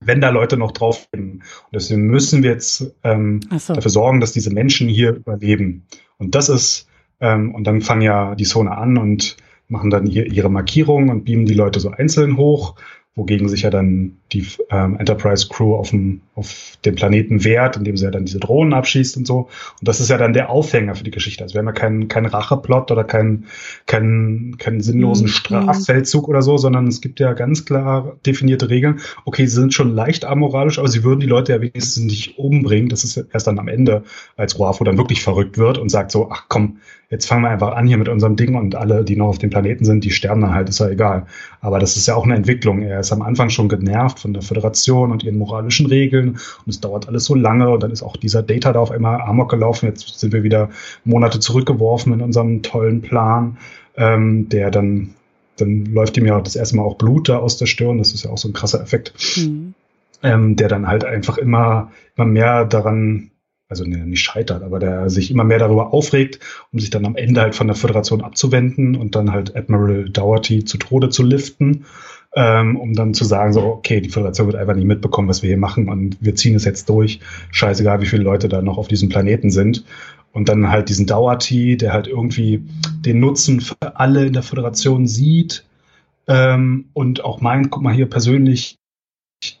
wenn 0.00 0.20
da 0.20 0.28
Leute 0.28 0.58
noch 0.58 0.72
drauf 0.72 1.08
sind. 1.10 1.36
Und 1.36 1.72
deswegen 1.72 2.08
müssen 2.08 2.42
wir 2.42 2.50
jetzt 2.50 2.94
ähm, 3.02 3.40
so. 3.56 3.72
dafür 3.72 3.90
sorgen, 3.90 4.20
dass 4.20 4.32
diese 4.32 4.52
Menschen 4.52 4.86
hier 4.86 5.14
überleben. 5.14 5.86
Und 6.18 6.34
das 6.34 6.50
ist, 6.50 6.88
ähm, 7.20 7.54
und 7.54 7.64
dann 7.64 7.80
fangen 7.80 8.02
ja 8.02 8.34
die 8.34 8.44
Zone 8.44 8.76
an 8.76 8.98
und 8.98 9.38
machen 9.68 9.88
dann 9.88 10.06
hier 10.06 10.26
ihre 10.26 10.50
Markierung 10.50 11.08
und 11.08 11.24
beamen 11.24 11.46
die 11.46 11.54
Leute 11.54 11.80
so 11.80 11.90
einzeln 11.90 12.36
hoch 12.36 12.76
wogegen 13.16 13.48
sich 13.48 13.62
ja 13.62 13.70
dann 13.70 14.18
die 14.32 14.46
ähm, 14.70 14.96
Enterprise 14.98 15.46
Crew 15.48 15.76
auf 15.76 15.90
dem, 15.90 16.20
auf 16.34 16.76
dem 16.84 16.96
Planeten 16.96 17.44
wehrt, 17.44 17.76
indem 17.76 17.96
sie 17.96 18.04
ja 18.04 18.10
dann 18.10 18.24
diese 18.24 18.40
Drohnen 18.40 18.74
abschießt 18.74 19.16
und 19.16 19.26
so. 19.26 19.48
Und 19.80 19.88
das 19.88 20.00
ist 20.00 20.10
ja 20.10 20.18
dann 20.18 20.32
der 20.32 20.50
Aufhänger 20.50 20.96
für 20.96 21.04
die 21.04 21.12
Geschichte. 21.12 21.44
Also 21.44 21.54
wir 21.54 21.60
haben 21.60 21.66
ja 21.66 21.72
keinen 21.72 22.08
keinen 22.08 22.26
Racheplot 22.26 22.90
oder 22.90 23.04
keinen 23.04 23.46
keinen 23.86 24.58
keinen 24.58 24.80
sinnlosen 24.80 25.26
mhm. 25.26 25.30
Straffeldzug 25.30 26.28
oder 26.28 26.42
so, 26.42 26.56
sondern 26.56 26.88
es 26.88 27.00
gibt 27.00 27.20
ja 27.20 27.34
ganz 27.34 27.64
klar 27.64 28.16
definierte 28.26 28.68
Regeln. 28.68 29.00
Okay, 29.24 29.46
sie 29.46 29.54
sind 29.54 29.74
schon 29.74 29.94
leicht 29.94 30.24
amoralisch, 30.24 30.78
aber 30.78 30.88
sie 30.88 31.04
würden 31.04 31.20
die 31.20 31.26
Leute 31.26 31.52
ja 31.52 31.60
wenigstens 31.60 32.02
nicht 32.02 32.38
umbringen. 32.38 32.88
Das 32.88 33.04
ist 33.04 33.16
erst 33.16 33.46
dann 33.46 33.60
am 33.60 33.68
Ende, 33.68 34.02
als 34.36 34.58
Ruafo 34.58 34.82
dann 34.82 34.98
wirklich 34.98 35.22
verrückt 35.22 35.56
wird 35.56 35.78
und 35.78 35.88
sagt 35.88 36.10
so, 36.10 36.30
ach 36.30 36.46
komm, 36.48 36.78
jetzt 37.10 37.26
fangen 37.26 37.42
wir 37.42 37.50
einfach 37.50 37.76
an 37.76 37.86
hier 37.86 37.98
mit 37.98 38.08
unserem 38.08 38.36
Ding 38.36 38.56
und 38.56 38.74
alle, 38.74 39.04
die 39.04 39.16
noch 39.16 39.28
auf 39.28 39.38
dem 39.38 39.50
Planeten 39.50 39.84
sind, 39.84 40.04
die 40.04 40.10
sterben 40.10 40.40
dann 40.40 40.54
halt, 40.54 40.68
ist 40.68 40.80
ja 40.80 40.88
egal. 40.88 41.26
Aber 41.60 41.78
das 41.78 41.96
ist 41.96 42.06
ja 42.08 42.16
auch 42.16 42.24
eine 42.24 42.34
Entwicklung. 42.34 42.82
Er 42.82 43.00
ist 43.00 43.12
am 43.12 43.22
Anfang 43.22 43.50
schon 43.50 43.68
genervt 43.68 44.15
von 44.18 44.32
der 44.32 44.42
Föderation 44.42 45.12
und 45.12 45.24
ihren 45.24 45.38
moralischen 45.38 45.86
Regeln 45.86 46.30
und 46.30 46.68
es 46.68 46.80
dauert 46.80 47.08
alles 47.08 47.24
so 47.24 47.34
lange 47.34 47.70
und 47.70 47.82
dann 47.82 47.90
ist 47.90 48.02
auch 48.02 48.16
dieser 48.16 48.42
Data 48.42 48.72
da 48.72 48.80
auf 48.80 48.90
einmal 48.90 49.20
amok 49.20 49.50
gelaufen. 49.50 49.86
Jetzt 49.86 50.18
sind 50.18 50.32
wir 50.32 50.42
wieder 50.42 50.70
Monate 51.04 51.40
zurückgeworfen 51.40 52.12
in 52.12 52.20
unserem 52.20 52.62
tollen 52.62 53.02
Plan, 53.02 53.58
ähm, 53.96 54.48
der 54.48 54.70
dann, 54.70 55.14
dann 55.56 55.86
läuft 55.86 56.16
ihm 56.16 56.26
ja 56.26 56.40
das 56.40 56.56
erste 56.56 56.76
Mal 56.76 56.84
auch 56.84 56.96
Blut 56.96 57.28
da 57.28 57.38
aus 57.38 57.56
der 57.56 57.66
Stirn. 57.66 57.98
Das 57.98 58.12
ist 58.12 58.24
ja 58.24 58.30
auch 58.30 58.38
so 58.38 58.48
ein 58.48 58.54
krasser 58.54 58.80
Effekt. 58.80 59.12
Mhm. 59.36 59.74
Ähm, 60.22 60.56
der 60.56 60.68
dann 60.68 60.86
halt 60.86 61.04
einfach 61.04 61.36
immer, 61.36 61.92
immer 62.16 62.26
mehr 62.26 62.64
daran 62.64 63.30
also 63.68 63.84
nicht 63.84 64.22
scheitert, 64.22 64.62
aber 64.62 64.78
der 64.78 65.10
sich 65.10 65.30
immer 65.30 65.44
mehr 65.44 65.58
darüber 65.58 65.92
aufregt, 65.92 66.38
um 66.72 66.78
sich 66.78 66.90
dann 66.90 67.04
am 67.04 67.16
Ende 67.16 67.40
halt 67.40 67.54
von 67.54 67.66
der 67.66 67.76
Föderation 67.76 68.22
abzuwenden 68.22 68.96
und 68.96 69.16
dann 69.16 69.32
halt 69.32 69.56
Admiral 69.56 70.08
Dougherty 70.08 70.64
zu 70.64 70.78
Tode 70.78 71.08
zu 71.08 71.22
liften, 71.24 71.84
ähm, 72.36 72.76
um 72.76 72.92
dann 72.92 73.14
zu 73.14 73.24
sagen, 73.24 73.54
so, 73.54 73.62
okay, 73.62 74.02
die 74.02 74.10
Föderation 74.10 74.46
wird 74.46 74.56
einfach 74.56 74.74
nicht 74.74 74.84
mitbekommen, 74.84 75.28
was 75.28 75.42
wir 75.42 75.48
hier 75.48 75.56
machen 75.56 75.88
und 75.88 76.18
wir 76.20 76.36
ziehen 76.36 76.54
es 76.54 76.66
jetzt 76.66 76.88
durch. 76.90 77.20
Scheißegal, 77.50 78.02
wie 78.02 78.06
viele 78.06 78.22
Leute 78.22 78.48
da 78.48 78.60
noch 78.60 78.76
auf 78.76 78.88
diesem 78.88 79.08
Planeten 79.08 79.50
sind. 79.50 79.84
Und 80.32 80.50
dann 80.50 80.68
halt 80.68 80.90
diesen 80.90 81.06
Dougherty, 81.06 81.78
der 81.78 81.94
halt 81.94 82.06
irgendwie 82.06 82.62
den 83.00 83.20
Nutzen 83.20 83.62
für 83.62 83.96
alle 83.96 84.26
in 84.26 84.34
der 84.34 84.42
Föderation 84.42 85.06
sieht 85.06 85.64
ähm, 86.28 86.90
und 86.92 87.24
auch 87.24 87.40
meint, 87.40 87.70
guck 87.70 87.82
mal 87.82 87.94
hier 87.94 88.08
persönlich, 88.08 88.76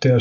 der 0.02 0.18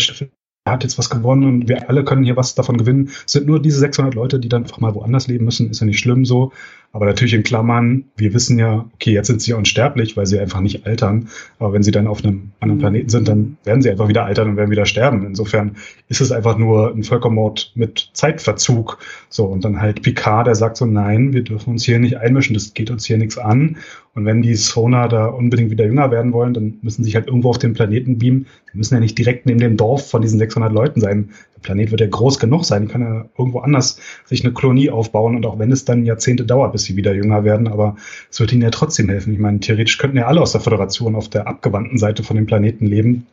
er 0.67 0.73
hat 0.73 0.83
jetzt 0.83 0.97
was 0.97 1.11
gewonnen 1.11 1.43
und 1.43 1.67
wir 1.67 1.89
alle 1.89 2.03
können 2.03 2.23
hier 2.23 2.37
was 2.37 2.55
davon 2.55 2.77
gewinnen. 2.77 3.11
Es 3.25 3.33
sind 3.33 3.45
nur 3.45 3.61
diese 3.61 3.79
600 3.79 4.15
Leute, 4.15 4.39
die 4.39 4.49
dann 4.49 4.63
einfach 4.63 4.79
mal 4.79 4.95
woanders 4.95 5.27
leben 5.27 5.45
müssen, 5.45 5.69
ist 5.69 5.81
ja 5.81 5.85
nicht 5.85 5.99
schlimm 5.99 6.25
so. 6.25 6.53
Aber 6.95 7.07
natürlich 7.07 7.33
in 7.33 7.43
Klammern, 7.43 8.05
wir 8.15 8.33
wissen 8.33 8.57
ja, 8.57 8.89
okay, 8.93 9.11
jetzt 9.11 9.27
sind 9.27 9.41
sie 9.41 9.51
unsterblich, 9.51 10.15
weil 10.15 10.25
sie 10.25 10.39
einfach 10.39 10.61
nicht 10.61 10.85
altern. 10.85 11.27
Aber 11.59 11.73
wenn 11.73 11.83
sie 11.83 11.91
dann 11.91 12.07
auf 12.07 12.23
einem 12.23 12.51
anderen 12.61 12.79
Planeten 12.79 13.09
sind, 13.09 13.27
dann 13.27 13.57
werden 13.65 13.81
sie 13.81 13.91
einfach 13.91 14.07
wieder 14.07 14.23
altern 14.23 14.51
und 14.51 14.55
werden 14.55 14.71
wieder 14.71 14.85
sterben. 14.85 15.25
Insofern 15.25 15.75
ist 16.07 16.21
es 16.21 16.31
einfach 16.31 16.57
nur 16.57 16.95
ein 16.95 17.03
Völkermord 17.03 17.73
mit 17.75 18.11
Zeitverzug. 18.13 18.99
So, 19.27 19.43
und 19.43 19.65
dann 19.65 19.81
halt 19.81 20.03
Picard, 20.03 20.47
der 20.47 20.55
sagt 20.55 20.77
so, 20.77 20.85
nein, 20.85 21.33
wir 21.33 21.43
dürfen 21.43 21.71
uns 21.71 21.83
hier 21.83 21.99
nicht 21.99 22.15
einmischen, 22.15 22.53
das 22.53 22.73
geht 22.73 22.89
uns 22.89 23.05
hier 23.05 23.17
nichts 23.17 23.37
an. 23.37 23.75
Und 24.13 24.23
wenn 24.23 24.41
die 24.41 24.55
Sona 24.55 25.09
da 25.09 25.25
unbedingt 25.25 25.71
wieder 25.71 25.85
jünger 25.85 26.09
werden 26.11 26.31
wollen, 26.31 26.53
dann 26.53 26.75
müssen 26.81 27.03
sie 27.03 27.09
sich 27.09 27.15
halt 27.15 27.27
irgendwo 27.27 27.49
auf 27.49 27.57
den 27.57 27.73
Planeten 27.73 28.19
beamen. 28.19 28.45
Die 28.71 28.77
müssen 28.77 28.93
ja 28.93 29.01
nicht 29.01 29.17
direkt 29.17 29.45
neben 29.45 29.59
dem 29.59 29.75
Dorf 29.75 30.09
von 30.09 30.21
diesen 30.21 30.39
600 30.39 30.71
Leuten 30.71 31.01
sein. 31.01 31.31
Der 31.55 31.61
Planet 31.61 31.91
wird 31.91 32.01
ja 32.01 32.07
groß 32.07 32.39
genug 32.39 32.65
sein. 32.65 32.87
Können 32.87 33.03
ja 33.03 33.25
irgendwo 33.37 33.59
anders 33.59 33.99
sich 34.25 34.43
eine 34.43 34.53
Kolonie 34.53 34.89
aufbauen. 34.89 35.35
Und 35.35 35.45
auch 35.45 35.59
wenn 35.59 35.71
es 35.71 35.85
dann 35.85 36.05
Jahrzehnte 36.05 36.45
dauert, 36.45 36.73
bis 36.73 36.83
sie 36.83 36.95
wieder 36.95 37.13
jünger 37.13 37.43
werden, 37.43 37.67
aber 37.67 37.95
es 38.29 38.39
wird 38.39 38.51
ihnen 38.53 38.61
ja 38.61 38.71
trotzdem 38.71 39.09
helfen. 39.09 39.33
Ich 39.33 39.39
meine, 39.39 39.59
theoretisch 39.59 39.97
könnten 39.97 40.17
ja 40.17 40.27
alle 40.27 40.41
aus 40.41 40.51
der 40.51 40.61
Föderation 40.61 41.15
auf 41.15 41.29
der 41.29 41.47
abgewandten 41.47 41.97
Seite 41.97 42.23
von 42.23 42.35
dem 42.35 42.45
Planeten 42.45 42.85
leben 42.85 43.25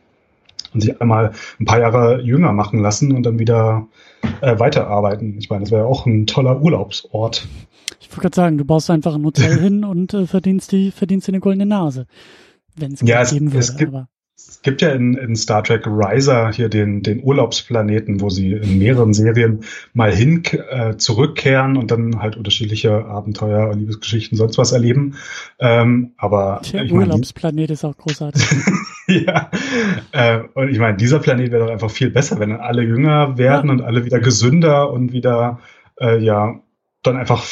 und 0.73 0.81
sich 0.81 1.01
einmal 1.01 1.33
ein 1.59 1.65
paar 1.65 1.79
Jahre 1.79 2.21
jünger 2.21 2.51
machen 2.51 2.79
lassen 2.79 3.11
und 3.13 3.23
dann 3.23 3.39
wieder 3.39 3.87
äh, 4.41 4.59
weiterarbeiten. 4.59 5.37
Ich 5.37 5.49
meine, 5.49 5.61
das 5.61 5.71
wäre 5.71 5.83
ja 5.83 5.87
auch 5.87 6.05
ein 6.05 6.25
toller 6.25 6.61
Urlaubsort. 6.61 7.47
Ich 7.99 8.09
wollte 8.09 8.21
gerade 8.21 8.35
sagen, 8.35 8.57
du 8.57 8.65
baust 8.65 8.89
einfach 8.89 9.15
ein 9.15 9.25
Hotel 9.25 9.59
hin 9.61 9.83
und 9.83 10.13
äh, 10.13 10.27
verdienst 10.27 10.71
die 10.71 10.91
verdienst 10.91 11.27
dir 11.27 11.31
eine 11.31 11.39
goldene 11.39 11.65
Nase, 11.65 12.07
wenn 12.75 12.93
es 12.93 13.01
ja, 13.01 13.21
es, 13.21 13.31
geben 13.31 13.47
würde. 13.47 13.59
Es 13.59 13.77
gibt, 13.77 13.93
aber. 13.93 14.07
Es 14.47 14.61
gibt 14.61 14.81
ja 14.81 14.91
in, 14.91 15.15
in 15.15 15.35
Star 15.35 15.63
Trek 15.63 15.85
Riser 15.87 16.51
hier 16.51 16.69
den, 16.69 17.01
den 17.01 17.23
Urlaubsplaneten, 17.23 18.21
wo 18.21 18.29
sie 18.29 18.53
in 18.53 18.77
mehreren 18.77 19.13
Serien 19.13 19.63
mal 19.93 20.13
hin 20.13 20.43
äh, 20.69 20.97
zurückkehren 20.97 21.77
und 21.77 21.91
dann 21.91 22.21
halt 22.21 22.35
unterschiedliche 22.35 23.05
Abenteuer, 23.05 23.73
Liebesgeschichten, 23.73 24.37
sonst 24.37 24.57
was 24.57 24.71
erleben. 24.71 25.15
Ähm, 25.59 26.13
aber 26.17 26.61
der 26.71 26.91
Urlaubsplanet 26.91 27.71
ist 27.71 27.85
auch 27.85 27.97
großartig. 27.97 28.43
ja, 29.07 29.49
äh, 30.11 30.39
und 30.53 30.69
ich 30.69 30.79
meine, 30.79 30.97
dieser 30.97 31.19
Planet 31.19 31.51
wäre 31.51 31.65
doch 31.65 31.71
einfach 31.71 31.91
viel 31.91 32.09
besser, 32.09 32.39
wenn 32.39 32.49
dann 32.49 32.61
alle 32.61 32.83
jünger 32.83 33.37
werden 33.37 33.67
ja. 33.67 33.73
und 33.73 33.81
alle 33.81 34.05
wieder 34.05 34.19
gesünder 34.19 34.91
und 34.91 35.13
wieder 35.13 35.59
äh, 35.99 36.19
ja 36.19 36.59
dann 37.03 37.17
einfach 37.17 37.43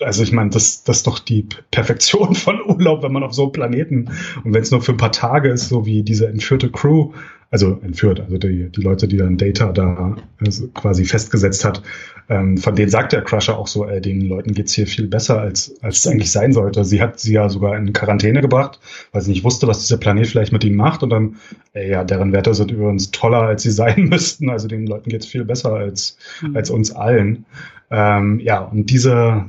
also 0.00 0.22
ich 0.22 0.32
meine, 0.32 0.50
das, 0.50 0.84
das 0.84 0.98
ist 0.98 1.06
doch 1.06 1.18
die 1.18 1.46
Perfektion 1.70 2.34
von 2.34 2.60
Urlaub, 2.62 3.02
wenn 3.02 3.12
man 3.12 3.22
auf 3.22 3.34
so 3.34 3.44
einem 3.44 3.52
Planeten 3.52 4.10
und 4.44 4.54
wenn 4.54 4.62
es 4.62 4.70
nur 4.70 4.82
für 4.82 4.92
ein 4.92 4.98
paar 4.98 5.12
Tage 5.12 5.50
ist, 5.50 5.68
so 5.68 5.86
wie 5.86 6.02
diese 6.02 6.28
entführte 6.28 6.70
Crew, 6.70 7.12
also 7.50 7.78
entführt, 7.82 8.18
also 8.18 8.38
die, 8.38 8.70
die 8.70 8.80
Leute, 8.80 9.06
die 9.06 9.18
dann 9.18 9.36
Data 9.36 9.72
da 9.72 10.16
also 10.40 10.68
quasi 10.68 11.04
festgesetzt 11.04 11.66
hat, 11.66 11.82
ähm, 12.30 12.56
von 12.56 12.74
denen 12.74 12.88
sagt 12.88 13.12
der 13.12 13.20
Crusher 13.20 13.58
auch 13.58 13.66
so, 13.66 13.86
ey, 13.86 14.00
den 14.00 14.22
Leuten 14.22 14.54
geht's 14.54 14.72
hier 14.72 14.86
viel 14.86 15.06
besser, 15.06 15.38
als, 15.38 15.74
als 15.82 15.98
es 15.98 16.06
eigentlich 16.06 16.32
sein 16.32 16.54
sollte. 16.54 16.82
Sie 16.86 17.02
hat 17.02 17.20
sie 17.20 17.34
ja 17.34 17.50
sogar 17.50 17.76
in 17.76 17.92
Quarantäne 17.92 18.40
gebracht, 18.40 18.80
weil 19.12 19.20
sie 19.20 19.32
nicht 19.32 19.44
wusste, 19.44 19.66
was 19.66 19.80
dieser 19.80 19.98
Planet 19.98 20.26
vielleicht 20.28 20.52
mit 20.52 20.64
ihnen 20.64 20.76
macht 20.76 21.02
und 21.02 21.10
dann, 21.10 21.36
ey, 21.74 21.90
ja, 21.90 22.04
deren 22.04 22.32
Werte 22.32 22.54
sind 22.54 22.70
übrigens 22.70 23.10
toller, 23.10 23.42
als 23.42 23.64
sie 23.64 23.70
sein 23.70 24.04
müssten. 24.08 24.48
Also 24.48 24.66
den 24.66 24.86
Leuten 24.86 25.10
geht's 25.10 25.26
viel 25.26 25.44
besser 25.44 25.74
als, 25.74 26.16
mhm. 26.40 26.56
als 26.56 26.70
uns 26.70 26.92
allen. 26.92 27.44
Ähm, 27.90 28.40
ja, 28.40 28.60
und 28.60 28.88
diese, 28.88 29.44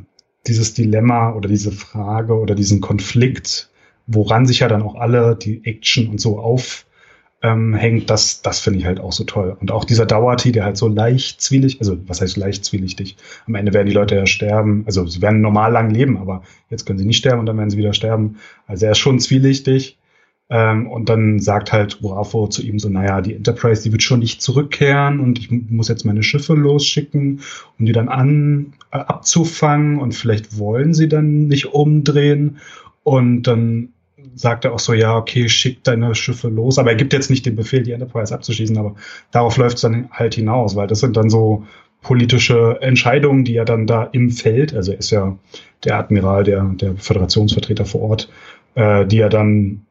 dieses 0.47 0.73
Dilemma 0.73 1.33
oder 1.33 1.49
diese 1.49 1.71
Frage 1.71 2.33
oder 2.37 2.55
diesen 2.55 2.81
Konflikt, 2.81 3.69
woran 4.07 4.45
sich 4.45 4.59
ja 4.59 4.67
dann 4.67 4.81
auch 4.81 4.95
alle 4.95 5.35
die 5.35 5.65
Action 5.65 6.09
und 6.09 6.19
so 6.19 6.39
aufhängt, 6.39 6.85
ähm, 7.41 8.05
das, 8.05 8.41
das 8.41 8.59
finde 8.59 8.79
ich 8.79 8.85
halt 8.85 8.99
auch 8.99 9.13
so 9.13 9.23
toll. 9.23 9.55
Und 9.59 9.71
auch 9.71 9.85
dieser 9.85 10.05
Dauerty, 10.05 10.51
der 10.51 10.65
halt 10.65 10.77
so 10.77 10.87
leicht 10.87 11.41
zwielichtig, 11.41 11.79
also 11.81 11.97
was 12.07 12.21
heißt 12.21 12.35
leicht 12.37 12.65
zwielichtig? 12.65 13.15
Am 13.47 13.55
Ende 13.55 13.73
werden 13.73 13.87
die 13.87 13.93
Leute 13.93 14.15
ja 14.15 14.25
sterben, 14.25 14.83
also 14.85 15.05
sie 15.07 15.21
werden 15.21 15.41
normal 15.41 15.71
lang 15.71 15.89
leben, 15.89 16.17
aber 16.17 16.43
jetzt 16.69 16.85
können 16.85 16.99
sie 16.99 17.05
nicht 17.05 17.17
sterben 17.17 17.39
und 17.39 17.45
dann 17.45 17.57
werden 17.57 17.69
sie 17.69 17.77
wieder 17.77 17.93
sterben. 17.93 18.37
Also 18.67 18.85
er 18.85 18.91
ist 18.91 18.99
schon 18.99 19.19
zwielichtig. 19.19 19.97
Ähm, 20.53 20.85
und 20.85 21.09
dann 21.09 21.39
sagt 21.39 21.73
halt 21.73 21.99
Bravo 21.99 22.47
zu 22.47 22.61
ihm 22.61 22.77
so, 22.77 22.87
naja, 22.87 23.21
die 23.21 23.33
Enterprise, 23.33 23.81
die 23.81 23.91
wird 23.91 24.03
schon 24.03 24.19
nicht 24.19 24.39
zurückkehren 24.39 25.19
und 25.19 25.39
ich 25.39 25.49
muss 25.49 25.87
jetzt 25.87 26.05
meine 26.05 26.21
Schiffe 26.21 26.53
losschicken, 26.53 27.41
um 27.79 27.85
die 27.87 27.91
dann 27.91 28.07
an, 28.07 28.73
äh, 28.91 28.97
abzufangen 28.97 29.97
und 29.97 30.13
vielleicht 30.13 30.59
wollen 30.59 30.93
sie 30.93 31.09
dann 31.09 31.47
nicht 31.47 31.73
umdrehen. 31.73 32.57
Und 33.01 33.47
dann 33.47 33.89
sagt 34.35 34.65
er 34.65 34.73
auch 34.73 34.79
so, 34.79 34.93
ja, 34.93 35.17
okay, 35.17 35.49
schick 35.49 35.83
deine 35.83 36.13
Schiffe 36.13 36.49
los. 36.49 36.77
Aber 36.77 36.91
er 36.91 36.97
gibt 36.97 37.13
jetzt 37.13 37.31
nicht 37.31 37.47
den 37.47 37.55
Befehl, 37.55 37.81
die 37.81 37.91
Enterprise 37.91 38.33
abzuschießen, 38.33 38.77
aber 38.77 38.93
darauf 39.31 39.57
läuft 39.57 39.77
es 39.77 39.81
dann 39.81 40.07
halt 40.11 40.35
hinaus, 40.35 40.75
weil 40.75 40.85
das 40.85 40.99
sind 40.99 41.17
dann 41.17 41.31
so 41.31 41.65
politische 42.03 42.77
Entscheidungen, 42.79 43.43
die 43.43 43.55
er 43.55 43.65
dann 43.65 43.87
da 43.87 44.03
im 44.03 44.29
Feld, 44.29 44.75
also 44.75 44.91
er 44.91 44.99
ist 44.99 45.09
ja 45.09 45.35
der 45.83 45.97
Admiral, 45.97 46.43
der, 46.43 46.63
der 46.63 46.95
Föderationsvertreter 46.95 47.85
vor 47.85 48.01
Ort, 48.01 48.29
äh, 48.75 49.07
die 49.07 49.17
er 49.17 49.29
dann 49.29 49.87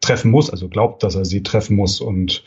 treffen 0.00 0.30
muss, 0.30 0.50
also 0.50 0.68
glaubt, 0.68 1.02
dass 1.02 1.14
er 1.14 1.24
sie 1.24 1.42
treffen 1.42 1.76
muss. 1.76 2.00
Und 2.00 2.44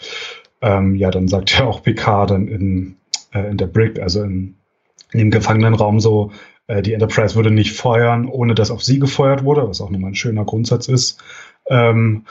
ähm, 0.61 0.95
ja, 0.95 1.11
dann 1.11 1.27
sagt 1.27 1.57
ja 1.57 1.65
auch 1.65 1.83
Picard 1.83 2.31
dann 2.31 2.47
in, 2.47 2.95
äh, 3.33 3.49
in 3.49 3.57
der 3.57 3.67
Brick, 3.67 3.99
also 3.99 4.23
in, 4.23 4.55
in 5.11 5.19
dem 5.19 5.31
Gefangenenraum 5.31 5.99
so, 5.99 6.31
äh, 6.67 6.81
die 6.81 6.93
Enterprise 6.93 7.35
würde 7.35 7.51
nicht 7.51 7.73
feuern, 7.73 8.27
ohne 8.27 8.55
dass 8.55 8.71
auf 8.71 8.83
sie 8.83 8.99
gefeuert 8.99 9.43
wurde, 9.43 9.67
was 9.67 9.81
auch 9.81 9.89
nochmal 9.89 10.11
ein 10.11 10.15
schöner 10.15 10.45
Grundsatz 10.45 10.87
ist. 10.87 11.21
Ähm, 11.67 12.25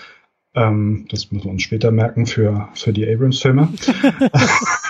ähm, 0.55 1.07
das 1.11 1.31
müssen 1.31 1.45
wir 1.45 1.53
uns 1.53 1.63
später 1.63 1.91
merken 1.91 2.27
für, 2.27 2.69
für 2.75 2.93
die 2.93 3.09
Abrams-Filme. 3.09 3.69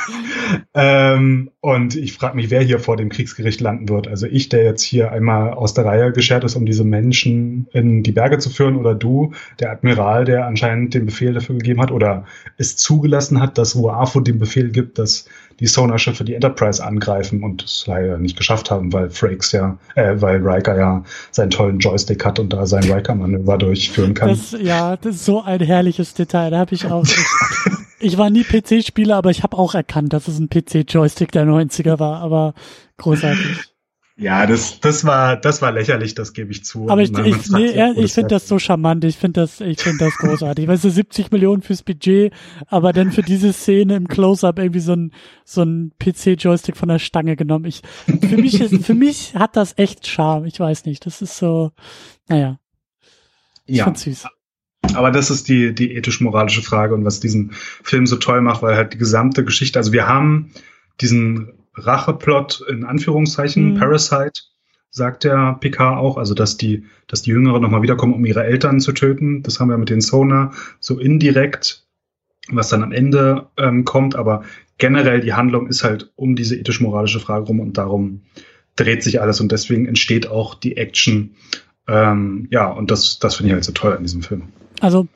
ähm, 0.74 1.50
und 1.60 1.96
ich 1.96 2.14
frage 2.14 2.36
mich, 2.36 2.50
wer 2.50 2.62
hier 2.62 2.78
vor 2.78 2.96
dem 2.96 3.08
Kriegsgericht 3.08 3.60
landen 3.60 3.88
wird. 3.88 4.08
Also 4.08 4.26
ich, 4.26 4.48
der 4.48 4.64
jetzt 4.64 4.82
hier 4.82 5.12
einmal 5.12 5.52
aus 5.52 5.74
der 5.74 5.84
Reihe 5.84 6.12
geschert 6.12 6.44
ist, 6.44 6.56
um 6.56 6.66
diese 6.66 6.84
Menschen 6.84 7.68
in 7.72 8.02
die 8.02 8.12
Berge 8.12 8.38
zu 8.38 8.50
führen, 8.50 8.76
oder 8.76 8.94
du, 8.94 9.32
der 9.58 9.70
Admiral, 9.70 10.24
der 10.24 10.46
anscheinend 10.46 10.94
den 10.94 11.06
Befehl 11.06 11.32
dafür 11.32 11.56
gegeben 11.56 11.80
hat 11.80 11.90
oder 11.90 12.24
es 12.56 12.76
zugelassen 12.76 13.40
hat, 13.40 13.58
dass 13.58 13.74
UAFO 13.74 14.20
den 14.20 14.38
Befehl 14.38 14.70
gibt, 14.70 14.98
dass 14.98 15.26
die 15.60 15.66
Sonar-Schiffe 15.66 16.24
die 16.24 16.34
Enterprise 16.34 16.82
angreifen 16.82 17.42
und 17.42 17.62
es 17.62 17.84
leider 17.86 18.16
nicht 18.18 18.36
geschafft 18.36 18.70
haben, 18.70 18.92
weil 18.92 19.10
Frakes 19.10 19.52
ja, 19.52 19.78
äh, 19.94 20.14
weil 20.16 20.40
Riker 20.42 20.76
ja 20.76 21.04
seinen 21.30 21.50
tollen 21.50 21.78
Joystick 21.78 22.24
hat 22.24 22.38
und 22.38 22.52
da 22.52 22.66
sein 22.66 22.90
Riker-Manöver 22.90 23.58
durchführen 23.58 24.14
kann. 24.14 24.30
Das, 24.30 24.56
ja, 24.58 24.96
das 24.96 25.16
ist 25.16 25.24
so 25.26 25.42
ein 25.42 25.60
herrliches 25.60 26.14
Detail. 26.14 26.50
Da 26.50 26.58
habe 26.58 26.74
ich 26.74 26.86
auch. 26.86 27.04
ich 28.01 28.18
war 28.18 28.31
nie 28.31 28.44
PC-Spieler, 28.44 29.16
aber 29.16 29.31
ich 29.31 29.43
habe 29.43 29.56
auch 29.56 29.74
erkannt, 29.74 30.12
dass 30.12 30.28
es 30.28 30.39
ein 30.39 30.48
PC-Joystick 30.48 31.32
der 31.32 31.44
90er 31.47 31.98
war, 31.98 32.20
aber 32.20 32.55
großartig. 32.97 33.70
Ja, 34.16 34.47
das, 34.47 34.81
das 34.81 35.06
war, 35.06 35.36
das 35.36 35.62
war 35.62 35.72
lächerlich, 35.72 36.14
das 36.14 36.35
gebe 36.35 36.51
ich 36.51 36.62
zu. 36.62 36.90
Aber 36.90 37.01
ich, 37.01 37.10
ich, 37.10 37.51
nee, 37.51 37.74
ja, 37.74 37.93
ich 37.97 38.12
finde 38.12 38.28
das 38.28 38.47
so 38.47 38.59
charmant, 38.59 39.02
ich 39.05 39.16
finde 39.16 39.40
das, 39.40 39.62
ich 39.62 39.81
finde 39.81 40.05
das 40.05 40.14
großartig. 40.16 40.68
Weißt 40.68 40.85
du, 40.85 40.90
70 40.90 41.31
Millionen 41.31 41.62
fürs 41.62 41.82
Budget, 41.82 42.35
aber 42.66 42.93
dann 42.93 43.12
für 43.12 43.22
diese 43.22 43.55
Szene 43.55 43.97
im 43.97 44.09
Close-Up 44.09 44.59
irgendwie 44.59 44.81
so 44.81 44.93
ein, 44.93 45.12
so 45.47 45.62
ein 45.62 45.93
PC-Joystick 45.98 46.77
von 46.77 46.90
der 46.90 46.98
Stange 46.98 47.35
genommen. 47.35 47.64
Ich, 47.64 47.81
für 48.05 48.36
mich 48.36 48.60
ist, 48.60 48.85
für 48.85 48.94
mich 48.94 49.36
hat 49.36 49.56
das 49.56 49.78
echt 49.78 50.06
Charme. 50.06 50.44
Ich 50.44 50.60
weiß 50.60 50.85
nicht, 50.85 51.06
das 51.06 51.22
ist 51.22 51.39
so, 51.39 51.72
naja. 52.28 52.59
Ich 53.64 53.78
ja. 53.78 53.94
süß. 53.94 54.27
Aber 54.94 55.10
das 55.10 55.30
ist 55.30 55.48
die, 55.48 55.74
die 55.74 55.94
ethisch-moralische 55.94 56.62
Frage 56.62 56.94
und 56.94 57.04
was 57.04 57.20
diesen 57.20 57.52
Film 57.52 58.06
so 58.06 58.16
toll 58.16 58.40
macht, 58.40 58.62
weil 58.62 58.76
halt 58.76 58.92
die 58.94 58.98
gesamte 58.98 59.44
Geschichte, 59.44 59.78
also 59.78 59.92
wir 59.92 60.06
haben 60.06 60.52
diesen 61.00 61.52
Racheplot 61.74 62.64
in 62.68 62.84
Anführungszeichen, 62.84 63.74
mhm. 63.74 63.78
Parasite, 63.78 64.42
sagt 64.90 65.24
der 65.24 65.56
PK 65.60 65.96
auch, 65.96 66.16
also 66.16 66.34
dass 66.34 66.56
die, 66.56 66.84
dass 67.06 67.22
die 67.22 67.30
Jüngeren 67.30 67.62
nochmal 67.62 67.82
wiederkommen, 67.82 68.14
um 68.14 68.24
ihre 68.24 68.44
Eltern 68.44 68.80
zu 68.80 68.92
töten. 68.92 69.42
Das 69.42 69.60
haben 69.60 69.68
wir 69.68 69.78
mit 69.78 69.88
den 69.88 70.00
Sonar 70.00 70.52
so 70.80 70.98
indirekt, 70.98 71.86
was 72.48 72.68
dann 72.68 72.82
am 72.82 72.92
Ende 72.92 73.48
ähm, 73.56 73.84
kommt, 73.84 74.16
aber 74.16 74.42
generell 74.78 75.20
die 75.20 75.34
Handlung 75.34 75.68
ist 75.68 75.84
halt 75.84 76.10
um 76.16 76.34
diese 76.34 76.56
ethisch-moralische 76.56 77.20
Frage 77.20 77.46
rum 77.46 77.60
und 77.60 77.78
darum 77.78 78.22
dreht 78.76 79.02
sich 79.02 79.20
alles 79.20 79.40
und 79.40 79.52
deswegen 79.52 79.86
entsteht 79.86 80.26
auch 80.26 80.54
die 80.54 80.76
Action. 80.76 81.36
Ähm, 81.86 82.48
ja, 82.50 82.66
und 82.66 82.90
das, 82.90 83.18
das 83.18 83.36
finde 83.36 83.48
ich 83.50 83.54
halt 83.54 83.64
so 83.64 83.72
toll 83.72 83.94
an 83.96 84.02
diesem 84.02 84.22
Film. 84.22 84.44
Also 84.81 85.07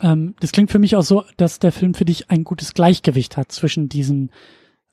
ähm, 0.00 0.34
das 0.40 0.52
klingt 0.52 0.70
für 0.70 0.78
mich 0.78 0.96
auch 0.96 1.02
so, 1.02 1.24
dass 1.36 1.58
der 1.58 1.72
Film 1.72 1.94
für 1.94 2.04
dich 2.04 2.30
ein 2.30 2.44
gutes 2.44 2.74
Gleichgewicht 2.74 3.36
hat 3.36 3.52
zwischen 3.52 3.88
diesen 3.88 4.30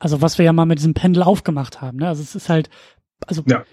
also 0.02 0.20
was 0.20 0.38
wir 0.40 0.46
ja 0.46 0.52
mal 0.52 0.66
mit 0.66 0.80
diesem 0.80 0.96
Pendel 0.96 1.22
aufgemacht 1.24 1.80
haben. 1.80 2.00
Ne? 2.00 2.08
Also 2.08 2.24
es 2.24 2.36
ist 2.36 2.50
halt, 2.50 2.70
also 3.28 3.44
ja. 3.46 3.64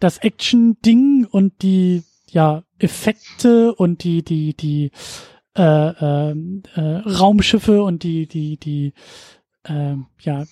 das 0.00 0.18
Action-Ding 0.18 1.26
und 1.30 1.62
die 1.62 2.04
ja 2.30 2.64
Effekte 2.78 3.74
und 3.74 4.02
die 4.02 4.22
die 4.22 4.54
die 4.54 4.90
äh, 5.56 5.62
äh, 5.62 6.34
äh, 6.74 6.80
Raumschiffe 6.80 7.82
und 7.82 8.02
die 8.02 8.26
die 8.26 8.56
die 8.56 8.94
äh, 9.64 9.96
ja 10.20 10.46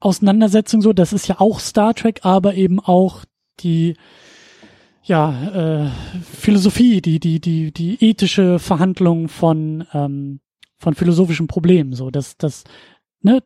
Auseinandersetzung 0.00 0.82
so, 0.82 0.92
das 0.92 1.12
ist 1.12 1.28
ja 1.28 1.40
auch 1.40 1.58
Star 1.60 1.94
Trek, 1.94 2.20
aber 2.24 2.54
eben 2.54 2.78
auch 2.78 3.24
die 3.60 3.96
ja 5.04 5.84
äh, 5.84 5.90
Philosophie, 6.22 7.00
die 7.00 7.20
die 7.20 7.40
die 7.40 7.72
die 7.72 8.02
ethische 8.04 8.58
Verhandlung 8.58 9.28
von 9.28 9.86
ähm, 9.92 10.40
von 10.78 10.94
philosophischen 10.94 11.46
Problemen 11.46 11.94
so, 11.94 12.10
dass 12.10 12.36
das 12.36 12.64
ne 13.20 13.42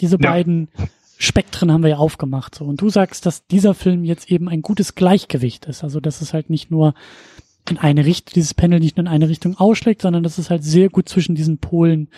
diese 0.00 0.16
ja. 0.20 0.30
beiden 0.30 0.68
Spektren 1.18 1.70
haben 1.70 1.82
wir 1.82 1.90
ja 1.90 1.98
aufgemacht. 1.98 2.54
So. 2.54 2.64
Und 2.64 2.80
du 2.80 2.88
sagst, 2.88 3.26
dass 3.26 3.46
dieser 3.46 3.74
Film 3.74 4.04
jetzt 4.04 4.30
eben 4.30 4.48
ein 4.48 4.62
gutes 4.62 4.94
Gleichgewicht 4.94 5.66
ist. 5.66 5.84
Also, 5.84 6.00
dass 6.00 6.22
es 6.22 6.32
halt 6.32 6.48
nicht 6.48 6.70
nur 6.70 6.94
in 7.68 7.76
eine 7.76 8.06
Richtung, 8.06 8.32
dieses 8.34 8.54
Panel 8.54 8.80
nicht 8.80 8.96
nur 8.96 9.04
in 9.04 9.12
eine 9.12 9.28
Richtung 9.28 9.56
ausschlägt, 9.58 10.00
sondern 10.00 10.22
dass 10.22 10.38
es 10.38 10.48
halt 10.48 10.64
sehr 10.64 10.88
gut 10.88 11.10
zwischen 11.10 11.34
diesen 11.34 11.58
Polen 11.58 12.08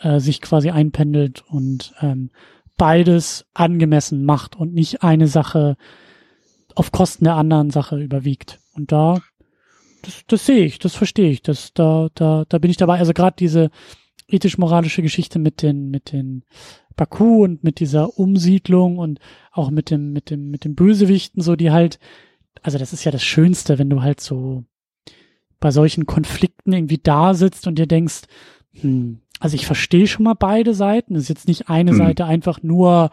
äh, 0.00 0.20
sich 0.20 0.40
quasi 0.40 0.70
einpendelt 0.70 1.42
und 1.48 1.94
ähm, 2.00 2.30
beides 2.76 3.44
angemessen 3.54 4.24
macht 4.24 4.54
und 4.54 4.72
nicht 4.72 5.02
eine 5.02 5.26
Sache 5.26 5.76
auf 6.74 6.92
Kosten 6.92 7.24
der 7.24 7.34
anderen 7.34 7.70
Sache 7.70 8.00
überwiegt. 8.00 8.60
Und 8.74 8.92
da, 8.92 9.20
das, 10.02 10.22
das 10.26 10.46
sehe 10.46 10.64
ich, 10.64 10.78
das 10.78 10.94
verstehe 10.94 11.30
ich, 11.30 11.42
das, 11.42 11.72
da, 11.72 12.08
da, 12.14 12.44
da 12.48 12.58
bin 12.58 12.70
ich 12.70 12.76
dabei. 12.76 12.98
Also 12.98 13.12
gerade 13.12 13.36
diese 13.38 13.70
ethisch-moralische 14.28 15.02
Geschichte 15.02 15.38
mit 15.38 15.62
den, 15.62 15.90
mit 15.90 16.12
den 16.12 16.44
Baku 16.96 17.44
und 17.44 17.64
mit 17.64 17.80
dieser 17.80 18.18
Umsiedlung 18.18 18.98
und 18.98 19.20
auch 19.52 19.70
mit 19.70 19.90
dem, 19.90 20.12
mit 20.12 20.30
dem, 20.30 20.50
mit 20.50 20.64
dem 20.64 20.74
Bösewichten, 20.74 21.42
so 21.42 21.56
die 21.56 21.70
halt, 21.70 21.98
also 22.62 22.78
das 22.78 22.92
ist 22.92 23.04
ja 23.04 23.12
das 23.12 23.24
Schönste, 23.24 23.78
wenn 23.78 23.90
du 23.90 24.02
halt 24.02 24.20
so 24.20 24.64
bei 25.60 25.70
solchen 25.70 26.06
Konflikten 26.06 26.72
irgendwie 26.72 26.98
da 26.98 27.34
sitzt 27.34 27.66
und 27.66 27.78
dir 27.78 27.86
denkst, 27.86 28.22
hm, 28.80 29.20
also 29.40 29.56
ich 29.56 29.66
verstehe 29.66 30.06
schon 30.06 30.24
mal 30.24 30.34
beide 30.34 30.74
Seiten. 30.74 31.16
Es 31.16 31.24
ist 31.24 31.28
jetzt 31.28 31.48
nicht 31.48 31.68
eine 31.68 31.90
hm. 31.90 31.98
Seite 31.98 32.24
einfach 32.24 32.62
nur 32.62 33.10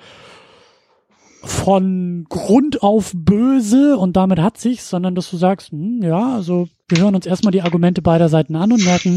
von 1.44 2.26
Grund 2.30 2.84
auf 2.84 3.12
böse 3.16 3.98
und 3.98 4.16
damit 4.16 4.40
hat 4.40 4.58
sich's, 4.58 4.90
sondern 4.90 5.16
dass 5.16 5.30
du 5.30 5.38
sagst, 5.38 5.72
hm, 5.72 6.02
ja, 6.04 6.36
also 6.36 6.70
wir 6.88 7.00
hören 7.00 7.16
uns 7.16 7.26
erstmal 7.26 7.52
die 7.52 7.64
Argumente 7.64 8.02
beider 8.02 8.30
Seiten 8.30 8.56
an 8.56 8.72
und 8.72 8.86
merken, 8.86 9.16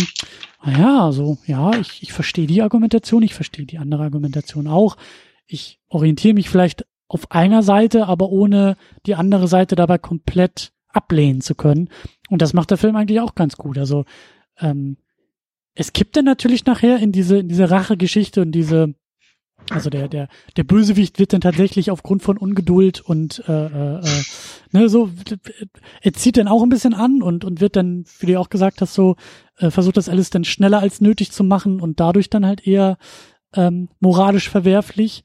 naja, 0.65 1.05
also 1.05 1.39
ja, 1.47 1.77
ich, 1.79 2.03
ich 2.03 2.13
verstehe 2.13 2.47
die 2.47 2.63
Argumentation, 2.63 3.23
ich 3.23 3.35
verstehe 3.35 3.67
die 3.67 3.79
andere 3.79 4.05
Argumentation 4.05 4.67
auch. 4.67 4.97
Ich 5.47 5.81
orientiere 5.89 6.35
mich 6.35 6.49
vielleicht 6.49 6.87
auf 7.09 7.31
einer 7.31 7.63
Seite, 7.63 8.07
aber 8.07 8.31
ohne 8.31 8.77
die 9.05 9.15
andere 9.15 9.47
Seite 9.47 9.77
dabei 9.77 9.99
komplett 9.99 10.73
ablehnen 10.89 11.43
zu 11.43 11.55
können. 11.55 11.91
Und 12.31 12.41
das 12.41 12.55
macht 12.55 12.71
der 12.71 12.79
Film 12.79 12.97
eigentlich 12.97 13.21
auch 13.21 13.35
ganz 13.35 13.57
gut. 13.57 13.77
Also 13.77 14.07
ähm, 14.59 14.97
es 15.75 15.93
kippt 15.93 16.17
dann 16.17 16.25
natürlich 16.25 16.65
nachher 16.65 16.99
in 16.99 17.13
diese 17.13 17.39
in 17.39 17.49
diese 17.49 17.71
Rachegeschichte 17.71 18.41
und 18.41 18.53
diese 18.53 18.95
also 19.71 19.89
der, 19.89 20.09
der, 20.09 20.29
der 20.57 20.65
Bösewicht 20.65 21.19
wird 21.19 21.33
dann 21.33 21.41
tatsächlich 21.41 21.91
aufgrund 21.91 22.23
von 22.23 22.37
Ungeduld 22.37 23.01
und 23.01 23.43
äh, 23.49 23.53
äh, 23.53 23.99
äh, 24.01 24.23
ne, 24.73 24.89
so, 24.89 25.11
er 26.03 26.13
zieht 26.13 26.37
dann 26.37 26.49
auch 26.49 26.63
ein 26.63 26.69
bisschen 26.69 26.95
an 26.95 27.23
und, 27.23 27.45
und 27.45 27.61
wird 27.61 27.77
dann, 27.77 28.05
wie 28.19 28.27
du 28.27 28.39
auch 28.39 28.51
gesagt 28.51 28.81
hast, 28.81 28.95
so, 28.95 29.17
äh, 29.59 29.71
versucht 29.71 29.97
das 29.97 30.09
alles 30.09 30.31
dann 30.31 30.45
schneller 30.45 30.81
als 30.81 31.01
nötig 31.01 31.33
zu 31.33 31.45
machen 31.45 31.81
und 31.81 31.99
dadurch 31.99 32.29
dann 32.29 32.45
halt 32.45 32.67
eher 32.67 32.99
ähm, 33.55 33.89
moralisch 34.01 34.51
verwerflich. 34.51 35.25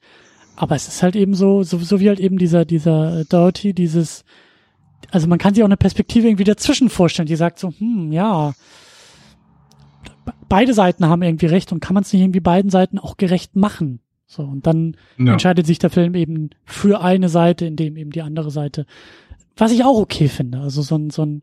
Aber 0.56 0.74
es 0.74 0.88
ist 0.88 1.02
halt 1.02 1.16
eben 1.16 1.34
so, 1.34 1.62
so, 1.62 1.78
so 1.78 2.00
wie 2.00 2.08
halt 2.08 2.20
eben 2.20 2.38
dieser, 2.38 2.64
dieser 2.64 3.24
Dirty, 3.24 3.74
dieses, 3.74 4.24
also 5.10 5.26
man 5.26 5.38
kann 5.38 5.54
sich 5.54 5.62
auch 5.62 5.68
eine 5.68 5.76
Perspektive 5.76 6.28
irgendwie 6.28 6.44
dazwischen 6.44 6.88
vorstellen, 6.88 7.28
die 7.28 7.36
sagt 7.36 7.58
so, 7.58 7.72
hm, 7.78 8.12
ja, 8.12 8.52
beide 10.48 10.74
Seiten 10.74 11.06
haben 11.06 11.22
irgendwie 11.22 11.46
recht 11.46 11.72
und 11.72 11.80
kann 11.80 11.94
man 11.94 12.02
es 12.02 12.12
nicht 12.12 12.22
irgendwie 12.22 12.40
beiden 12.40 12.70
Seiten 12.70 12.98
auch 12.98 13.16
gerecht 13.16 13.56
machen. 13.56 14.00
So, 14.30 14.44
und 14.44 14.64
dann 14.64 14.96
ja. 15.18 15.32
entscheidet 15.32 15.66
sich 15.66 15.80
der 15.80 15.90
Film 15.90 16.14
eben 16.14 16.50
für 16.64 17.00
eine 17.00 17.28
Seite, 17.28 17.66
in 17.66 17.74
dem 17.74 17.96
eben 17.96 18.12
die 18.12 18.22
andere 18.22 18.52
Seite, 18.52 18.86
was 19.56 19.72
ich 19.72 19.82
auch 19.82 19.98
okay 19.98 20.28
finde. 20.28 20.60
Also 20.60 20.82
so 20.82 20.94
ein, 20.96 21.10
so 21.10 21.24
ein, 21.24 21.42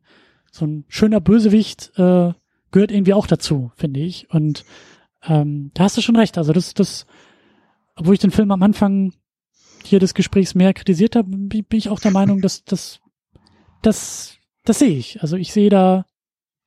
so 0.54 0.66
ein 0.66 0.86
schöner 0.88 1.20
Bösewicht 1.20 1.92
äh, 1.98 2.32
gehört 2.72 2.92
irgendwie 2.92 3.14
auch 3.14 3.28
dazu, 3.28 3.74
finde 3.76 4.00
ich. 4.00 4.30
Und 4.30 4.64
ähm, 5.28 5.72
da 5.74 5.84
hast 5.84 5.98
du 5.98 6.02
schon 6.02 6.16
recht. 6.16 6.38
Also 6.38 6.54
das, 6.54 6.74
das, 6.76 7.06
obwohl 7.98 8.14
ich 8.14 8.22
den 8.22 8.32
Film 8.32 8.52
am 8.52 8.64
Anfang 8.64 9.12
hier 9.84 10.00
des 10.00 10.14
Gesprächs 10.14 10.56
mehr 10.56 10.74
kritisiert 10.74 11.18
habe, 11.18 11.30
bin 11.30 11.66
ich 11.72 11.90
auch 11.90 12.00
der 12.00 12.12
Meinung, 12.12 12.40
dass 12.40 12.64
das, 12.64 13.02
das, 13.82 14.38
das 14.64 14.80
sehe 14.80 14.98
ich. 14.98 15.22
Also 15.22 15.36
ich 15.36 15.52
sehe 15.52 15.70
da, 15.70 16.06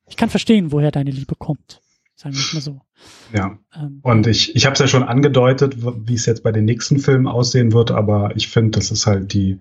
ich 0.07 0.17
kann 0.17 0.29
verstehen, 0.29 0.71
woher 0.71 0.91
deine 0.91 1.09
Liebe 1.09 1.33
kommt 1.33 1.81
sagen 2.21 2.35
wir 2.35 2.41
es 2.41 2.53
mal 2.53 2.61
so. 2.61 2.81
Ja. 3.33 3.57
Ähm, 3.75 3.99
und 4.03 4.27
ich, 4.27 4.55
ich 4.55 4.65
habe 4.65 4.73
es 4.73 4.79
ja 4.79 4.87
schon 4.87 5.03
angedeutet, 5.03 5.77
wie 5.79 6.13
es 6.13 6.27
jetzt 6.27 6.43
bei 6.43 6.51
den 6.51 6.65
nächsten 6.65 6.99
Filmen 6.99 7.27
aussehen 7.27 7.73
wird, 7.73 7.89
aber 7.89 8.35
ich 8.35 8.47
finde, 8.47 8.77
das 8.77 8.91
ist 8.91 9.07
halt 9.07 9.33
die, 9.33 9.59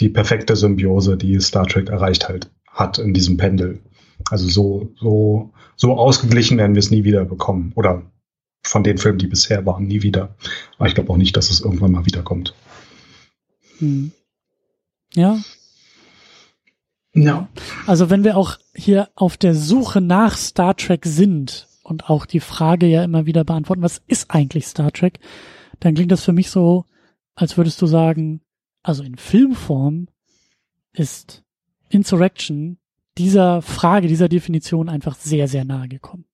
die 0.00 0.08
perfekte 0.08 0.56
Symbiose, 0.56 1.16
die 1.16 1.38
Star 1.40 1.66
Trek 1.66 1.88
erreicht 1.88 2.28
halt 2.28 2.50
hat 2.66 2.98
in 2.98 3.14
diesem 3.14 3.36
Pendel. 3.36 3.80
Also 4.28 4.48
so, 4.48 4.92
so, 5.00 5.52
so 5.76 5.96
ausgeglichen 5.96 6.58
werden 6.58 6.74
wir 6.74 6.80
es 6.80 6.90
nie 6.90 7.04
wieder 7.04 7.24
bekommen. 7.24 7.72
Oder 7.74 8.02
von 8.62 8.84
den 8.84 8.98
Filmen, 8.98 9.18
die 9.18 9.26
bisher 9.26 9.64
waren, 9.66 9.86
nie 9.86 10.02
wieder. 10.02 10.34
Aber 10.78 10.88
ich 10.88 10.94
glaube 10.94 11.12
auch 11.12 11.16
nicht, 11.16 11.36
dass 11.36 11.50
es 11.50 11.60
irgendwann 11.60 11.92
mal 11.92 12.06
wiederkommt. 12.06 12.54
Hm. 13.78 14.12
Ja. 15.14 15.38
Ja. 17.12 17.48
Also 17.86 18.10
wenn 18.10 18.24
wir 18.24 18.36
auch 18.36 18.58
hier 18.74 19.08
auf 19.14 19.36
der 19.36 19.54
Suche 19.54 20.00
nach 20.00 20.36
Star 20.36 20.76
Trek 20.76 21.04
sind, 21.06 21.66
und 21.90 22.08
auch 22.08 22.26
die 22.26 22.40
Frage 22.40 22.86
ja 22.86 23.04
immer 23.04 23.26
wieder 23.26 23.44
beantworten, 23.44 23.82
was 23.82 24.02
ist 24.06 24.30
eigentlich 24.30 24.66
Star 24.66 24.92
Trek, 24.92 25.18
dann 25.80 25.94
klingt 25.94 26.12
das 26.12 26.24
für 26.24 26.32
mich 26.32 26.50
so, 26.50 26.84
als 27.34 27.56
würdest 27.56 27.80
du 27.82 27.86
sagen, 27.86 28.42
also 28.82 29.02
in 29.02 29.16
Filmform 29.16 30.08
ist 30.92 31.42
Insurrection 31.88 32.78
dieser 33.18 33.62
Frage, 33.62 34.08
dieser 34.08 34.28
Definition 34.28 34.88
einfach 34.88 35.16
sehr, 35.16 35.48
sehr 35.48 35.64
nahe 35.64 35.88
gekommen. 35.88 36.24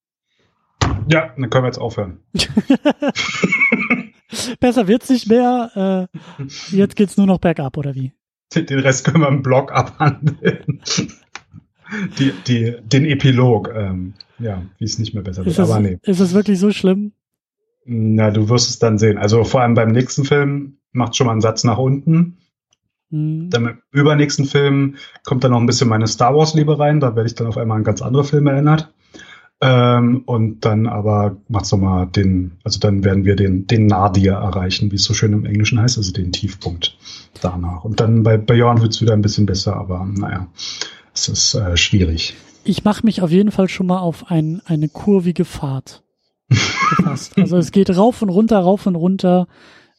Ja, 1.09 1.33
dann 1.37 1.51
können 1.51 1.65
wir 1.65 1.69
jetzt 1.69 1.79
aufhören. 1.79 2.21
Besser 4.61 4.87
wird's 4.87 5.09
nicht 5.09 5.29
mehr. 5.29 6.09
Äh, 6.13 6.47
jetzt 6.77 6.97
geht's 6.97 7.17
nur 7.17 7.27
noch 7.27 7.39
bergab, 7.39 7.77
oder 7.77 7.95
wie? 7.95 8.13
Den 8.55 8.81
Rest 8.81 9.05
können 9.05 9.21
wir 9.21 9.29
im 9.29 9.43
Blog 9.43 9.73
abhandeln. 9.73 10.83
Die, 12.19 12.33
die, 12.47 12.77
den 12.83 13.05
Epilog, 13.05 13.71
ähm, 13.75 14.15
ja, 14.39 14.63
wie 14.79 14.85
es 14.85 14.99
nicht 14.99 15.15
mehr 15.15 15.23
besser 15.23 15.45
wird. 15.45 15.59
aber 15.59 15.81
nee. 15.81 15.99
Ist 16.03 16.21
es 16.21 16.35
wirklich 16.35 16.59
so 16.59 16.73
schlimm? 16.73 17.13
Na, 17.85 18.31
du 18.31 18.49
wirst 18.49 18.69
es 18.69 18.79
dann 18.79 18.99
sehen. 18.99 19.19
Also 19.19 19.45
vor 19.45 19.63
allem 19.63 19.75
beim 19.75 19.93
nächsten 19.93 20.25
Film 20.25 20.79
macht 20.93 21.17
schon 21.17 21.27
mal 21.27 21.33
einen 21.33 21.41
Satz 21.41 21.65
nach 21.65 21.79
unten. 21.79 22.39
Mhm. 23.11 23.51
Dann 23.51 23.67
im 23.67 23.79
übernächsten 23.93 24.45
Film 24.45 24.97
kommt 25.25 25.45
dann 25.45 25.53
noch 25.53 25.61
ein 25.61 25.67
bisschen 25.67 25.89
meine 25.89 26.07
Star 26.09 26.35
Wars-Liebe 26.35 26.79
rein. 26.79 27.01
Da 27.01 27.15
werde 27.15 27.29
ich 27.29 27.35
dann 27.35 27.47
auf 27.47 27.57
einmal 27.57 27.79
an 27.79 27.85
ganz 27.85 28.03
andere 28.03 28.25
Filme 28.25 28.51
erinnert. 28.51 28.93
Ähm, 29.61 30.23
und 30.27 30.65
dann 30.67 30.87
aber 30.87 31.37
macht's 31.49 31.73
nochmal 31.73 32.07
den, 32.09 32.59
also 32.63 32.79
dann 32.79 33.05
werden 33.05 33.25
wir 33.25 33.37
den, 33.37 33.67
den 33.67 33.87
Nadir 33.87 34.35
erreichen, 34.35 34.91
wie 34.91 34.97
es 34.97 35.05
so 35.05 35.15
schön 35.15 35.33
im 35.33 35.47
Englischen 35.47 35.81
heißt, 35.81 35.97
also 35.97 36.13
den 36.13 36.31
Tiefpunkt 36.31 36.99
danach. 37.41 37.85
Und 37.85 38.01
dann 38.01 38.23
bei 38.23 38.37
Beyond 38.37 38.83
wird's 38.83 39.01
wieder 39.01 39.15
ein 39.15 39.23
bisschen 39.23 39.47
besser, 39.47 39.77
aber 39.77 40.05
naja, 40.05 40.49
es 41.15 41.29
ist 41.29 41.55
äh, 41.55 41.75
schwierig. 41.77 42.37
Ich 42.67 42.85
mache 42.85 43.07
mich 43.07 43.23
auf 43.23 43.31
jeden 43.31 43.53
Fall 43.53 43.69
schon 43.69 43.87
mal 43.87 44.01
auf 44.01 44.31
ein, 44.31 44.61
eine 44.65 44.89
kurvige 44.89 45.45
Fahrt 45.45 46.03
gefasst. 46.49 47.37
also 47.39 47.57
es 47.57 47.71
geht 47.73 47.97
rauf 47.97 48.23
und 48.23 48.29
runter, 48.29 48.59
rauf 48.59 48.87
und 48.87 48.97
runter 48.97 49.47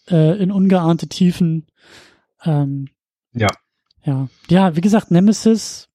äh, 0.10 0.38
in 0.42 0.52
ungeahnte 0.52 1.08
Tiefen. 1.08 1.68
Ähm, 2.44 2.90
ja. 3.34 3.48
Ja. 4.04 4.28
Ja, 4.50 4.76
wie 4.76 4.82
gesagt, 4.82 5.12
Nemesis 5.12 5.90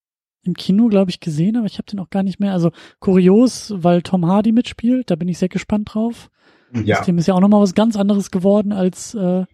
im 0.44 0.54
Kino, 0.54 0.88
glaube 0.88 1.10
ich, 1.10 1.20
gesehen, 1.20 1.56
aber 1.56 1.66
ich 1.66 1.78
habe 1.78 1.86
den 1.90 2.00
auch 2.00 2.10
gar 2.10 2.22
nicht 2.22 2.40
mehr. 2.40 2.52
Also 2.52 2.72
kurios, 3.00 3.72
weil 3.76 4.02
Tom 4.02 4.26
Hardy 4.26 4.52
mitspielt, 4.52 5.10
da 5.10 5.16
bin 5.16 5.28
ich 5.28 5.38
sehr 5.38 5.48
gespannt 5.48 5.94
drauf. 5.94 6.30
Ja. 6.72 7.02
Dem 7.04 7.18
ist 7.18 7.26
ja 7.26 7.34
auch 7.34 7.40
nochmal 7.40 7.60
was 7.60 7.74
ganz 7.74 7.96
anderes 7.96 8.30
geworden 8.30 8.72
als, 8.72 9.14
äh, 9.14 9.44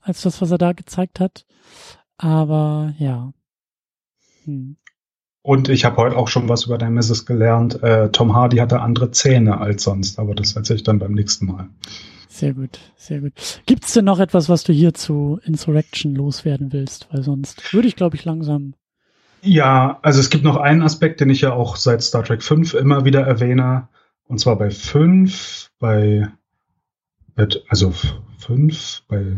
als 0.00 0.22
das, 0.22 0.40
was 0.42 0.50
er 0.50 0.58
da 0.58 0.72
gezeigt 0.72 1.18
hat. 1.18 1.46
Aber 2.18 2.94
ja. 2.98 3.32
Hm. 4.44 4.76
Und 5.42 5.68
ich 5.68 5.84
habe 5.84 5.96
heute 5.96 6.16
auch 6.16 6.28
schon 6.28 6.48
was 6.48 6.66
über 6.66 6.78
Nemesis 6.78 7.26
gelernt. 7.26 7.82
Äh, 7.82 8.10
Tom 8.10 8.34
Hardy 8.34 8.58
hatte 8.58 8.80
andere 8.80 9.10
Zähne 9.10 9.58
als 9.60 9.82
sonst, 9.82 10.18
aber 10.18 10.34
das 10.34 10.54
erzähle 10.54 10.76
ich 10.76 10.84
dann 10.84 11.00
beim 11.00 11.12
nächsten 11.12 11.46
Mal. 11.46 11.68
Sehr 12.28 12.54
gut, 12.54 12.78
sehr 12.96 13.20
gut. 13.20 13.32
Gibt 13.66 13.84
es 13.84 13.92
denn 13.92 14.04
noch 14.04 14.20
etwas, 14.20 14.48
was 14.48 14.62
du 14.62 14.72
hier 14.72 14.94
zu 14.94 15.40
Insurrection 15.44 16.14
loswerden 16.14 16.72
willst? 16.72 17.08
Weil 17.10 17.22
sonst 17.22 17.74
würde 17.74 17.88
ich, 17.88 17.96
glaube 17.96 18.16
ich, 18.16 18.24
langsam 18.24 18.74
ja, 19.44 19.98
also 20.02 20.20
es 20.20 20.30
gibt 20.30 20.44
noch 20.44 20.56
einen 20.56 20.82
Aspekt, 20.82 21.20
den 21.20 21.28
ich 21.28 21.40
ja 21.40 21.52
auch 21.52 21.74
seit 21.74 22.02
Star 22.02 22.22
Trek 22.22 22.44
5 22.44 22.74
immer 22.74 23.04
wieder 23.04 23.22
erwähne. 23.22 23.88
Und 24.28 24.38
zwar 24.38 24.56
bei 24.56 24.70
5, 24.70 25.72
bei, 25.80 26.28
also 27.68 27.92
5, 28.38 29.02
bei 29.08 29.36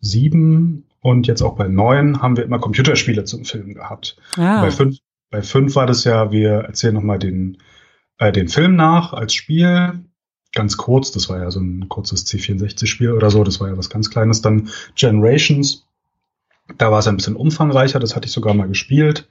7 0.00 0.84
und 1.00 1.26
jetzt 1.28 1.42
auch 1.42 1.54
bei 1.54 1.68
9 1.68 2.22
haben 2.22 2.36
wir 2.36 2.44
immer 2.44 2.58
Computerspiele 2.58 3.24
zum 3.24 3.44
Film 3.44 3.74
gehabt. 3.74 4.16
Ah. 4.36 4.62
Bei 4.62 4.72
5 4.72 4.98
bei 5.34 5.42
5 5.42 5.74
war 5.74 5.86
das 5.86 6.04
ja, 6.04 6.30
wir 6.30 6.50
erzählen 6.60 6.94
nochmal 6.94 7.18
den, 7.18 7.58
äh, 8.18 8.30
den 8.30 8.46
Film 8.46 8.76
nach 8.76 9.12
als 9.12 9.34
Spiel. 9.34 10.04
Ganz 10.54 10.76
kurz, 10.76 11.10
das 11.10 11.28
war 11.28 11.40
ja 11.40 11.50
so 11.50 11.58
ein 11.58 11.88
kurzes 11.88 12.24
C64-Spiel 12.24 13.10
oder 13.10 13.32
so, 13.32 13.42
das 13.42 13.58
war 13.58 13.66
ja 13.66 13.76
was 13.76 13.90
ganz 13.90 14.10
Kleines. 14.10 14.42
Dann 14.42 14.68
Generations, 14.94 15.88
da 16.78 16.92
war 16.92 17.00
es 17.00 17.08
ein 17.08 17.16
bisschen 17.16 17.34
umfangreicher, 17.34 17.98
das 17.98 18.14
hatte 18.14 18.26
ich 18.26 18.32
sogar 18.32 18.54
mal 18.54 18.68
gespielt. 18.68 19.28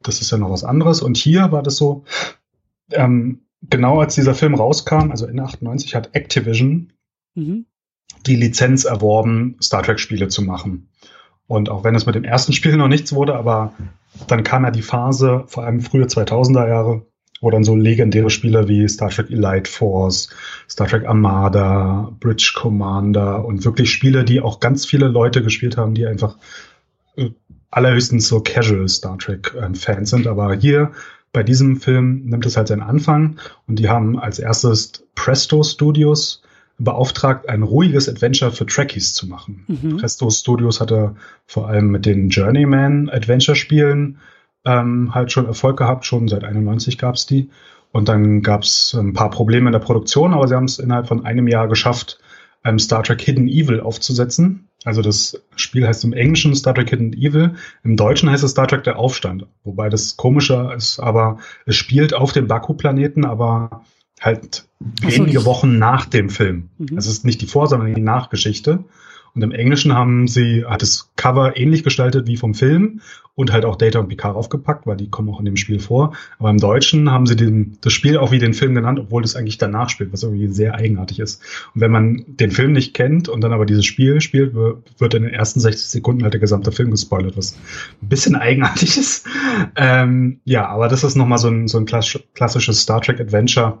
Das 0.00 0.22
ist 0.22 0.30
ja 0.30 0.38
noch 0.38 0.48
was 0.48 0.64
anderes. 0.64 1.02
Und 1.02 1.18
hier 1.18 1.52
war 1.52 1.62
das 1.62 1.76
so, 1.76 2.04
ähm, 2.90 3.42
genau 3.60 4.00
als 4.00 4.14
dieser 4.14 4.34
Film 4.34 4.54
rauskam, 4.54 5.10
also 5.10 5.26
in 5.26 5.38
98 5.38 5.94
hat 5.94 6.14
Activision 6.14 6.94
mhm. 7.34 7.66
die 8.24 8.36
Lizenz 8.36 8.86
erworben, 8.86 9.58
Star 9.60 9.82
Trek-Spiele 9.82 10.28
zu 10.28 10.40
machen. 10.40 10.88
Und 11.46 11.68
auch 11.68 11.84
wenn 11.84 11.94
es 11.94 12.06
mit 12.06 12.14
dem 12.14 12.24
ersten 12.24 12.54
Spiel 12.54 12.78
noch 12.78 12.88
nichts 12.88 13.12
wurde, 13.12 13.34
aber 13.34 13.74
dann 14.26 14.42
kam 14.42 14.64
ja 14.64 14.70
die 14.70 14.82
Phase, 14.82 15.44
vor 15.46 15.64
allem 15.64 15.80
frühe 15.80 16.04
2000er 16.04 16.68
Jahre, 16.68 17.06
wo 17.40 17.50
dann 17.50 17.64
so 17.64 17.74
legendäre 17.74 18.30
Spiele 18.30 18.68
wie 18.68 18.88
Star 18.88 19.10
Trek 19.10 19.30
Elite 19.30 19.68
Force, 19.68 20.30
Star 20.68 20.86
Trek 20.86 21.06
Armada, 21.06 22.12
Bridge 22.20 22.52
Commander 22.54 23.44
und 23.44 23.64
wirklich 23.64 23.90
Spiele, 23.90 24.24
die 24.24 24.40
auch 24.40 24.60
ganz 24.60 24.86
viele 24.86 25.08
Leute 25.08 25.42
gespielt 25.42 25.76
haben, 25.76 25.94
die 25.94 26.06
einfach 26.06 26.36
allerhöchstens 27.70 28.28
so 28.28 28.40
Casual 28.40 28.88
Star 28.88 29.18
Trek 29.18 29.54
ähm, 29.60 29.74
Fans 29.74 30.10
sind. 30.10 30.26
Aber 30.26 30.54
hier 30.54 30.92
bei 31.32 31.42
diesem 31.42 31.80
Film 31.80 32.22
nimmt 32.26 32.46
es 32.46 32.56
halt 32.56 32.68
seinen 32.68 32.82
Anfang 32.82 33.38
und 33.66 33.78
die 33.78 33.88
haben 33.88 34.18
als 34.18 34.38
erstes 34.38 35.04
Presto 35.14 35.62
Studios 35.64 36.42
beauftragt, 36.84 37.48
ein 37.48 37.62
ruhiges 37.62 38.08
Adventure 38.08 38.52
für 38.52 38.66
Trekkies 38.66 39.14
zu 39.14 39.26
machen. 39.26 39.64
Mhm. 39.68 39.96
Presto 39.98 40.28
Studios 40.30 40.80
hatte 40.80 41.14
vor 41.46 41.68
allem 41.68 41.88
mit 41.88 42.06
den 42.06 42.28
Journeyman 42.28 43.08
Adventure 43.08 43.56
Spielen 43.56 44.18
ähm, 44.64 45.14
halt 45.14 45.32
schon 45.32 45.46
Erfolg 45.46 45.76
gehabt, 45.76 46.04
schon 46.04 46.28
seit 46.28 46.44
91 46.44 46.98
gab's 46.98 47.26
die. 47.26 47.50
Und 47.92 48.08
dann 48.08 48.42
gab's 48.42 48.94
ein 48.94 49.12
paar 49.12 49.30
Probleme 49.30 49.68
in 49.68 49.72
der 49.72 49.78
Produktion, 49.78 50.32
aber 50.32 50.48
sie 50.48 50.54
haben 50.54 50.64
es 50.64 50.78
innerhalb 50.78 51.08
von 51.08 51.26
einem 51.26 51.46
Jahr 51.46 51.68
geschafft, 51.68 52.18
ähm, 52.64 52.78
Star 52.78 53.02
Trek 53.02 53.20
Hidden 53.20 53.48
Evil 53.48 53.80
aufzusetzen. 53.80 54.68
Also 54.84 55.02
das 55.02 55.40
Spiel 55.56 55.86
heißt 55.86 56.04
im 56.04 56.12
Englischen 56.12 56.54
Star 56.54 56.74
Trek 56.74 56.90
Hidden 56.90 57.12
Evil, 57.12 57.54
im 57.84 57.96
Deutschen 57.96 58.30
heißt 58.30 58.42
es 58.42 58.52
Star 58.52 58.66
Trek 58.66 58.84
Der 58.84 58.98
Aufstand. 58.98 59.46
Wobei 59.64 59.88
das 59.88 60.16
komischer 60.16 60.74
ist, 60.74 61.00
aber 61.00 61.38
es 61.66 61.76
spielt 61.76 62.14
auf 62.14 62.32
dem 62.32 62.46
Baku-Planeten, 62.46 63.24
aber 63.24 63.84
halt 64.22 64.66
wenige 65.00 65.40
so, 65.40 65.46
Wochen 65.46 65.78
nach 65.78 66.06
dem 66.06 66.30
Film. 66.30 66.70
Mhm. 66.78 66.96
Es 66.96 67.06
ist 67.06 67.24
nicht 67.24 67.40
die 67.40 67.46
Vor-, 67.46 67.66
sondern 67.66 67.94
die 67.94 68.00
Nachgeschichte. 68.00 68.84
Und 69.34 69.42
im 69.42 69.52
Englischen 69.52 69.94
haben 69.94 70.28
sie, 70.28 70.64
hat 70.66 70.82
das 70.82 71.10
Cover 71.16 71.56
ähnlich 71.56 71.84
gestaltet 71.84 72.26
wie 72.26 72.36
vom 72.36 72.52
Film 72.54 73.00
und 73.34 73.50
halt 73.50 73.64
auch 73.64 73.76
Data 73.76 73.98
und 73.98 74.08
Picard 74.08 74.36
aufgepackt, 74.36 74.86
weil 74.86 74.98
die 74.98 75.08
kommen 75.08 75.30
auch 75.30 75.38
in 75.38 75.46
dem 75.46 75.56
Spiel 75.56 75.80
vor. 75.80 76.14
Aber 76.38 76.50
im 76.50 76.58
Deutschen 76.58 77.10
haben 77.10 77.24
sie 77.24 77.34
den, 77.34 77.78
das 77.80 77.94
Spiel 77.94 78.18
auch 78.18 78.30
wie 78.30 78.38
den 78.38 78.52
Film 78.52 78.74
genannt, 78.74 78.98
obwohl 78.98 79.22
das 79.22 79.34
eigentlich 79.34 79.56
danach 79.56 79.88
spielt, 79.88 80.12
was 80.12 80.22
irgendwie 80.22 80.48
sehr 80.48 80.74
eigenartig 80.74 81.18
ist. 81.18 81.42
Und 81.74 81.80
wenn 81.80 81.90
man 81.90 82.24
den 82.26 82.50
Film 82.50 82.72
nicht 82.72 82.92
kennt 82.92 83.30
und 83.30 83.40
dann 83.40 83.54
aber 83.54 83.64
dieses 83.64 83.86
Spiel 83.86 84.20
spielt, 84.20 84.54
wird 84.54 85.14
in 85.14 85.22
den 85.22 85.32
ersten 85.32 85.60
60 85.60 85.88
Sekunden 85.88 86.24
halt 86.24 86.34
der 86.34 86.40
gesamte 86.40 86.72
Film 86.72 86.90
gespoilert, 86.90 87.36
was 87.38 87.56
ein 88.02 88.08
bisschen 88.08 88.36
eigenartig 88.36 88.98
ist. 88.98 89.26
Ähm, 89.76 90.40
ja, 90.44 90.66
aber 90.68 90.88
das 90.88 91.02
ist 91.02 91.16
nochmal 91.16 91.38
so 91.38 91.48
ein, 91.48 91.68
so 91.68 91.78
ein 91.78 91.86
klassisches 91.86 92.82
Star 92.82 93.00
Trek 93.00 93.18
Adventure. 93.18 93.78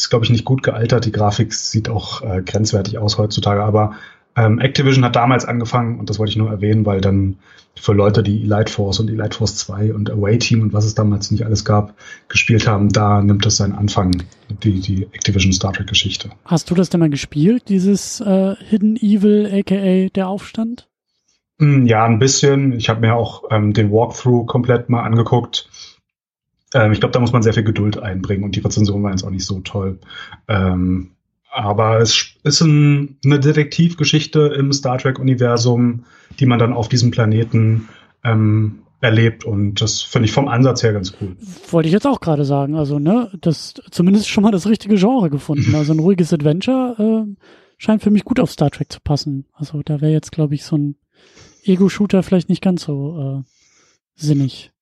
Ist, 0.00 0.08
glaube 0.08 0.24
ich, 0.24 0.30
nicht 0.30 0.46
gut 0.46 0.62
gealtert. 0.62 1.04
Die 1.04 1.12
Grafik 1.12 1.52
sieht 1.52 1.90
auch 1.90 2.22
äh, 2.22 2.40
grenzwertig 2.40 2.96
aus 2.96 3.18
heutzutage, 3.18 3.62
aber 3.62 3.96
ähm, 4.34 4.58
Activision 4.58 5.04
hat 5.04 5.14
damals 5.14 5.44
angefangen, 5.44 6.00
und 6.00 6.08
das 6.08 6.18
wollte 6.18 6.30
ich 6.30 6.38
nur 6.38 6.50
erwähnen, 6.50 6.86
weil 6.86 7.02
dann 7.02 7.36
für 7.78 7.92
Leute, 7.92 8.22
die 8.22 8.42
Elite 8.44 8.72
Force 8.72 8.98
und 8.98 9.10
Elite 9.10 9.36
Force 9.36 9.56
2 9.56 9.92
und 9.92 10.10
Away 10.10 10.38
Team 10.38 10.62
und 10.62 10.72
was 10.72 10.86
es 10.86 10.94
damals 10.94 11.30
nicht 11.30 11.44
alles 11.44 11.66
gab, 11.66 11.92
gespielt 12.28 12.66
haben, 12.66 12.88
da 12.88 13.20
nimmt 13.20 13.44
das 13.44 13.58
seinen 13.58 13.74
Anfang, 13.74 14.22
die, 14.48 14.80
die 14.80 15.04
Activision 15.12 15.52
Star 15.52 15.74
Trek 15.74 15.86
Geschichte. 15.86 16.30
Hast 16.46 16.70
du 16.70 16.74
das 16.74 16.88
denn 16.88 17.00
mal 17.00 17.10
gespielt, 17.10 17.64
dieses 17.68 18.20
äh, 18.20 18.54
Hidden 18.56 18.96
Evil, 18.96 19.50
aka 19.52 20.08
der 20.08 20.28
Aufstand? 20.28 20.88
Hm, 21.58 21.84
ja, 21.84 22.06
ein 22.06 22.18
bisschen. 22.18 22.72
Ich 22.72 22.88
habe 22.88 23.02
mir 23.02 23.14
auch 23.14 23.44
ähm, 23.50 23.74
den 23.74 23.92
Walkthrough 23.92 24.46
komplett 24.46 24.88
mal 24.88 25.02
angeguckt. 25.02 25.68
Ähm, 26.74 26.92
ich 26.92 27.00
glaube, 27.00 27.12
da 27.12 27.20
muss 27.20 27.32
man 27.32 27.42
sehr 27.42 27.54
viel 27.54 27.64
Geduld 27.64 27.98
einbringen 27.98 28.44
und 28.44 28.56
die 28.56 28.60
Rezension 28.60 29.02
war 29.02 29.10
jetzt 29.10 29.24
auch 29.24 29.30
nicht 29.30 29.46
so 29.46 29.60
toll. 29.60 29.98
Ähm, 30.48 31.10
aber 31.52 31.98
es 31.98 32.34
ist 32.44 32.60
ein, 32.60 33.16
eine 33.24 33.40
Detektivgeschichte 33.40 34.40
im 34.56 34.72
Star 34.72 34.98
Trek-Universum, 34.98 36.04
die 36.38 36.46
man 36.46 36.58
dann 36.58 36.72
auf 36.72 36.88
diesem 36.88 37.10
Planeten 37.10 37.88
ähm, 38.22 38.82
erlebt 39.00 39.44
und 39.44 39.80
das 39.80 40.02
finde 40.02 40.26
ich 40.26 40.32
vom 40.32 40.46
Ansatz 40.46 40.82
her 40.82 40.92
ganz 40.92 41.14
cool. 41.20 41.36
Wollte 41.70 41.88
ich 41.88 41.92
jetzt 41.92 42.06
auch 42.06 42.20
gerade 42.20 42.44
sagen, 42.44 42.76
also 42.76 42.98
ne, 42.98 43.30
das 43.40 43.74
zumindest 43.90 44.28
schon 44.28 44.44
mal 44.44 44.52
das 44.52 44.66
richtige 44.66 44.96
Genre 44.96 45.30
gefunden. 45.30 45.74
Also 45.80 45.92
ein 45.94 45.98
ruhiges 45.98 46.32
Adventure 46.32 47.26
äh, 47.26 47.44
scheint 47.78 48.02
für 48.02 48.10
mich 48.10 48.24
gut 48.24 48.38
auf 48.38 48.50
Star 48.50 48.70
Trek 48.70 48.92
zu 48.92 49.00
passen. 49.00 49.46
Also 49.54 49.82
da 49.82 50.00
wäre 50.00 50.12
jetzt 50.12 50.32
glaube 50.32 50.54
ich 50.54 50.64
so 50.64 50.76
ein 50.76 50.96
Ego-Shooter 51.64 52.22
vielleicht 52.22 52.48
nicht 52.48 52.62
ganz 52.62 52.84
so 52.84 53.42
äh, 53.42 53.50
sinnig. 54.14 54.72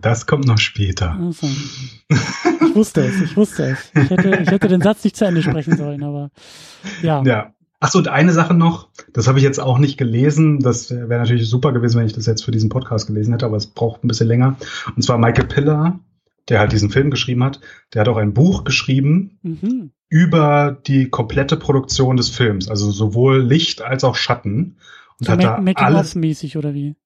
Das 0.00 0.26
kommt 0.26 0.46
noch 0.46 0.58
später. 0.58 1.18
Also, 1.20 1.46
ich 1.48 2.74
wusste 2.74 3.02
es, 3.04 3.20
ich 3.20 3.36
wusste 3.36 3.70
es. 3.70 3.90
Ich 3.94 4.10
hätte, 4.10 4.38
ich 4.42 4.50
hätte 4.50 4.68
den 4.68 4.80
Satz 4.80 5.02
nicht 5.02 5.16
zu 5.16 5.24
Ende 5.24 5.42
sprechen 5.42 5.76
sollen, 5.76 6.02
aber 6.04 6.30
ja. 7.02 7.22
Ja. 7.24 7.54
Achso, 7.80 7.98
und 7.98 8.06
eine 8.06 8.32
Sache 8.32 8.54
noch, 8.54 8.90
das 9.12 9.26
habe 9.26 9.38
ich 9.38 9.44
jetzt 9.44 9.58
auch 9.58 9.78
nicht 9.78 9.98
gelesen. 9.98 10.60
Das 10.60 10.92
wäre 10.92 11.18
natürlich 11.18 11.48
super 11.48 11.72
gewesen, 11.72 11.98
wenn 11.98 12.06
ich 12.06 12.12
das 12.12 12.26
jetzt 12.26 12.44
für 12.44 12.52
diesen 12.52 12.68
Podcast 12.68 13.08
gelesen 13.08 13.32
hätte, 13.32 13.44
aber 13.44 13.56
es 13.56 13.66
braucht 13.66 14.04
ein 14.04 14.08
bisschen 14.08 14.28
länger. 14.28 14.56
Und 14.94 15.02
zwar 15.02 15.18
Michael 15.18 15.48
Piller 15.48 15.98
der 16.48 16.58
halt 16.58 16.72
diesen 16.72 16.90
Film 16.90 17.10
geschrieben 17.10 17.44
hat, 17.44 17.60
der 17.94 18.00
hat 18.00 18.08
auch 18.08 18.16
ein 18.16 18.34
Buch 18.34 18.64
geschrieben 18.64 19.38
mhm. 19.42 19.92
über 20.08 20.76
die 20.86 21.08
komplette 21.08 21.56
Produktion 21.56 22.16
des 22.16 22.28
Films, 22.30 22.68
also 22.68 22.90
sowohl 22.90 23.40
Licht 23.40 23.82
als 23.82 24.04
auch 24.04 24.16
Schatten. 24.16 24.76
Und 25.18 25.26
so 25.26 25.32
hat 25.32 25.42
da 25.42 25.62
alles 25.76 26.14
mäßig 26.14 26.56
oder 26.56 26.74
wie? 26.74 26.96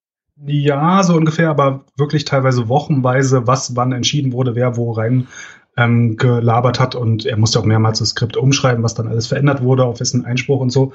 Ja, 0.45 1.01
so 1.03 1.15
ungefähr, 1.15 1.49
aber 1.49 1.85
wirklich 1.95 2.25
teilweise 2.25 2.69
wochenweise, 2.69 3.47
was 3.47 3.75
wann 3.75 3.91
entschieden 3.91 4.33
wurde, 4.33 4.55
wer 4.55 4.77
wo 4.77 4.91
rein 4.91 5.27
ähm, 5.75 6.17
gelabert 6.17 6.79
hat 6.79 6.95
und 6.95 7.25
er 7.25 7.37
musste 7.37 7.59
auch 7.59 7.65
mehrmals 7.65 7.99
das 7.99 8.09
Skript 8.09 8.37
umschreiben, 8.37 8.83
was 8.83 8.93
dann 8.93 9.07
alles 9.07 9.27
verändert 9.27 9.61
wurde, 9.61 9.85
auf 9.85 9.99
wessen 9.99 10.25
Einspruch 10.25 10.59
und 10.59 10.71
so. 10.71 10.93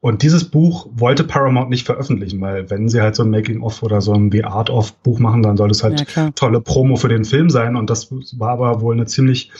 Und 0.00 0.22
dieses 0.22 0.44
Buch 0.44 0.88
wollte 0.92 1.22
Paramount 1.22 1.70
nicht 1.70 1.86
veröffentlichen, 1.86 2.40
weil 2.40 2.68
wenn 2.70 2.88
sie 2.88 3.00
halt 3.00 3.14
so 3.14 3.22
ein 3.22 3.30
Making-of 3.30 3.84
oder 3.84 4.00
so 4.00 4.12
ein 4.12 4.32
The 4.32 4.42
Art-of-Buch 4.44 5.20
machen, 5.20 5.44
dann 5.44 5.56
soll 5.56 5.70
es 5.70 5.84
halt 5.84 6.12
ja, 6.16 6.32
tolle 6.32 6.60
Promo 6.60 6.96
für 6.96 7.08
den 7.08 7.24
Film 7.24 7.50
sein. 7.50 7.76
Und 7.76 7.88
das 7.88 8.10
war 8.36 8.50
aber 8.50 8.80
wohl 8.80 8.94
eine 8.94 9.06
ziemlich 9.06 9.52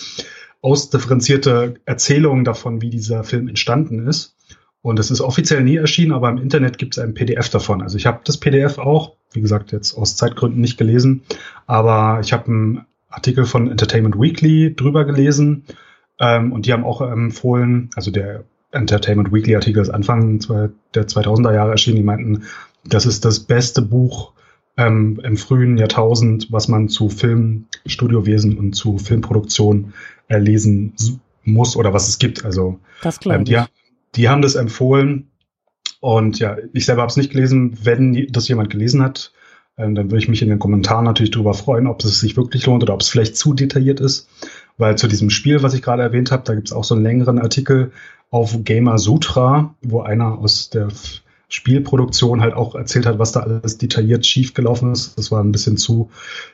ausdifferenzierte 0.60 1.74
Erzählung 1.84 2.42
davon, 2.42 2.82
wie 2.82 2.90
dieser 2.90 3.22
Film 3.22 3.46
entstanden 3.46 4.08
ist. 4.08 4.34
Und 4.82 4.98
es 4.98 5.10
ist 5.10 5.20
offiziell 5.20 5.62
nie 5.62 5.76
erschienen, 5.76 6.12
aber 6.12 6.28
im 6.28 6.38
Internet 6.38 6.76
gibt 6.76 6.96
es 6.96 7.02
ein 7.02 7.14
PDF 7.14 7.48
davon. 7.48 7.82
Also 7.82 7.96
ich 7.96 8.06
habe 8.06 8.20
das 8.24 8.38
PDF 8.38 8.78
auch, 8.78 9.12
wie 9.32 9.40
gesagt, 9.40 9.70
jetzt 9.72 9.96
aus 9.96 10.16
Zeitgründen 10.16 10.60
nicht 10.60 10.76
gelesen, 10.76 11.22
aber 11.66 12.20
ich 12.20 12.32
habe 12.32 12.46
einen 12.46 12.86
Artikel 13.08 13.44
von 13.44 13.70
Entertainment 13.70 14.18
Weekly 14.18 14.74
drüber 14.74 15.04
gelesen 15.04 15.64
ähm, 16.18 16.52
und 16.52 16.66
die 16.66 16.72
haben 16.72 16.84
auch 16.84 17.00
empfohlen, 17.00 17.90
also 17.94 18.10
der 18.10 18.44
Entertainment 18.72 19.32
Weekly 19.32 19.54
Artikel 19.54 19.82
ist 19.82 19.90
Anfang 19.90 20.40
der 20.94 21.06
2000er 21.06 21.54
Jahre 21.54 21.72
erschienen. 21.72 21.96
Die 21.96 22.02
meinten, 22.02 22.44
das 22.84 23.06
ist 23.06 23.24
das 23.24 23.40
beste 23.40 23.82
Buch 23.82 24.32
ähm, 24.76 25.20
im 25.22 25.36
frühen 25.36 25.76
Jahrtausend, 25.76 26.50
was 26.50 26.68
man 26.68 26.88
zu 26.88 27.08
Film, 27.08 27.66
Studiowesen 27.86 28.58
und 28.58 28.72
zu 28.72 28.98
Filmproduktion 28.98 29.92
äh, 30.28 30.38
lesen 30.38 30.94
muss 31.44 31.76
oder 31.76 31.92
was 31.92 32.08
es 32.08 32.18
gibt. 32.18 32.44
Also 32.44 32.80
das 33.02 33.20
ähm, 33.26 33.44
die, 33.44 33.60
die, 34.14 34.28
haben 34.28 34.42
das 34.42 34.54
empfohlen 34.54 35.30
und 36.00 36.38
ja, 36.38 36.56
ich 36.72 36.84
selber 36.84 37.02
habe 37.02 37.10
es 37.10 37.16
nicht 37.16 37.30
gelesen. 37.30 37.78
Wenn 37.82 38.26
das 38.30 38.48
jemand 38.48 38.70
gelesen 38.70 39.02
hat, 39.02 39.32
ähm, 39.76 39.94
dann 39.94 40.10
würde 40.10 40.18
ich 40.18 40.28
mich 40.28 40.42
in 40.42 40.48
den 40.48 40.58
Kommentaren 40.58 41.04
natürlich 41.04 41.30
darüber 41.30 41.54
freuen, 41.54 41.86
ob 41.86 42.04
es 42.04 42.20
sich 42.20 42.36
wirklich 42.36 42.66
lohnt 42.66 42.82
oder 42.82 42.94
ob 42.94 43.00
es 43.00 43.08
vielleicht 43.08 43.36
zu 43.36 43.54
detailliert 43.54 44.00
ist. 44.00 44.28
Weil 44.78 44.98
zu 44.98 45.06
diesem 45.06 45.30
Spiel, 45.30 45.62
was 45.62 45.74
ich 45.74 45.82
gerade 45.82 46.02
erwähnt 46.02 46.32
habe, 46.32 46.42
da 46.44 46.54
gibt 46.54 46.68
es 46.68 46.72
auch 46.72 46.84
so 46.84 46.94
einen 46.94 47.04
längeren 47.04 47.38
Artikel, 47.38 47.92
auf 48.30 48.64
Gamer 48.64 48.98
Sutra, 48.98 49.74
wo 49.82 50.00
einer 50.00 50.38
aus 50.38 50.70
der 50.70 50.88
Spielproduktion 51.52 52.40
halt 52.40 52.54
auch 52.54 52.74
erzählt 52.74 53.04
hat, 53.04 53.18
was 53.18 53.32
da 53.32 53.40
alles 53.40 53.76
detailliert 53.76 54.24
schiefgelaufen 54.24 54.90
ist. 54.92 55.18
Das 55.18 55.30
war 55.30 55.44
ein 55.44 55.52
bisschen 55.52 55.76
zu, 55.76 56.08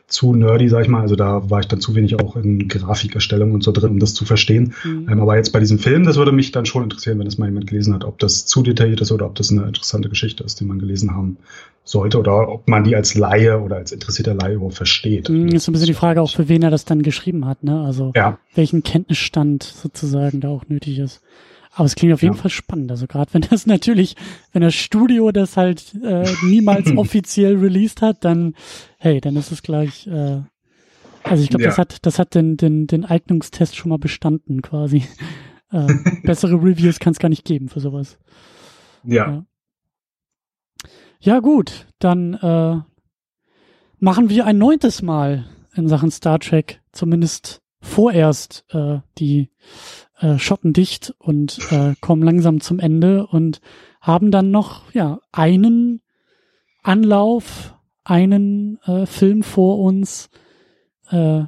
zu 0.09 0.35
nerdy, 0.35 0.69
sag 0.69 0.83
ich 0.83 0.89
mal. 0.89 1.03
Also 1.03 1.15
da 1.15 1.49
war 1.49 1.61
ich 1.61 1.69
dann 1.69 1.81
zu 1.81 1.95
wenig 1.95 2.19
auch 2.19 2.35
in 2.35 2.67
Grafikerstellung 2.67 3.53
und 3.53 3.63
so 3.63 3.71
drin, 3.71 3.91
um 3.91 4.01
das 4.01 4.15
zu 4.15 4.25
verstehen. 4.25 4.75
Mhm. 4.83 5.09
Ähm, 5.09 5.21
aber 5.21 5.37
jetzt 5.37 5.53
bei 5.53 5.61
diesem 5.61 5.79
Film, 5.79 6.03
das 6.03 6.17
würde 6.17 6.33
mich 6.33 6.51
dann 6.51 6.67
schon 6.67 6.83
interessieren, 6.83 7.21
wenn 7.21 7.29
es 7.29 7.39
mal 7.39 7.47
jemand 7.47 7.69
gelesen 7.69 7.95
hat, 7.95 8.03
ob 8.03 8.19
das 8.19 8.45
zu 8.47 8.61
detailliert 8.63 9.01
ist 9.01 9.13
oder 9.13 9.27
ob 9.27 9.37
das 9.37 9.53
eine 9.53 9.63
interessante 9.69 10.09
Geschichte 10.09 10.43
ist, 10.43 10.59
die 10.59 10.65
man 10.65 10.81
gelesen 10.81 11.15
haben 11.15 11.37
sollte 11.85 12.19
oder 12.19 12.49
ob 12.49 12.67
man 12.67 12.83
die 12.83 12.97
als 12.97 13.15
Laie 13.15 13.61
oder 13.61 13.77
als 13.77 13.93
interessierter 13.93 14.35
Laie 14.35 14.55
überhaupt 14.55 14.75
versteht. 14.75 15.29
Mhm, 15.29 15.49
ist 15.51 15.65
so 15.65 15.71
ein 15.71 15.75
bisschen 15.75 15.87
die 15.87 15.95
Frage 15.95 16.21
auch, 16.21 16.31
für 16.31 16.49
wen 16.49 16.65
er 16.65 16.71
das 16.71 16.85
dann 16.85 17.03
geschrieben 17.03 17.47
hat, 17.47 17.63
ne? 17.63 17.81
Also 17.83 18.13
ja. 18.17 18.39
welchen 18.57 18.83
Kenntnisstand 18.83 19.63
sozusagen 19.63 20.41
da 20.41 20.49
auch 20.49 20.65
nötig 20.69 20.99
ist. 20.99 21.23
Aber 21.79 21.87
es 21.87 21.95
klingt 21.95 22.13
auf 22.13 22.23
jeden 22.23 22.35
ja. 22.35 22.43
Fall 22.43 22.51
spannend. 22.51 22.91
Also 22.91 23.07
gerade 23.07 23.33
wenn 23.35 23.43
das 23.43 23.65
natürlich, 23.67 24.17
wenn 24.51 24.63
das 24.63 24.75
Studio 24.75 25.31
das 25.31 25.57
halt 25.57 25.95
äh, 26.03 26.27
niemals 26.43 26.91
offiziell 26.97 27.57
released 27.57 28.03
hat, 28.03 28.25
dann, 28.25 28.55
hey, 28.99 29.21
dann 29.21 29.37
ist 29.37 29.53
es 29.53 29.63
gleich, 29.63 30.09
äh, 30.09 30.43
also 31.23 31.41
ich 31.41 31.51
glaube, 31.51 31.63
ja. 31.63 31.69
das 31.69 31.79
hat, 31.79 32.05
das 32.05 32.19
hat 32.19 32.35
den, 32.35 32.57
den, 32.57 32.89
den 32.89 33.05
Eignungstest 33.05 33.77
schon 33.77 33.91
mal 33.91 33.99
bestanden 33.99 34.61
quasi. 34.61 35.05
Äh, 35.71 35.87
bessere 36.23 36.55
Reviews 36.55 36.99
kann 36.99 37.13
es 37.13 37.19
gar 37.19 37.29
nicht 37.29 37.45
geben 37.45 37.69
für 37.69 37.81
sowas. 37.81 38.17
Ja. 39.05 39.31
ja. 39.31 39.45
Ja, 41.21 41.41
gut, 41.41 41.87
dann 41.99 42.33
äh, 42.33 42.81
machen 43.99 44.31
wir 44.31 44.47
ein 44.47 44.57
neuntes 44.57 45.03
Mal 45.03 45.45
in 45.75 45.87
Sachen 45.87 46.11
Star 46.11 46.39
Trek, 46.39 46.81
zumindest 46.93 47.61
vorerst 47.81 48.65
äh, 48.71 48.99
die 49.19 49.51
äh, 50.21 50.39
Schotten 50.39 50.73
dicht 50.73 51.15
und 51.19 51.59
äh, 51.71 51.95
kommen 52.01 52.23
langsam 52.23 52.61
zum 52.61 52.79
Ende 52.79 53.27
und 53.27 53.61
haben 54.01 54.31
dann 54.31 54.51
noch 54.51 54.93
ja 54.93 55.21
einen 55.33 56.01
Anlauf, 56.83 57.75
einen 58.05 58.79
äh, 58.85 59.07
Film 59.07 59.43
vor 59.43 59.79
uns. 59.79 60.31
Äh, 61.11 61.45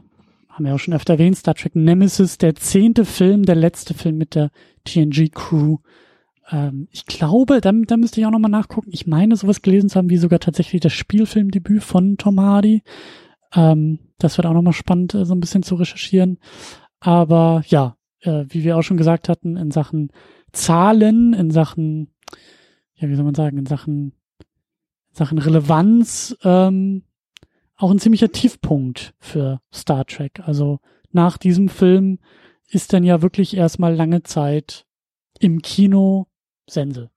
haben 0.60 0.64
wir 0.64 0.74
auch 0.74 0.78
schon 0.78 0.94
öfter 0.94 1.14
erwähnt, 1.14 1.36
Star 1.36 1.54
Trek 1.54 1.74
Nemesis, 1.74 2.38
der 2.38 2.54
zehnte 2.54 3.04
Film, 3.04 3.44
der 3.44 3.54
letzte 3.54 3.94
Film 3.94 4.18
mit 4.18 4.34
der 4.34 4.50
TNG-Crew. 4.84 5.78
Ähm, 6.50 6.88
ich 6.90 7.06
glaube, 7.06 7.60
da, 7.60 7.72
da 7.72 7.96
müsste 7.96 8.20
ich 8.20 8.26
auch 8.26 8.30
nochmal 8.30 8.50
nachgucken. 8.50 8.90
Ich 8.92 9.06
meine, 9.06 9.36
sowas 9.36 9.62
gelesen 9.62 9.88
zu 9.88 9.96
haben, 9.96 10.10
wie 10.10 10.16
sogar 10.16 10.40
tatsächlich 10.40 10.80
das 10.80 10.92
Spielfilmdebüt 10.92 11.82
von 11.82 12.16
Tom 12.18 12.40
Hardy. 12.40 12.82
Ähm, 13.54 13.98
das 14.18 14.36
wird 14.36 14.46
auch 14.46 14.52
nochmal 14.52 14.72
spannend, 14.72 15.14
äh, 15.14 15.24
so 15.24 15.34
ein 15.34 15.40
bisschen 15.40 15.62
zu 15.62 15.74
recherchieren. 15.74 16.38
Aber 17.00 17.62
ja, 17.66 17.96
äh, 18.20 18.44
wie 18.48 18.64
wir 18.64 18.76
auch 18.76 18.82
schon 18.82 18.96
gesagt 18.96 19.28
hatten, 19.28 19.56
in 19.56 19.70
Sachen 19.70 20.12
Zahlen, 20.52 21.32
in 21.32 21.50
Sachen, 21.50 22.12
ja, 22.94 23.08
wie 23.08 23.14
soll 23.14 23.24
man 23.24 23.34
sagen, 23.34 23.56
in 23.58 23.66
Sachen, 23.66 24.12
in 25.10 25.16
Sachen 25.16 25.38
Relevanz, 25.38 26.36
ähm, 26.42 27.04
auch 27.76 27.90
ein 27.90 27.98
ziemlicher 27.98 28.30
Tiefpunkt 28.30 29.14
für 29.18 29.60
Star 29.72 30.04
Trek. 30.04 30.40
Also 30.44 30.80
nach 31.12 31.38
diesem 31.38 31.68
Film 31.68 32.18
ist 32.68 32.92
dann 32.92 33.04
ja 33.04 33.22
wirklich 33.22 33.56
erstmal 33.56 33.94
lange 33.94 34.22
Zeit 34.22 34.86
im 35.38 35.62
Kino 35.62 36.28
Sense. 36.68 37.10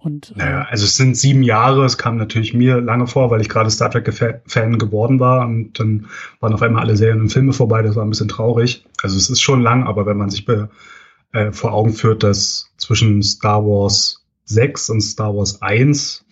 Und, 0.00 0.32
äh, 0.36 0.38
naja, 0.38 0.66
also 0.70 0.84
es 0.84 0.96
sind 0.96 1.16
sieben 1.16 1.42
Jahre, 1.42 1.84
es 1.84 1.98
kam 1.98 2.16
natürlich 2.16 2.54
mir 2.54 2.80
lange 2.80 3.08
vor, 3.08 3.30
weil 3.30 3.40
ich 3.40 3.48
gerade 3.48 3.70
Star 3.70 3.90
Trek-Fan 3.90 4.78
geworden 4.78 5.18
war 5.18 5.44
und 5.46 5.78
dann 5.80 6.06
waren 6.38 6.54
auf 6.54 6.62
einmal 6.62 6.82
alle 6.82 6.96
Serien 6.96 7.20
und 7.20 7.32
Filme 7.32 7.52
vorbei, 7.52 7.82
das 7.82 7.96
war 7.96 8.04
ein 8.04 8.10
bisschen 8.10 8.28
traurig. 8.28 8.84
Also 9.02 9.16
es 9.16 9.28
ist 9.28 9.40
schon 9.40 9.60
lang, 9.60 9.84
aber 9.84 10.06
wenn 10.06 10.16
man 10.16 10.30
sich 10.30 10.46
äh, 10.48 11.50
vor 11.50 11.72
Augen 11.72 11.92
führt, 11.94 12.22
dass 12.22 12.70
zwischen 12.76 13.22
Star 13.22 13.64
Wars 13.64 14.24
6 14.44 14.90
und 14.90 15.00
Star 15.00 15.34
Wars 15.34 15.60
1 15.62 16.24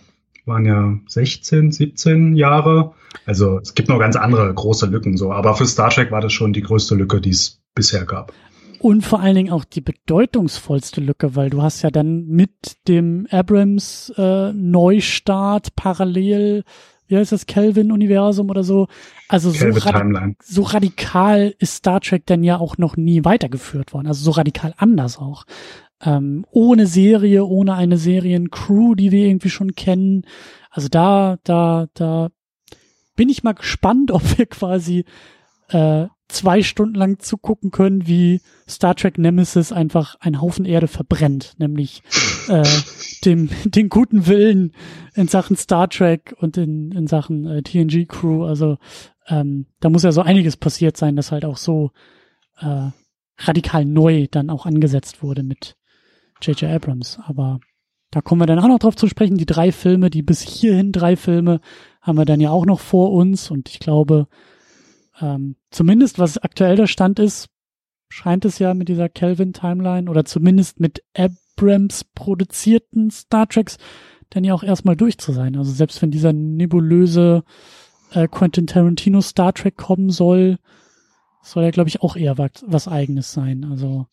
waren 0.44 0.64
ja 0.64 0.98
16, 1.08 1.72
17 1.72 2.36
Jahre. 2.36 2.94
Also 3.24 3.58
es 3.58 3.74
gibt 3.74 3.88
noch 3.88 3.98
ganz 3.98 4.14
andere 4.14 4.52
große 4.52 4.86
Lücken 4.86 5.16
so, 5.16 5.32
aber 5.32 5.56
für 5.56 5.66
Star 5.66 5.90
Trek 5.90 6.12
war 6.12 6.20
das 6.20 6.32
schon 6.32 6.52
die 6.52 6.62
größte 6.62 6.94
Lücke, 6.94 7.20
die 7.20 7.30
es 7.30 7.60
bisher 7.74 8.04
gab. 8.04 8.32
Und 8.80 9.02
vor 9.02 9.20
allen 9.20 9.34
Dingen 9.34 9.52
auch 9.52 9.64
die 9.64 9.80
bedeutungsvollste 9.80 11.00
Lücke, 11.00 11.34
weil 11.34 11.50
du 11.50 11.62
hast 11.62 11.82
ja 11.82 11.90
dann 11.90 12.26
mit 12.26 12.76
dem 12.88 13.26
Abrams 13.30 14.12
äh, 14.16 14.52
Neustart 14.52 15.74
parallel, 15.76 16.64
wie 17.06 17.16
heißt 17.16 17.32
das, 17.32 17.46
Kelvin-Universum 17.46 18.50
oder 18.50 18.62
so. 18.62 18.88
Also 19.28 19.50
so, 19.50 19.68
radi 19.68 20.34
so 20.42 20.62
radikal 20.62 21.54
ist 21.58 21.76
Star 21.76 22.00
Trek 22.00 22.26
denn 22.26 22.44
ja 22.44 22.58
auch 22.58 22.78
noch 22.78 22.96
nie 22.96 23.24
weitergeführt 23.24 23.92
worden. 23.92 24.06
Also 24.06 24.24
so 24.24 24.32
radikal 24.32 24.74
anders 24.76 25.18
auch. 25.18 25.44
Ähm, 26.02 26.44
ohne 26.50 26.86
Serie, 26.86 27.44
ohne 27.44 27.74
eine 27.74 27.96
Seriencrew, 27.96 28.94
die 28.94 29.12
wir 29.12 29.26
irgendwie 29.26 29.50
schon 29.50 29.74
kennen. 29.74 30.24
Also 30.70 30.88
da, 30.88 31.38
da, 31.44 31.86
da 31.94 32.28
bin 33.14 33.30
ich 33.30 33.42
mal 33.42 33.54
gespannt, 33.54 34.10
ob 34.12 34.38
wir 34.38 34.46
quasi 34.46 35.04
äh, 35.68 36.06
zwei 36.28 36.62
Stunden 36.62 36.94
lang 36.94 37.18
zugucken 37.18 37.70
können, 37.70 38.06
wie 38.06 38.40
Star 38.68 38.94
Trek 38.94 39.18
Nemesis 39.18 39.72
einfach 39.72 40.16
einen 40.20 40.40
Haufen 40.40 40.64
Erde 40.64 40.88
verbrennt, 40.88 41.54
nämlich 41.58 42.02
äh, 42.48 42.64
dem 43.24 43.48
den 43.64 43.88
guten 43.88 44.26
Willen 44.26 44.72
in 45.14 45.28
Sachen 45.28 45.56
Star 45.56 45.88
Trek 45.88 46.34
und 46.38 46.56
in, 46.56 46.92
in 46.92 47.06
Sachen 47.06 47.46
äh, 47.46 47.62
TNG 47.62 48.06
Crew. 48.06 48.44
Also 48.44 48.78
ähm, 49.28 49.66
da 49.80 49.88
muss 49.88 50.02
ja 50.02 50.12
so 50.12 50.22
einiges 50.22 50.56
passiert 50.56 50.96
sein, 50.96 51.16
dass 51.16 51.32
halt 51.32 51.44
auch 51.44 51.56
so 51.56 51.90
äh, 52.58 52.90
radikal 53.38 53.84
neu 53.84 54.26
dann 54.30 54.50
auch 54.50 54.66
angesetzt 54.66 55.22
wurde 55.22 55.42
mit 55.42 55.76
J.J. 56.42 56.70
Abrams. 56.70 57.18
Aber 57.26 57.60
da 58.10 58.20
kommen 58.20 58.40
wir 58.40 58.46
dann 58.46 58.58
auch 58.58 58.68
noch 58.68 58.78
drauf 58.78 58.96
zu 58.96 59.08
sprechen. 59.08 59.36
Die 59.36 59.46
drei 59.46 59.72
Filme, 59.72 60.10
die 60.10 60.22
bis 60.22 60.40
hierhin 60.40 60.92
drei 60.92 61.16
Filme, 61.16 61.60
haben 62.00 62.18
wir 62.18 62.24
dann 62.24 62.40
ja 62.40 62.50
auch 62.50 62.66
noch 62.66 62.80
vor 62.80 63.12
uns 63.12 63.50
und 63.50 63.68
ich 63.68 63.78
glaube, 63.78 64.28
ähm, 65.20 65.56
zumindest 65.70 66.18
was 66.18 66.38
aktuell 66.38 66.76
der 66.76 66.86
Stand 66.86 67.18
ist, 67.18 67.48
scheint 68.08 68.44
es 68.44 68.58
ja 68.58 68.74
mit 68.74 68.88
dieser 68.88 69.08
Kelvin-Timeline 69.08 70.10
oder 70.10 70.24
zumindest 70.24 70.80
mit 70.80 71.02
Abrams 71.14 72.04
produzierten 72.04 73.10
Star 73.10 73.48
Treks 73.48 73.78
dann 74.30 74.44
ja 74.44 74.54
auch 74.54 74.62
erstmal 74.62 74.96
durch 74.96 75.18
zu 75.18 75.32
sein. 75.32 75.56
Also 75.56 75.72
selbst 75.72 76.02
wenn 76.02 76.10
dieser 76.10 76.32
nebulöse 76.32 77.44
äh, 78.12 78.28
Quentin 78.28 78.66
Tarantino 78.66 79.20
Star 79.20 79.52
Trek 79.52 79.76
kommen 79.76 80.10
soll, 80.10 80.58
soll 81.42 81.62
ja, 81.62 81.70
glaube 81.70 81.88
ich, 81.88 82.02
auch 82.02 82.16
eher 82.16 82.38
was, 82.38 82.64
was 82.66 82.88
eigenes 82.88 83.32
sein. 83.32 83.64
Also. 83.70 84.06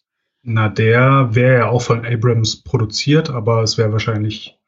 Na, 0.44 0.70
der 0.70 1.30
wäre 1.32 1.60
ja 1.60 1.70
auch 1.70 1.82
von 1.82 2.06
Abrams 2.06 2.64
produziert, 2.64 3.30
aber 3.30 3.64
es 3.64 3.78
wäre 3.78 3.92
wahrscheinlich, 3.92 4.60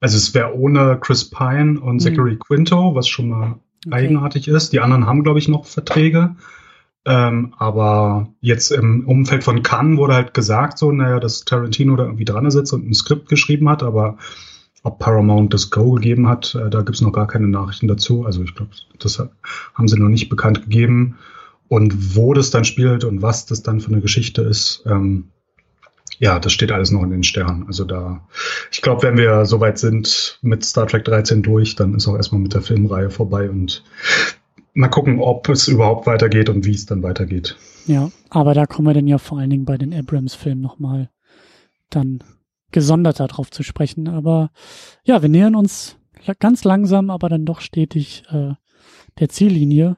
also 0.00 0.16
es 0.16 0.34
wäre 0.34 0.56
ohne 0.56 0.98
Chris 1.00 1.28
Pine 1.28 1.80
und 1.80 1.94
mhm. 1.94 2.00
Zachary 2.00 2.34
mhm. 2.34 2.38
Quinto, 2.38 2.94
was 2.94 3.08
schon 3.08 3.28
mal 3.28 3.58
okay. 3.86 3.94
eigenartig 3.94 4.48
ist. 4.48 4.72
Die 4.72 4.80
anderen 4.80 5.06
haben, 5.06 5.22
glaube 5.22 5.38
ich, 5.38 5.48
noch 5.48 5.66
Verträge. 5.66 6.36
Ähm, 7.06 7.54
aber 7.58 8.28
jetzt 8.40 8.70
im 8.70 9.06
Umfeld 9.06 9.44
von 9.44 9.62
Cannes 9.62 9.98
wurde 9.98 10.14
halt 10.14 10.32
gesagt, 10.32 10.78
so, 10.78 10.90
naja, 10.90 11.20
dass 11.20 11.44
Tarantino 11.44 11.96
da 11.96 12.04
irgendwie 12.04 12.24
dran 12.24 12.50
sitzt 12.50 12.72
und 12.72 12.88
ein 12.88 12.94
Skript 12.94 13.28
geschrieben 13.28 13.68
hat, 13.68 13.82
aber 13.82 14.16
ob 14.82 14.98
Paramount 14.98 15.52
das 15.52 15.70
Go 15.70 15.92
gegeben 15.92 16.28
hat, 16.28 16.54
äh, 16.54 16.70
da 16.70 16.82
gibt's 16.82 17.02
noch 17.02 17.12
gar 17.12 17.26
keine 17.26 17.48
Nachrichten 17.48 17.88
dazu. 17.88 18.24
Also 18.24 18.42
ich 18.42 18.54
glaube, 18.54 18.70
das 18.98 19.18
haben 19.74 19.88
sie 19.88 19.98
noch 19.98 20.08
nicht 20.08 20.28
bekannt 20.28 20.62
gegeben. 20.62 21.16
Und 21.68 22.14
wo 22.14 22.34
das 22.34 22.50
dann 22.50 22.64
spielt 22.64 23.04
und 23.04 23.22
was 23.22 23.46
das 23.46 23.62
dann 23.62 23.80
für 23.80 23.88
eine 23.90 24.00
Geschichte 24.00 24.42
ist, 24.42 24.84
ähm, 24.86 25.30
ja, 26.18 26.38
das 26.38 26.52
steht 26.52 26.72
alles 26.72 26.90
noch 26.90 27.02
in 27.02 27.10
den 27.10 27.22
Sternen. 27.22 27.66
Also 27.66 27.84
da, 27.84 28.26
ich 28.70 28.82
glaube, 28.82 29.02
wenn 29.02 29.16
wir 29.16 29.44
soweit 29.44 29.78
sind 29.78 30.38
mit 30.42 30.64
Star 30.64 30.86
Trek 30.86 31.04
13 31.04 31.42
durch, 31.42 31.76
dann 31.76 31.94
ist 31.94 32.06
auch 32.08 32.16
erstmal 32.16 32.40
mit 32.40 32.54
der 32.54 32.62
Filmreihe 32.62 33.10
vorbei 33.10 33.50
und 33.50 33.82
mal 34.74 34.88
gucken, 34.88 35.20
ob 35.20 35.48
es 35.48 35.68
überhaupt 35.68 36.06
weitergeht 36.06 36.48
und 36.48 36.64
wie 36.66 36.74
es 36.74 36.86
dann 36.86 37.02
weitergeht. 37.02 37.56
Ja, 37.86 38.10
aber 38.30 38.54
da 38.54 38.66
kommen 38.66 38.88
wir 38.88 38.94
dann 38.94 39.06
ja 39.06 39.18
vor 39.18 39.38
allen 39.38 39.50
Dingen 39.50 39.64
bei 39.64 39.76
den 39.76 39.94
Abrams-Filmen 39.94 40.60
nochmal 40.60 41.10
dann 41.90 42.22
gesonderter 42.72 43.28
drauf 43.28 43.50
zu 43.50 43.62
sprechen. 43.62 44.08
Aber 44.08 44.50
ja, 45.04 45.22
wir 45.22 45.28
nähern 45.28 45.54
uns 45.54 45.96
ganz 46.40 46.64
langsam, 46.64 47.10
aber 47.10 47.28
dann 47.28 47.44
doch 47.44 47.60
stetig 47.60 48.24
äh, 48.30 48.52
der 49.18 49.28
Ziellinie. 49.28 49.96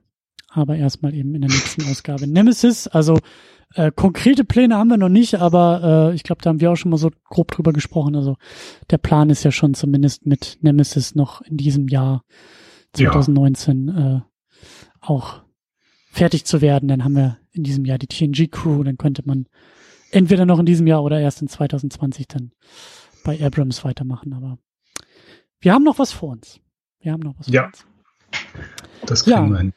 Aber 0.51 0.77
erstmal 0.77 1.15
eben 1.15 1.35
in 1.35 1.43
der 1.43 1.51
nächsten 1.51 1.83
Ausgabe. 1.91 2.27
Nemesis, 2.27 2.87
also 2.87 3.19
äh, 3.75 3.91
konkrete 3.95 4.45
Pläne 4.45 4.77
haben 4.77 4.89
wir 4.89 4.97
noch 4.97 5.09
nicht, 5.09 5.35
aber 5.37 6.11
äh, 6.11 6.15
ich 6.15 6.23
glaube, 6.23 6.43
da 6.43 6.51
haben 6.51 6.61
wir 6.61 6.71
auch 6.71 6.77
schon 6.77 6.91
mal 6.91 6.97
so 6.97 7.11
grob 7.25 7.51
drüber 7.51 7.73
gesprochen. 7.73 8.17
Also 8.17 8.37
der 8.91 8.99
Plan 8.99 9.31
ist 9.31 9.45
ja 9.45 9.51
schon 9.51 9.75
zumindest 9.75 10.27
mit 10.27 10.59
Nemesis 10.63 11.15
noch 11.15 11.43
in 11.43 11.57
diesem 11.57 11.89
Jahr 11.89 12.23
2019 12.95 13.89
ja. 13.89 14.17
äh, 14.17 14.21
auch 15.01 15.43
fertig 16.11 16.45
zu 16.45 16.61
werden. 16.61 16.89
Dann 16.89 17.05
haben 17.05 17.17
wir 17.17 17.39
in 17.53 17.65
diesem 17.65 17.85
Jahr 17.85 17.99
die 17.99 18.07
TNG 18.07 18.51
Crew, 18.51 18.83
dann 18.83 18.97
könnte 18.97 19.23
man 19.25 19.47
entweder 20.11 20.47
noch 20.47 20.59
in 20.59 20.67
diesem 20.67 20.87
Jahr 20.87 21.03
oder 21.03 21.21
erst 21.21 21.43
in 21.43 21.49
2020 21.49 22.29
dann 22.29 22.53
bei 23.25 23.43
Abrams 23.45 23.85
weitermachen. 23.85 24.33
Aber 24.33 24.59
wir 25.61 25.75
haben 25.75 25.85
noch 25.85 25.99
was 25.99 26.13
vor 26.13 26.31
uns. 26.31 26.61
Wir 27.01 27.13
haben 27.13 27.21
noch 27.21 27.39
was 27.39 27.49
ja. 27.49 27.63
vor 27.63 27.69
uns. 27.69 27.87
Das 29.07 29.25
kriegen 29.25 29.37
ja, 29.37 29.49
wir 29.49 29.59
hin. 29.59 29.73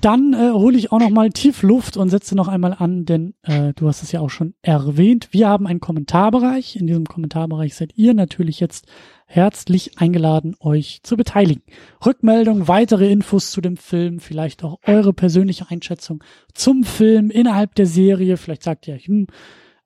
Dann 0.00 0.34
äh, 0.34 0.50
hole 0.50 0.76
ich 0.76 0.92
auch 0.92 1.00
noch 1.00 1.10
mal 1.10 1.30
tief 1.30 1.62
Luft 1.62 1.96
und 1.96 2.10
setze 2.10 2.34
noch 2.34 2.48
einmal 2.48 2.74
an, 2.78 3.04
denn 3.04 3.34
äh, 3.42 3.72
du 3.74 3.88
hast 3.88 4.02
es 4.02 4.12
ja 4.12 4.20
auch 4.20 4.30
schon 4.30 4.54
erwähnt. 4.62 5.28
Wir 5.32 5.48
haben 5.48 5.66
einen 5.66 5.80
Kommentarbereich. 5.80 6.76
In 6.76 6.86
diesem 6.86 7.06
Kommentarbereich 7.06 7.74
seid 7.74 7.92
ihr 7.96 8.14
natürlich 8.14 8.60
jetzt 8.60 8.86
herzlich 9.26 9.98
eingeladen, 9.98 10.54
euch 10.60 11.00
zu 11.02 11.16
beteiligen. 11.16 11.62
Rückmeldung, 12.04 12.68
weitere 12.68 13.10
Infos 13.10 13.50
zu 13.50 13.60
dem 13.60 13.76
Film, 13.76 14.20
vielleicht 14.20 14.62
auch 14.62 14.78
eure 14.86 15.12
persönliche 15.12 15.70
Einschätzung 15.70 16.22
zum 16.52 16.84
Film 16.84 17.30
innerhalb 17.30 17.74
der 17.74 17.86
Serie. 17.86 18.36
Vielleicht 18.36 18.62
sagt 18.62 18.86
ihr, 18.86 18.98
hm, 18.98 19.26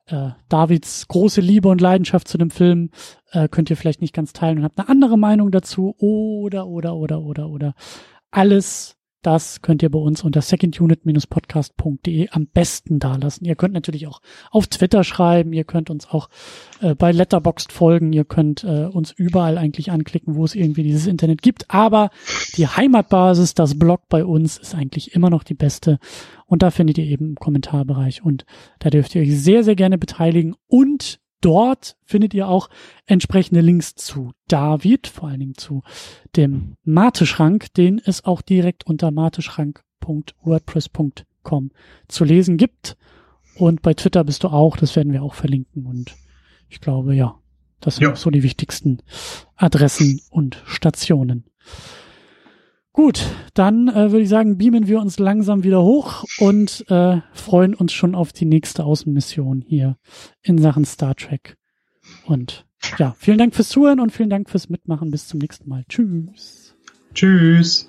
äh, 0.06 0.30
Davids 0.48 1.06
große 1.08 1.40
Liebe 1.40 1.68
und 1.68 1.80
Leidenschaft 1.80 2.28
zu 2.28 2.38
dem 2.38 2.50
Film 2.50 2.90
äh, 3.32 3.48
könnt 3.48 3.70
ihr 3.70 3.76
vielleicht 3.76 4.00
nicht 4.00 4.14
ganz 4.14 4.32
teilen 4.32 4.58
und 4.58 4.64
habt 4.64 4.78
eine 4.78 4.88
andere 4.88 5.18
Meinung 5.18 5.50
dazu 5.50 5.94
oder 5.98 6.66
oder 6.66 6.94
oder 6.96 7.20
oder 7.20 7.48
oder 7.48 7.74
alles 8.30 8.98
das 9.22 9.62
könnt 9.62 9.82
ihr 9.82 9.90
bei 9.90 9.98
uns 9.98 10.22
unter 10.22 10.40
secondunit-podcast.de 10.40 12.28
am 12.30 12.46
besten 12.46 13.00
dalassen. 13.00 13.44
Ihr 13.44 13.56
könnt 13.56 13.74
natürlich 13.74 14.06
auch 14.06 14.20
auf 14.50 14.68
Twitter 14.68 15.02
schreiben, 15.02 15.52
ihr 15.52 15.64
könnt 15.64 15.90
uns 15.90 16.08
auch 16.08 16.28
äh, 16.80 16.94
bei 16.94 17.10
Letterboxd 17.10 17.72
folgen, 17.72 18.12
ihr 18.12 18.24
könnt 18.24 18.62
äh, 18.62 18.84
uns 18.86 19.10
überall 19.10 19.58
eigentlich 19.58 19.90
anklicken, 19.90 20.36
wo 20.36 20.44
es 20.44 20.54
irgendwie 20.54 20.84
dieses 20.84 21.08
Internet 21.08 21.42
gibt. 21.42 21.68
Aber 21.68 22.10
die 22.56 22.68
Heimatbasis, 22.68 23.54
das 23.54 23.76
Blog 23.76 24.02
bei 24.08 24.24
uns, 24.24 24.56
ist 24.56 24.76
eigentlich 24.76 25.14
immer 25.14 25.30
noch 25.30 25.42
die 25.42 25.54
beste. 25.54 25.98
Und 26.46 26.62
da 26.62 26.70
findet 26.70 26.98
ihr 26.98 27.06
eben 27.06 27.30
im 27.30 27.36
Kommentarbereich. 27.36 28.22
Und 28.22 28.46
da 28.78 28.88
dürft 28.88 29.16
ihr 29.16 29.22
euch 29.22 29.36
sehr, 29.36 29.64
sehr 29.64 29.76
gerne 29.76 29.98
beteiligen 29.98 30.54
und 30.68 31.20
Dort 31.40 31.96
findet 32.04 32.34
ihr 32.34 32.48
auch 32.48 32.68
entsprechende 33.06 33.60
Links 33.60 33.94
zu 33.94 34.32
David, 34.48 35.06
vor 35.06 35.28
allen 35.28 35.38
Dingen 35.40 35.56
zu 35.56 35.82
dem 36.34 36.74
Mateschrank, 36.82 37.72
den 37.74 38.00
es 38.04 38.24
auch 38.24 38.42
direkt 38.42 38.84
unter 38.86 39.12
mateschrank.wordpress.com 39.12 41.70
zu 42.08 42.24
lesen 42.24 42.56
gibt. 42.56 42.96
Und 43.54 43.82
bei 43.82 43.94
Twitter 43.94 44.24
bist 44.24 44.42
du 44.44 44.48
auch, 44.48 44.76
das 44.76 44.94
werden 44.96 45.12
wir 45.12 45.22
auch 45.22 45.34
verlinken. 45.34 45.86
Und 45.86 46.16
ich 46.68 46.80
glaube, 46.80 47.14
ja, 47.14 47.38
das 47.80 47.96
sind 47.96 48.04
ja. 48.04 48.16
so 48.16 48.30
die 48.30 48.42
wichtigsten 48.42 48.98
Adressen 49.56 50.20
und 50.30 50.62
Stationen. 50.66 51.44
Gut, 52.98 53.30
dann 53.54 53.86
äh, 53.86 54.10
würde 54.10 54.22
ich 54.22 54.28
sagen, 54.28 54.58
beamen 54.58 54.88
wir 54.88 54.98
uns 54.98 55.20
langsam 55.20 55.62
wieder 55.62 55.84
hoch 55.84 56.24
und 56.38 56.84
äh, 56.90 57.20
freuen 57.32 57.76
uns 57.76 57.92
schon 57.92 58.16
auf 58.16 58.32
die 58.32 58.44
nächste 58.44 58.82
Außenmission 58.82 59.62
hier 59.64 59.96
in 60.42 60.58
Sachen 60.58 60.84
Star 60.84 61.14
Trek. 61.14 61.56
Und 62.26 62.66
ja, 62.98 63.14
vielen 63.16 63.38
Dank 63.38 63.54
fürs 63.54 63.68
Zuhören 63.68 64.00
und 64.00 64.10
vielen 64.10 64.30
Dank 64.30 64.50
fürs 64.50 64.68
Mitmachen. 64.68 65.12
Bis 65.12 65.28
zum 65.28 65.38
nächsten 65.38 65.68
Mal. 65.68 65.84
Tschüss. 65.88 66.74
Tschüss. 67.14 67.88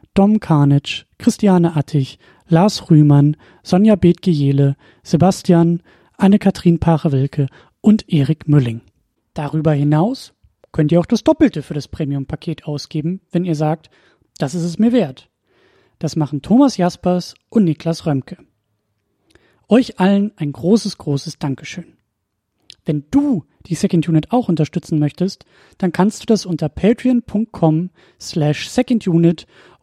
Dom 0.13 0.39
Karnitsch, 0.41 1.05
Christiane 1.17 1.75
Attich, 1.75 2.19
Lars 2.47 2.89
Rühmann, 2.89 3.37
Sonja 3.63 3.95
Bethgejele, 3.95 4.75
Sebastian, 5.03 5.81
Anne-Kathrin 6.17 6.79
Pache-Wilke 6.79 7.47
und 7.79 8.11
Erik 8.11 8.47
Mülling. 8.47 8.81
Darüber 9.33 9.71
hinaus 9.71 10.33
könnt 10.73 10.91
ihr 10.91 10.99
auch 10.99 11.05
das 11.05 11.23
Doppelte 11.23 11.61
für 11.63 11.73
das 11.73 11.87
Premium-Paket 11.87 12.65
ausgeben, 12.65 13.21
wenn 13.31 13.45
ihr 13.45 13.55
sagt, 13.55 13.89
das 14.37 14.53
ist 14.53 14.63
es 14.63 14.79
mir 14.79 14.91
wert. 14.91 15.29
Das 15.99 16.15
machen 16.15 16.41
Thomas 16.41 16.75
Jaspers 16.75 17.35
und 17.49 17.63
Niklas 17.63 18.05
Römke. 18.05 18.37
Euch 19.69 19.99
allen 19.99 20.33
ein 20.35 20.51
großes, 20.51 20.97
großes 20.97 21.39
Dankeschön. 21.39 21.97
Wenn 22.83 23.05
du 23.11 23.45
die 23.67 23.75
Second 23.75 24.09
Unit 24.09 24.31
auch 24.31 24.49
unterstützen 24.49 24.97
möchtest, 24.99 25.45
dann 25.77 25.91
kannst 25.91 26.21
du 26.21 26.25
das 26.25 26.45
unter 26.45 26.67
patreon.com 26.67 27.91
slash 28.19 28.69
secondunit 28.69 29.45